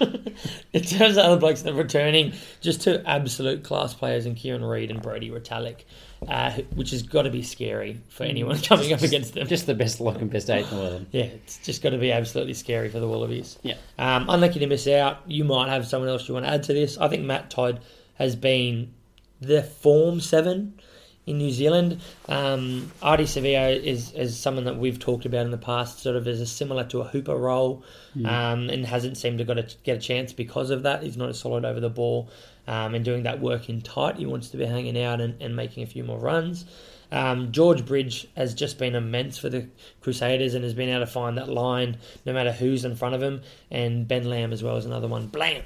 in 0.72 0.82
terms 0.82 1.16
of 1.16 1.18
other 1.18 1.36
blokes 1.36 1.62
that 1.62 1.72
are 1.72 1.76
returning, 1.76 2.32
just 2.60 2.82
two 2.82 3.00
absolute 3.06 3.62
class 3.62 3.94
players 3.94 4.26
in 4.26 4.34
Kieran 4.34 4.64
Read 4.64 4.90
and 4.90 5.00
Brodie 5.00 5.30
Retallick, 5.30 5.84
uh, 6.26 6.50
which 6.74 6.90
has 6.90 7.02
got 7.04 7.22
to 7.22 7.30
be 7.30 7.42
scary 7.42 8.00
for 8.08 8.24
anyone 8.24 8.58
coming 8.62 8.92
up 8.92 9.02
against 9.02 9.34
them. 9.34 9.46
Just 9.46 9.66
the 9.66 9.74
best 9.74 10.00
lock 10.00 10.16
and 10.20 10.28
best 10.28 10.50
eight 10.50 10.64
in 10.64 10.70
the 10.70 10.76
world. 10.76 11.06
Yeah, 11.12 11.24
it's 11.24 11.58
just 11.58 11.82
got 11.82 11.90
to 11.90 11.98
be 11.98 12.10
absolutely 12.10 12.54
scary 12.54 12.88
for 12.88 12.98
the 12.98 13.06
Wallabies. 13.06 13.60
Yeah. 13.62 13.76
Um, 13.96 14.28
unlucky 14.28 14.58
to 14.58 14.66
miss 14.66 14.88
out. 14.88 15.18
You 15.28 15.44
might 15.44 15.68
have 15.68 15.86
someone 15.86 16.10
else 16.10 16.26
you 16.26 16.34
want 16.34 16.46
to 16.46 16.52
add 16.52 16.64
to 16.64 16.72
this. 16.72 16.98
I 16.98 17.06
think 17.06 17.22
Matt 17.24 17.48
Todd 17.48 17.80
has 18.14 18.34
been 18.34 18.92
the 19.40 19.62
form 19.62 20.20
seven 20.20 20.80
in 21.28 21.38
New 21.38 21.50
Zealand. 21.50 22.00
Um, 22.28 22.90
Ardie 23.02 23.24
Savea 23.24 23.80
is, 23.80 24.12
is 24.12 24.38
someone 24.38 24.64
that 24.64 24.78
we've 24.78 24.98
talked 24.98 25.26
about 25.26 25.44
in 25.44 25.50
the 25.50 25.58
past, 25.58 26.00
sort 26.00 26.16
of 26.16 26.26
as 26.26 26.40
a 26.40 26.46
similar 26.46 26.84
to 26.84 27.00
a 27.00 27.04
hooper 27.04 27.36
role, 27.36 27.84
um, 28.24 28.68
and 28.70 28.84
hasn't 28.86 29.18
seemed 29.18 29.38
to 29.38 29.44
got 29.44 29.58
a, 29.58 29.68
get 29.84 29.98
a 29.98 30.00
chance 30.00 30.32
because 30.32 30.70
of 30.70 30.82
that. 30.84 31.02
He's 31.02 31.16
not 31.16 31.28
as 31.28 31.38
solid 31.38 31.64
over 31.64 31.80
the 31.80 31.90
ball 31.90 32.30
um, 32.66 32.94
and 32.94 33.04
doing 33.04 33.24
that 33.24 33.40
work 33.40 33.68
in 33.68 33.80
tight. 33.80 34.16
He 34.16 34.26
wants 34.26 34.50
to 34.50 34.56
be 34.56 34.64
hanging 34.64 35.00
out 35.00 35.20
and, 35.20 35.40
and 35.42 35.54
making 35.54 35.82
a 35.82 35.86
few 35.86 36.04
more 36.04 36.18
runs. 36.18 36.64
Um, 37.10 37.52
George 37.52 37.86
Bridge 37.86 38.28
has 38.36 38.54
just 38.54 38.78
been 38.78 38.94
immense 38.94 39.38
for 39.38 39.48
the 39.48 39.68
Crusaders 40.00 40.54
and 40.54 40.64
has 40.64 40.74
been 40.74 40.90
able 40.90 41.00
to 41.00 41.06
find 41.06 41.38
that 41.38 41.48
line 41.48 41.96
no 42.26 42.32
matter 42.32 42.52
who's 42.52 42.84
in 42.84 42.96
front 42.96 43.14
of 43.14 43.22
him. 43.22 43.42
And 43.70 44.06
Ben 44.06 44.28
Lam 44.28 44.52
as 44.52 44.62
well 44.62 44.76
is 44.76 44.86
another 44.86 45.08
one. 45.08 45.28
Blam! 45.28 45.62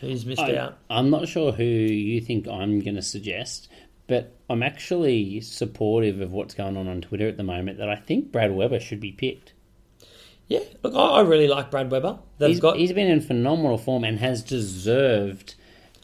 Who's 0.00 0.26
missed 0.26 0.42
I, 0.42 0.56
out. 0.56 0.78
I'm 0.90 1.08
not 1.08 1.26
sure 1.26 1.52
who 1.52 1.64
you 1.64 2.20
think 2.20 2.46
I'm 2.46 2.80
going 2.80 2.96
to 2.96 3.02
suggest, 3.02 3.68
but 4.06 4.36
I'm 4.48 4.62
actually 4.62 5.40
supportive 5.40 6.20
of 6.20 6.32
what's 6.32 6.54
going 6.54 6.76
on 6.76 6.88
on 6.88 7.00
Twitter 7.00 7.28
at 7.28 7.36
the 7.36 7.42
moment. 7.42 7.78
That 7.78 7.88
I 7.88 7.96
think 7.96 8.32
Brad 8.32 8.52
Weber 8.54 8.80
should 8.80 9.00
be 9.00 9.12
picked. 9.12 9.52
Yeah, 10.48 10.60
look, 10.82 10.94
I, 10.94 11.22
really 11.22 11.48
like 11.48 11.72
Brad 11.72 11.90
Weber. 11.90 12.20
They've 12.38 12.50
He's, 12.50 12.60
got 12.60 12.76
he's 12.76 12.92
been 12.92 13.08
in 13.08 13.20
phenomenal 13.20 13.78
form 13.78 14.04
and 14.04 14.20
has 14.20 14.42
deserved 14.44 15.56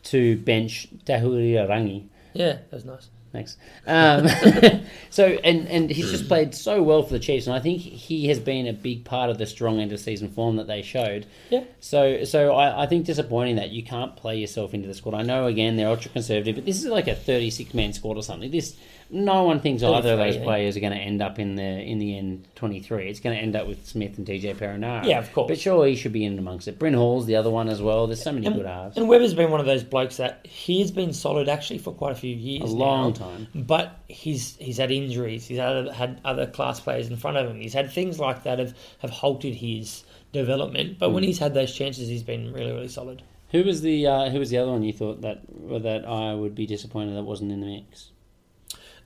to 0.04 0.36
bench 0.38 0.88
Tahulia 1.04 1.68
Rangi. 1.68 2.08
yeah, 2.34 2.54
that 2.54 2.72
was 2.72 2.84
nice. 2.84 3.08
Thanks. 3.32 3.56
Um, 3.86 4.28
so 5.10 5.26
and 5.26 5.66
and 5.68 5.90
he's 5.90 6.10
just 6.10 6.28
played 6.28 6.54
so 6.54 6.82
well 6.82 7.02
for 7.02 7.14
the 7.14 7.18
Chiefs, 7.18 7.46
and 7.46 7.56
I 7.56 7.60
think 7.60 7.80
he 7.80 8.28
has 8.28 8.38
been 8.38 8.66
a 8.66 8.74
big 8.74 9.06
part 9.06 9.30
of 9.30 9.38
the 9.38 9.46
strong 9.46 9.80
end 9.80 9.90
of 9.90 10.00
season 10.00 10.28
form 10.28 10.56
that 10.56 10.66
they 10.66 10.82
showed. 10.82 11.24
Yeah. 11.48 11.64
So 11.80 12.24
so 12.24 12.54
I, 12.54 12.82
I 12.82 12.86
think 12.86 13.06
disappointing 13.06 13.56
that 13.56 13.70
you 13.70 13.82
can't 13.82 14.14
play 14.16 14.36
yourself 14.36 14.74
into 14.74 14.86
the 14.86 14.92
squad. 14.94 15.14
I 15.14 15.22
know 15.22 15.46
again 15.46 15.76
they're 15.76 15.88
ultra 15.88 16.10
conservative, 16.10 16.56
but 16.56 16.66
this 16.66 16.84
is 16.84 16.90
like 16.90 17.08
a 17.08 17.14
thirty 17.14 17.48
six 17.48 17.72
man 17.72 17.94
squad 17.94 18.18
or 18.18 18.22
something. 18.22 18.50
This 18.50 18.76
no 19.12 19.44
one 19.44 19.60
thinks 19.60 19.82
either 19.82 20.12
of 20.12 20.18
those 20.18 20.36
yeah. 20.36 20.42
players 20.42 20.76
are 20.76 20.80
going 20.80 20.92
to 20.92 20.98
end 20.98 21.20
up 21.20 21.38
in 21.38 21.54
the 21.54 21.62
in 21.62 21.98
the 21.98 22.16
end 22.16 22.48
twenty 22.54 22.80
three. 22.80 23.08
It's 23.10 23.20
going 23.20 23.36
to 23.36 23.42
end 23.42 23.54
up 23.54 23.66
with 23.66 23.86
Smith 23.86 24.16
and 24.18 24.26
TJ 24.26 24.56
Perenara. 24.56 25.04
Yeah, 25.04 25.18
of 25.18 25.32
course. 25.32 25.48
But 25.48 25.58
sure, 25.60 25.86
he 25.86 25.94
should 25.94 26.12
be 26.12 26.24
in 26.24 26.38
amongst 26.38 26.66
it. 26.66 26.78
Bryn 26.78 26.94
Hall's 26.94 27.26
the 27.26 27.36
other 27.36 27.50
one 27.50 27.68
as 27.68 27.82
well. 27.82 28.06
There's 28.06 28.22
so 28.22 28.32
many 28.32 28.46
And, 28.46 28.56
good 28.56 28.66
halves. 28.66 28.96
and 28.96 29.08
Weber's 29.08 29.34
been 29.34 29.50
one 29.50 29.60
of 29.60 29.66
those 29.66 29.84
blokes 29.84 30.16
that 30.16 30.46
he's 30.46 30.90
been 30.90 31.12
solid 31.12 31.48
actually 31.48 31.78
for 31.78 31.92
quite 31.92 32.12
a 32.12 32.16
few 32.16 32.34
years. 32.34 32.72
A 32.72 32.74
now. 32.74 32.80
long 32.80 33.12
time. 33.12 33.48
But 33.54 33.98
he's 34.08 34.56
he's 34.56 34.78
had 34.78 34.90
injuries. 34.90 35.46
He's 35.46 35.58
had, 35.58 35.88
had 35.90 36.20
other 36.24 36.46
class 36.46 36.80
players 36.80 37.08
in 37.08 37.16
front 37.16 37.36
of 37.36 37.48
him. 37.50 37.60
He's 37.60 37.74
had 37.74 37.92
things 37.92 38.18
like 38.18 38.44
that 38.44 38.58
have, 38.58 38.74
have 39.00 39.10
halted 39.10 39.54
his 39.54 40.04
development. 40.32 40.98
But 40.98 41.08
Hmm. 41.08 41.14
when 41.16 41.22
he's 41.24 41.38
had 41.38 41.54
those 41.54 41.74
chances, 41.74 42.08
he's 42.08 42.22
been 42.22 42.52
really 42.52 42.72
really 42.72 42.88
solid. 42.88 43.22
Who 43.50 43.62
was 43.64 43.82
the 43.82 44.06
uh, 44.06 44.30
who 44.30 44.38
was 44.38 44.48
the 44.48 44.56
other 44.56 44.70
one 44.72 44.82
you 44.82 44.94
thought 44.94 45.20
that 45.20 45.42
that 45.82 46.06
I 46.08 46.34
would 46.34 46.54
be 46.54 46.64
disappointed 46.66 47.14
that 47.16 47.24
wasn't 47.24 47.52
in 47.52 47.60
the 47.60 47.66
mix? 47.66 48.08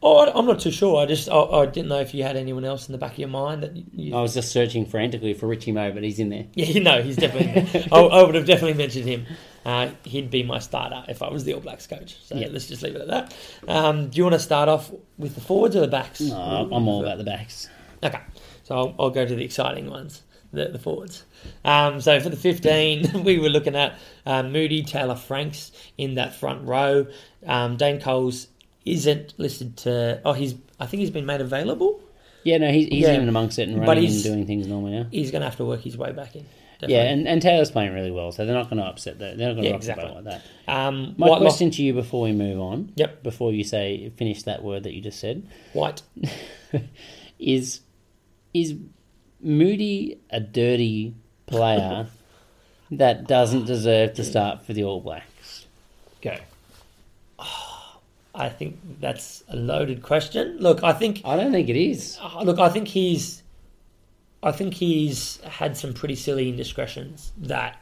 Oh, 0.02 0.18
I'm 0.30 0.46
not 0.46 0.60
too 0.60 0.70
sure. 0.70 1.00
I 1.02 1.06
just 1.06 1.28
I, 1.28 1.36
I 1.40 1.66
didn't 1.66 1.88
know 1.88 2.00
if 2.00 2.12
you 2.14 2.22
had 2.22 2.36
anyone 2.36 2.64
else 2.64 2.86
in 2.88 2.92
the 2.92 2.98
back 2.98 3.12
of 3.12 3.18
your 3.18 3.28
mind 3.28 3.62
that 3.62 3.76
you. 3.94 4.14
I 4.14 4.20
was 4.20 4.34
just 4.34 4.52
searching 4.52 4.84
frantically 4.86 5.32
for 5.34 5.46
Richie 5.46 5.72
Mo, 5.72 5.90
but 5.92 6.02
he's 6.02 6.18
in 6.18 6.28
there. 6.28 6.46
Yeah, 6.54 6.66
you 6.66 6.80
know, 6.80 7.02
he's 7.02 7.16
definitely. 7.16 7.88
I, 7.90 7.98
I 8.00 8.22
would 8.22 8.34
have 8.34 8.46
definitely 8.46 8.74
mentioned 8.74 9.06
him. 9.06 9.26
Uh, 9.64 9.90
he'd 10.04 10.30
be 10.30 10.42
my 10.42 10.58
starter 10.60 11.02
if 11.08 11.22
I 11.22 11.30
was 11.30 11.44
the 11.44 11.54
All 11.54 11.60
Blacks 11.60 11.86
coach. 11.86 12.18
So 12.22 12.36
Yeah. 12.36 12.48
let's 12.50 12.66
just 12.68 12.82
leave 12.82 12.94
it 12.94 13.00
at 13.02 13.08
that. 13.08 13.34
Um, 13.66 14.08
do 14.10 14.18
you 14.18 14.22
want 14.22 14.34
to 14.34 14.38
start 14.40 14.68
off 14.68 14.92
with 15.18 15.34
the 15.34 15.40
forwards 15.40 15.74
or 15.74 15.80
the 15.80 15.88
backs? 15.88 16.20
No, 16.20 16.36
I'm 16.36 16.86
all 16.88 17.02
about 17.02 17.18
the 17.18 17.24
backs. 17.24 17.68
Okay, 18.02 18.20
so 18.62 18.76
I'll, 18.76 18.94
I'll 18.98 19.10
go 19.10 19.26
to 19.26 19.34
the 19.34 19.42
exciting 19.44 19.90
ones, 19.90 20.22
the, 20.52 20.66
the 20.68 20.78
forwards. 20.78 21.24
Um, 21.64 22.00
so 22.00 22.20
for 22.20 22.28
the 22.28 22.36
15, 22.36 23.24
we 23.24 23.38
were 23.40 23.48
looking 23.48 23.74
at 23.74 23.98
uh, 24.24 24.42
Moody, 24.44 24.84
Taylor 24.84 25.16
Franks 25.16 25.72
in 25.98 26.14
that 26.14 26.34
front 26.36 26.68
row. 26.68 27.06
Um, 27.44 27.76
Dane 27.76 28.00
Coles 28.00 28.46
isn't 28.86 29.34
listed 29.38 29.76
to. 29.78 30.20
Oh, 30.24 30.32
he's. 30.32 30.54
I 30.80 30.86
think 30.86 31.00
he's 31.00 31.10
been 31.10 31.26
made 31.26 31.40
available. 31.42 32.00
Yeah, 32.44 32.58
no, 32.58 32.70
he's, 32.70 32.86
he's 32.88 33.02
Yeah. 33.02 33.14
in 33.14 33.28
amongst 33.28 33.58
it 33.58 33.68
and 33.68 33.80
But 33.80 33.88
running 33.88 34.04
and 34.04 34.12
he's- 34.12 34.22
doing 34.24 34.46
things 34.46 34.66
normally 34.68 34.92
now. 34.92 35.06
He's 35.10 35.30
going 35.32 35.40
to 35.40 35.46
have 35.48 35.56
to 35.56 35.64
work 35.64 35.80
his 35.82 35.98
way 35.98 36.12
back 36.12 36.36
in. 36.36 36.46
Yeah, 36.86 37.04
and, 37.04 37.26
and 37.26 37.40
Taylor's 37.40 37.70
playing 37.70 37.94
really 37.94 38.10
well, 38.10 38.32
so 38.32 38.44
they're 38.44 38.54
not 38.54 38.64
going 38.68 38.76
to 38.76 38.84
upset 38.84 39.18
that. 39.20 39.38
They're 39.38 39.48
not 39.48 39.54
going 39.54 39.64
to 39.64 39.68
Yeah, 39.70 39.72
rock 39.76 39.80
the 39.80 39.86
boat 39.94 39.98
exactly. 40.20 40.24
like 40.32 40.42
that. 40.66 40.72
um, 40.72 41.14
My 41.16 41.26
Whitelock- 41.28 41.40
question 41.40 41.70
to 41.70 41.82
you 41.82 41.94
before 41.94 42.22
we 42.22 42.32
move 42.32 42.60
on, 42.60 42.92
Yep. 42.96 43.22
before 43.22 43.50
you 43.52 43.64
say 43.64 44.10
finish 44.16 44.42
that 44.42 44.62
word 44.62 44.82
that 44.82 44.92
you 44.92 45.00
just 45.00 45.18
said, 45.18 45.42
White. 45.72 46.02
is 47.38 47.80
is 48.54 48.74
Moody 49.40 50.18
a 50.30 50.38
dirty 50.40 51.14
player 51.46 52.08
that 52.90 53.26
doesn't 53.26 53.64
deserve 53.66 54.14
to 54.14 54.24
start 54.24 54.62
for 54.62 54.72
the 54.74 54.84
All 54.84 55.00
Blacks? 55.00 55.66
Go. 56.22 56.36
I 58.36 58.48
think 58.48 58.78
that's 59.00 59.42
a 59.48 59.56
loaded 59.56 60.02
question. 60.02 60.58
Look, 60.58 60.82
I 60.84 60.92
think 60.92 61.22
I 61.24 61.36
don't 61.36 61.52
think 61.52 61.68
it 61.68 61.76
is. 61.76 62.18
Uh, 62.22 62.42
Look, 62.42 62.58
I 62.58 62.68
think 62.68 62.88
he's, 62.88 63.42
I 64.42 64.52
think 64.52 64.74
he's 64.74 65.38
had 65.42 65.76
some 65.76 65.94
pretty 65.94 66.14
silly 66.16 66.48
indiscretions 66.48 67.32
that 67.38 67.76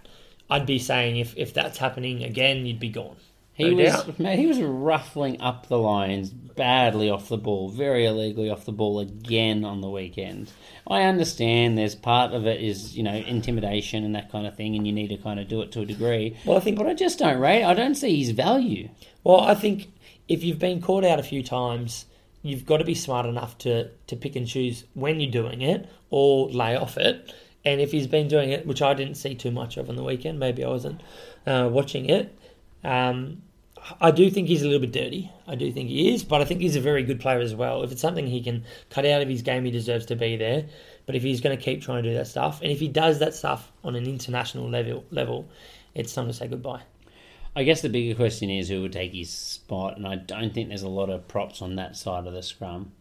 I'd 0.48 0.66
be 0.66 0.78
saying 0.78 1.16
if 1.16 1.36
if 1.36 1.52
that's 1.54 1.78
happening 1.78 2.22
again, 2.22 2.66
you'd 2.66 2.80
be 2.80 2.88
gone. 2.90 3.16
He 3.54 3.70
No 3.72 3.84
was 3.84 3.92
doubt. 3.92 4.18
mate, 4.18 4.38
he 4.40 4.46
was 4.48 4.60
ruffling 4.60 5.40
up 5.40 5.68
the 5.68 5.78
lines 5.78 6.30
badly 6.30 7.08
off 7.08 7.28
the 7.28 7.36
ball, 7.38 7.68
very 7.68 8.04
illegally 8.04 8.50
off 8.50 8.64
the 8.64 8.72
ball 8.72 8.98
again 8.98 9.64
on 9.64 9.80
the 9.80 9.88
weekend. 9.88 10.50
I 10.88 11.02
understand 11.02 11.78
there's 11.78 11.94
part 11.94 12.32
of 12.32 12.46
it 12.48 12.60
is, 12.60 12.96
you 12.96 13.04
know, 13.04 13.14
intimidation 13.14 14.04
and 14.04 14.14
that 14.16 14.30
kind 14.32 14.48
of 14.48 14.56
thing 14.56 14.74
and 14.74 14.84
you 14.88 14.92
need 14.92 15.08
to 15.08 15.16
kind 15.18 15.38
of 15.38 15.46
do 15.46 15.62
it 15.62 15.70
to 15.72 15.82
a 15.82 15.86
degree. 15.86 16.36
Well, 16.44 16.56
I 16.56 16.60
think- 16.60 16.78
but 16.78 16.88
I 16.88 16.94
just 16.94 17.20
don't 17.20 17.38
rate 17.38 17.62
I 17.62 17.74
don't 17.74 17.94
see 17.94 18.18
his 18.18 18.30
value. 18.30 18.88
Well, 19.22 19.40
I 19.40 19.54
think 19.54 19.92
if 20.28 20.42
you've 20.42 20.58
been 20.58 20.80
caught 20.80 21.04
out 21.04 21.18
a 21.18 21.22
few 21.22 21.42
times, 21.42 22.06
you've 22.42 22.66
got 22.66 22.78
to 22.78 22.84
be 22.84 22.94
smart 22.94 23.26
enough 23.26 23.58
to 23.58 23.90
to 24.06 24.16
pick 24.16 24.36
and 24.36 24.46
choose 24.46 24.84
when 24.94 25.20
you're 25.20 25.30
doing 25.30 25.62
it 25.62 25.88
or 26.10 26.48
lay 26.50 26.76
off 26.76 26.96
it. 26.96 27.34
And 27.64 27.80
if 27.80 27.92
he's 27.92 28.06
been 28.06 28.28
doing 28.28 28.50
it, 28.50 28.66
which 28.66 28.82
I 28.82 28.92
didn't 28.92 29.14
see 29.14 29.34
too 29.34 29.50
much 29.50 29.78
of 29.78 29.88
on 29.88 29.96
the 29.96 30.04
weekend, 30.04 30.38
maybe 30.38 30.62
I 30.62 30.68
wasn't 30.68 31.00
uh, 31.46 31.68
watching 31.72 32.10
it. 32.10 32.38
Um, 32.84 33.42
I 34.00 34.10
do 34.10 34.30
think 34.30 34.48
he's 34.48 34.62
a 34.62 34.66
little 34.66 34.80
bit 34.80 34.92
dirty. 34.92 35.30
I 35.46 35.54
do 35.56 35.70
think 35.72 35.88
he 35.88 36.14
is, 36.14 36.24
but 36.24 36.40
I 36.40 36.44
think 36.44 36.60
he's 36.60 36.76
a 36.76 36.80
very 36.80 37.02
good 37.02 37.20
player 37.20 37.40
as 37.40 37.54
well. 37.54 37.82
If 37.82 37.92
it's 37.92 38.00
something 38.00 38.26
he 38.26 38.42
can 38.42 38.64
cut 38.90 39.04
out 39.04 39.20
of 39.20 39.28
his 39.28 39.42
game, 39.42 39.64
he 39.64 39.70
deserves 39.70 40.06
to 40.06 40.16
be 40.16 40.36
there. 40.36 40.66
But 41.06 41.16
if 41.16 41.22
he's 41.22 41.40
going 41.40 41.56
to 41.56 41.62
keep 41.62 41.82
trying 41.82 42.02
to 42.02 42.08
do 42.08 42.14
that 42.14 42.26
stuff, 42.26 42.62
and 42.62 42.70
if 42.70 42.80
he 42.80 42.88
does 42.88 43.18
that 43.18 43.34
stuff 43.34 43.70
on 43.82 43.94
an 43.94 44.06
international 44.06 44.68
level, 44.70 45.04
level, 45.10 45.48
it's 45.94 46.14
time 46.14 46.28
to 46.28 46.32
say 46.32 46.48
goodbye. 46.48 46.82
I 47.56 47.62
guess 47.62 47.82
the 47.82 47.88
bigger 47.88 48.14
question 48.16 48.50
is 48.50 48.68
who 48.68 48.82
would 48.82 48.92
take 48.92 49.12
his 49.12 49.30
spot, 49.30 49.96
and 49.96 50.06
I 50.06 50.16
don't 50.16 50.52
think 50.52 50.68
there's 50.68 50.82
a 50.82 50.88
lot 50.88 51.08
of 51.10 51.28
props 51.28 51.62
on 51.62 51.76
that 51.76 51.96
side 51.96 52.26
of 52.26 52.32
the 52.32 52.42
scrum. 52.42 52.92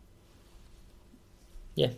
Yeah. 1.75 1.89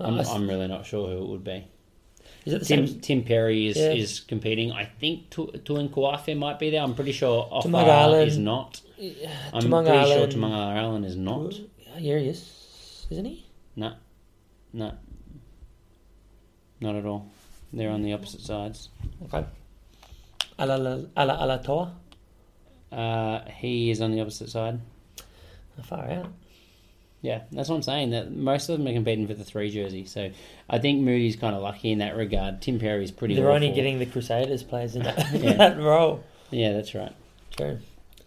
I'm, 0.00 0.14
Uh, 0.14 0.16
I 0.18 0.20
s- 0.20 0.30
I'm 0.30 0.48
really 0.48 0.66
not 0.66 0.86
sure 0.86 1.08
who 1.08 1.22
it 1.24 1.28
would 1.28 1.44
be. 1.44 1.64
is 2.46 2.54
it 2.54 2.58
the 2.60 2.64
Tim, 2.64 2.86
same? 2.86 3.00
Tim 3.00 3.22
Perry 3.22 3.66
is, 3.66 3.76
Yeah. 3.76 3.92
is 3.92 4.20
competing. 4.20 4.72
I 4.72 4.84
think 4.86 5.28
Tu- 5.30 5.52
Tuan 5.64 5.88
Kuafe 5.90 6.36
might 6.36 6.58
be 6.58 6.70
there. 6.70 6.82
I'm 6.82 6.94
pretty 6.94 7.12
sure 7.12 7.46
Offa 7.50 8.22
is 8.26 8.38
not. 8.38 8.80
I'm 8.98 9.62
Tumanga 9.62 9.84
pretty 9.86 9.98
Allen. 9.98 10.30
sure 10.30 10.40
Tumanga 10.40 10.76
Allen 10.76 11.04
is 11.04 11.16
not. 11.16 11.54
Yeah, 11.98 12.18
he 12.18 12.28
is, 12.28 13.06
isn't 13.10 13.24
he? 13.26 13.44
No, 13.76 13.92
no, 14.72 14.92
not 16.80 16.96
at 16.96 17.04
all. 17.06 17.26
They're 17.72 17.90
on 17.90 18.02
the 18.02 18.12
opposite 18.14 18.40
sides. 18.40 18.88
Okay. 19.24 19.44
Ala 20.58 21.06
ala 21.16 21.38
ala 21.40 21.60
toa. 21.64 21.94
Uh, 22.92 23.44
he 23.56 23.90
is 23.90 24.00
on 24.00 24.12
the 24.12 24.20
opposite 24.20 24.48
side. 24.50 24.80
Far 25.84 26.08
out. 26.08 26.26
Yeah, 27.20 27.42
that's 27.50 27.68
what 27.70 27.76
I'm 27.76 27.82
saying. 27.82 28.10
That 28.10 28.30
most 28.32 28.68
of 28.68 28.78
them 28.78 28.86
are 28.86 28.92
competing 28.92 29.26
for 29.26 29.34
the 29.34 29.44
three 29.44 29.70
jersey. 29.70 30.04
So 30.04 30.30
I 30.68 30.78
think 30.78 31.00
Moody's 31.02 31.36
kind 31.36 31.56
of 31.56 31.62
lucky 31.62 31.90
in 31.90 31.98
that 31.98 32.16
regard. 32.16 32.60
Tim 32.62 32.78
Perry's 32.78 33.10
pretty. 33.10 33.34
They're 33.34 33.50
only 33.50 33.72
getting 33.72 33.98
the 33.98 34.06
Crusaders 34.06 34.62
players 34.62 34.94
in 34.94 35.02
that, 35.04 35.32
Yeah. 35.32 35.54
that 35.54 35.78
role. 35.78 36.22
Yeah, 36.50 36.72
that's 36.74 36.94
right. 36.94 37.12
True. 37.56 37.78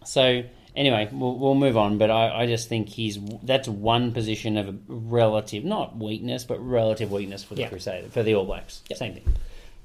So 0.04 0.44
anyway, 0.76 1.08
we'll, 1.14 1.38
we'll 1.38 1.56
move 1.56 1.78
on. 1.78 1.98
But 2.00 2.10
I, 2.12 2.42
I 2.42 2.46
just 2.48 2.68
think 2.70 2.90
he's 2.90 3.20
that's 3.44 3.68
one 3.70 4.12
position 4.12 4.58
of 4.58 4.68
a 4.70 4.76
relative, 4.90 5.64
not 5.64 5.96
weakness, 5.96 6.44
but 6.44 6.58
relative 6.60 7.12
weakness 7.12 7.44
for 7.44 7.56
the 7.56 7.62
Yeah. 7.62 7.70
Crusader 7.70 8.10
for 8.10 8.24
the 8.24 8.34
All 8.36 8.46
Blacks. 8.46 8.82
Yep. 8.90 8.98
Same 9.00 9.14
thing. 9.14 9.36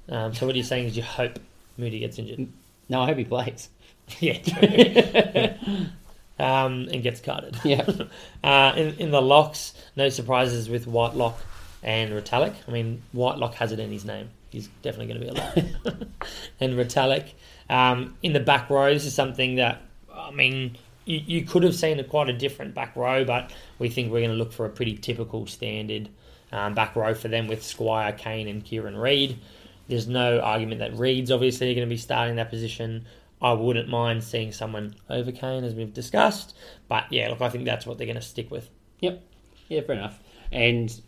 Um, 0.08 0.34
so 0.34 0.46
what 0.46 0.56
you're 0.56 0.64
saying 0.64 0.86
is 0.86 0.96
you 0.96 1.02
hope 1.04 1.38
Moody 1.76 2.00
gets 2.00 2.18
injured. 2.18 2.48
No, 2.88 3.02
I 3.02 3.06
hope 3.06 3.18
he 3.18 3.24
plays. 3.24 3.68
yeah. 4.20 5.56
Um, 6.38 6.88
and 6.90 7.04
gets 7.04 7.20
carded. 7.20 7.56
Yeah. 7.62 7.86
Uh, 8.42 8.72
in, 8.76 8.94
in 8.98 9.10
the 9.12 9.22
locks, 9.22 9.72
no 9.94 10.08
surprises 10.08 10.68
with 10.68 10.88
Whitelock 10.88 11.38
and 11.84 12.10
Retallick. 12.10 12.54
I 12.66 12.72
mean, 12.72 13.02
Whitelock 13.12 13.54
has 13.54 13.70
it 13.70 13.78
in 13.78 13.92
his 13.92 14.04
name. 14.04 14.30
He's 14.50 14.66
definitely 14.82 15.14
going 15.14 15.20
to 15.20 15.32
be 15.32 15.40
a 15.40 15.44
lock. 15.44 15.94
and 16.60 16.74
Retallick. 16.74 17.34
Um, 17.70 18.16
in 18.20 18.32
the 18.32 18.40
back 18.40 18.68
row, 18.68 18.92
this 18.92 19.04
is 19.04 19.14
something 19.14 19.56
that, 19.56 19.82
I 20.12 20.32
mean, 20.32 20.76
you, 21.04 21.20
you 21.24 21.44
could 21.44 21.62
have 21.62 21.76
seen 21.76 22.00
a 22.00 22.04
quite 22.04 22.28
a 22.28 22.32
different 22.32 22.74
back 22.74 22.96
row, 22.96 23.24
but 23.24 23.52
we 23.78 23.88
think 23.88 24.10
we're 24.10 24.20
going 24.20 24.30
to 24.30 24.36
look 24.36 24.52
for 24.52 24.66
a 24.66 24.70
pretty 24.70 24.96
typical 24.96 25.46
standard 25.46 26.08
um, 26.50 26.74
back 26.74 26.96
row 26.96 27.14
for 27.14 27.28
them 27.28 27.46
with 27.46 27.62
Squire, 27.62 28.12
Cane, 28.12 28.48
and 28.48 28.64
Kieran 28.64 28.96
Read. 28.96 29.38
There's 29.92 30.08
no 30.08 30.40
argument 30.40 30.78
that 30.80 30.96
Read's 30.96 31.30
obviously 31.30 31.74
going 31.74 31.86
to 31.86 31.90
be 31.90 31.98
starting 31.98 32.36
that 32.36 32.48
position. 32.48 33.04
I 33.42 33.52
wouldn't 33.52 33.88
mind 33.88 34.24
seeing 34.24 34.52
someone 34.52 34.94
over 35.10 35.32
Cane, 35.32 35.64
as 35.64 35.74
we've 35.74 35.92
discussed. 35.92 36.56
But 36.88 37.12
yeah, 37.12 37.28
look, 37.28 37.42
I 37.42 37.50
think 37.50 37.66
that's 37.66 37.84
what 37.84 37.98
they're 37.98 38.06
going 38.06 38.16
to 38.16 38.22
stick 38.22 38.50
with. 38.50 38.70
Yep. 39.00 39.22
Yeah, 39.68 39.80
fair 39.82 39.96
enough. 39.96 40.18
And 40.50 40.98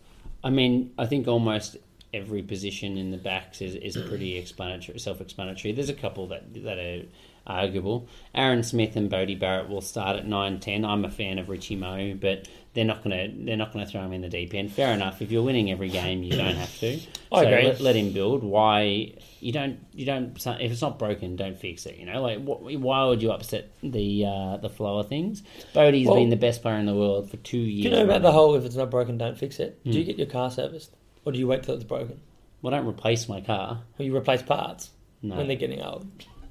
I 0.42 0.50
mean, 0.50 0.92
I 0.98 1.06
think 1.06 1.28
almost 1.28 1.78
every 2.12 2.42
position 2.42 2.98
in 2.98 3.10
the 3.10 3.16
backs 3.16 3.62
is, 3.62 3.74
is 3.74 3.96
pretty 3.96 4.36
explanatory, 4.36 4.98
self-explanatory. 4.98 5.72
There's 5.72 5.88
a 5.88 5.94
couple 5.94 6.26
that 6.28 6.52
that 6.62 6.78
are 6.78 7.02
arguable. 7.46 8.08
Aaron 8.34 8.62
Smith 8.62 8.96
and 8.96 9.08
Bodie 9.08 9.34
Barrett 9.34 9.68
will 9.68 9.80
start 9.80 10.16
at 10.16 10.26
9-10. 10.26 10.86
I'm 10.86 11.04
a 11.04 11.10
fan 11.10 11.38
of 11.38 11.48
Richie 11.48 11.76
Moe, 11.76 12.14
but 12.14 12.48
they're 12.74 12.84
not 12.84 13.02
gonna 13.02 13.28
they're 13.32 13.56
not 13.56 13.72
gonna 13.72 13.86
throw 13.86 14.02
him 14.02 14.12
in 14.12 14.20
the 14.20 14.28
deep 14.28 14.52
end. 14.52 14.72
Fair 14.72 14.92
enough. 14.92 15.22
If 15.22 15.30
you're 15.30 15.42
winning 15.42 15.70
every 15.70 15.88
game, 15.88 16.22
you 16.22 16.32
don't 16.36 16.56
have 16.56 16.76
to. 16.80 16.94
I 17.32 17.42
so 17.42 17.46
agree. 17.48 17.66
Let, 17.68 17.80
let 17.80 17.96
him 17.96 18.12
build. 18.12 18.42
Why 18.44 19.12
you 19.40 19.52
don't 19.52 19.78
you 19.92 20.04
don't 20.06 20.36
if 20.46 20.72
it's 20.72 20.82
not 20.82 20.98
broken, 20.98 21.36
don't 21.36 21.56
fix 21.58 21.86
it. 21.86 21.96
You 21.98 22.06
know, 22.06 22.20
like 22.20 22.40
what, 22.40 22.62
why 22.62 23.04
would 23.04 23.22
you 23.22 23.30
upset 23.30 23.70
the 23.82 24.26
uh, 24.26 24.56
the 24.58 24.68
flow 24.68 24.98
of 24.98 25.08
things? 25.08 25.42
Bodie's 25.72 26.06
Well- 26.06 26.16
been 26.16 26.30
the 26.30 26.36
best 26.36 26.62
player 26.62 26.76
in 26.76 26.86
the 26.86 26.94
world 26.94 27.30
for 27.30 27.36
two 27.38 27.58
years. 27.58 27.84
Do 27.84 27.90
you 27.90 27.96
know 27.96 28.04
about 28.10 28.22
the 28.22 28.32
whole 28.32 28.54
if 28.56 28.64
it's 28.64 28.76
not 28.76 28.90
broken, 28.90 29.18
don't 29.18 29.38
fix 29.38 29.58
it? 29.60 29.82
Do 29.84 29.90
Hmm. 29.90 29.96
you 29.98 30.04
get 30.04 30.18
your 30.18 30.26
car 30.26 30.50
serviced? 30.50 30.90
Or 31.24 31.32
do 31.32 31.38
you 31.38 31.46
wait 31.46 31.62
till 31.62 31.74
it's 31.74 31.84
broken? 31.84 32.20
Well, 32.60 32.74
I 32.74 32.78
don't 32.78 32.86
replace 32.88 33.28
my 33.28 33.40
car. 33.40 33.82
Or 33.98 34.04
you 34.04 34.14
replace 34.16 34.42
parts 34.42 34.90
No. 35.22 35.36
when 35.36 35.46
they're 35.48 35.56
getting 35.56 35.80
old? 35.82 36.06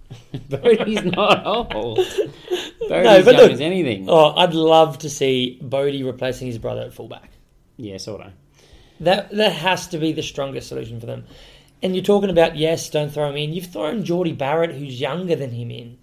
Bodie's 0.50 1.04
not 1.04 1.46
old. 1.46 2.00
Bodie's 2.90 3.04
No, 3.06 3.24
but 3.24 3.34
young 3.34 3.44
look- 3.44 3.52
as 3.52 3.62
anything. 3.62 4.06
Oh, 4.10 4.34
I'd 4.36 4.54
love 4.54 5.00
to 5.00 5.10
see 5.10 5.60
Bodie 5.62 6.04
replacing 6.04 6.48
his 6.48 6.58
brother 6.58 6.82
at 6.82 6.94
fullback. 6.94 7.32
Yeah, 7.78 7.98
sort 7.98 8.22
of. 8.22 8.32
That 9.00 9.32
that 9.32 9.52
has 9.54 9.88
to 9.88 9.98
be 9.98 10.12
the 10.14 10.22
strongest 10.24 10.68
solution 10.70 11.00
for 11.00 11.06
them. 11.06 11.26
And 11.82 11.96
you're 11.96 12.04
talking 12.06 12.30
about 12.30 12.56
yes, 12.56 12.90
don't 12.90 13.10
throw 13.12 13.30
him 13.30 13.36
in. 13.38 13.54
You've 13.54 13.66
thrown 13.66 14.04
Jordie 14.06 14.32
Barrett, 14.32 14.72
who's 14.72 15.02
younger 15.02 15.36
than 15.36 15.52
him, 15.52 15.70
in. 15.72 15.98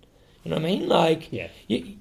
You 0.44 0.50
know 0.50 0.56
what 0.56 0.64
I 0.64 0.68
mean? 0.68 0.88
Like, 0.88 1.32
Yeah. 1.32 1.48
you, 1.68 1.96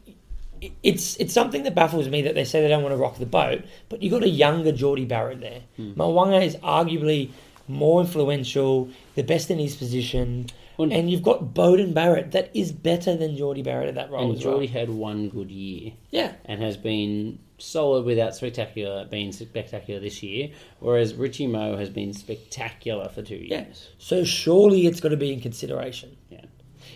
it's 0.84 1.16
it's 1.18 1.34
something 1.34 1.64
that 1.64 1.76
baffles 1.76 2.10
me 2.10 2.22
that 2.24 2.36
they 2.36 2.44
say 2.44 2.62
they 2.62 2.68
don't 2.68 2.84
want 2.84 2.92
to 2.94 2.98
rock 2.98 3.18
the 3.18 3.26
boat, 3.26 3.64
but 3.88 4.02
you've 4.04 4.12
got 4.12 4.24
a 4.24 4.30
younger 4.30 4.72
Jordie 4.74 5.06
Barrett 5.06 5.40
there. 5.40 5.62
Hmm. 5.78 5.94
Mo'unga 5.96 6.44
is 6.44 6.58
arguably 6.58 7.30
more 7.70 8.02
influential, 8.02 8.90
the 9.16 9.22
best 9.24 9.50
in 9.52 9.60
his 9.60 9.76
position, 9.76 10.48
Well- 10.80 10.94
and 10.94 11.12
you've 11.12 11.22
got 11.24 11.54
Beauden 11.54 11.94
Barrett 11.94 12.32
that 12.32 12.50
is 12.56 12.72
better 12.72 13.16
than 13.18 13.36
Jordie 13.36 13.62
Barrett 13.64 13.90
at 13.90 13.96
that 13.96 14.10
role 14.12 14.30
And 14.30 14.38
as 14.38 14.46
well. 14.46 14.60
Had 14.66 14.90
one 14.90 15.30
good 15.30 15.52
year 15.52 15.92
Yeah, 16.10 16.34
and 16.46 16.62
has 16.62 16.78
been 16.78 17.40
solid 17.58 18.06
without 18.06 18.34
spectacular 18.34 19.06
being 19.06 19.32
spectacular 19.34 20.00
this 20.00 20.24
year, 20.24 20.52
whereas 20.80 21.14
Richie 21.16 21.48
Moe 21.48 21.76
has 21.76 21.90
been 21.90 22.14
spectacular 22.14 23.10
for 23.10 23.22
two 23.22 23.36
years. 23.36 23.50
yeah. 23.52 23.66
So 23.98 24.24
surely 24.24 24.88
it's 24.88 25.02
got 25.02 25.10
to 25.10 25.18
be 25.18 25.34
in 25.34 25.42
consideration. 25.42 26.16
Yeah. 26.30 26.46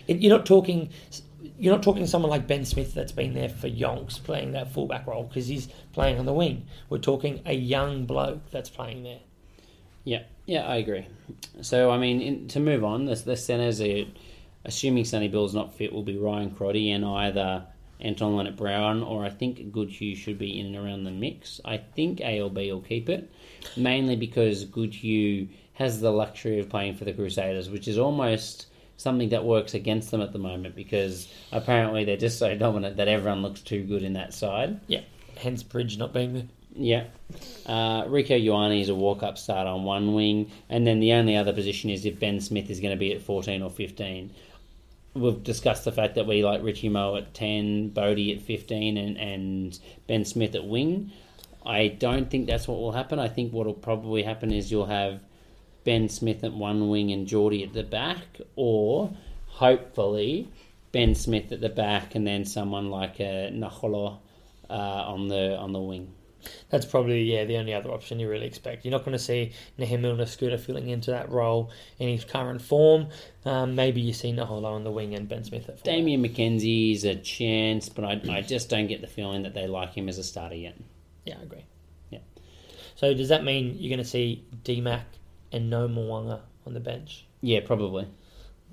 It, 0.08 0.18
you're 0.22 0.34
not 0.36 0.46
talking. 0.46 0.88
You're 1.58 1.74
not 1.74 1.82
talking 1.82 2.06
someone 2.06 2.30
like 2.30 2.46
Ben 2.46 2.64
Smith 2.64 2.94
that's 2.94 3.12
been 3.12 3.34
there 3.34 3.48
for 3.50 3.68
yonks 3.68 4.22
playing 4.22 4.52
that 4.52 4.72
fullback 4.72 5.06
role 5.06 5.24
because 5.24 5.46
he's 5.46 5.68
playing 5.92 6.18
on 6.18 6.24
the 6.26 6.32
wing. 6.32 6.66
We're 6.88 6.98
talking 6.98 7.42
a 7.46 7.52
young 7.54 8.06
bloke 8.06 8.50
that's 8.50 8.70
playing 8.70 9.02
there. 9.02 9.20
Yeah, 10.04 10.22
yeah, 10.46 10.66
I 10.66 10.76
agree. 10.76 11.06
So, 11.62 11.90
I 11.90 11.98
mean, 11.98 12.20
in, 12.20 12.48
to 12.48 12.60
move 12.60 12.84
on, 12.84 13.06
the, 13.06 13.14
the 13.14 13.36
centres 13.36 13.80
assuming 14.64 15.04
Sonny 15.04 15.28
Bill's 15.28 15.54
not 15.54 15.74
fit, 15.74 15.92
will 15.92 16.02
be 16.02 16.16
Ryan 16.16 16.50
Crotty 16.50 16.90
and 16.90 17.04
either 17.04 17.66
Anton 18.00 18.32
Lienert-Brown 18.36 19.02
or 19.02 19.24
I 19.24 19.30
think 19.30 19.72
Goodhue 19.72 20.14
should 20.14 20.38
be 20.38 20.58
in 20.58 20.66
and 20.66 20.76
around 20.76 21.04
the 21.04 21.10
mix. 21.10 21.60
I 21.64 21.78
think 21.78 22.20
ALB 22.20 22.56
will 22.56 22.80
keep 22.80 23.08
it, 23.08 23.30
mainly 23.76 24.16
because 24.16 24.64
Goodhue 24.64 25.48
has 25.74 26.00
the 26.00 26.10
luxury 26.10 26.60
of 26.60 26.68
playing 26.68 26.96
for 26.96 27.04
the 27.04 27.12
Crusaders, 27.12 27.70
which 27.70 27.88
is 27.88 27.98
almost 27.98 28.66
something 28.96 29.30
that 29.30 29.44
works 29.44 29.74
against 29.74 30.10
them 30.10 30.20
at 30.20 30.32
the 30.32 30.38
moment 30.38 30.76
because 30.76 31.32
apparently 31.50 32.04
they're 32.04 32.16
just 32.16 32.38
so 32.38 32.54
dominant 32.56 32.96
that 32.96 33.08
everyone 33.08 33.42
looks 33.42 33.60
too 33.60 33.82
good 33.82 34.02
in 34.02 34.12
that 34.12 34.32
side. 34.32 34.80
Yeah, 34.86 35.00
hence 35.36 35.62
Bridge 35.62 35.98
not 35.98 36.12
being 36.12 36.32
there. 36.34 36.46
Yeah. 36.76 37.04
Uh, 37.66 38.04
Rieko 38.04 38.42
Ioane 38.42 38.80
is 38.80 38.88
a 38.88 38.94
walk 38.94 39.22
up 39.22 39.38
start 39.38 39.66
on 39.66 39.84
one 39.84 40.12
wing, 40.12 40.50
and 40.68 40.86
then 40.86 41.00
the 41.00 41.12
only 41.12 41.36
other 41.36 41.52
position 41.52 41.90
is 41.90 42.04
if 42.04 42.18
Ben 42.18 42.40
Smith 42.40 42.68
is 42.68 42.80
going 42.80 42.92
to 42.92 42.98
be 42.98 43.12
at 43.12 43.22
14 43.22 43.62
or 43.62 43.70
15. 43.70 44.30
We've 45.14 45.42
discussed 45.44 45.84
the 45.84 45.92
fact 45.92 46.16
that 46.16 46.26
we 46.26 46.44
like 46.44 46.64
Richie 46.64 46.88
Moe 46.88 47.16
at 47.16 47.32
10, 47.32 47.90
Bodie 47.90 48.34
at 48.34 48.42
15, 48.42 48.96
and, 48.96 49.16
and 49.16 49.78
Ben 50.08 50.24
Smith 50.24 50.56
at 50.56 50.66
wing. 50.66 51.12
I 51.64 51.88
don't 51.88 52.28
think 52.28 52.46
that's 52.46 52.66
what 52.66 52.78
will 52.78 52.92
happen. 52.92 53.20
I 53.20 53.28
think 53.28 53.52
what 53.52 53.66
will 53.66 53.74
probably 53.74 54.24
happen 54.24 54.52
is 54.52 54.72
you'll 54.72 54.86
have 54.86 55.20
Ben 55.84 56.08
Smith 56.08 56.42
at 56.42 56.52
one 56.52 56.88
wing 56.88 57.12
and 57.12 57.26
Jordie 57.26 57.62
at 57.62 57.72
the 57.72 57.84
back, 57.84 58.40
or 58.56 59.12
hopefully 59.46 60.48
Ben 60.90 61.14
Smith 61.14 61.52
at 61.52 61.60
the 61.60 61.68
back 61.68 62.16
and 62.16 62.26
then 62.26 62.44
someone 62.44 62.90
like 62.90 63.20
a 63.20 63.50
Naholo 63.52 64.18
uh, 64.68 64.72
on 64.72 65.28
the 65.28 65.56
on 65.56 65.72
the 65.72 65.80
wing. 65.80 66.12
That's 66.70 66.86
probably 66.86 67.22
yeah 67.22 67.44
the 67.44 67.56
only 67.56 67.74
other 67.74 67.90
option 67.90 68.20
you 68.20 68.28
really 68.28 68.46
expect. 68.46 68.84
You're 68.84 68.92
not 68.92 69.04
going 69.04 69.16
to 69.16 69.22
see 69.22 69.52
Nehe 69.78 69.98
Milner-Skudder 70.00 70.58
filling 70.58 70.88
into 70.88 71.10
that 71.10 71.30
role 71.30 71.70
in 71.98 72.08
his 72.08 72.24
current 72.24 72.60
form. 72.60 73.08
Um, 73.44 73.74
maybe 73.74 74.00
you 74.00 74.12
see 74.12 74.32
Naholo 74.32 74.72
on 74.72 74.84
the 74.84 74.90
wing 74.90 75.14
and 75.14 75.28
Ben 75.28 75.44
Smith 75.44 75.68
at. 75.68 75.82
Damian 75.84 76.22
McKenzie's 76.22 77.04
a 77.04 77.14
chance, 77.14 77.88
but 77.88 78.04
I, 78.04 78.20
I 78.30 78.40
just 78.42 78.70
don't 78.70 78.86
get 78.86 79.00
the 79.00 79.06
feeling 79.06 79.42
that 79.42 79.54
they 79.54 79.66
like 79.66 79.94
him 79.94 80.08
as 80.08 80.18
a 80.18 80.24
starter 80.24 80.54
yet. 80.54 80.76
Yeah, 81.24 81.36
I 81.38 81.42
agree. 81.42 81.64
Yeah. 82.10 82.20
So 82.96 83.14
does 83.14 83.28
that 83.28 83.44
mean 83.44 83.76
you're 83.78 83.90
going 83.90 84.02
to 84.02 84.08
see 84.08 84.44
DMAC 84.64 85.02
and 85.52 85.70
no 85.70 85.88
Mo'unga 85.88 86.40
on 86.66 86.74
the 86.74 86.80
bench? 86.80 87.26
Yeah, 87.40 87.60
probably. 87.64 88.08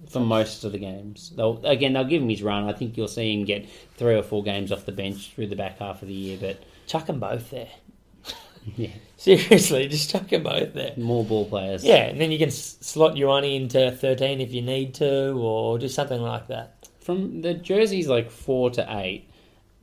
For 0.10 0.19
most 0.19 0.64
of 0.64 0.72
the 0.72 0.80
games. 0.80 1.31
They'll 1.35 1.64
again 1.64 1.93
they'll 1.93 2.06
give 2.06 2.23
him 2.23 2.30
his 2.30 2.41
run. 2.41 2.68
I 2.68 2.73
think 2.73 2.98
you'll 2.98 3.07
see 3.07 3.34
him 3.34 3.45
get 3.45 3.69
three 3.98 4.15
or 4.15 4.23
four 4.23 4.43
games 4.43 4.72
off 4.72 4.85
the 4.85 4.91
bench 4.91 5.31
through 5.35 5.48
the 5.48 5.56
back 5.56 5.77
half 5.77 6.02
of 6.02 6.07
the 6.07 6.14
year, 6.14 6.38
but 6.41 6.64
Chuck 6.87 7.05
them 7.05 7.19
both 7.19 7.49
there. 7.51 7.69
yeah. 8.75 8.89
Seriously, 9.17 9.87
just 9.87 10.09
chuck 10.09 10.29
them 10.29 10.43
both 10.43 10.73
there. 10.73 10.93
More 10.97 11.23
ball 11.23 11.45
players. 11.45 11.83
Yeah, 11.83 12.05
and 12.07 12.19
then 12.19 12.31
you 12.31 12.39
can 12.39 12.47
s- 12.49 12.77
slot 12.81 13.13
Ioane 13.15 13.55
into 13.55 13.91
13 13.91 14.41
if 14.41 14.51
you 14.51 14.63
need 14.63 14.95
to, 14.95 15.33
or 15.33 15.77
do 15.77 15.87
something 15.87 16.19
like 16.21 16.47
that. 16.47 16.75
From 17.01 17.41
the 17.41 17.53
jerseys 17.53 18.07
like 18.07 18.31
four 18.31 18.71
to 18.71 18.85
eight, 18.97 19.27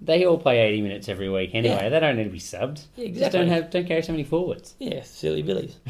they 0.01 0.25
all 0.25 0.39
play 0.39 0.61
eighty 0.61 0.81
minutes 0.81 1.09
every 1.09 1.29
week 1.29 1.51
anyway. 1.55 1.75
Yeah. 1.83 1.89
They 1.89 2.01
don't 2.01 2.17
need 2.17 2.25
to 2.25 2.31
be 2.31 2.39
subbed. 2.39 2.85
Yeah, 2.97 3.07
Just 3.07 3.17
exactly. 3.17 3.39
don't 3.41 3.49
have 3.49 3.71
don't 3.71 3.87
carry 3.87 4.03
so 4.03 4.13
many 4.13 4.23
forwards. 4.25 4.75
Yeah, 4.79 5.03
silly 5.03 5.43
billies. 5.43 5.77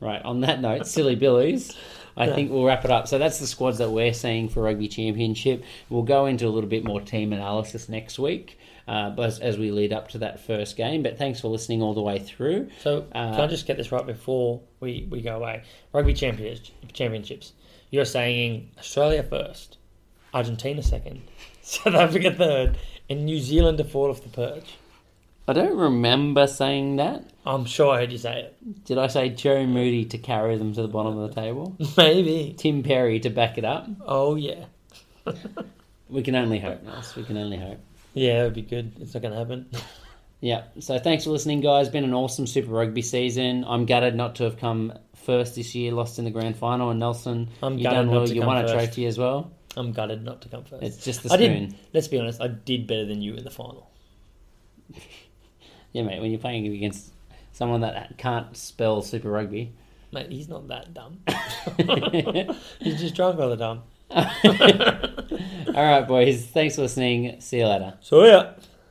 Right, 0.00 0.22
on 0.22 0.40
that 0.42 0.60
note, 0.60 0.86
silly 0.86 1.14
billies. 1.14 1.74
I 2.16 2.30
think 2.30 2.50
we'll 2.50 2.64
wrap 2.64 2.84
it 2.84 2.90
up. 2.90 3.08
So 3.08 3.16
that's 3.18 3.38
the 3.38 3.46
squads 3.46 3.78
that 3.78 3.90
we're 3.90 4.12
seeing 4.12 4.48
for 4.48 4.62
Rugby 4.62 4.88
Championship. 4.88 5.64
We'll 5.88 6.02
go 6.02 6.26
into 6.26 6.46
a 6.46 6.50
little 6.50 6.68
bit 6.68 6.84
more 6.84 7.00
team 7.00 7.32
analysis 7.32 7.88
next 7.88 8.18
week, 8.18 8.58
uh, 8.88 9.10
but 9.10 9.26
as, 9.26 9.38
as 9.40 9.58
we 9.58 9.70
lead 9.70 9.92
up 9.92 10.08
to 10.08 10.18
that 10.18 10.40
first 10.40 10.76
game. 10.76 11.02
But 11.02 11.18
thanks 11.18 11.40
for 11.40 11.48
listening 11.48 11.82
all 11.82 11.94
the 11.94 12.02
way 12.02 12.18
through. 12.18 12.68
So 12.80 13.06
Uh, 13.12 13.32
can 13.32 13.40
I 13.42 13.46
just 13.46 13.66
get 13.66 13.76
this 13.76 13.92
right 13.92 14.06
before 14.06 14.60
we, 14.80 15.06
we 15.10 15.20
go 15.20 15.36
away? 15.36 15.62
Rugby 15.92 16.14
champions, 16.14 16.70
championships. 16.92 17.52
You're 17.90 18.04
saying 18.04 18.70
Australia 18.78 19.22
first, 19.22 19.76
Argentina 20.34 20.82
second, 20.82 21.22
South 21.62 21.94
Africa 21.94 22.32
third, 22.32 22.78
and 23.08 23.24
New 23.24 23.38
Zealand 23.38 23.78
to 23.78 23.84
fall 23.84 24.10
off 24.10 24.22
the 24.22 24.28
perch. 24.28 24.76
I 25.46 25.54
don't 25.54 25.78
remember 25.78 26.46
saying 26.46 26.96
that. 26.96 27.24
I'm 27.46 27.64
sure 27.64 27.94
I 27.94 28.00
heard 28.00 28.12
you 28.12 28.18
say 28.18 28.40
it. 28.40 28.84
Did 28.84 28.98
I 28.98 29.06
say 29.06 29.30
Joe 29.30 29.64
Moody 29.66 30.04
to 30.04 30.18
carry 30.18 30.58
them 30.58 30.74
to 30.74 30.82
the 30.82 30.88
bottom 30.88 31.16
of 31.16 31.34
the 31.34 31.40
table? 31.40 31.74
Maybe. 31.96 32.54
Tim 32.58 32.82
Perry 32.82 33.18
to 33.20 33.30
back 33.30 33.56
it 33.56 33.64
up? 33.64 33.86
Oh 34.06 34.34
yeah. 34.36 34.64
We 36.10 36.22
can 36.22 36.34
only 36.36 36.58
hope, 36.58 36.82
Nels. 36.84 37.14
We 37.16 37.22
can 37.22 37.36
only 37.36 37.58
hope. 37.58 37.78
Yeah, 38.18 38.38
that 38.38 38.44
would 38.44 38.54
be 38.54 38.62
good. 38.62 38.92
It's 39.00 39.14
not 39.14 39.22
going 39.22 39.32
to 39.32 39.38
happen. 39.38 39.70
Yeah. 40.40 40.66
So 40.78 41.00
thanks 41.00 41.24
for 41.24 41.30
listening, 41.30 41.60
guys. 41.62 41.88
Been 41.88 42.04
an 42.04 42.14
awesome 42.14 42.46
Super 42.46 42.70
Rugby 42.70 43.02
season. 43.02 43.64
I'm 43.66 43.86
gutted 43.86 44.14
not 44.14 44.36
to 44.36 44.44
have 44.44 44.56
come 44.56 44.92
first 45.16 45.56
this 45.56 45.74
year. 45.74 45.90
Lost 45.90 46.20
in 46.20 46.24
the 46.24 46.30
grand 46.30 46.56
final, 46.56 46.90
and 46.90 47.00
Nelson, 47.00 47.48
I'm 47.60 47.76
you 47.76 47.82
gutted 47.82 47.96
done 47.96 48.10
well. 48.10 48.24
to 48.24 48.32
You 48.32 48.42
won 48.42 48.64
a 48.64 48.72
trophy 48.72 49.06
as 49.06 49.18
well. 49.18 49.50
I'm 49.76 49.90
gutted 49.90 50.24
not 50.24 50.42
to 50.42 50.48
come 50.48 50.62
first. 50.62 50.84
It's 50.84 51.04
just 51.04 51.24
the 51.24 51.32
I 51.32 51.38
did. 51.38 51.74
Let's 51.92 52.06
be 52.06 52.20
honest. 52.20 52.40
I 52.40 52.46
did 52.46 52.86
better 52.86 53.04
than 53.04 53.20
you 53.20 53.34
in 53.34 53.42
the 53.42 53.50
final. 53.50 53.90
Yeah, 55.92 56.02
mate. 56.02 56.20
When 56.20 56.30
you're 56.30 56.38
playing 56.38 56.66
against 56.66 57.10
someone 57.52 57.80
that 57.80 58.18
can't 58.18 58.54
spell 58.54 59.00
Super 59.00 59.30
Rugby. 59.30 59.72
Mate, 60.12 60.30
he's 60.30 60.46
not 60.46 60.68
that 60.68 60.92
dumb. 60.94 61.20
he's 62.78 63.00
just 63.00 63.14
drunk 63.14 63.40
all 63.40 63.48
the 63.48 63.56
time. 63.56 63.82
All 64.10 65.84
right, 65.84 66.06
boys. 66.06 66.46
Thanks 66.46 66.76
for 66.76 66.82
listening. 66.82 67.40
See 67.40 67.58
you 67.58 67.66
later. 67.66 67.94
So 68.00 68.24
yeah. 68.24 68.52